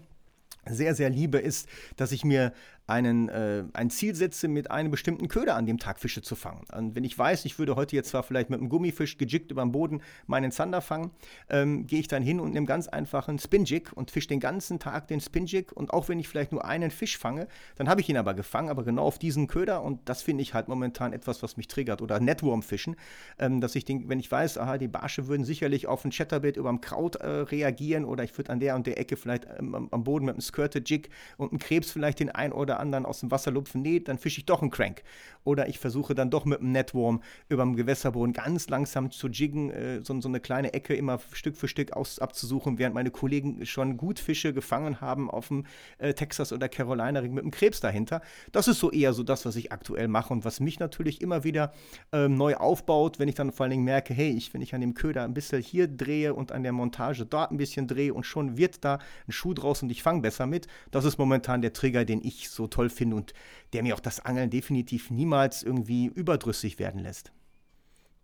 sehr, 0.66 0.94
sehr 0.94 1.10
liebe, 1.10 1.38
ist, 1.38 1.68
dass 1.96 2.12
ich 2.12 2.24
mir 2.24 2.52
einen, 2.86 3.28
äh, 3.28 3.64
ein 3.72 3.90
Ziel 3.90 4.14
setze, 4.14 4.48
mit 4.48 4.70
einem 4.70 4.90
bestimmten 4.90 5.28
Köder 5.28 5.56
an 5.56 5.66
dem 5.66 5.78
Tag 5.78 6.00
Fische 6.00 6.22
zu 6.22 6.34
fangen. 6.34 6.64
Und 6.76 6.94
wenn 6.94 7.04
ich 7.04 7.16
weiß, 7.16 7.44
ich 7.44 7.58
würde 7.58 7.76
heute 7.76 7.96
jetzt 7.96 8.10
zwar 8.10 8.22
vielleicht 8.22 8.50
mit 8.50 8.60
einem 8.60 8.68
Gummifisch 8.68 9.18
gejickt 9.18 9.50
über 9.50 9.62
dem 9.62 9.72
Boden 9.72 10.02
meinen 10.26 10.50
Zander 10.50 10.80
fangen, 10.80 11.10
ähm, 11.48 11.86
gehe 11.86 12.00
ich 12.00 12.08
dann 12.08 12.22
hin 12.22 12.40
und 12.40 12.52
nehme 12.52 12.66
ganz 12.66 12.88
einfachen 12.88 13.38
Spinjig 13.38 13.92
und 13.92 14.10
fische 14.10 14.28
den 14.28 14.40
ganzen 14.40 14.78
Tag 14.78 15.08
den 15.08 15.20
Spinjig. 15.20 15.72
Und 15.72 15.92
auch 15.92 16.08
wenn 16.08 16.18
ich 16.18 16.28
vielleicht 16.28 16.52
nur 16.52 16.64
einen 16.64 16.90
Fisch 16.90 17.18
fange, 17.18 17.46
dann 17.76 17.88
habe 17.88 18.00
ich 18.00 18.08
ihn 18.08 18.16
aber 18.16 18.34
gefangen, 18.34 18.68
aber 18.68 18.84
genau 18.84 19.04
auf 19.04 19.18
diesen 19.18 19.46
Köder. 19.46 19.82
Und 19.82 20.00
das 20.08 20.22
finde 20.22 20.42
ich 20.42 20.54
halt 20.54 20.68
momentan 20.68 21.12
etwas, 21.12 21.42
was 21.42 21.56
mich 21.56 21.68
triggert. 21.68 22.02
Oder 22.02 22.18
Networm-Fischen, 22.20 22.96
ähm, 23.38 23.60
dass 23.60 23.74
ich 23.76 23.84
den, 23.84 24.08
wenn 24.08 24.18
ich 24.18 24.30
weiß, 24.30 24.58
aha, 24.58 24.78
die 24.78 24.88
Barsche 24.88 25.28
würden 25.28 25.44
sicherlich 25.44 25.86
auf 25.86 26.04
ein 26.04 26.10
Chatterbait 26.10 26.56
über 26.56 26.68
dem 26.68 26.80
Kraut 26.80 27.16
äh, 27.16 27.26
reagieren 27.26 28.04
oder 28.04 28.24
ich 28.24 28.36
würde 28.36 28.50
an 28.50 28.60
der 28.60 28.74
und 28.74 28.86
der 28.86 28.98
Ecke 28.98 29.16
vielleicht 29.16 29.46
ähm, 29.58 29.88
am 29.90 30.04
Boden 30.04 30.24
mit 30.24 30.34
einem 30.34 30.42
Skirte-Jig 30.42 31.08
und 31.36 31.52
einem 31.52 31.58
Krebs 31.58 31.90
vielleicht 31.90 32.20
den 32.20 32.30
ein 32.30 32.52
oder 32.52 32.71
anderen 32.78 33.06
aus 33.06 33.20
dem 33.20 33.30
Wasser 33.30 33.50
lupfen, 33.50 33.82
nee, 33.82 34.00
dann 34.00 34.18
fische 34.18 34.40
ich 34.40 34.46
doch 34.46 34.62
einen 34.62 34.70
Crank. 34.70 35.02
Oder 35.44 35.68
ich 35.68 35.78
versuche 35.78 36.14
dann 36.14 36.30
doch 36.30 36.44
mit 36.44 36.60
einem 36.60 36.72
Networm 36.72 37.22
über 37.48 37.62
dem 37.62 37.76
Gewässerboden 37.76 38.32
ganz 38.32 38.68
langsam 38.68 39.10
zu 39.10 39.28
jiggen, 39.28 39.70
äh, 39.70 40.00
so, 40.02 40.18
so, 40.20 40.28
eine 40.28 40.40
kleine 40.40 40.72
Ecke 40.72 40.94
immer 40.94 41.18
Stück 41.32 41.56
für 41.56 41.68
Stück 41.68 41.92
aus, 41.92 42.18
abzusuchen, 42.18 42.78
während 42.78 42.94
meine 42.94 43.10
Kollegen 43.10 43.66
schon 43.66 43.96
gut 43.96 44.18
Fische 44.18 44.52
gefangen 44.52 45.00
haben 45.00 45.30
auf 45.30 45.48
dem 45.48 45.64
äh, 45.98 46.14
Texas 46.14 46.52
oder 46.52 46.68
Carolina 46.68 47.20
Ring 47.20 47.34
mit 47.34 47.42
einem 47.42 47.50
Krebs 47.50 47.80
dahinter. 47.80 48.22
Das 48.52 48.68
ist 48.68 48.78
so 48.78 48.90
eher 48.90 49.12
so 49.12 49.22
das, 49.22 49.44
was 49.44 49.56
ich 49.56 49.72
aktuell 49.72 50.08
mache 50.08 50.32
und 50.32 50.44
was 50.44 50.60
mich 50.60 50.78
natürlich 50.78 51.20
immer 51.20 51.44
wieder 51.44 51.72
ähm, 52.12 52.36
neu 52.36 52.54
aufbaut, 52.54 53.18
wenn 53.18 53.28
ich 53.28 53.34
dann 53.34 53.52
vor 53.52 53.64
allen 53.64 53.72
Dingen 53.72 53.84
merke, 53.84 54.14
hey, 54.14 54.30
ich, 54.30 54.54
wenn 54.54 54.62
ich 54.62 54.74
an 54.74 54.80
dem 54.80 54.94
Köder 54.94 55.24
ein 55.24 55.34
bisschen 55.34 55.60
hier 55.60 55.88
drehe 55.88 56.34
und 56.34 56.52
an 56.52 56.62
der 56.62 56.72
Montage 56.72 57.26
dort 57.26 57.50
ein 57.50 57.56
bisschen 57.56 57.88
drehe 57.88 58.14
und 58.14 58.24
schon 58.24 58.56
wird 58.56 58.84
da 58.84 58.98
ein 59.26 59.32
Schuh 59.32 59.54
draus 59.54 59.82
und 59.82 59.90
ich 59.90 60.02
fange 60.02 60.20
besser 60.20 60.46
mit. 60.46 60.68
Das 60.90 61.04
ist 61.04 61.18
momentan 61.18 61.62
der 61.62 61.72
Trigger, 61.72 62.04
den 62.04 62.22
ich 62.22 62.48
so 62.48 62.68
toll 62.68 62.90
finde 62.90 63.16
und 63.16 63.34
der 63.72 63.82
mir 63.82 63.94
auch 63.94 64.00
das 64.00 64.24
Angeln 64.24 64.50
definitiv 64.50 65.10
niemals 65.10 65.31
irgendwie 65.62 66.06
überdrüssig 66.06 66.78
werden 66.78 67.00
lässt. 67.00 67.32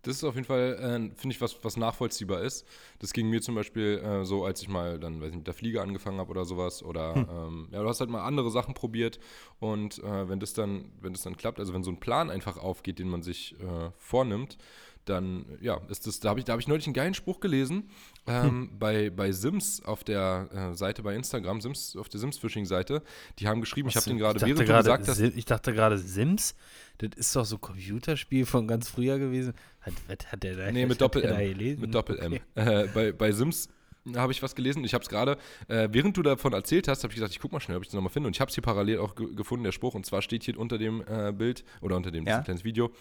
Das 0.03 0.15
ist 0.15 0.23
auf 0.23 0.35
jeden 0.35 0.47
Fall, 0.47 0.77
äh, 0.79 1.15
finde 1.15 1.35
ich, 1.35 1.41
was, 1.41 1.61
was 1.61 1.75
nachvollziehbar 1.75 2.41
ist. 2.41 2.65
Das 2.99 3.11
ging 3.11 3.29
mir 3.29 3.41
zum 3.41 3.55
Beispiel 3.55 3.97
äh, 3.97 4.23
so, 4.23 4.45
als 4.45 4.61
ich 4.61 4.69
mal 4.69 4.97
dann, 4.97 5.19
weiß 5.19 5.27
nicht, 5.27 5.39
mit 5.39 5.47
der 5.47 5.53
Fliege 5.53 5.81
angefangen 5.81 6.19
habe 6.19 6.29
oder 6.29 6.45
sowas. 6.45 6.83
Oder 6.83 7.15
hm. 7.15 7.27
ähm, 7.29 7.67
ja, 7.71 7.81
du 7.81 7.89
hast 7.89 7.99
halt 7.99 8.09
mal 8.09 8.23
andere 8.23 8.49
Sachen 8.49 8.73
probiert 8.73 9.19
und 9.59 9.99
äh, 9.99 10.29
wenn 10.29 10.39
das 10.39 10.53
dann, 10.53 10.85
wenn 11.01 11.11
das 11.11 11.23
dann 11.23 11.35
klappt, 11.35 11.59
also 11.59 11.73
wenn 11.73 11.83
so 11.83 11.91
ein 11.91 11.99
Plan 11.99 12.29
einfach 12.29 12.57
aufgeht, 12.57 12.99
den 12.99 13.09
man 13.09 13.23
sich 13.23 13.59
äh, 13.59 13.91
vornimmt, 13.97 14.57
dann 15.03 15.57
ja, 15.59 15.81
ist 15.89 16.07
das, 16.07 16.19
da 16.19 16.29
habe 16.29 16.39
ich, 16.39 16.47
hab 16.47 16.59
ich 16.59 16.67
neulich 16.67 16.85
einen 16.85 16.93
geilen 16.93 17.13
Spruch 17.13 17.39
gelesen 17.39 17.89
ähm, 18.29 18.43
hm. 18.43 18.79
bei, 18.79 19.09
bei 19.09 19.31
Sims 19.31 19.81
auf 19.83 20.03
der 20.03 20.49
äh, 20.53 20.75
Seite 20.75 21.03
bei 21.03 21.15
Instagram, 21.15 21.61
Sims, 21.61 21.95
auf 21.95 22.09
der 22.09 22.19
Sims-Phishing-Seite. 22.19 23.01
Die 23.39 23.47
haben 23.47 23.61
geschrieben, 23.61 23.87
Was, 23.87 23.95
ich 23.95 24.01
habe 24.01 24.09
den 24.09 24.17
gerade, 24.17 24.41
während 24.41 24.59
du 24.59 24.65
gesagt 24.65 25.07
hast. 25.07 25.19
Ich 25.19 25.45
dachte 25.45 25.73
gerade, 25.73 25.97
Sims, 25.97 26.55
das 26.99 27.11
ist 27.15 27.35
doch 27.35 27.45
so 27.45 27.55
ein 27.55 27.61
Computerspiel 27.61 28.45
von 28.45 28.67
ganz 28.67 28.89
früher 28.89 29.19
gewesen. 29.19 29.53
Hat, 29.81 29.93
was 30.07 30.31
hat 30.31 30.43
der 30.43 30.55
da 30.55 30.71
Nee, 30.71 30.85
mit 30.85 31.01
Doppel-M. 31.01 31.79
Mit 31.79 31.93
Doppel-M. 31.93 32.33
Okay. 32.33 32.83
Äh, 32.83 32.87
bei, 32.93 33.11
bei 33.11 33.31
Sims 33.31 33.69
habe 34.15 34.31
ich 34.31 34.41
was 34.41 34.55
gelesen. 34.55 34.83
Ich 34.83 34.93
habe 34.93 35.03
es 35.03 35.09
gerade, 35.09 35.37
äh, 35.67 35.89
während 35.91 36.17
du 36.17 36.21
davon 36.21 36.53
erzählt 36.53 36.87
hast, 36.87 37.03
habe 37.03 37.11
ich 37.11 37.15
gesagt, 37.15 37.33
ich 37.33 37.39
guck 37.39 37.51
mal 37.51 37.59
schnell, 37.59 37.77
ob 37.77 37.83
ich 37.83 37.89
das 37.89 37.95
nochmal 37.95 38.11
finde. 38.11 38.27
Und 38.27 38.35
ich 38.35 38.41
habe 38.41 38.49
es 38.49 38.55
hier 38.55 38.61
parallel 38.61 38.99
auch 38.99 39.15
ge 39.15 39.33
gefunden, 39.33 39.63
der 39.63 39.71
Spruch. 39.71 39.95
Und 39.95 40.05
zwar 40.05 40.21
steht 40.21 40.43
hier 40.43 40.57
unter 40.59 40.77
dem 40.77 41.03
äh, 41.07 41.31
Bild 41.31 41.63
oder 41.81 41.95
unter 41.95 42.11
dem 42.11 42.25
ja? 42.25 42.41
kleines 42.41 42.63
Video: 42.63 42.91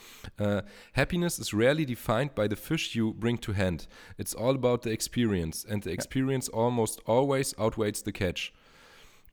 uh, 0.40 0.60
Happiness 0.94 1.38
is 1.38 1.52
rarely 1.54 1.86
defined 1.86 2.34
by 2.34 2.46
the 2.48 2.56
fish 2.56 2.94
you 2.94 3.14
bring 3.14 3.40
to 3.40 3.54
hand. 3.54 3.88
It's 4.16 4.34
all 4.34 4.54
about 4.54 4.80
the 4.84 4.90
experience. 4.90 5.66
And 5.66 5.84
the 5.84 5.90
experience 5.90 6.50
ja. 6.52 6.58
almost 6.58 7.06
always 7.06 7.56
outweighs 7.58 8.02
the 8.04 8.12
catch. 8.12 8.52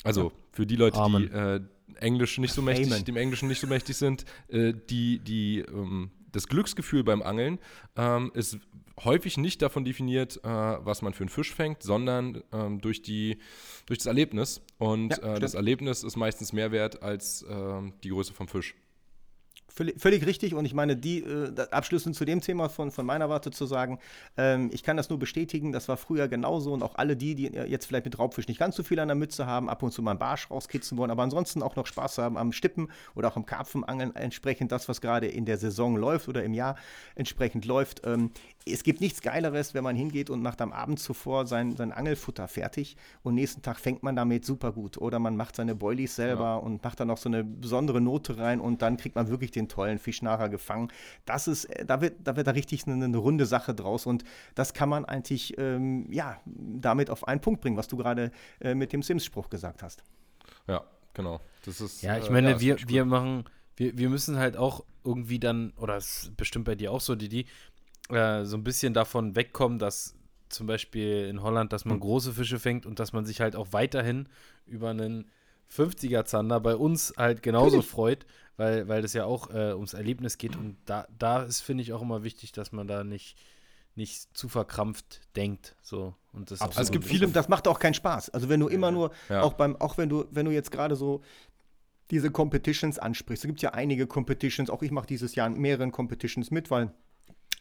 Also 0.04 0.32
für 0.52 0.66
die 0.66 0.76
Leute, 0.76 0.98
Amen. 0.98 1.24
die 1.24 1.36
äh, 1.36 1.60
Englisch 2.00 2.38
nicht 2.38 2.54
so 2.54 2.62
mächtig, 2.62 2.92
Amen. 2.92 3.06
dem 3.06 3.18
Englischen 3.18 3.48
nicht 3.48 3.60
so 3.60 3.68
mächtig 3.68 3.98
sind, 3.98 4.26
äh, 4.50 4.74
die, 4.90 5.20
die 5.20 5.60
ähm, 5.60 6.12
das 6.32 6.48
Glücksgefühl 6.48 7.04
beim 7.04 7.22
Angeln 7.22 7.60
ähm, 7.96 8.32
ist 8.34 8.60
häufig 9.04 9.38
nicht 9.38 9.62
davon 9.62 9.86
definiert, 9.86 10.38
äh, 10.44 10.48
was 10.48 11.02
man 11.02 11.14
für 11.14 11.24
einen 11.24 11.30
Fisch 11.30 11.54
fängt, 11.54 11.84
sondern 11.84 12.44
ähm, 12.52 12.80
durch, 12.82 13.02
die, 13.02 13.40
durch 13.86 14.00
das 14.00 14.06
Erlebnis. 14.06 14.62
Und 14.78 15.18
ja, 15.18 15.36
äh, 15.36 15.40
das 15.40 15.54
Erlebnis 15.54 16.04
ist 16.04 16.16
meistens 16.16 16.54
mehr 16.54 16.72
wert 16.72 17.04
als 17.04 17.42
äh, 17.44 17.82
die 18.04 18.10
Größe 18.10 18.34
vom 18.34 18.48
Fisch. 18.48 18.76
Völlig, 19.78 20.00
völlig, 20.00 20.26
richtig 20.26 20.56
und 20.56 20.64
ich 20.64 20.74
meine, 20.74 20.96
die 20.96 21.20
äh, 21.20 21.52
abschließend 21.70 22.16
zu 22.16 22.24
dem 22.24 22.40
Thema 22.40 22.70
von, 22.70 22.92
von 22.92 23.06
meiner 23.06 23.30
Warte 23.30 23.52
zu 23.52 23.66
sagen, 23.66 24.00
ähm, 24.38 24.70
ich 24.72 24.84
kann 24.84 24.96
das 24.96 25.10
nur 25.10 25.20
bestätigen, 25.20 25.74
das 25.74 25.90
war 25.90 25.98
früher 25.98 26.30
genauso 26.30 26.72
und 26.72 26.82
auch 26.82 26.96
alle 26.96 27.18
die, 27.18 27.36
die 27.36 27.48
jetzt 27.48 27.86
vielleicht 27.86 28.06
mit 28.06 28.18
Raubfisch 28.18 28.48
nicht 28.48 28.58
ganz 28.58 28.78
so 28.78 28.84
viel 28.84 29.02
an 29.02 29.10
der 29.10 29.16
Mütze 29.16 29.48
haben, 29.48 29.68
ab 29.68 29.84
und 29.84 29.92
zu 29.92 30.02
mal 30.02 30.12
einen 30.12 30.20
Barsch 30.20 30.50
rauskitzen 30.50 30.98
wollen, 30.98 31.12
aber 31.12 31.24
ansonsten 31.24 31.62
auch 31.62 31.76
noch 31.76 31.88
Spaß 31.88 32.20
haben 32.20 32.38
am 32.38 32.54
Stippen 32.54 32.90
oder 33.16 33.28
auch 33.28 33.36
am 33.36 33.46
Karpfenangeln, 33.46 34.16
entsprechend 34.16 34.72
das, 34.72 34.88
was 34.88 35.02
gerade 35.02 35.28
in 35.28 35.44
der 35.44 35.58
Saison 35.58 35.98
läuft 35.98 36.30
oder 36.30 36.42
im 36.46 36.54
Jahr 36.54 36.78
entsprechend 37.16 37.66
läuft. 37.66 38.02
Ähm, 38.06 38.32
es 38.68 38.84
gibt 38.84 39.00
nichts 39.00 39.22
Geileres, 39.22 39.76
wenn 39.76 39.84
man 39.84 39.96
hingeht 39.96 40.30
und 40.32 40.42
macht 40.42 40.60
am 40.60 40.74
Abend 40.74 41.00
zuvor 41.00 41.46
sein, 41.46 41.76
sein 41.76 41.92
Angelfutter 41.92 42.48
fertig 42.48 42.98
und 43.22 43.36
nächsten 43.36 43.62
Tag 43.62 43.80
fängt 43.80 44.02
man 44.02 44.16
damit 44.16 44.44
super 44.44 44.72
gut 44.72 44.98
oder 44.98 45.20
man 45.20 45.36
macht 45.36 45.56
seine 45.56 45.76
Boilies 45.76 46.16
selber 46.16 46.44
ja. 46.44 46.56
und 46.56 46.84
macht 46.84 47.00
dann 47.00 47.08
noch 47.08 47.18
so 47.18 47.30
eine 47.30 47.44
besondere 47.44 48.02
Note 48.02 48.38
rein 48.40 48.60
und 48.60 48.82
dann 48.82 48.98
kriegt 48.98 49.16
man 49.16 49.28
wirklich 49.28 49.52
den 49.52 49.70
tollen 49.70 50.00
Fisch 50.00 50.24
nachher 50.24 50.50
gefangen. 50.50 50.92
Das 51.26 51.48
ist, 51.48 51.66
äh, 51.66 51.86
da 51.86 52.02
wird, 52.02 52.16
da 52.24 52.36
wird 52.36 52.48
da 52.48 52.52
richtig 52.52 52.88
eine, 52.88 53.06
eine 53.06 53.18
runde 53.18 53.46
Sache 53.46 53.76
draus 53.76 54.08
und 54.08 54.24
das 54.56 54.74
kann 54.74 54.90
man 54.90 55.06
eigentlich, 55.06 55.58
ähm, 55.60 56.12
ja, 56.12 56.40
damit 56.46 57.12
auf 57.12 57.28
einen 57.28 57.42
Punkt 57.42 57.62
bringen, 57.62 57.78
was 57.78 57.88
du 57.88 57.98
gerade 57.98 58.32
äh, 58.62 58.74
mit 58.74 58.94
dem 58.94 59.04
Sims-Spruch 59.04 59.50
gesagt 59.50 59.84
hast. 59.84 60.04
Ja, 60.68 60.84
genau. 61.14 61.40
Das 61.66 61.82
ist, 61.82 62.02
ja, 62.02 62.18
ich 62.18 62.30
äh, 62.30 62.32
meine, 62.32 62.52
ja, 62.52 62.62
wir, 62.62 62.78
wir 62.88 63.06
machen, 63.06 63.44
wir, 63.76 63.96
wir 63.96 64.10
müssen 64.10 64.38
halt 64.38 64.58
auch 64.58 64.84
irgendwie 65.04 65.40
dann, 65.40 65.72
oder 65.78 65.98
es 65.98 66.24
ist 66.24 66.38
bestimmt 66.38 66.66
bei 66.66 66.76
dir 66.76 66.92
auch 66.92 67.02
so, 67.02 67.16
Didi, 67.16 67.46
äh, 68.10 68.46
so 68.46 68.58
ein 68.58 68.64
bisschen 68.64 68.94
davon 68.94 69.36
wegkommen, 69.36 69.80
dass 69.80 70.16
zum 70.50 70.68
Beispiel 70.68 71.28
in 71.28 71.42
Holland, 71.42 71.74
dass 71.74 71.86
man 71.86 71.96
hm. 71.96 72.02
große 72.02 72.34
Fische 72.34 72.60
fängt 72.60 72.86
und 72.86 73.00
dass 73.00 73.14
man 73.14 73.26
sich 73.26 73.42
halt 73.42 73.56
auch 73.56 73.68
weiterhin 73.72 74.28
über 74.66 74.92
einen 74.92 75.30
50er 75.72 76.26
Zander 76.26 76.60
bei 76.60 76.76
uns 76.76 77.14
halt 77.18 77.42
genauso 77.42 77.82
freut, 77.82 78.26
weil, 78.58 78.88
weil 78.88 79.02
das 79.02 79.14
ja 79.14 79.26
auch 79.26 79.50
äh, 79.50 79.74
ums 79.74 79.94
Erlebnis 79.94 80.38
geht. 80.38 80.56
Und 80.56 80.78
da, 80.86 81.08
da 81.18 81.44
ist, 81.44 81.62
finde 81.62 81.84
ich, 81.84 81.94
auch 81.94 82.02
immer 82.02 82.24
wichtig, 82.24 82.52
dass 82.52 82.72
man 82.72 82.88
da 82.88 83.04
nicht, 83.04 83.38
nicht 83.96 84.38
zu 84.38 84.48
verkrampft 84.48 85.22
denkt. 85.36 85.76
So. 85.82 86.14
Und 86.32 86.52
das 86.52 86.62
also 86.62 86.80
es 86.80 86.92
gibt 86.92 87.06
viele, 87.06 87.28
das 87.28 87.50
macht 87.50 87.68
auch 87.68 87.80
keinen 87.80 87.96
Spaß. 87.96 88.30
Also 88.30 88.48
wenn 88.48 88.60
du 88.60 88.68
immer 88.68 88.92
nur, 88.92 89.12
ja. 89.30 89.42
auch 89.42 89.54
beim, 89.54 89.76
auch 89.78 89.98
wenn 89.98 90.10
du, 90.10 90.26
wenn 90.32 90.46
du 90.46 90.52
jetzt 90.52 90.72
gerade 90.72 90.96
so 90.96 91.22
diese 92.12 92.30
Competitions 92.30 93.00
ansprichst, 93.00 93.44
es 93.44 93.48
gibt 93.48 93.62
ja 93.62 93.72
einige 93.72 94.06
Competitions, 94.06 94.70
auch 94.70 94.84
ich 94.84 94.92
mache 94.92 95.08
dieses 95.08 95.34
Jahr 95.36 95.48
in 95.48 95.60
mehreren 95.60 95.92
Competitions 95.92 96.52
mit, 96.52 96.70
weil 96.70 96.94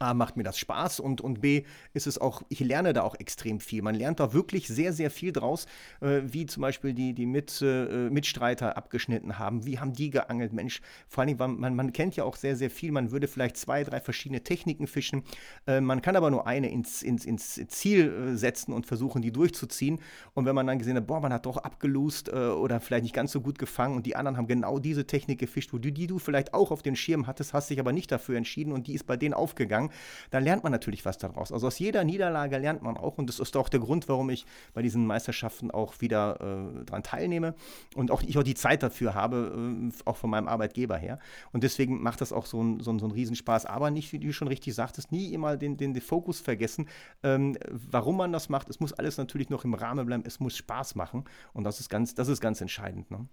A, 0.00 0.12
macht 0.12 0.36
mir 0.36 0.42
das 0.42 0.58
Spaß 0.58 1.00
und, 1.00 1.20
und 1.20 1.40
B, 1.40 1.62
ist 1.92 2.06
es 2.06 2.18
auch, 2.18 2.42
ich 2.48 2.60
lerne 2.60 2.92
da 2.92 3.02
auch 3.02 3.14
extrem 3.14 3.60
viel. 3.60 3.82
Man 3.82 3.94
lernt 3.94 4.18
da 4.18 4.32
wirklich 4.32 4.66
sehr, 4.66 4.92
sehr 4.92 5.10
viel 5.10 5.32
draus, 5.32 5.66
äh, 6.00 6.22
wie 6.24 6.46
zum 6.46 6.62
Beispiel 6.62 6.94
die, 6.94 7.14
die 7.14 7.26
Mit, 7.26 7.62
äh, 7.62 8.10
Mitstreiter 8.10 8.76
abgeschnitten 8.76 9.38
haben. 9.38 9.66
Wie 9.66 9.78
haben 9.78 9.92
die 9.92 10.10
geangelt? 10.10 10.52
Mensch, 10.52 10.80
vor 11.08 11.22
allem, 11.22 11.36
man, 11.36 11.76
man 11.76 11.92
kennt 11.92 12.16
ja 12.16 12.24
auch 12.24 12.36
sehr, 12.36 12.56
sehr 12.56 12.70
viel. 12.70 12.90
Man 12.90 13.12
würde 13.12 13.28
vielleicht 13.28 13.56
zwei, 13.56 13.84
drei 13.84 14.00
verschiedene 14.00 14.42
Techniken 14.42 14.86
fischen. 14.86 15.22
Äh, 15.66 15.80
man 15.80 16.02
kann 16.02 16.16
aber 16.16 16.30
nur 16.30 16.46
eine 16.46 16.70
ins, 16.70 17.02
ins, 17.02 17.24
ins 17.24 17.54
Ziel 17.68 18.08
äh, 18.08 18.36
setzen 18.36 18.72
und 18.72 18.86
versuchen, 18.86 19.22
die 19.22 19.32
durchzuziehen. 19.32 20.00
Und 20.34 20.44
wenn 20.44 20.56
man 20.56 20.66
dann 20.66 20.78
gesehen 20.78 20.96
hat, 20.96 21.06
boah, 21.06 21.20
man 21.20 21.32
hat 21.32 21.46
doch 21.46 21.58
abgelost 21.58 22.28
äh, 22.28 22.32
oder 22.32 22.80
vielleicht 22.80 23.04
nicht 23.04 23.14
ganz 23.14 23.30
so 23.30 23.40
gut 23.40 23.58
gefangen 23.58 23.96
und 23.96 24.06
die 24.06 24.16
anderen 24.16 24.36
haben 24.36 24.48
genau 24.48 24.80
diese 24.80 25.06
Technik 25.06 25.38
gefischt, 25.38 25.72
wo 25.72 25.78
du, 25.78 25.92
die 25.92 26.08
du 26.08 26.18
vielleicht 26.18 26.52
auch 26.52 26.72
auf 26.72 26.82
den 26.82 26.96
Schirm 26.96 27.26
hattest, 27.28 27.52
hast 27.52 27.70
dich 27.70 27.78
aber 27.78 27.92
nicht 27.92 28.10
dafür 28.10 28.36
entschieden 28.36 28.72
und 28.72 28.86
die 28.88 28.94
ist 28.94 29.06
bei 29.06 29.16
denen 29.16 29.34
aufgegangen 29.34 29.83
gegangen, 29.88 30.00
dann 30.30 30.44
lernt 30.44 30.62
man 30.62 30.72
natürlich 30.72 31.04
was 31.04 31.18
daraus. 31.18 31.52
Also 31.52 31.66
aus 31.66 31.78
jeder 31.78 32.04
Niederlage 32.04 32.58
lernt 32.58 32.82
man 32.82 32.96
auch 32.96 33.18
und 33.18 33.28
das 33.28 33.38
ist 33.38 33.56
auch 33.56 33.68
der 33.68 33.80
Grund, 33.80 34.08
warum 34.08 34.30
ich 34.30 34.46
bei 34.72 34.82
diesen 34.82 35.06
Meisterschaften 35.06 35.70
auch 35.70 36.00
wieder 36.00 36.40
äh, 36.40 36.84
daran 36.84 37.02
teilnehme 37.02 37.54
und 37.94 38.10
auch 38.10 38.22
ich 38.22 38.36
auch 38.38 38.42
die 38.42 38.54
Zeit 38.54 38.82
dafür 38.82 39.14
habe, 39.14 39.90
äh, 39.90 39.92
auch 40.04 40.16
von 40.16 40.30
meinem 40.30 40.48
Arbeitgeber 40.48 40.96
her. 40.96 41.18
Und 41.52 41.62
deswegen 41.64 42.02
macht 42.02 42.20
das 42.20 42.32
auch 42.32 42.46
so 42.46 42.62
ein, 42.62 42.80
so 42.80 42.94
so 42.98 43.06
ein 43.06 43.12
Riesenspaß, 43.12 43.66
aber 43.66 43.90
nicht, 43.90 44.12
wie 44.12 44.18
du 44.18 44.32
schon 44.32 44.48
richtig 44.48 44.74
sagtest, 44.74 45.12
nie 45.12 45.32
immer 45.32 45.56
den, 45.56 45.76
den, 45.76 45.94
den 45.94 46.02
Fokus 46.02 46.40
vergessen, 46.40 46.88
ähm, 47.22 47.56
warum 47.70 48.16
man 48.16 48.32
das 48.32 48.48
macht. 48.48 48.70
Es 48.70 48.80
muss 48.80 48.92
alles 48.92 49.16
natürlich 49.18 49.50
noch 49.50 49.64
im 49.64 49.74
Rahmen 49.74 50.06
bleiben, 50.06 50.22
es 50.26 50.40
muss 50.40 50.56
Spaß 50.56 50.94
machen 50.94 51.24
und 51.52 51.64
das 51.64 51.80
ist 51.80 51.88
ganz, 51.88 52.14
das 52.14 52.28
ist 52.28 52.40
ganz 52.40 52.60
entscheidend. 52.60 53.10
Ne? 53.10 53.26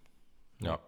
Ja, 0.60 0.80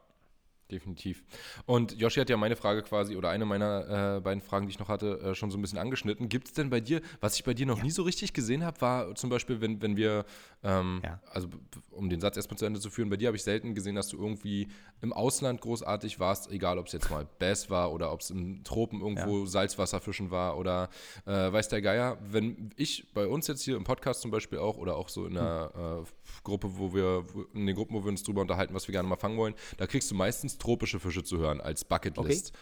definitiv. 0.73 1.23
Und 1.65 1.99
Joshi 1.99 2.19
hat 2.19 2.29
ja 2.29 2.37
meine 2.37 2.55
Frage 2.55 2.81
quasi 2.81 3.15
oder 3.15 3.29
eine 3.29 3.45
meiner 3.45 4.17
äh, 4.17 4.21
beiden 4.21 4.41
Fragen, 4.41 4.65
die 4.65 4.71
ich 4.71 4.79
noch 4.79 4.89
hatte, 4.89 5.19
äh, 5.19 5.35
schon 5.35 5.51
so 5.51 5.57
ein 5.57 5.61
bisschen 5.61 5.77
angeschnitten. 5.77 6.27
Gibt 6.27 6.47
es 6.47 6.53
denn 6.53 6.69
bei 6.69 6.81
dir, 6.81 7.01
was 7.21 7.35
ich 7.35 7.43
bei 7.43 7.53
dir 7.53 7.65
noch 7.65 7.77
ja. 7.77 7.83
nie 7.83 7.91
so 7.91 8.03
richtig 8.03 8.33
gesehen 8.33 8.65
habe, 8.65 8.81
war 8.81 9.15
zum 9.15 9.29
Beispiel, 9.29 9.61
wenn, 9.61 9.81
wenn 9.81 9.95
wir, 9.95 10.25
ähm, 10.63 11.01
ja. 11.03 11.21
also 11.29 11.47
um 11.91 12.09
den 12.09 12.19
Satz 12.19 12.35
erstmal 12.35 12.57
zu 12.57 12.65
Ende 12.65 12.79
zu 12.79 12.89
führen, 12.89 13.09
bei 13.09 13.17
dir 13.17 13.27
habe 13.27 13.37
ich 13.37 13.43
selten 13.43 13.75
gesehen, 13.75 13.95
dass 13.95 14.07
du 14.07 14.17
irgendwie 14.17 14.67
im 15.01 15.13
Ausland 15.13 15.61
großartig 15.61 16.19
warst, 16.19 16.51
egal 16.51 16.79
ob 16.79 16.87
es 16.87 16.93
jetzt 16.93 17.11
mal 17.11 17.27
Bass 17.39 17.69
war 17.69 17.91
oder 17.93 18.11
ob 18.11 18.21
es 18.21 18.31
im 18.31 18.63
Tropen 18.63 19.01
irgendwo 19.01 19.41
ja. 19.41 19.45
Salzwasserfischen 19.45 20.31
war 20.31 20.57
oder 20.57 20.89
äh, 21.25 21.51
weiß 21.51 21.69
der 21.69 21.81
Geier. 21.81 22.17
Wenn 22.25 22.71
ich 22.77 23.13
bei 23.13 23.27
uns 23.27 23.47
jetzt 23.47 23.61
hier 23.61 23.77
im 23.77 23.83
Podcast 23.83 24.21
zum 24.21 24.31
Beispiel 24.31 24.57
auch 24.57 24.77
oder 24.77 24.95
auch 24.95 25.09
so 25.09 25.27
in 25.27 25.35
der 25.35 25.71
hm. 25.75 26.05
Gruppe, 26.43 26.77
wo 26.77 26.93
wir, 26.93 27.25
in 27.53 27.67
den 27.67 27.75
Gruppen, 27.75 27.95
wo 27.95 28.03
wir 28.03 28.09
uns 28.09 28.23
drüber 28.23 28.41
unterhalten, 28.41 28.73
was 28.73 28.87
wir 28.87 28.93
gerne 28.93 29.07
mal 29.07 29.17
fangen 29.17 29.37
wollen, 29.37 29.53
da 29.77 29.87
kriegst 29.87 30.09
du 30.09 30.15
meistens 30.15 30.57
tropische 30.63 30.99
Fische 30.99 31.23
zu 31.23 31.37
hören 31.37 31.61
als 31.61 31.83
Bucketlist. 31.83 32.49
Okay. 32.49 32.59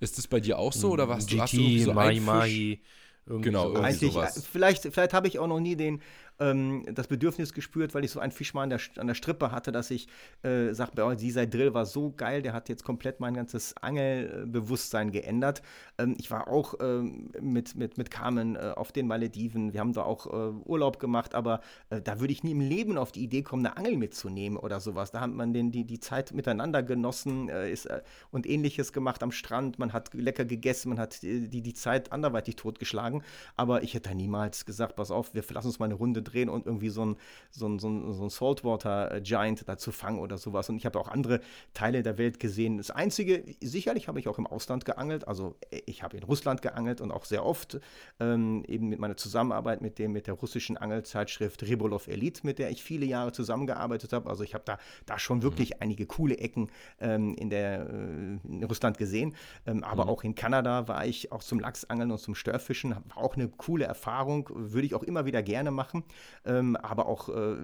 Ist 0.00 0.18
das 0.18 0.28
bei 0.28 0.38
dir 0.38 0.58
auch 0.58 0.72
so 0.72 0.90
oder 0.90 1.08
was? 1.08 1.26
GT, 1.26 1.32
du 1.32 1.40
hast 1.42 1.52
du 1.54 1.78
so 1.78 1.92
Mahi, 1.94 2.20
Mahi. 2.20 2.82
Genau, 3.26 3.74
Eigentlich, 3.74 4.12
sowas. 4.12 4.46
Vielleicht, 4.50 4.82
vielleicht 4.84 5.12
habe 5.12 5.28
ich 5.28 5.38
auch 5.38 5.46
noch 5.46 5.60
nie 5.60 5.76
den, 5.76 6.00
ähm, 6.40 6.84
das 6.92 7.08
Bedürfnis 7.08 7.52
gespürt, 7.52 7.94
weil 7.94 8.04
ich 8.04 8.10
so 8.10 8.20
einen 8.20 8.32
Fisch 8.32 8.54
mal 8.54 8.62
an 8.62 8.70
der, 8.70 8.80
an 8.96 9.06
der 9.06 9.14
Strippe 9.14 9.50
hatte, 9.50 9.72
dass 9.72 9.90
ich 9.90 10.08
äh, 10.42 10.72
sage, 10.72 11.04
oh, 11.04 11.14
dieser 11.14 11.46
Drill 11.46 11.74
war 11.74 11.86
so 11.86 12.12
geil, 12.12 12.42
der 12.42 12.52
hat 12.52 12.68
jetzt 12.68 12.84
komplett 12.84 13.20
mein 13.20 13.34
ganzes 13.34 13.76
Angelbewusstsein 13.76 15.10
geändert. 15.10 15.62
Ähm, 15.98 16.16
ich 16.18 16.30
war 16.30 16.48
auch 16.48 16.74
ähm, 16.80 17.30
mit, 17.40 17.74
mit, 17.76 17.98
mit 17.98 18.10
Carmen 18.10 18.56
äh, 18.56 18.72
auf 18.76 18.92
den 18.92 19.06
Malediven, 19.06 19.72
wir 19.72 19.80
haben 19.80 19.92
da 19.92 20.02
auch 20.02 20.26
äh, 20.26 20.52
Urlaub 20.64 20.98
gemacht, 20.98 21.34
aber 21.34 21.60
äh, 21.90 22.00
da 22.00 22.20
würde 22.20 22.32
ich 22.32 22.44
nie 22.44 22.52
im 22.52 22.60
Leben 22.60 22.98
auf 22.98 23.12
die 23.12 23.22
Idee 23.22 23.42
kommen, 23.42 23.66
eine 23.66 23.76
Angel 23.76 23.96
mitzunehmen 23.96 24.58
oder 24.58 24.80
sowas. 24.80 25.10
Da 25.10 25.20
hat 25.20 25.30
man 25.30 25.52
den, 25.52 25.72
die, 25.72 25.84
die 25.84 26.00
Zeit 26.00 26.32
miteinander 26.32 26.82
genossen 26.82 27.48
äh, 27.48 27.70
ist, 27.70 27.86
äh, 27.86 28.02
und 28.30 28.46
ähnliches 28.46 28.92
gemacht 28.92 29.22
am 29.22 29.32
Strand, 29.32 29.78
man 29.78 29.92
hat 29.92 30.14
lecker 30.14 30.44
gegessen, 30.44 30.90
man 30.90 30.98
hat 30.98 31.22
die, 31.22 31.48
die, 31.48 31.74
Zeit 31.78 32.12
anderweitig 32.12 32.56
totgeschlagen, 32.56 33.22
aber 33.56 33.82
ich 33.82 33.94
hätte 33.94 34.14
niemals 34.14 34.64
gesagt, 34.64 34.96
pass 34.96 35.10
auf, 35.10 35.34
wir 35.34 35.44
lassen 35.50 35.68
uns 35.68 35.78
mal 35.78 35.84
eine 35.84 35.94
Runde 35.94 36.22
drehen 36.30 36.48
und 36.48 36.66
irgendwie 36.66 36.88
so 36.88 37.04
ein, 37.04 37.16
so 37.50 37.68
ein, 37.68 37.78
so 37.78 37.88
ein, 37.88 38.12
so 38.12 38.24
ein 38.24 38.30
Saltwater 38.30 39.20
Giant 39.20 39.68
dazu 39.68 39.92
fangen 39.92 40.20
oder 40.20 40.38
sowas. 40.38 40.68
Und 40.68 40.76
ich 40.76 40.86
habe 40.86 40.98
auch 40.98 41.08
andere 41.08 41.40
Teile 41.74 42.02
der 42.02 42.18
Welt 42.18 42.40
gesehen. 42.40 42.78
Das 42.78 42.90
Einzige, 42.90 43.44
sicherlich 43.60 44.08
habe 44.08 44.20
ich 44.20 44.28
auch 44.28 44.38
im 44.38 44.46
Ausland 44.46 44.84
geangelt. 44.84 45.26
Also 45.26 45.56
äh, 45.70 45.80
ich 45.86 46.02
habe 46.02 46.16
in 46.16 46.22
Russland 46.22 46.62
geangelt 46.62 47.00
und 47.00 47.10
auch 47.10 47.24
sehr 47.24 47.44
oft 47.44 47.80
ähm, 48.20 48.64
eben 48.66 48.88
mit 48.88 48.98
meiner 48.98 49.16
Zusammenarbeit 49.16 49.80
mit 49.80 49.98
dem, 49.98 50.12
mit 50.12 50.26
der 50.26 50.34
russischen 50.34 50.76
Angelzeitschrift 50.76 51.62
Ribolov 51.62 52.08
Elite, 52.08 52.40
mit 52.44 52.58
der 52.58 52.70
ich 52.70 52.82
viele 52.82 53.06
Jahre 53.06 53.32
zusammengearbeitet 53.32 54.12
habe. 54.12 54.28
Also 54.28 54.44
ich 54.44 54.54
habe 54.54 54.64
da, 54.64 54.78
da 55.06 55.18
schon 55.18 55.42
wirklich 55.42 55.70
mhm. 55.70 55.76
einige 55.80 56.06
coole 56.06 56.38
Ecken 56.38 56.70
ähm, 57.00 57.34
in, 57.34 57.50
der, 57.50 57.88
äh, 57.88 58.48
in 58.48 58.64
Russland 58.64 58.98
gesehen. 58.98 59.34
Ähm, 59.66 59.84
aber 59.84 60.04
mhm. 60.04 60.10
auch 60.10 60.24
in 60.24 60.34
Kanada 60.34 60.88
war 60.88 61.06
ich 61.06 61.32
auch 61.32 61.42
zum 61.42 61.60
Lachsangeln 61.60 62.10
und 62.10 62.18
zum 62.18 62.34
Störfischen. 62.34 62.90
War 62.90 63.18
auch 63.18 63.36
eine 63.36 63.48
coole 63.48 63.84
Erfahrung. 63.84 64.48
Würde 64.52 64.86
ich 64.86 64.94
auch 64.94 65.02
immer 65.02 65.26
wieder 65.26 65.42
gerne 65.42 65.70
machen 65.70 66.04
ähm, 66.44 66.76
aber 66.76 67.06
auch 67.06 67.28
äh, 67.28 67.56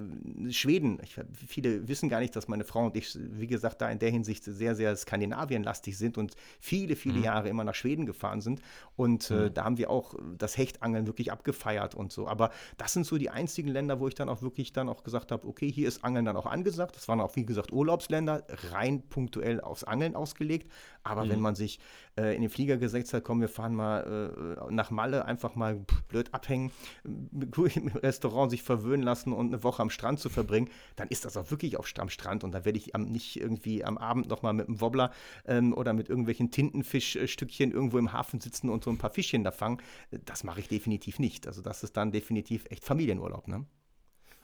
Schweden. 0.50 0.98
Ich, 1.02 1.18
viele 1.46 1.88
wissen 1.88 2.08
gar 2.08 2.20
nicht, 2.20 2.34
dass 2.36 2.48
meine 2.48 2.64
Frau 2.64 2.86
und 2.86 2.96
ich, 2.96 3.16
wie 3.18 3.46
gesagt, 3.46 3.80
da 3.80 3.90
in 3.90 3.98
der 3.98 4.10
Hinsicht 4.10 4.44
sehr, 4.44 4.74
sehr 4.74 4.94
skandinavienlastig 4.96 5.96
sind 5.96 6.18
und 6.18 6.34
viele, 6.60 6.96
viele 6.96 7.18
mhm. 7.18 7.24
Jahre 7.24 7.48
immer 7.48 7.64
nach 7.64 7.74
Schweden 7.74 8.06
gefahren 8.06 8.40
sind. 8.40 8.60
Und 8.96 9.30
äh, 9.30 9.34
mhm. 9.34 9.54
da 9.54 9.64
haben 9.64 9.78
wir 9.78 9.90
auch 9.90 10.14
das 10.38 10.56
Hechtangeln 10.56 11.06
wirklich 11.06 11.32
abgefeiert 11.32 11.94
und 11.94 12.12
so. 12.12 12.28
Aber 12.28 12.50
das 12.76 12.92
sind 12.92 13.06
so 13.06 13.18
die 13.18 13.30
einzigen 13.30 13.68
Länder, 13.68 14.00
wo 14.00 14.08
ich 14.08 14.14
dann 14.14 14.28
auch 14.28 14.42
wirklich 14.42 14.72
dann 14.72 14.88
auch 14.88 15.02
gesagt 15.02 15.32
habe, 15.32 15.46
okay, 15.46 15.70
hier 15.70 15.88
ist 15.88 16.04
Angeln 16.04 16.24
dann 16.24 16.36
auch 16.36 16.46
angesagt. 16.46 16.96
Das 16.96 17.08
waren 17.08 17.20
auch, 17.20 17.36
wie 17.36 17.46
gesagt, 17.46 17.72
Urlaubsländer, 17.72 18.44
rein 18.72 19.02
punktuell 19.08 19.60
aufs 19.60 19.84
Angeln 19.84 20.14
ausgelegt. 20.14 20.70
Aber 21.02 21.24
mhm. 21.24 21.30
wenn 21.30 21.40
man 21.40 21.54
sich 21.54 21.80
äh, 22.16 22.34
in 22.34 22.42
den 22.42 22.50
Flieger 22.50 22.76
gesetzt 22.76 23.12
hat, 23.12 23.24
komm, 23.24 23.40
wir 23.40 23.48
fahren 23.48 23.74
mal 23.74 24.56
äh, 24.58 24.72
nach 24.72 24.90
Malle, 24.90 25.24
einfach 25.24 25.54
mal 25.54 25.84
blöd 26.08 26.32
abhängen, 26.32 26.70
im 27.04 27.88
Restaurant 27.88 28.43
sich 28.50 28.62
verwöhnen 28.62 29.02
lassen 29.02 29.32
und 29.32 29.48
eine 29.48 29.62
Woche 29.62 29.82
am 29.82 29.90
Strand 29.90 30.20
zu 30.20 30.28
verbringen, 30.28 30.70
dann 30.96 31.08
ist 31.08 31.24
das 31.24 31.36
auch 31.36 31.50
wirklich 31.50 31.76
auf, 31.76 31.92
am 31.98 32.08
Strand. 32.08 32.44
Und 32.44 32.52
da 32.52 32.64
werde 32.64 32.78
ich 32.78 32.94
am, 32.94 33.04
nicht 33.04 33.36
irgendwie 33.36 33.84
am 33.84 33.98
Abend 33.98 34.28
nochmal 34.28 34.52
mit 34.52 34.68
einem 34.68 34.80
Wobbler 34.80 35.12
ähm, 35.46 35.72
oder 35.72 35.92
mit 35.92 36.08
irgendwelchen 36.08 36.50
Tintenfischstückchen 36.50 37.72
irgendwo 37.72 37.98
im 37.98 38.12
Hafen 38.12 38.40
sitzen 38.40 38.68
und 38.68 38.84
so 38.84 38.90
ein 38.90 38.98
paar 38.98 39.10
Fischchen 39.10 39.44
da 39.44 39.50
fangen. 39.50 39.78
Das 40.24 40.44
mache 40.44 40.60
ich 40.60 40.68
definitiv 40.68 41.18
nicht. 41.18 41.46
Also 41.46 41.62
das 41.62 41.82
ist 41.82 41.96
dann 41.96 42.12
definitiv 42.12 42.66
echt 42.70 42.84
Familienurlaub, 42.84 43.48
ne? 43.48 43.66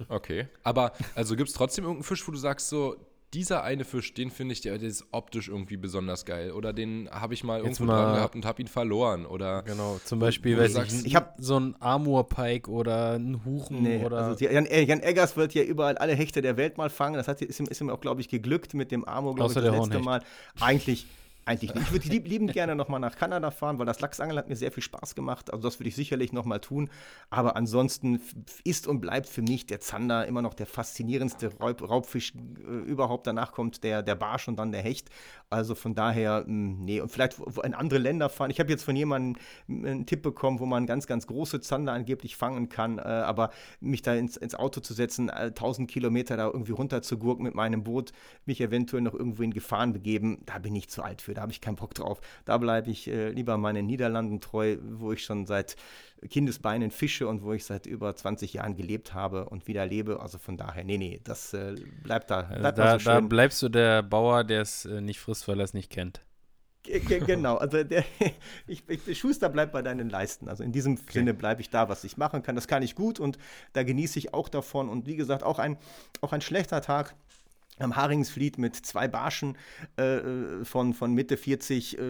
Okay. 0.08 0.48
Aber 0.62 0.92
also 1.14 1.36
gibt 1.36 1.50
es 1.50 1.54
trotzdem 1.54 1.84
irgendeinen 1.84 2.04
Fisch, 2.04 2.26
wo 2.26 2.32
du 2.32 2.38
sagst, 2.38 2.68
so, 2.68 2.96
dieser 3.32 3.62
eine 3.62 3.84
Fisch, 3.84 4.12
den 4.12 4.30
finde 4.30 4.54
ich, 4.54 4.60
der, 4.60 4.76
der, 4.78 4.88
ist 4.88 5.06
optisch 5.12 5.48
irgendwie 5.48 5.76
besonders 5.76 6.24
geil. 6.24 6.50
Oder 6.50 6.72
den 6.72 7.08
habe 7.10 7.34
ich 7.34 7.44
mal 7.44 7.58
Jetzt 7.58 7.78
irgendwo 7.78 7.84
mal, 7.84 8.02
dran 8.02 8.14
gehabt 8.16 8.34
und 8.34 8.44
habe 8.44 8.60
ihn 8.60 8.66
verloren. 8.68 9.24
Oder 9.24 9.62
genau, 9.62 10.00
zum 10.04 10.18
Beispiel, 10.18 10.58
weiß 10.58 10.76
ich, 10.76 11.06
ich 11.06 11.14
habe 11.14 11.30
so 11.38 11.56
einen 11.56 11.76
Amurpike 11.78 12.68
oder 12.68 13.12
einen 13.12 13.44
Huchen 13.44 13.82
nee, 13.82 14.04
oder. 14.04 14.18
Also 14.18 14.44
Jan, 14.44 14.66
Jan, 14.66 15.00
Eggers 15.00 15.36
wird 15.36 15.54
ja 15.54 15.62
überall 15.62 15.96
alle 15.98 16.14
Hechte 16.14 16.42
der 16.42 16.56
Welt 16.56 16.76
mal 16.76 16.90
fangen. 16.90 17.14
Das 17.14 17.28
hat, 17.28 17.40
ist, 17.40 17.60
ihm, 17.60 17.66
ist 17.66 17.80
ihm 17.80 17.90
auch, 17.90 18.00
glaube 18.00 18.20
ich, 18.20 18.28
geglückt 18.28 18.74
mit 18.74 18.90
dem 18.90 19.04
Amur, 19.04 19.36
glaube 19.36 19.52
ich, 19.52 19.54
das 19.54 19.64
letzte 19.64 20.00
Mal. 20.00 20.22
Eigentlich 20.58 21.06
Eigentlich 21.46 21.74
nicht. 21.74 21.86
Ich 21.86 21.92
würde 21.92 22.08
lieb, 22.08 22.28
liebend 22.28 22.52
gerne 22.52 22.76
nochmal 22.76 23.00
nach 23.00 23.16
Kanada 23.16 23.50
fahren, 23.50 23.78
weil 23.78 23.86
das 23.86 24.00
Lachsangeln 24.00 24.38
hat 24.38 24.48
mir 24.48 24.56
sehr 24.56 24.70
viel 24.70 24.82
Spaß 24.82 25.14
gemacht. 25.14 25.52
Also 25.52 25.66
das 25.66 25.80
würde 25.80 25.88
ich 25.88 25.96
sicherlich 25.96 26.32
nochmal 26.32 26.60
tun. 26.60 26.90
Aber 27.30 27.56
ansonsten 27.56 28.20
ist 28.62 28.86
und 28.86 29.00
bleibt 29.00 29.28
für 29.28 29.42
mich 29.42 29.66
der 29.66 29.80
Zander 29.80 30.26
immer 30.26 30.42
noch 30.42 30.54
der 30.54 30.66
faszinierendste 30.66 31.52
Raub, 31.58 31.82
Raubfisch 31.88 32.34
äh, 32.34 32.70
überhaupt. 32.70 33.26
Danach 33.26 33.52
kommt 33.52 33.82
der, 33.84 34.02
der 34.02 34.14
Barsch 34.14 34.48
und 34.48 34.58
dann 34.58 34.70
der 34.70 34.82
Hecht. 34.82 35.08
Also 35.48 35.74
von 35.74 35.94
daher, 35.94 36.44
mh, 36.46 36.46
hm, 36.46 36.84
nee. 36.84 37.00
Und 37.00 37.10
vielleicht 37.10 37.38
in 37.64 37.74
andere 37.74 37.98
Länder 37.98 38.28
fahren. 38.28 38.50
Ich 38.50 38.60
habe 38.60 38.70
jetzt 38.70 38.84
von 38.84 38.94
jemandem 38.94 39.40
einen 39.68 40.06
Tipp 40.06 40.22
bekommen, 40.22 40.60
wo 40.60 40.66
man 40.66 40.86
ganz, 40.86 41.06
ganz 41.06 41.26
große 41.26 41.60
Zander 41.60 41.92
angeblich 41.92 42.36
fangen 42.36 42.68
kann. 42.68 42.98
Äh, 42.98 43.02
aber 43.02 43.50
mich 43.80 44.02
da 44.02 44.14
ins, 44.14 44.36
ins 44.36 44.54
Auto 44.54 44.80
zu 44.80 44.94
setzen, 44.94 45.30
äh, 45.30 45.46
1000 45.46 45.90
Kilometer 45.90 46.36
da 46.36 46.46
irgendwie 46.46 46.72
runter 46.72 47.02
zu 47.02 47.18
gurken 47.18 47.44
mit 47.44 47.54
meinem 47.54 47.82
Boot, 47.82 48.12
mich 48.44 48.60
eventuell 48.60 49.02
noch 49.02 49.14
irgendwo 49.14 49.42
in 49.42 49.52
Gefahren 49.52 49.92
begeben, 49.92 50.42
da 50.46 50.58
bin 50.58 50.76
ich 50.76 50.88
zu 50.88 51.02
alt 51.02 51.22
für 51.22 51.29
da 51.34 51.42
habe 51.42 51.52
ich 51.52 51.60
keinen 51.60 51.76
Bock 51.76 51.94
drauf. 51.94 52.20
Da 52.44 52.58
bleibe 52.58 52.90
ich 52.90 53.08
äh, 53.08 53.30
lieber 53.30 53.56
meinen 53.58 53.86
Niederlanden 53.86 54.40
treu, 54.40 54.76
wo 54.82 55.12
ich 55.12 55.24
schon 55.24 55.46
seit 55.46 55.76
Kindesbeinen 56.28 56.90
fische 56.90 57.26
und 57.26 57.42
wo 57.42 57.52
ich 57.52 57.64
seit 57.64 57.86
über 57.86 58.14
20 58.14 58.52
Jahren 58.54 58.76
gelebt 58.76 59.14
habe 59.14 59.48
und 59.48 59.66
wieder 59.66 59.86
lebe. 59.86 60.20
Also 60.20 60.38
von 60.38 60.56
daher, 60.56 60.84
nee, 60.84 60.98
nee, 60.98 61.20
das 61.24 61.54
äh, 61.54 61.74
bleibt 62.02 62.30
da. 62.30 62.42
Bleibt 62.42 62.78
da, 62.78 62.98
so 62.98 63.04
da 63.04 63.20
bleibst 63.20 63.62
du 63.62 63.68
der 63.68 64.02
Bauer, 64.02 64.44
der 64.44 64.62
es 64.62 64.84
äh, 64.84 65.00
nicht 65.00 65.20
frisst, 65.20 65.48
weil 65.48 65.60
er 65.60 65.64
es 65.64 65.74
nicht 65.74 65.90
kennt. 65.90 66.20
genau, 66.82 67.56
also 67.56 67.84
der, 67.84 68.04
ich, 68.66 68.82
ich, 68.88 69.18
Schuster 69.18 69.48
bleibt 69.48 69.72
bei 69.72 69.82
deinen 69.82 70.10
Leisten. 70.10 70.48
Also 70.48 70.62
in 70.62 70.72
diesem 70.72 70.94
okay. 70.94 71.12
Sinne 71.12 71.34
bleibe 71.34 71.60
ich 71.62 71.70
da, 71.70 71.88
was 71.88 72.04
ich 72.04 72.16
machen 72.16 72.42
kann. 72.42 72.54
Das 72.54 72.68
kann 72.68 72.82
ich 72.82 72.94
gut 72.94 73.20
und 73.20 73.38
da 73.72 73.82
genieße 73.82 74.18
ich 74.18 74.34
auch 74.34 74.48
davon. 74.48 74.88
Und 74.88 75.06
wie 75.06 75.16
gesagt, 75.16 75.42
auch 75.42 75.58
ein, 75.58 75.78
auch 76.20 76.32
ein 76.32 76.40
schlechter 76.40 76.82
Tag 76.82 77.14
am 77.80 77.96
Haringsfleet 77.96 78.58
mit 78.58 78.76
zwei 78.76 79.08
Barschen 79.08 79.56
äh, 79.98 80.18
äh 80.18 80.64
von, 80.64 80.94
von 80.94 81.14
Mitte 81.14 81.36
40, 81.36 81.98
äh, 81.98 82.02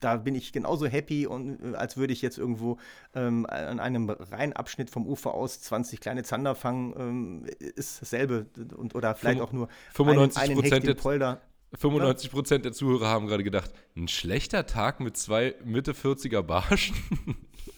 da 0.00 0.16
bin 0.16 0.34
ich 0.34 0.52
genauso 0.52 0.86
happy, 0.86 1.26
und, 1.26 1.60
äh, 1.62 1.76
als 1.76 1.96
würde 1.96 2.12
ich 2.12 2.22
jetzt 2.22 2.38
irgendwo 2.38 2.78
ähm, 3.14 3.46
an 3.46 3.80
einem 3.80 4.10
Rheinabschnitt 4.10 4.90
vom 4.90 5.06
Ufer 5.06 5.34
aus 5.34 5.60
20 5.60 6.00
kleine 6.00 6.22
Zander 6.22 6.54
fangen, 6.54 6.94
ähm, 6.98 7.46
ist 7.58 8.02
dasselbe. 8.02 8.46
Und, 8.76 8.94
oder 8.94 9.14
vielleicht 9.14 9.40
auch 9.40 9.52
nur 9.52 9.68
95 9.94 10.42
einen, 10.42 10.60
einen 10.60 10.82
Hecht 10.82 10.98
Polder. 10.98 11.40
95 11.76 12.30
Prozent 12.30 12.64
der 12.64 12.72
Zuhörer 12.72 13.08
haben 13.08 13.26
gerade 13.26 13.44
gedacht, 13.44 13.70
ein 13.96 14.08
schlechter 14.08 14.66
Tag 14.66 15.00
mit 15.00 15.16
zwei 15.16 15.54
Mitte 15.64 15.92
40er 15.92 16.42
Barschen. 16.42 16.96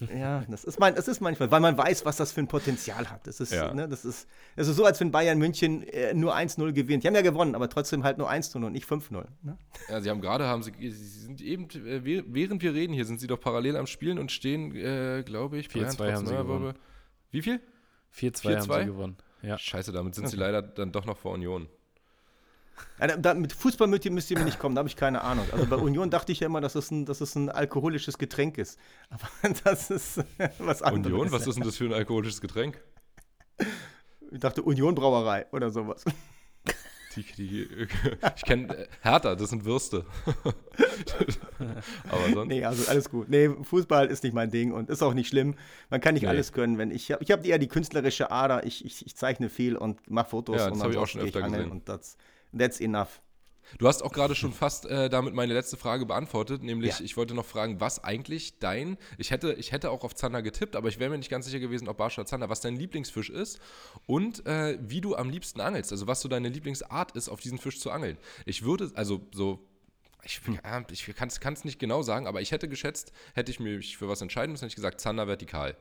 Ja, 0.09 0.43
das 0.47 0.63
ist, 0.63 0.79
mein, 0.79 0.95
das 0.95 1.07
ist 1.07 1.21
manchmal, 1.21 1.51
weil 1.51 1.59
man 1.59 1.77
weiß, 1.77 2.05
was 2.05 2.17
das 2.17 2.31
für 2.31 2.41
ein 2.41 2.47
Potenzial 2.47 3.09
hat. 3.09 3.27
Das 3.27 3.39
ist, 3.39 3.53
ja. 3.53 3.73
ne, 3.73 3.87
das 3.87 4.03
ist, 4.03 4.27
das 4.55 4.67
ist 4.67 4.75
so, 4.75 4.85
als 4.85 4.99
wenn 4.99 5.11
Bayern 5.11 5.37
München 5.37 5.83
äh, 5.83 6.13
nur 6.13 6.35
1-0 6.35 6.71
gewinnt. 6.71 7.03
Die 7.03 7.07
haben 7.07 7.15
ja 7.15 7.21
gewonnen, 7.21 7.53
aber 7.53 7.69
trotzdem 7.69 8.03
halt 8.03 8.17
nur 8.17 8.29
1-0 8.29 8.55
und 8.65 8.71
nicht 8.71 8.87
5-0. 8.87 9.25
Ne? 9.43 9.57
Ja, 9.89 10.01
sie 10.01 10.09
haben 10.09 10.21
gerade, 10.21 10.45
haben 10.47 10.63
sie, 10.63 10.73
sie 10.79 10.91
sind 10.91 11.41
eben, 11.41 11.69
äh, 11.69 12.23
während 12.25 12.63
wir 12.63 12.73
reden 12.73 12.93
hier, 12.93 13.05
sind 13.05 13.19
sie 13.19 13.27
doch 13.27 13.39
parallel 13.39 13.77
am 13.77 13.85
Spielen 13.85 14.17
und 14.17 14.31
stehen, 14.31 14.75
äh, 14.75 15.23
glaube 15.23 15.59
ich, 15.59 15.67
4-2 15.67 16.13
haben 16.13 16.25
sie 16.25 16.35
gewonnen. 16.35 16.73
Wie 17.29 17.41
viel? 17.41 17.59
4-2 18.15 18.55
haben 18.55 18.81
sie 18.81 18.85
gewonnen. 18.85 19.17
Ja. 19.43 19.57
Scheiße, 19.57 19.91
damit 19.91 20.15
sind 20.15 20.25
okay. 20.25 20.31
sie 20.31 20.37
leider 20.37 20.61
dann 20.61 20.91
doch 20.91 21.05
noch 21.05 21.17
vor 21.17 21.33
Union. 21.33 21.67
Ja, 22.99 23.17
da, 23.17 23.33
mit 23.33 23.53
Fußball 23.53 23.87
müsst 23.87 24.05
ihr, 24.05 24.11
müsst 24.11 24.29
ihr 24.31 24.37
mir 24.37 24.45
nicht 24.45 24.59
kommen, 24.59 24.75
da 24.75 24.79
habe 24.79 24.89
ich 24.89 24.95
keine 24.95 25.21
Ahnung. 25.21 25.47
Also 25.51 25.65
bei 25.65 25.75
Union 25.75 26.09
dachte 26.09 26.31
ich 26.31 26.39
ja 26.39 26.47
immer, 26.47 26.61
dass 26.61 26.75
es 26.75 26.91
ein, 26.91 27.05
dass 27.05 27.21
es 27.21 27.35
ein 27.35 27.49
alkoholisches 27.49 28.17
Getränk 28.17 28.57
ist. 28.57 28.79
Aber 29.09 29.27
das 29.63 29.89
ist 29.89 30.23
was 30.59 30.81
anderes. 30.81 31.13
Union? 31.13 31.31
Was 31.31 31.47
ist 31.47 31.55
denn 31.55 31.63
das 31.63 31.77
für 31.77 31.85
ein 31.85 31.93
alkoholisches 31.93 32.41
Getränk? 32.41 32.81
Ich 34.31 34.39
dachte 34.39 34.61
Union 34.63 34.95
Brauerei 34.95 35.45
oder 35.51 35.71
sowas. 35.71 36.05
Die, 37.15 37.23
die, 37.23 37.87
ich 38.35 38.43
kenne 38.43 38.73
äh, 38.73 38.87
Hertha, 39.01 39.35
das 39.35 39.49
sind 39.49 39.65
Würste. 39.65 40.05
Aber 42.09 42.29
sonst. 42.33 42.47
Nee, 42.47 42.63
also 42.63 42.89
alles 42.89 43.09
gut. 43.09 43.27
Nee, 43.27 43.49
Fußball 43.49 44.07
ist 44.07 44.23
nicht 44.23 44.33
mein 44.33 44.49
Ding 44.49 44.71
und 44.71 44.89
ist 44.89 45.01
auch 45.01 45.13
nicht 45.13 45.27
schlimm. 45.27 45.55
Man 45.89 45.99
kann 45.99 46.13
nicht 46.13 46.23
nee. 46.23 46.29
alles 46.29 46.53
können. 46.53 46.77
Wenn 46.77 46.91
ich 46.91 47.09
ich 47.09 47.31
habe 47.31 47.45
eher 47.45 47.59
die 47.59 47.67
künstlerische 47.67 48.31
Ader. 48.31 48.65
Ich, 48.65 48.85
ich, 48.85 49.05
ich 49.05 49.15
zeichne 49.15 49.49
viel 49.49 49.75
und 49.75 50.09
mache 50.09 50.29
Fotos. 50.29 50.57
Ja, 50.57 50.69
das 50.69 50.81
habe 50.81 50.93
ich 50.93 50.97
auch 50.97 51.07
schon 51.07 51.21
öfter 51.21 51.41
gesehen. 51.41 51.71
Und 51.71 51.89
das, 51.89 52.15
That's 52.57 52.79
enough. 52.79 53.21
Du 53.77 53.87
hast 53.87 54.03
auch 54.03 54.11
gerade 54.11 54.35
schon 54.35 54.53
fast 54.53 54.85
äh, 54.85 55.09
damit 55.09 55.33
meine 55.33 55.53
letzte 55.53 55.77
Frage 55.77 56.05
beantwortet, 56.05 56.61
nämlich 56.61 56.99
ja. 56.99 57.05
ich 57.05 57.15
wollte 57.15 57.33
noch 57.33 57.45
fragen, 57.45 57.79
was 57.79 58.03
eigentlich 58.03 58.59
dein, 58.59 58.97
ich 59.17 59.31
hätte, 59.31 59.53
ich 59.53 59.71
hätte 59.71 59.91
auch 59.91 60.03
auf 60.03 60.15
Zander 60.15 60.41
getippt, 60.41 60.75
aber 60.75 60.89
ich 60.89 60.99
wäre 60.99 61.09
mir 61.09 61.17
nicht 61.17 61.31
ganz 61.31 61.45
sicher 61.45 61.59
gewesen, 61.59 61.87
ob 61.87 61.97
Barsch 61.97 62.17
oder 62.17 62.25
Zander, 62.25 62.49
was 62.49 62.59
dein 62.61 62.75
Lieblingsfisch 62.75 63.29
ist 63.29 63.59
und 64.05 64.45
äh, 64.45 64.77
wie 64.81 65.01
du 65.01 65.15
am 65.15 65.29
liebsten 65.29 65.61
angelst, 65.61 65.91
also 65.91 66.07
was 66.07 66.21
so 66.21 66.27
deine 66.27 66.49
Lieblingsart 66.49 67.13
ist, 67.13 67.29
auf 67.29 67.39
diesen 67.39 67.57
Fisch 67.57 67.79
zu 67.79 67.91
angeln. 67.91 68.17
Ich 68.45 68.63
würde, 68.63 68.91
also 68.95 69.21
so 69.33 69.65
ich, 70.23 70.41
ja, 70.63 70.83
ich 70.91 71.15
kann 71.15 71.53
es 71.53 71.65
nicht 71.65 71.79
genau 71.79 72.03
sagen, 72.03 72.27
aber 72.27 72.41
ich 72.41 72.51
hätte 72.51 72.67
geschätzt, 72.67 73.11
hätte 73.33 73.51
ich 73.51 73.59
mich 73.59 73.97
für 73.97 74.07
was 74.07 74.21
entscheiden 74.21 74.51
müssen, 74.51 74.63
hätte 74.63 74.71
ich 74.71 74.75
gesagt, 74.75 75.01
Zander 75.01 75.27
vertikal. 75.27 75.75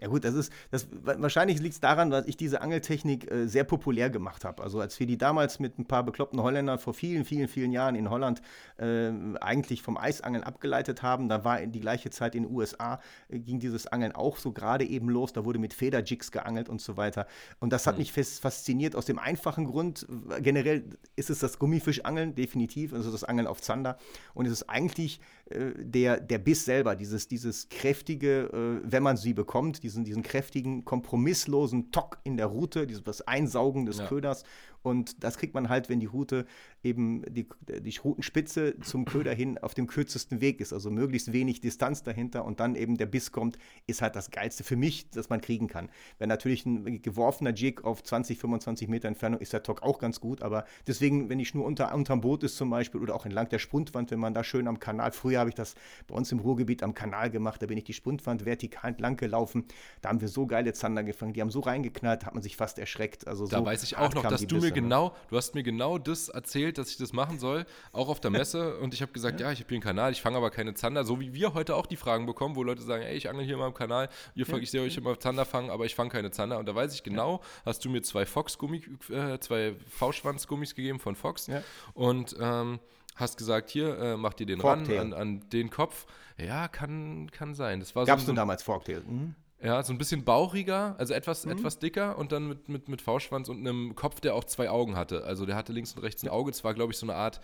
Ja 0.00 0.08
gut, 0.08 0.24
das 0.24 0.34
ist, 0.34 0.52
das, 0.70 0.88
wahrscheinlich 0.90 1.60
liegt 1.60 1.74
es 1.74 1.80
daran, 1.80 2.10
dass 2.10 2.26
ich 2.26 2.36
diese 2.36 2.62
Angeltechnik 2.62 3.30
äh, 3.30 3.46
sehr 3.46 3.64
populär 3.64 4.08
gemacht 4.08 4.44
habe. 4.44 4.62
Also 4.62 4.80
als 4.80 4.98
wir 4.98 5.06
die 5.06 5.18
damals 5.18 5.60
mit 5.60 5.78
ein 5.78 5.84
paar 5.84 6.02
bekloppten 6.02 6.42
Holländern 6.42 6.78
vor 6.78 6.94
vielen, 6.94 7.24
vielen, 7.24 7.48
vielen 7.48 7.70
Jahren 7.70 7.94
in 7.94 8.08
Holland 8.08 8.40
äh, 8.78 9.10
eigentlich 9.40 9.82
vom 9.82 9.98
Eisangeln 9.98 10.42
abgeleitet 10.42 11.02
haben, 11.02 11.28
da 11.28 11.44
war 11.44 11.60
in 11.60 11.70
die 11.72 11.80
gleiche 11.80 12.08
Zeit 12.10 12.34
in 12.34 12.44
den 12.44 12.52
USA, 12.54 13.00
äh, 13.28 13.38
ging 13.38 13.60
dieses 13.60 13.86
Angeln 13.86 14.12
auch 14.12 14.38
so 14.38 14.52
gerade 14.52 14.86
eben 14.86 15.10
los, 15.10 15.34
da 15.34 15.44
wurde 15.44 15.58
mit 15.58 15.74
Federjigs 15.74 16.32
geangelt 16.32 16.70
und 16.70 16.80
so 16.80 16.96
weiter. 16.96 17.26
Und 17.58 17.72
das 17.72 17.86
hat 17.86 17.96
mhm. 17.96 18.00
mich 18.00 18.12
fasziniert 18.12 18.96
aus 18.96 19.04
dem 19.04 19.18
einfachen 19.18 19.66
Grund, 19.66 20.06
generell 20.40 20.84
ist 21.16 21.28
es 21.28 21.40
das 21.40 21.58
Gummifischangeln, 21.58 22.34
definitiv, 22.34 22.94
also 22.94 23.12
das 23.12 23.24
Angeln 23.24 23.46
auf 23.46 23.60
Zander. 23.60 23.98
Und 24.32 24.46
es 24.46 24.52
ist 24.52 24.70
eigentlich 24.70 25.20
der, 25.50 26.20
der 26.20 26.38
Biss 26.38 26.64
selber, 26.64 26.94
dieses, 26.94 27.28
dieses 27.28 27.68
kräftige, 27.68 28.50
äh, 28.52 28.90
wenn 28.90 29.02
man 29.02 29.16
sie 29.16 29.34
bekommt, 29.34 29.82
diesen, 29.82 30.04
diesen 30.04 30.22
kräftigen, 30.22 30.84
kompromisslosen 30.84 31.90
Tock 31.90 32.18
in 32.24 32.36
der 32.36 32.46
Route, 32.46 32.86
dieses 32.86 33.22
Einsaugen 33.22 33.86
des 33.86 33.98
ja. 33.98 34.06
Köders 34.06 34.44
und 34.82 35.22
das 35.22 35.36
kriegt 35.36 35.54
man 35.54 35.68
halt, 35.68 35.88
wenn 35.88 36.00
die 36.00 36.06
Route 36.06 36.46
eben 36.82 37.22
die, 37.28 37.46
die 37.68 37.96
Routenspitze 37.98 38.78
zum 38.80 39.04
Köder 39.04 39.34
hin 39.34 39.58
auf 39.58 39.74
dem 39.74 39.86
kürzesten 39.86 40.40
Weg 40.40 40.60
ist. 40.60 40.72
Also 40.72 40.90
möglichst 40.90 41.32
wenig 41.32 41.60
Distanz 41.60 42.02
dahinter 42.02 42.44
und 42.44 42.60
dann 42.60 42.74
eben 42.74 42.96
der 42.96 43.06
Biss 43.06 43.32
kommt, 43.32 43.58
ist 43.86 44.02
halt 44.02 44.16
das 44.16 44.30
Geilste 44.30 44.64
für 44.64 44.76
mich, 44.76 45.10
das 45.10 45.28
man 45.28 45.40
kriegen 45.40 45.68
kann. 45.68 45.90
Wenn 46.18 46.28
natürlich 46.28 46.64
ein 46.64 47.02
geworfener 47.02 47.50
Jig 47.50 47.84
auf 47.84 48.02
20, 48.02 48.38
25 48.38 48.88
Meter 48.88 49.08
Entfernung 49.08 49.40
ist 49.40 49.52
der 49.52 49.62
Tock 49.62 49.82
auch 49.82 49.98
ganz 49.98 50.20
gut, 50.20 50.42
aber 50.42 50.64
deswegen, 50.86 51.28
wenn 51.28 51.38
ich 51.38 51.54
nur 51.54 51.66
unter, 51.66 51.94
unterm 51.94 52.22
Boot 52.22 52.42
ist 52.42 52.56
zum 52.56 52.70
Beispiel 52.70 53.00
oder 53.00 53.14
auch 53.14 53.26
entlang 53.26 53.48
der 53.50 53.58
Spundwand, 53.58 54.10
wenn 54.10 54.20
man 54.20 54.32
da 54.32 54.42
schön 54.42 54.66
am 54.66 54.78
Kanal, 54.78 55.12
früher 55.12 55.40
habe 55.40 55.50
ich 55.50 55.54
das 55.54 55.74
bei 56.06 56.14
uns 56.14 56.32
im 56.32 56.38
Ruhrgebiet 56.38 56.82
am 56.82 56.94
Kanal 56.94 57.30
gemacht, 57.30 57.60
da 57.60 57.66
bin 57.66 57.76
ich 57.76 57.84
die 57.84 57.92
Spundwand 57.92 58.46
vertikal 58.46 58.90
entlang 58.90 59.16
gelaufen, 59.16 59.66
da 60.00 60.08
haben 60.08 60.20
wir 60.20 60.28
so 60.28 60.46
geile 60.46 60.72
Zander 60.72 61.04
gefangen, 61.04 61.34
die 61.34 61.42
haben 61.42 61.50
so 61.50 61.60
reingeknallt, 61.60 62.24
hat 62.24 62.34
man 62.34 62.42
sich 62.42 62.56
fast 62.56 62.78
erschreckt. 62.78 63.28
Also 63.28 63.46
da 63.46 63.58
so 63.58 63.66
weiß 63.66 63.82
ich 63.82 63.98
auch 63.98 64.14
noch, 64.14 64.24
dass 64.24 64.46
du 64.46 64.56
mir 64.56 64.70
mir 64.70 64.82
genau, 64.82 65.14
du 65.28 65.36
hast 65.36 65.54
mir 65.54 65.62
genau 65.62 65.98
das 65.98 66.28
erzählt, 66.28 66.69
dass 66.78 66.90
ich 66.90 66.96
das 66.96 67.12
machen 67.12 67.38
soll, 67.38 67.66
auch 67.92 68.08
auf 68.08 68.20
der 68.20 68.30
Messe. 68.30 68.78
und 68.80 68.94
ich 68.94 69.02
habe 69.02 69.12
gesagt, 69.12 69.40
ja, 69.40 69.46
ja 69.46 69.52
ich 69.52 69.60
habe 69.60 69.68
hier 69.68 69.76
einen 69.76 69.82
Kanal, 69.82 70.12
ich 70.12 70.20
fange 70.20 70.36
aber 70.36 70.50
keine 70.50 70.74
Zander. 70.74 71.04
So 71.04 71.20
wie 71.20 71.32
wir 71.34 71.54
heute 71.54 71.76
auch 71.76 71.86
die 71.86 71.96
Fragen 71.96 72.26
bekommen, 72.26 72.56
wo 72.56 72.62
Leute 72.62 72.82
sagen, 72.82 73.02
ey, 73.02 73.16
ich 73.16 73.28
angel 73.28 73.44
hier 73.44 73.56
mal 73.56 73.68
im 73.68 73.74
Kanal, 73.74 74.08
ihr, 74.34 74.46
ja, 74.46 74.56
ich 74.56 74.70
sehe 74.70 74.82
euch 74.82 74.96
immer 74.96 75.18
Zander 75.18 75.44
fangen, 75.44 75.70
aber 75.70 75.86
ich 75.86 75.94
fange 75.94 76.10
keine 76.10 76.30
Zander. 76.30 76.58
Und 76.58 76.66
da 76.66 76.74
weiß 76.74 76.94
ich 76.94 77.02
genau, 77.02 77.40
hast 77.64 77.84
du 77.84 77.90
mir 77.90 78.02
zwei 78.02 78.26
Fox-Gummi, 78.26 78.82
äh, 79.10 79.38
zwei 79.38 79.74
V-Schwanz-Gummis 79.88 80.74
gegeben 80.74 81.00
von 81.00 81.14
Fox. 81.14 81.48
Und 81.94 82.36
ähm, 82.40 82.80
hast 83.16 83.36
gesagt, 83.36 83.70
hier, 83.70 83.98
äh, 83.98 84.16
mach 84.16 84.34
dir 84.34 84.46
den 84.46 84.60
Forktail. 84.60 84.98
ran 84.98 85.12
an, 85.12 85.20
an, 85.20 85.50
den 85.50 85.70
Kopf. 85.70 86.06
Ja, 86.38 86.68
kann, 86.68 87.30
kann 87.30 87.54
sein. 87.54 87.80
Das 87.80 87.94
war 87.94 88.06
Gab's 88.06 88.22
so, 88.24 88.32
du 88.32 88.36
damals 88.36 88.62
Forktail? 88.62 89.00
Mhm. 89.00 89.34
Ja, 89.62 89.82
so 89.82 89.92
ein 89.92 89.98
bisschen 89.98 90.24
bauchiger, 90.24 90.94
also 90.98 91.12
etwas, 91.12 91.44
mhm. 91.44 91.52
etwas 91.52 91.78
dicker 91.78 92.16
und 92.16 92.32
dann 92.32 92.48
mit, 92.48 92.68
mit, 92.68 92.88
mit 92.88 93.02
V-Schwanz 93.02 93.48
und 93.48 93.58
einem 93.58 93.94
Kopf, 93.94 94.20
der 94.20 94.34
auch 94.34 94.44
zwei 94.44 94.70
Augen 94.70 94.96
hatte. 94.96 95.24
Also 95.24 95.44
der 95.44 95.56
hatte 95.56 95.72
links 95.72 95.92
und 95.94 96.02
rechts 96.02 96.22
ein 96.22 96.30
Auge. 96.30 96.50
Es 96.50 96.64
war, 96.64 96.72
glaube 96.72 96.92
ich, 96.92 96.98
so 96.98 97.04
eine 97.04 97.14
Art, 97.14 97.40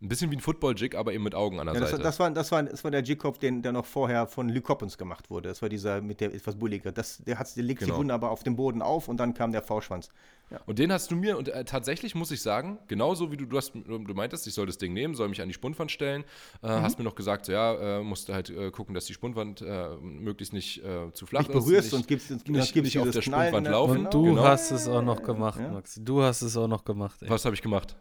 ein 0.00 0.08
bisschen 0.08 0.30
wie 0.30 0.36
ein 0.36 0.40
Football-Jig, 0.40 0.96
aber 0.96 1.12
eben 1.12 1.24
mit 1.24 1.34
Augen 1.34 1.58
an 1.58 1.66
der 1.66 1.74
ja, 1.74 1.80
das, 1.80 1.90
Seite. 1.90 2.02
Das 2.02 2.20
war, 2.20 2.30
das, 2.30 2.52
war, 2.52 2.62
das 2.62 2.84
war 2.84 2.90
der 2.90 3.02
Jig-Kopf, 3.02 3.38
der 3.38 3.72
noch 3.72 3.84
vorher 3.84 4.26
von 4.28 4.48
Luke 4.48 4.62
Coppens 4.62 4.96
gemacht 4.96 5.28
wurde. 5.28 5.48
Das 5.48 5.60
war 5.60 5.68
dieser 5.68 6.00
mit 6.00 6.20
der 6.20 6.32
etwas 6.32 6.54
bulliger. 6.54 6.92
Das, 6.92 7.18
der, 7.18 7.36
der 7.36 7.64
legt 7.64 7.80
genau. 7.80 7.94
sich 7.94 7.98
wunderbar 7.98 8.30
auf 8.30 8.44
den 8.44 8.54
Boden 8.54 8.80
auf 8.80 9.08
und 9.08 9.18
dann 9.18 9.34
kam 9.34 9.50
der 9.50 9.62
V-Schwanz. 9.62 10.08
Ja. 10.50 10.60
Und 10.66 10.78
den 10.78 10.92
hast 10.92 11.10
du 11.10 11.16
mir, 11.16 11.36
und 11.36 11.48
äh, 11.48 11.64
tatsächlich 11.64 12.14
muss 12.14 12.30
ich 12.30 12.40
sagen, 12.40 12.78
genauso 12.86 13.30
wie 13.32 13.36
du, 13.36 13.44
du, 13.44 13.56
hast, 13.56 13.74
du 13.74 14.14
meintest, 14.14 14.46
ich 14.46 14.54
soll 14.54 14.66
das 14.66 14.78
Ding 14.78 14.92
nehmen, 14.94 15.14
soll 15.14 15.28
mich 15.28 15.42
an 15.42 15.48
die 15.48 15.54
Spundwand 15.54 15.90
stellen, 15.90 16.24
äh, 16.62 16.68
mhm. 16.68 16.82
hast 16.82 16.98
mir 16.98 17.04
noch 17.04 17.16
gesagt, 17.16 17.46
so, 17.46 17.52
ja, 17.52 17.98
äh, 17.98 18.02
musst 18.02 18.28
du 18.28 18.34
halt 18.34 18.48
äh, 18.50 18.70
gucken, 18.70 18.94
dass 18.94 19.04
die 19.04 19.12
Spundwand 19.12 19.60
äh, 19.60 19.88
möglichst 20.00 20.54
nicht 20.54 20.82
äh, 20.84 21.12
zu 21.12 21.26
flach 21.26 21.40
nicht 21.40 21.50
ist. 21.50 21.64
Berührst 21.64 21.92
und 21.92 22.06
gibst, 22.06 22.30
nicht, 22.30 22.48
nicht, 22.48 22.76
nicht 22.76 22.98
auf 22.98 23.10
der 23.10 23.20
Spundwand 23.20 23.64
ne? 23.64 23.70
laufen. 23.70 24.06
Und 24.06 24.14
du 24.14 24.22
genau. 24.22 24.44
hast 24.44 24.70
es 24.70 24.88
auch 24.88 25.02
noch 25.02 25.22
gemacht, 25.22 25.60
ja. 25.60 25.68
Maxi. 25.70 26.02
Du 26.02 26.22
hast 26.22 26.40
es 26.40 26.56
auch 26.56 26.68
noch 26.68 26.84
gemacht. 26.84 27.20
Ey. 27.20 27.28
Was 27.28 27.44
habe 27.44 27.54
ich 27.54 27.62
gemacht? 27.62 27.96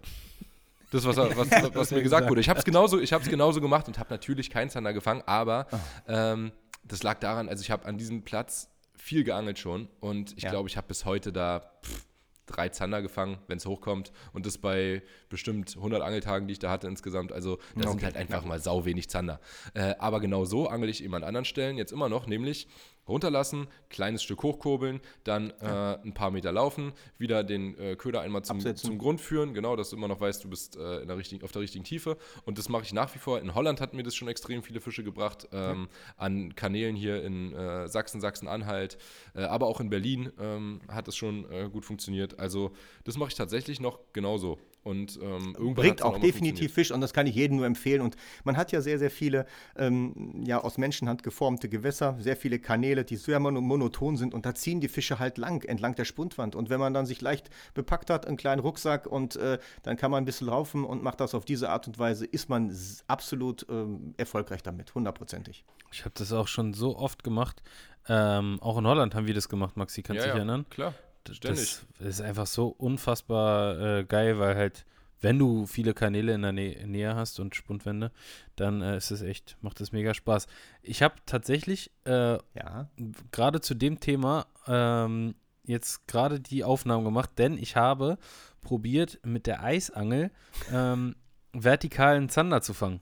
Das, 0.92 1.06
was, 1.06 1.18
was, 1.18 1.38
was, 1.38 1.76
was 1.76 1.92
mir 1.92 2.02
gesagt 2.02 2.30
wurde. 2.30 2.42
Ich 2.42 2.50
habe 2.50 2.60
es 2.60 2.66
genauso, 2.66 2.98
genauso 2.98 3.62
gemacht 3.62 3.88
und 3.88 4.00
habe 4.00 4.10
natürlich 4.10 4.50
keinen 4.50 4.70
Zander 4.70 4.94
gefangen, 4.94 5.22
aber 5.26 5.68
ah. 5.72 5.80
ähm, 6.08 6.52
das 6.84 7.04
lag 7.04 7.20
daran, 7.20 7.50
also 7.50 7.62
ich 7.62 7.72
habe 7.72 7.86
an 7.86 7.98
diesem 7.98 8.24
Platz 8.24 8.70
viel 8.96 9.24
geangelt 9.24 9.60
schon 9.60 9.90
und 10.00 10.36
ich 10.38 10.44
ja. 10.44 10.50
glaube, 10.50 10.70
ich 10.70 10.78
habe 10.78 10.88
bis 10.88 11.06
heute 11.06 11.34
da 11.34 11.72
pff, 11.84 12.06
drei 12.48 12.70
Zander 12.70 13.02
gefangen, 13.02 13.38
wenn 13.48 13.58
es 13.58 13.66
hochkommt. 13.66 14.12
Und 14.34 14.46
das 14.46 14.58
bei 14.58 15.04
bestimmt 15.30 15.76
100 15.76 16.02
Angeltagen, 16.02 16.48
die 16.48 16.54
ich 16.54 16.60
da 16.60 16.72
hatte 16.72 16.88
insgesamt. 16.88 17.32
Also 17.32 17.58
da 17.76 17.82
okay. 17.82 17.90
sind 17.90 18.04
halt 18.04 18.18
einfach 18.18 18.44
mal 18.44 18.60
sau 18.60 18.86
wenig 18.86 19.10
Zander. 19.10 19.40
Äh, 19.74 19.96
aber 20.00 20.20
genau 20.20 20.46
so 20.46 20.68
angel 20.68 20.90
ich 20.90 21.04
eben 21.04 21.14
an 21.14 21.24
anderen 21.24 21.46
Stellen 21.46 21.78
jetzt 21.78 21.92
immer 21.92 22.10
noch, 22.10 22.26
nämlich 22.26 22.68
runterlassen, 23.08 23.68
kleines 23.90 24.24
Stück 24.24 24.44
hochkurbeln, 24.44 25.02
dann 25.24 25.54
ja. 25.62 25.94
äh, 25.94 26.00
ein 26.04 26.14
paar 26.14 26.32
Meter 26.32 26.52
laufen, 26.52 26.94
wieder 27.18 27.44
den 27.44 27.78
äh, 27.78 27.96
Köder 27.96 28.22
einmal 28.22 28.44
zum, 28.44 28.60
zum, 28.76 28.98
Grund 28.98 29.22
führen, 29.22 29.54
genau, 29.54 29.76
dass 29.76 29.90
du 29.90 29.96
immer 29.96 30.08
noch 30.08 30.20
weißt, 30.20 30.44
du 30.44 30.50
bist 30.50 30.76
äh, 30.78 31.02
in 31.02 31.08
der 31.08 31.18
richtigen, 31.18 31.44
auf 31.44 31.52
der 31.52 31.62
richtigen 31.62 31.84
Tiefe. 31.84 32.18
Und 32.46 32.58
das 32.58 32.70
mache 32.70 32.84
ich 32.84 32.94
nach 32.94 33.14
wie 33.16 33.20
vor. 33.20 33.40
In 33.40 33.56
Holland 33.56 33.82
hat 33.82 33.94
mir 33.94 34.04
das 34.04 34.16
schon 34.16 34.28
extrem 34.28 34.64
viele 34.64 34.82
Fische 34.82 35.04
gebracht, 35.04 35.48
ähm, 35.52 35.88
ja. 35.90 36.14
an 36.18 36.56
Kanälen 36.56 36.96
hier 36.96 37.24
in 37.24 37.54
äh, 37.54 37.88
Sachsen, 37.88 38.22
Sachsen-Anhalt, 38.22 38.98
äh, 39.36 39.44
aber 39.44 39.68
auch 39.68 39.80
in 39.80 39.90
Berlin 39.90 40.32
ähm, 40.40 40.82
hat 40.88 41.08
es 41.08 41.16
schon 41.16 41.50
äh, 41.52 41.70
gut 41.70 41.86
funktioniert. 41.86 42.40
Also 42.40 42.72
das 43.04 43.18
mache 43.18 43.30
ich 43.30 43.36
tatsächlich 43.36 43.80
noch 43.80 44.00
genauso. 44.14 44.60
Und 44.88 45.20
ähm, 45.22 45.74
bringt 45.76 46.02
auch 46.02 46.18
definitiv 46.18 46.74
Fisch 46.74 46.92
und 46.92 47.02
das 47.02 47.14
kann 47.14 47.28
ich 47.28 47.36
jedem 47.36 47.58
nur 47.58 47.66
empfehlen. 47.66 48.02
Und 48.02 48.16
man 48.46 48.56
hat 48.56 48.72
ja 48.72 48.80
sehr, 48.80 48.98
sehr 48.98 49.12
viele 49.12 49.46
ähm, 49.76 50.44
ja, 50.46 50.64
aus 50.64 50.78
Menschenhand 50.78 51.24
geformte 51.24 51.68
Gewässer, 51.68 52.16
sehr 52.20 52.38
viele 52.38 52.58
Kanäle, 52.58 53.04
die 53.04 53.18
sehr 53.18 53.42
monoton 53.42 54.16
sind 54.16 54.34
und 54.34 54.46
da 54.46 54.56
ziehen 54.56 54.80
die 54.80 54.88
Fische 54.88 55.20
halt 55.20 55.38
lang, 55.38 55.64
entlang 55.64 55.96
der 55.96 56.06
Spundwand. 56.06 56.56
Und 56.56 56.70
wenn 56.70 56.80
man 56.80 56.94
dann 56.94 57.06
sich 57.06 57.20
leicht 57.20 57.50
bepackt 57.74 58.10
hat, 58.10 58.26
einen 58.26 58.38
kleinen 58.38 58.62
Rucksack 58.62 59.08
und 59.08 59.36
äh, 59.36 59.60
dann 59.84 59.98
kann 59.98 60.10
man 60.10 60.24
ein 60.24 60.26
bisschen 60.26 60.48
laufen 60.48 60.86
und 60.86 61.04
macht 61.04 61.20
das 61.20 61.36
auf 61.36 61.44
diese 61.44 61.70
Art 61.70 61.88
und 61.88 62.00
Weise, 62.00 62.26
ist 62.26 62.48
man 62.48 62.74
absolut 63.08 63.66
ähm, 63.70 64.14
erfolgreich 64.16 64.64
damit, 64.64 64.96
hundertprozentig. 64.96 65.66
Ich 65.92 66.06
habe 66.06 66.14
das 66.16 66.32
auch 66.32 66.48
schon 66.48 66.74
so 66.74 66.98
oft 66.98 67.26
gemacht. 67.26 67.62
Ähm, 68.08 68.58
auch 68.62 68.78
in 68.78 68.88
Holland 68.88 69.16
haben 69.16 69.28
wir 69.28 69.34
das 69.34 69.50
gemacht, 69.50 69.76
Maxi, 69.76 70.02
kannst 70.02 70.24
du 70.24 70.28
ja, 70.28 70.34
dich 70.34 70.34
ja, 70.34 70.38
erinnern? 70.38 70.66
Klar. 70.70 70.94
Ständig. 71.34 71.80
Das 72.00 72.08
ist 72.08 72.22
einfach 72.22 72.48
so 72.48 72.68
unfassbar 72.68 73.80
äh, 73.80 74.04
geil, 74.04 74.40
weil 74.40 74.56
halt, 74.56 74.86
wenn 75.22 75.40
du 75.40 75.66
viele 75.66 75.94
Kanäle 75.94 76.34
in 76.34 76.42
der 76.42 76.52
Nä 76.52 76.86
Nähe 76.86 77.16
hast 77.16 77.40
und 77.40 77.56
Spundwände, 77.56 78.12
dann 78.56 78.82
äh, 78.82 78.98
ist 78.98 79.12
es 79.12 79.22
echt, 79.22 79.58
macht 79.62 79.82
es 79.82 79.92
mega 79.92 80.14
Spaß. 80.14 80.48
Ich 80.82 81.02
habe 81.04 81.16
tatsächlich 81.26 81.92
äh, 82.06 82.38
ja. 82.56 82.90
gerade 83.32 83.62
zu 83.62 83.74
dem 83.74 84.00
Thema 84.00 84.48
ähm, 84.68 85.36
jetzt 85.64 86.08
gerade 86.08 86.40
die 86.40 86.64
Aufnahmen 86.64 87.04
gemacht, 87.04 87.32
denn 87.38 87.58
ich 87.58 87.76
habe 87.76 88.18
probiert, 88.62 89.20
mit 89.24 89.48
der 89.48 89.64
Eisangel 89.64 90.32
ähm, 90.72 91.16
vertikalen 91.54 92.30
Zander 92.30 92.62
zu 92.62 92.74
fangen. 92.74 93.02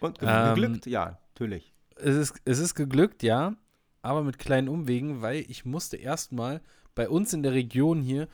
Und 0.00 0.18
ähm, 0.22 0.54
geglückt? 0.54 0.86
Ja, 0.86 1.18
natürlich. 1.34 1.72
Es 1.96 2.16
ist, 2.16 2.34
es 2.44 2.58
ist 2.58 2.74
geglückt, 2.74 3.22
ja, 3.22 3.54
aber 4.02 4.22
mit 4.22 4.38
kleinen 4.38 4.68
Umwegen, 4.68 5.22
weil 5.22 5.44
ich 5.48 5.64
musste 5.64 5.96
erstmal 5.96 6.60
bei 6.94 7.08
uns 7.08 7.32
in 7.32 7.42
der 7.42 7.52
Region 7.52 8.00
hier 8.00 8.28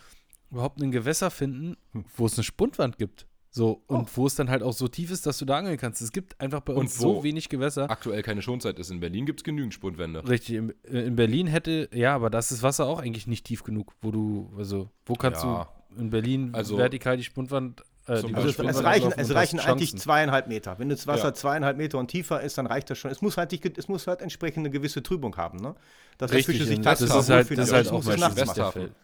überhaupt 0.50 0.80
ein 0.80 0.90
Gewässer 0.90 1.30
finden, 1.30 1.76
hm. 1.92 2.04
wo 2.16 2.26
es 2.26 2.36
eine 2.36 2.44
Spundwand 2.44 2.98
gibt. 2.98 3.26
So, 3.50 3.82
und 3.86 4.02
oh. 4.02 4.06
wo 4.14 4.26
es 4.26 4.34
dann 4.34 4.50
halt 4.50 4.62
auch 4.62 4.74
so 4.74 4.88
tief 4.88 5.10
ist, 5.10 5.26
dass 5.26 5.38
du 5.38 5.44
da 5.44 5.56
angeln 5.56 5.78
kannst. 5.78 6.02
Es 6.02 6.12
gibt 6.12 6.38
einfach 6.40 6.60
bei 6.60 6.74
uns 6.74 6.98
so 6.98 7.24
wenig 7.24 7.48
Gewässer. 7.48 7.90
Aktuell 7.90 8.22
keine 8.22 8.42
Schonzeit 8.42 8.78
ist. 8.78 8.90
In 8.90 9.00
Berlin 9.00 9.24
gibt 9.24 9.40
es 9.40 9.44
genügend 9.44 9.72
Spundwände. 9.72 10.28
Richtig, 10.28 10.56
in, 10.56 10.74
äh, 10.84 11.06
in, 11.06 11.16
Berlin 11.16 11.46
hätte, 11.46 11.88
ja, 11.92 12.14
aber 12.14 12.28
das 12.28 12.52
ist 12.52 12.62
Wasser 12.62 12.86
auch 12.86 13.00
eigentlich 13.00 13.26
nicht 13.26 13.46
tief 13.46 13.64
genug, 13.64 13.94
wo 14.02 14.10
du, 14.10 14.52
also, 14.56 14.90
wo 15.06 15.14
kannst 15.14 15.44
ja. 15.44 15.68
du 15.90 16.00
in 16.00 16.10
Berlin 16.10 16.50
also, 16.52 16.76
vertikal 16.76 17.16
die 17.16 17.24
Spundwand 17.24 17.82
äh, 18.08 18.12
also 18.34 18.48
es 18.48 18.82
reichen, 18.82 19.12
es 19.16 19.34
reichen 19.34 19.60
eigentlich 19.60 19.96
zweieinhalb 19.96 20.48
Meter. 20.48 20.78
Wenn 20.78 20.88
das 20.88 21.06
Wasser 21.06 21.28
ja. 21.28 21.34
zweieinhalb 21.34 21.76
Meter 21.76 21.98
und 21.98 22.08
tiefer 22.08 22.40
ist, 22.40 22.58
dann 22.58 22.66
reicht 22.66 22.90
das 22.90 22.98
schon. 22.98 23.10
Es 23.10 23.22
muss 23.22 23.36
halt, 23.36 23.52
es 23.78 23.88
muss 23.88 24.06
halt 24.06 24.22
entsprechend 24.22 24.60
eine 24.60 24.70
gewisse 24.70 25.02
Trübung 25.02 25.36
haben, 25.36 25.58
ne? 25.58 25.74
Dass 26.16 26.32
Richtig, 26.32 26.56
Fische 26.56 26.66
sich 26.66 26.80
das, 26.80 27.00
ist 27.00 27.12
halt, 27.12 27.50
das 27.50 27.68
ist 27.68 27.72
halt 27.72 27.90
auch 27.90 28.02
mein 28.04 28.36
Westhafen. 28.36 28.94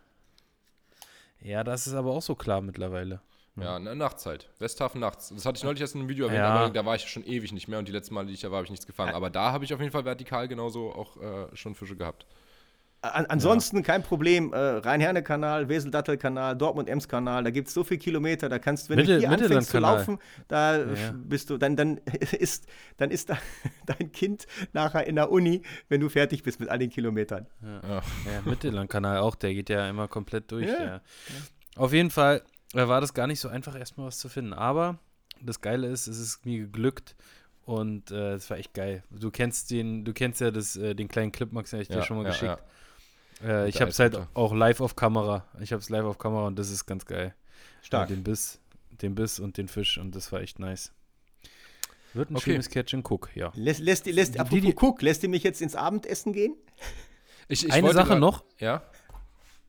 Ja, 1.41 1.63
das 1.63 1.87
ist 1.87 1.95
aber 1.95 2.13
auch 2.13 2.23
so 2.23 2.35
klar 2.35 2.61
mittlerweile. 2.61 3.21
Ja, 3.57 3.77
eine 3.77 3.95
Nachtzeit. 3.95 4.49
Westhafen 4.59 5.01
nachts. 5.01 5.29
Das 5.29 5.47
hatte 5.47 5.59
ich 5.59 5.63
neulich 5.63 5.81
erst 5.81 5.95
in 5.95 6.01
einem 6.01 6.09
Video 6.09 6.27
erwähnt, 6.27 6.41
ja. 6.41 6.55
aber 6.55 6.71
da 6.73 6.85
war 6.85 6.97
ich 6.97 7.09
schon 7.09 7.25
ewig 7.25 7.53
nicht 7.53 7.69
mehr 7.69 7.79
und 7.79 7.87
die 7.87 7.93
letzten 7.93 8.15
Male, 8.15 8.27
die 8.27 8.35
ich 8.35 8.41
da 8.41 8.51
war, 8.51 8.57
habe 8.57 8.65
ich 8.65 8.71
nichts 8.71 8.87
gefangen. 8.87 9.15
Aber 9.15 9.31
da 9.31 9.53
habe 9.53 9.65
ich 9.65 9.73
auf 9.73 9.81
jeden 9.81 9.93
Fall 9.93 10.05
vertikal 10.05 10.49
genauso 10.49 10.93
auch 10.93 11.17
äh, 11.21 11.55
schon 11.55 11.75
Fische 11.75 11.95
gehabt. 11.95 12.27
An, 13.13 13.27
ansonsten 13.27 13.77
ja. 13.77 13.83
kein 13.83 14.03
Problem. 14.03 14.55
Äh, 14.55 14.57
Rhein-Herne-Kanal, 14.57 15.69
Wesel-Dattel-Kanal, 15.69 16.57
Dortmund-Ems-Kanal, 16.57 17.45
da 17.45 17.51
gibt 17.51 17.69
es 17.69 17.75
so 17.75 17.85
viele 17.85 17.99
Kilometer, 17.99 18.49
da 18.49 18.59
kannst 18.59 18.87
du, 18.87 18.91
wenn 18.91 18.97
Mitte, 18.97 19.15
du 19.15 19.19
hier 19.19 19.31
anfängst 19.31 19.71
zu 19.71 19.79
laufen, 19.79 20.19
da 20.49 20.79
ja. 20.79 21.13
bist 21.15 21.51
du, 21.51 21.59
dann, 21.59 21.77
dann 21.77 21.99
ist, 22.39 22.67
dann 22.97 23.11
ist 23.11 23.29
da 23.29 23.37
dein 23.87 24.11
Kind 24.13 24.47
nachher 24.73 25.07
in 25.07 25.17
der 25.17 25.31
Uni, 25.31 25.61
wenn 25.91 26.01
du 26.01 26.09
fertig 26.09 26.43
bist 26.43 26.61
mit 26.61 26.71
all 26.71 26.79
den 26.79 26.89
Kilometern. 26.89 27.47
Ja, 27.63 27.81
ja. 27.97 28.03
Mittellandkanal 28.47 29.19
auch, 29.19 29.35
der 29.35 29.53
geht 29.53 29.69
ja 29.69 29.87
immer 29.89 30.09
komplett 30.09 30.51
durch. 30.51 30.67
Ja. 30.67 31.03
Auf 31.77 31.93
jeden 31.93 32.11
Fall 32.11 32.43
äh, 32.73 32.89
war 32.89 33.03
das 33.03 33.13
gar 33.13 33.27
nicht 33.27 33.41
so 33.41 33.49
einfach, 33.49 33.79
erstmal 33.79 34.07
was 34.07 34.19
zu 34.19 34.31
finden. 34.31 34.55
Aber 34.55 34.99
das 35.43 35.61
Geile 35.61 35.89
ist, 35.89 36.07
es 36.07 36.19
ist 36.19 36.47
mir 36.47 36.61
geglückt. 36.61 37.17
Und 37.67 38.11
es 38.11 38.47
äh, 38.47 38.51
war 38.51 38.59
echt 38.59 38.75
geil. 38.75 39.03
Du 39.11 39.31
kennst 39.31 39.71
den, 39.71 40.05
du 40.05 40.13
kennst 40.13 40.41
ja 40.43 40.51
das, 40.51 40.77
äh, 40.77 40.95
den 40.95 41.09
kleinen 41.09 41.33
Clip, 41.33 41.51
Max, 41.51 41.71
den 41.71 41.81
ich 41.81 41.89
dir 41.89 42.03
schon 42.03 42.19
mal 42.19 42.25
geschickt. 42.25 42.63
Äh, 43.45 43.69
ich 43.69 43.81
habe 43.81 43.91
es 43.91 43.99
halt 43.99 44.19
auch 44.35 44.55
live 44.55 44.81
auf 44.81 44.97
Kamera. 44.97 45.45
Ich 45.61 45.73
habe 45.73 45.81
es 45.81 45.91
live 45.91 46.05
auf 46.05 46.19
Kamera 46.19 46.47
und 46.47 46.59
das 46.59 46.71
ist 46.71 46.87
ganz 46.87 47.05
geil. 47.05 47.35
Stark. 47.83 48.09
den 48.09 48.23
Biss, 48.23 48.61
den 49.03 49.15
Biss 49.15 49.39
und 49.39 49.59
den 49.59 49.69
Fisch 49.69 49.99
und 49.99 50.17
das 50.17 50.33
war 50.33 50.41
echt 50.41 50.59
nice. 50.59 50.93
Wird 52.15 52.31
ein 52.31 52.37
okay. 52.37 52.53
schönes 52.53 52.71
Catch 52.71 52.95
and 52.95 53.11
Cook, 53.11 53.31
ja. 53.35 53.53
Lässt, 53.57 53.81
lässt, 53.81 54.07
lässt, 54.07 54.39
apropos 54.39 54.65
die, 54.65 54.75
Cook, 54.75 55.03
lässt 55.03 55.23
ihr 55.25 55.29
mich 55.29 55.43
jetzt 55.43 55.61
ins 55.61 55.75
Abendessen 55.75 56.33
gehen? 56.33 56.55
Ich, 57.49 57.65
ich 57.67 57.73
eine 57.73 57.93
Sache 57.93 58.11
grad, 58.11 58.21
noch. 58.21 58.45
Ja. 58.59 58.83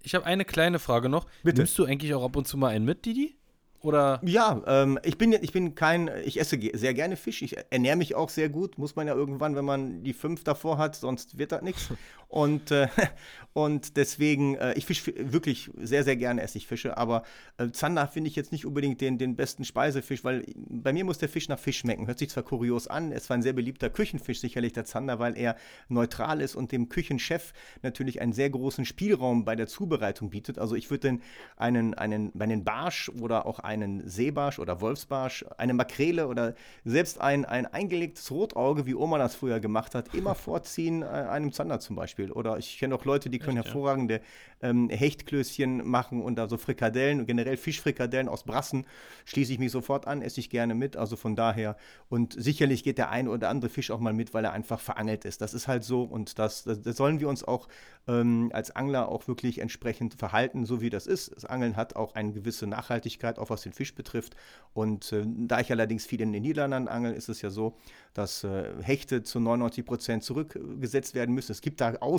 Ich 0.04 0.16
habe 0.16 0.26
eine 0.26 0.46
kleine 0.46 0.80
Frage 0.80 1.10
noch. 1.10 1.26
Bitte. 1.44 1.58
Nimmst 1.58 1.78
du 1.78 1.86
eigentlich 1.86 2.14
auch 2.14 2.24
ab 2.24 2.36
und 2.36 2.48
zu 2.48 2.58
mal 2.58 2.70
einen 2.70 2.86
mit, 2.86 3.06
Didi? 3.06 3.36
Oder? 3.82 4.20
Ja, 4.24 4.62
ähm, 4.66 5.00
ich, 5.04 5.18
bin, 5.18 5.34
ich 5.34 5.52
bin 5.52 5.76
kein, 5.76 6.10
ich 6.24 6.40
esse 6.40 6.60
sehr 6.74 6.94
gerne 6.94 7.16
Fisch. 7.16 7.42
Ich 7.42 7.56
ernähre 7.70 7.96
mich 7.96 8.16
auch 8.16 8.30
sehr 8.30 8.50
gut. 8.50 8.78
Muss 8.78 8.96
man 8.96 9.08
ja 9.08 9.14
irgendwann, 9.14 9.56
wenn 9.56 9.66
man 9.66 10.04
die 10.04 10.14
fünf 10.14 10.44
davor 10.44 10.78
hat, 10.78 10.96
sonst 10.96 11.38
wird 11.38 11.52
das 11.52 11.62
nichts. 11.62 11.90
Und, 12.36 12.70
äh, 12.72 12.90
und 13.54 13.96
deswegen, 13.96 14.56
äh, 14.56 14.74
ich 14.74 14.86
fische 14.86 15.14
wirklich 15.32 15.72
sehr, 15.78 16.04
sehr 16.04 16.18
gerne 16.18 16.42
esse 16.42 16.58
ich 16.58 16.68
Fische. 16.68 16.98
Aber 16.98 17.24
äh, 17.58 17.72
Zander 17.72 18.10
finde 18.10 18.30
ich 18.30 18.36
jetzt 18.36 18.52
nicht 18.52 18.66
unbedingt 18.66 19.00
den, 19.00 19.18
den 19.18 19.38
besten 19.38 19.64
Speisefisch, 19.64 20.26
weil 20.26 20.46
bei 20.56 20.92
mir 20.92 21.06
muss 21.06 21.18
der 21.18 21.30
Fisch 21.30 21.48
nach 21.48 21.58
Fisch 21.58 21.78
schmecken. 21.78 22.08
Hört 22.08 22.20
sich 22.20 22.30
zwar 22.30 22.44
kurios 22.44 22.90
an, 22.90 23.14
es 23.14 23.30
war 23.30 23.38
ein 23.38 23.42
sehr 23.42 23.54
beliebter 23.54 23.90
Küchenfisch, 23.90 24.42
sicherlich 24.42 24.74
der 24.74 24.84
Zander, 24.84 25.18
weil 25.20 25.38
er 25.38 25.56
neutral 25.88 26.42
ist 26.42 26.56
und 26.56 26.74
dem 26.74 26.90
Küchenchef 26.90 27.54
natürlich 27.84 28.20
einen 28.20 28.34
sehr 28.34 28.50
großen 28.50 28.84
Spielraum 28.84 29.46
bei 29.46 29.56
der 29.56 29.68
Zubereitung 29.68 30.30
bietet. 30.30 30.60
Also 30.60 30.76
ich 30.76 30.92
würde 30.92 31.20
einen, 31.56 31.94
einen, 31.94 32.34
einen 32.38 32.66
Barsch 32.66 33.08
oder 33.22 33.46
auch 33.46 33.60
einen 33.60 34.06
Seebarsch 34.10 34.60
oder 34.60 34.82
Wolfsbarsch, 34.82 35.46
eine 35.58 35.74
Makrele 35.74 36.28
oder 36.28 36.54
selbst 36.84 37.22
ein, 37.22 37.46
ein 37.46 37.66
eingelegtes 37.66 38.30
Rotauge, 38.30 38.86
wie 38.86 38.96
Oma 38.96 39.20
das 39.20 39.36
früher 39.36 39.62
gemacht 39.62 39.96
hat, 39.96 40.14
immer 40.14 40.36
vorziehen 40.46 41.02
äh, 41.02 41.06
einem 41.06 41.54
Zander 41.54 41.80
zum 41.80 41.96
Beispiel. 41.96 42.25
Beispiel. 42.26 42.32
Oder 42.32 42.58
ich 42.58 42.78
kenne 42.78 42.96
auch 42.96 43.06
Leute, 43.06 43.30
die 43.30 43.40
können 43.40 43.58
Echt, 43.58 43.68
hervorragende 43.68 44.22
ähm, 44.62 44.90
Hechtklößchen 44.90 45.88
machen 45.88 46.22
und 46.22 46.36
da 46.36 46.48
so 46.48 46.58
Frikadellen 46.58 47.26
generell 47.26 47.58
Fischfrikadellen 47.58 48.28
aus 48.28 48.44
Brassen. 48.44 48.86
Schließe 49.26 49.54
ich 49.54 49.60
mich 49.60 49.72
sofort 49.72 50.08
an, 50.08 50.22
esse 50.22 50.40
ich 50.40 50.50
gerne 50.50 50.76
mit. 50.76 50.98
Also 50.98 51.16
von 51.16 51.36
daher. 51.36 51.78
Und 52.10 52.36
sicherlich 52.38 52.84
geht 52.84 52.98
der 52.98 53.10
ein 53.10 53.28
oder 53.28 53.50
andere 53.50 53.70
Fisch 53.70 53.92
auch 53.92 54.00
mal 54.00 54.14
mit, 54.14 54.34
weil 54.34 54.46
er 54.46 54.54
einfach 54.54 54.80
verangelt 54.80 55.26
ist. 55.26 55.42
Das 55.42 55.54
ist 55.54 55.68
halt 55.68 55.84
so 55.84 56.04
und 56.04 56.40
das, 56.40 56.64
das, 56.64 56.82
das 56.82 56.98
sollen 56.98 57.20
wir 57.20 57.30
uns 57.30 57.44
auch 57.44 57.68
ähm, 58.08 58.52
als 58.54 58.72
Angler 58.72 59.10
auch 59.10 59.28
wirklich 59.28 59.60
entsprechend 59.60 60.16
verhalten, 60.16 60.66
so 60.66 60.82
wie 60.82 60.90
das 60.90 61.08
ist. 61.08 61.36
Das 61.36 61.46
Angeln 61.46 61.76
hat 61.76 61.96
auch 61.96 62.16
eine 62.16 62.32
gewisse 62.32 62.68
Nachhaltigkeit, 62.68 63.40
auch 63.40 63.50
was 63.50 63.64
den 63.64 63.74
Fisch 63.74 63.96
betrifft. 63.96 64.36
Und 64.74 65.12
äh, 65.12 65.24
da 65.26 65.60
ich 65.60 65.72
allerdings 65.72 66.06
viel 66.06 66.22
in 66.22 66.32
den 66.32 66.44
Niederlanden 66.44 66.88
angel, 66.88 67.14
ist 67.14 67.30
es 67.30 67.42
ja 67.42 67.50
so, 67.50 67.78
dass 68.14 68.44
äh, 68.44 68.72
Hechte 68.82 69.24
zu 69.24 69.40
99 69.40 69.86
Prozent 69.86 70.24
zurückgesetzt 70.24 71.16
werden 71.16 71.34
müssen. 71.34 71.52
Es 71.52 71.62
gibt 71.62 71.82
da 71.82 71.96
Ausnahmen, 71.96 72.15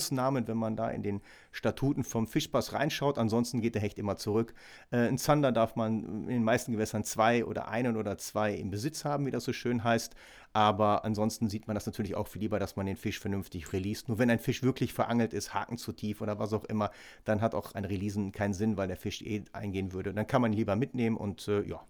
wenn 0.47 0.57
man 0.57 0.77
da 0.77 0.91
in 0.91 1.03
den 1.03 1.23
Statuten 1.53 2.05
vom 2.05 2.27
Fischpass 2.27 2.73
reinschaut. 2.73 3.19
Ansonsten 3.19 3.61
geht 3.61 3.75
der 3.75 3.83
Hecht 3.83 3.99
immer 3.99 4.17
zurück. 4.17 4.55
Äh, 4.91 5.09
ein 5.09 5.19
Zander 5.19 5.53
darf 5.53 5.77
man 5.77 6.05
in 6.05 6.29
den 6.29 6.45
meisten 6.45 6.73
Gewässern 6.73 7.05
zwei 7.05 7.45
oder 7.45 7.69
einen 7.69 7.97
oder 7.97 8.19
zwei 8.19 8.55
im 8.55 8.71
Besitz 8.71 9.05
haben, 9.05 9.27
wie 9.27 9.31
das 9.31 9.45
so 9.45 9.53
schön 9.53 9.85
heißt. 9.85 10.15
Aber 10.53 11.05
ansonsten 11.05 11.49
sieht 11.49 11.67
man 11.67 11.75
das 11.75 11.87
natürlich 11.87 12.15
auch 12.15 12.29
viel 12.29 12.43
lieber, 12.43 12.59
dass 12.59 12.77
man 12.77 12.87
den 12.87 12.97
Fisch 12.97 13.21
vernünftig 13.21 13.73
releast. 13.73 14.09
Nur 14.09 14.19
wenn 14.19 14.31
ein 14.31 14.39
Fisch 14.39 14.63
wirklich 14.63 14.95
verangelt 14.95 15.33
ist, 15.35 15.53
Haken 15.53 15.77
zu 15.77 15.93
tief 15.93 16.21
oder 16.21 16.39
was 16.39 16.53
auch 16.53 16.65
immer, 16.65 16.91
dann 17.25 17.41
hat 17.41 17.55
auch 17.55 17.75
ein 17.75 17.85
Releasen 17.85 18.33
keinen 18.33 18.55
Sinn, 18.55 18.77
weil 18.77 18.89
der 18.89 18.97
Fisch 18.97 19.23
eh 19.23 19.45
eingehen 19.53 19.93
würde. 19.93 20.15
Dann 20.15 20.27
kann 20.27 20.43
man 20.43 20.53
ihn 20.53 20.57
lieber 20.57 20.77
mitnehmen 20.77 21.17
und 21.17 21.47
äh, 21.49 21.63
ja. 21.63 21.85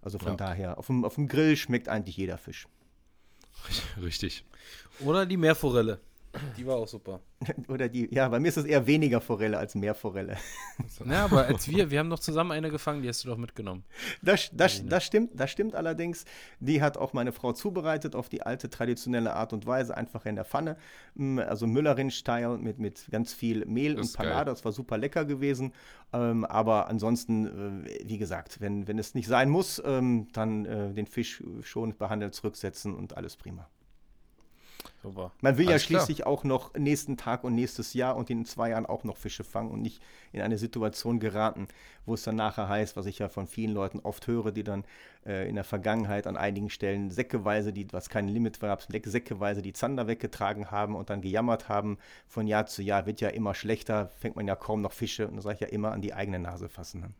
Also 0.00 0.18
von 0.18 0.32
ja. 0.32 0.36
daher, 0.36 0.78
auf 0.78 0.86
dem, 0.88 1.04
auf 1.04 1.14
dem 1.14 1.28
Grill 1.28 1.56
schmeckt 1.56 1.88
eigentlich 1.88 2.16
jeder 2.16 2.36
Fisch. 2.36 2.68
Richtig. 4.02 4.44
Oder 5.00 5.26
die 5.26 5.36
Meerforelle. 5.36 6.00
Die 6.56 6.66
war 6.66 6.76
auch 6.76 6.88
super. 6.88 7.20
Oder 7.68 7.88
die, 7.88 8.12
ja, 8.12 8.28
bei 8.28 8.40
mir 8.40 8.48
ist 8.48 8.56
es 8.56 8.64
eher 8.64 8.86
weniger 8.86 9.20
Forelle 9.20 9.58
als 9.58 9.74
mehr 9.74 9.94
Forelle. 9.94 10.36
Ja, 11.04 11.24
aber 11.24 11.46
als 11.46 11.68
wir, 11.68 11.90
wir 11.90 11.98
haben 11.98 12.10
doch 12.10 12.18
zusammen 12.18 12.52
eine 12.52 12.70
gefangen, 12.70 13.02
die 13.02 13.08
hast 13.08 13.24
du 13.24 13.28
doch 13.28 13.36
mitgenommen. 13.36 13.84
Das, 14.22 14.50
das, 14.52 14.84
das, 14.86 15.04
stimmt, 15.04 15.38
das 15.38 15.50
stimmt 15.50 15.74
allerdings. 15.74 16.24
Die 16.60 16.82
hat 16.82 16.96
auch 16.96 17.12
meine 17.12 17.32
Frau 17.32 17.52
zubereitet 17.52 18.14
auf 18.14 18.28
die 18.28 18.42
alte 18.42 18.70
traditionelle 18.70 19.34
Art 19.34 19.52
und 19.52 19.66
Weise, 19.66 19.96
einfach 19.96 20.26
in 20.26 20.36
der 20.36 20.44
Pfanne. 20.44 20.76
Mm, 21.14 21.38
also 21.38 21.66
Müllerin-Style 21.66 22.58
mit, 22.58 22.78
mit 22.78 23.06
ganz 23.10 23.32
viel 23.32 23.64
Mehl 23.66 23.94
Das 23.94 24.08
und 24.08 24.16
geil. 24.16 24.28
Panade. 24.28 24.50
Das 24.50 24.64
war 24.64 24.72
super 24.72 24.98
lecker 24.98 25.24
gewesen. 25.24 25.72
Ähm, 26.12 26.44
aber 26.44 26.88
ansonsten, 26.88 27.84
äh, 27.86 28.08
wie 28.08 28.18
gesagt, 28.18 28.60
wenn, 28.60 28.88
wenn 28.88 28.98
es 28.98 29.14
nicht 29.14 29.28
sein 29.28 29.50
muss, 29.50 29.82
ähm, 29.84 30.28
dann 30.32 30.64
äh, 30.64 30.92
den 30.92 31.06
Fisch 31.06 31.42
schon 31.62 31.96
behandelt 31.96 32.34
zurücksetzen 32.34 32.94
und 32.94 33.16
alles 33.16 33.36
prima. 33.36 33.68
Super. 35.04 35.32
Man 35.42 35.58
will 35.58 35.66
ja 35.66 35.72
Alles 35.72 35.84
klar. 35.86 36.00
schließlich 36.00 36.24
auch 36.24 36.44
noch 36.44 36.72
nächsten 36.72 37.18
Tag 37.18 37.44
und 37.44 37.54
nächstes 37.54 37.92
Jahr 37.92 38.16
und 38.16 38.30
in 38.30 38.46
zwei 38.46 38.70
Jahren 38.70 38.86
auch 38.86 39.04
noch 39.04 39.18
Fische 39.18 39.44
fangen 39.44 39.70
und 39.70 39.82
nicht 39.82 40.00
in 40.32 40.40
eine 40.40 40.56
Situation 40.56 41.20
geraten, 41.20 41.68
wo 42.06 42.14
es 42.14 42.22
dann 42.22 42.36
nachher 42.36 42.70
heißt, 42.70 42.96
was 42.96 43.04
ich 43.04 43.18
ja 43.18 43.28
von 43.28 43.46
vielen 43.46 43.74
Leuten 43.74 44.00
oft 44.00 44.26
höre, 44.26 44.50
die 44.50 44.64
dann 44.64 44.84
äh, 45.26 45.46
in 45.46 45.56
der 45.56 45.64
Vergangenheit 45.64 46.26
an 46.26 46.38
einigen 46.38 46.70
Stellen 46.70 47.10
säckeweise, 47.10 47.74
die, 47.74 47.86
was 47.92 48.08
kein 48.08 48.28
Limit 48.28 48.62
war, 48.62 48.78
säckeweise 48.80 49.60
die 49.60 49.74
Zander 49.74 50.06
weggetragen 50.06 50.70
haben 50.70 50.96
und 50.96 51.10
dann 51.10 51.20
gejammert 51.20 51.68
haben. 51.68 51.98
Von 52.26 52.46
Jahr 52.46 52.64
zu 52.64 52.82
Jahr 52.82 53.04
wird 53.04 53.20
ja 53.20 53.28
immer 53.28 53.54
schlechter, 53.54 54.08
fängt 54.18 54.36
man 54.36 54.48
ja 54.48 54.56
kaum 54.56 54.80
noch 54.80 54.92
Fische 54.92 55.28
und 55.28 55.36
da 55.36 55.42
sage 55.42 55.56
ich 55.56 55.60
ja 55.60 55.68
immer 55.68 55.92
an 55.92 56.00
die 56.00 56.14
eigene 56.14 56.38
Nase 56.38 56.70
fassen. 56.70 57.00
Ne? 57.02 57.10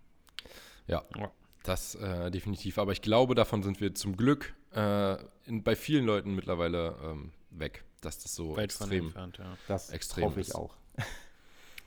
Ja, 0.87 1.05
Ja. 1.19 1.31
das 1.65 1.97
äh, 1.97 2.31
definitiv. 2.31 2.79
Aber 2.79 2.93
ich 2.93 3.03
glaube, 3.03 3.35
davon 3.35 3.63
sind 3.63 3.81
wir 3.83 3.95
zum 3.95 4.17
Glück 4.17 4.55
äh, 4.75 5.17
in, 5.47 5.63
bei 5.63 5.77
vielen 5.77 6.05
Leuten 6.07 6.35
mittlerweile 6.35 6.97
ähm, 7.05 7.33
weg, 7.59 7.85
dass 8.01 8.19
das 8.19 8.35
so 8.35 8.57
Weit 8.57 8.73
von 8.73 8.87
extrem. 8.89 9.05
entfernt, 9.07 9.39
ja. 9.39 9.57
Das 9.69 9.91
Extrem 9.91 10.25
hoffe 10.27 10.41
ich 10.41 10.49
ist. 10.49 10.55
auch. 10.55 10.75
Ein 10.97 11.05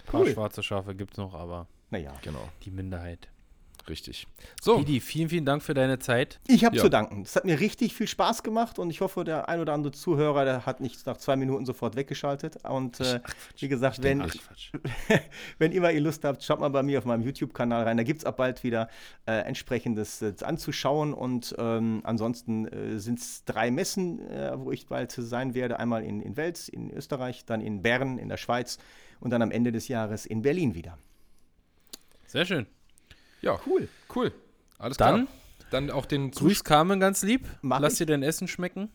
paar 0.05 0.21
Cool. 0.21 0.33
schwarze 0.33 0.63
Schafe 0.63 0.95
gibt 0.95 1.11
es 1.13 1.17
noch, 1.17 1.33
aber 1.33 1.67
Naja. 1.89 2.13
Genau, 2.21 2.47
die 2.63 2.71
Minderheit. 2.71 3.27
Richtig. 3.89 4.27
So, 4.61 4.77
Didi, 4.79 4.99
vielen, 4.99 5.29
vielen 5.29 5.45
Dank 5.45 5.63
für 5.63 5.73
deine 5.73 5.99
Zeit. 5.99 6.39
Ich 6.47 6.65
habe 6.65 6.75
Ja. 6.75 6.83
zu 6.83 6.89
danken. 6.89 7.21
Es 7.21 7.35
hat 7.35 7.45
mir 7.45 7.59
richtig 7.59 7.93
viel 7.93 8.07
Spaß 8.07 8.43
gemacht 8.43 8.79
und 8.79 8.89
ich 8.89 9.01
hoffe, 9.01 9.23
der 9.23 9.47
ein 9.49 9.59
oder 9.59 9.73
andere 9.73 9.91
Zuhörer, 9.93 10.45
der 10.45 10.65
hat 10.65 10.81
nicht 10.81 11.05
nach 11.05 11.17
zwei 11.17 11.35
Minuten 11.35 11.65
sofort 11.65 11.95
weggeschaltet. 11.95 12.57
Und 12.65 12.99
äh, 12.99 13.19
wie 13.59 13.67
gesagt, 13.67 14.03
wenn, 14.03 14.23
wenn 15.57 15.71
ihr 15.71 15.81
mal 15.81 15.93
ihr 15.93 16.01
Lust 16.01 16.23
habt, 16.23 16.43
schaut 16.43 16.59
mal 16.59 16.69
bei 16.69 16.83
mir 16.83 16.97
auf 16.99 17.05
meinem 17.05 17.21
YouTube-Kanal 17.23 17.83
rein. 17.83 17.97
Da 17.97 18.03
gibt 18.03 18.19
es 18.19 18.25
ab 18.25 18.37
bald 18.37 18.63
wieder 18.63 18.89
äh, 19.25 19.31
entsprechendes 19.41 20.21
äh, 20.21 20.33
anzuschauen. 20.41 21.13
Und 21.13 21.55
ähm, 21.57 22.01
ansonsten 22.03 22.67
äh, 22.67 22.99
sind 22.99 23.19
es 23.19 23.43
drei 23.45 23.71
Messen, 23.71 24.19
äh, 24.29 24.51
wo 24.57 24.71
ich 24.71 24.87
bald 24.87 25.11
sein 25.11 25.53
werde. 25.53 25.79
Einmal 25.79 26.03
in, 26.03 26.21
in 26.21 26.37
Wels, 26.37 26.69
in 26.69 26.91
Österreich, 26.91 27.45
dann 27.45 27.61
in 27.61 27.81
Bern, 27.81 28.17
in 28.17 28.29
der 28.29 28.37
Schweiz 28.37 28.77
und 29.19 29.31
dann 29.31 29.41
am 29.41 29.51
Ende 29.51 29.71
des 29.71 29.87
Jahres 29.87 30.25
in 30.25 30.41
Berlin 30.41 30.75
wieder. 30.75 30.97
Sehr 32.25 32.45
schön. 32.45 32.67
Ja, 33.41 33.59
Cool. 33.65 33.87
cool. 34.15 34.31
Alles 34.77 34.97
Dann 34.97 35.25
klar. 35.25 35.27
Dann 35.71 35.91
auch 35.91 36.05
den 36.05 36.31
Grüß 36.31 36.63
Carmen 36.63 36.99
ganz 36.99 37.23
lieb. 37.23 37.45
Mach 37.61 37.79
Lass 37.79 37.93
ich. 37.93 37.99
dir 37.99 38.05
dein 38.05 38.23
Essen 38.23 38.47
schmecken. 38.47 38.89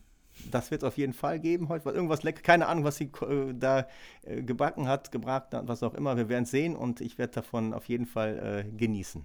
Das 0.49 0.71
wird 0.71 0.81
es 0.81 0.87
auf 0.87 0.97
jeden 0.97 1.13
Fall 1.13 1.39
geben 1.39 1.69
heute. 1.69 1.89
Irgendwas 1.91 2.23
lecker. 2.23 2.41
Keine 2.41 2.65
Ahnung, 2.67 2.83
was 2.83 2.97
sie 2.97 3.11
äh, 3.21 3.53
da 3.53 3.87
äh, 4.23 4.41
gebacken 4.41 4.87
hat, 4.87 5.11
gebraten 5.11 5.55
hat, 5.57 5.67
was 5.67 5.83
auch 5.83 5.93
immer. 5.93 6.17
Wir 6.17 6.29
werden 6.29 6.45
es 6.45 6.51
sehen 6.51 6.75
und 6.75 7.01
ich 7.01 7.19
werde 7.19 7.33
davon 7.33 7.73
auf 7.73 7.85
jeden 7.85 8.07
Fall 8.07 8.65
äh, 8.67 8.77
genießen. 8.77 9.23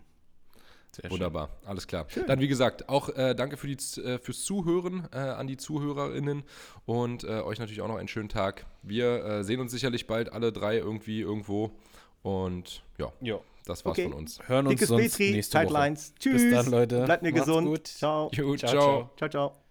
Sehr 0.91 1.11
Wunderbar, 1.11 1.51
alles 1.67 1.87
klar. 1.87 2.07
Dann, 2.27 2.41
wie 2.41 2.49
gesagt, 2.49 2.89
auch 2.89 3.11
äh, 3.11 3.35
danke 3.35 3.57
für 3.59 3.67
die, 3.67 4.01
äh, 4.01 4.19
fürs 4.19 4.43
Zuhören 4.43 5.07
äh, 5.13 5.19
an 5.19 5.47
die 5.47 5.57
ZuhörerInnen 5.59 6.45
und 6.87 7.25
äh, 7.25 7.41
euch 7.43 7.59
natürlich 7.59 7.83
auch 7.83 7.89
noch 7.89 7.97
einen 7.99 8.09
schönen 8.09 8.31
Tag. 8.31 8.67
Wir 8.83 9.23
äh, 9.25 9.45
sehen 9.45 9.61
uns 9.61 9.71
sicherlich 9.71 10.07
bald 10.07 10.33
alle 10.33 10.51
drei 10.53 10.77
irgendwie 10.79 11.21
irgendwo 11.21 11.73
und 12.23 12.83
ja, 12.99 13.13
Ja. 13.21 13.39
Das 13.69 13.85
war's 13.85 13.99
Okay. 13.99 14.05
von 14.09 14.13
uns. 14.15 14.41
Hören 14.47 14.67
uns 14.67 14.75
Dickes 14.75 14.89
sonst 14.89 15.03
Petri, 15.03 15.31
nächste 15.33 15.59
Woche. 15.59 15.95
Tschüss. 16.19 16.43
Bis 16.43 16.53
dann, 16.53 16.67
Leute. 16.71 17.05
Bleibt 17.05 17.23
mir 17.23 17.33
Macht's 17.33 17.47
gesund. 17.47 17.67
gut. 17.69 17.87
Ciao. 17.87 18.31
Jo, 18.33 18.57
Ciao, 18.57 18.71
ciao. 18.71 18.81
ciao. 18.81 19.11
Ciao, 19.17 19.29
ciao. 19.29 19.68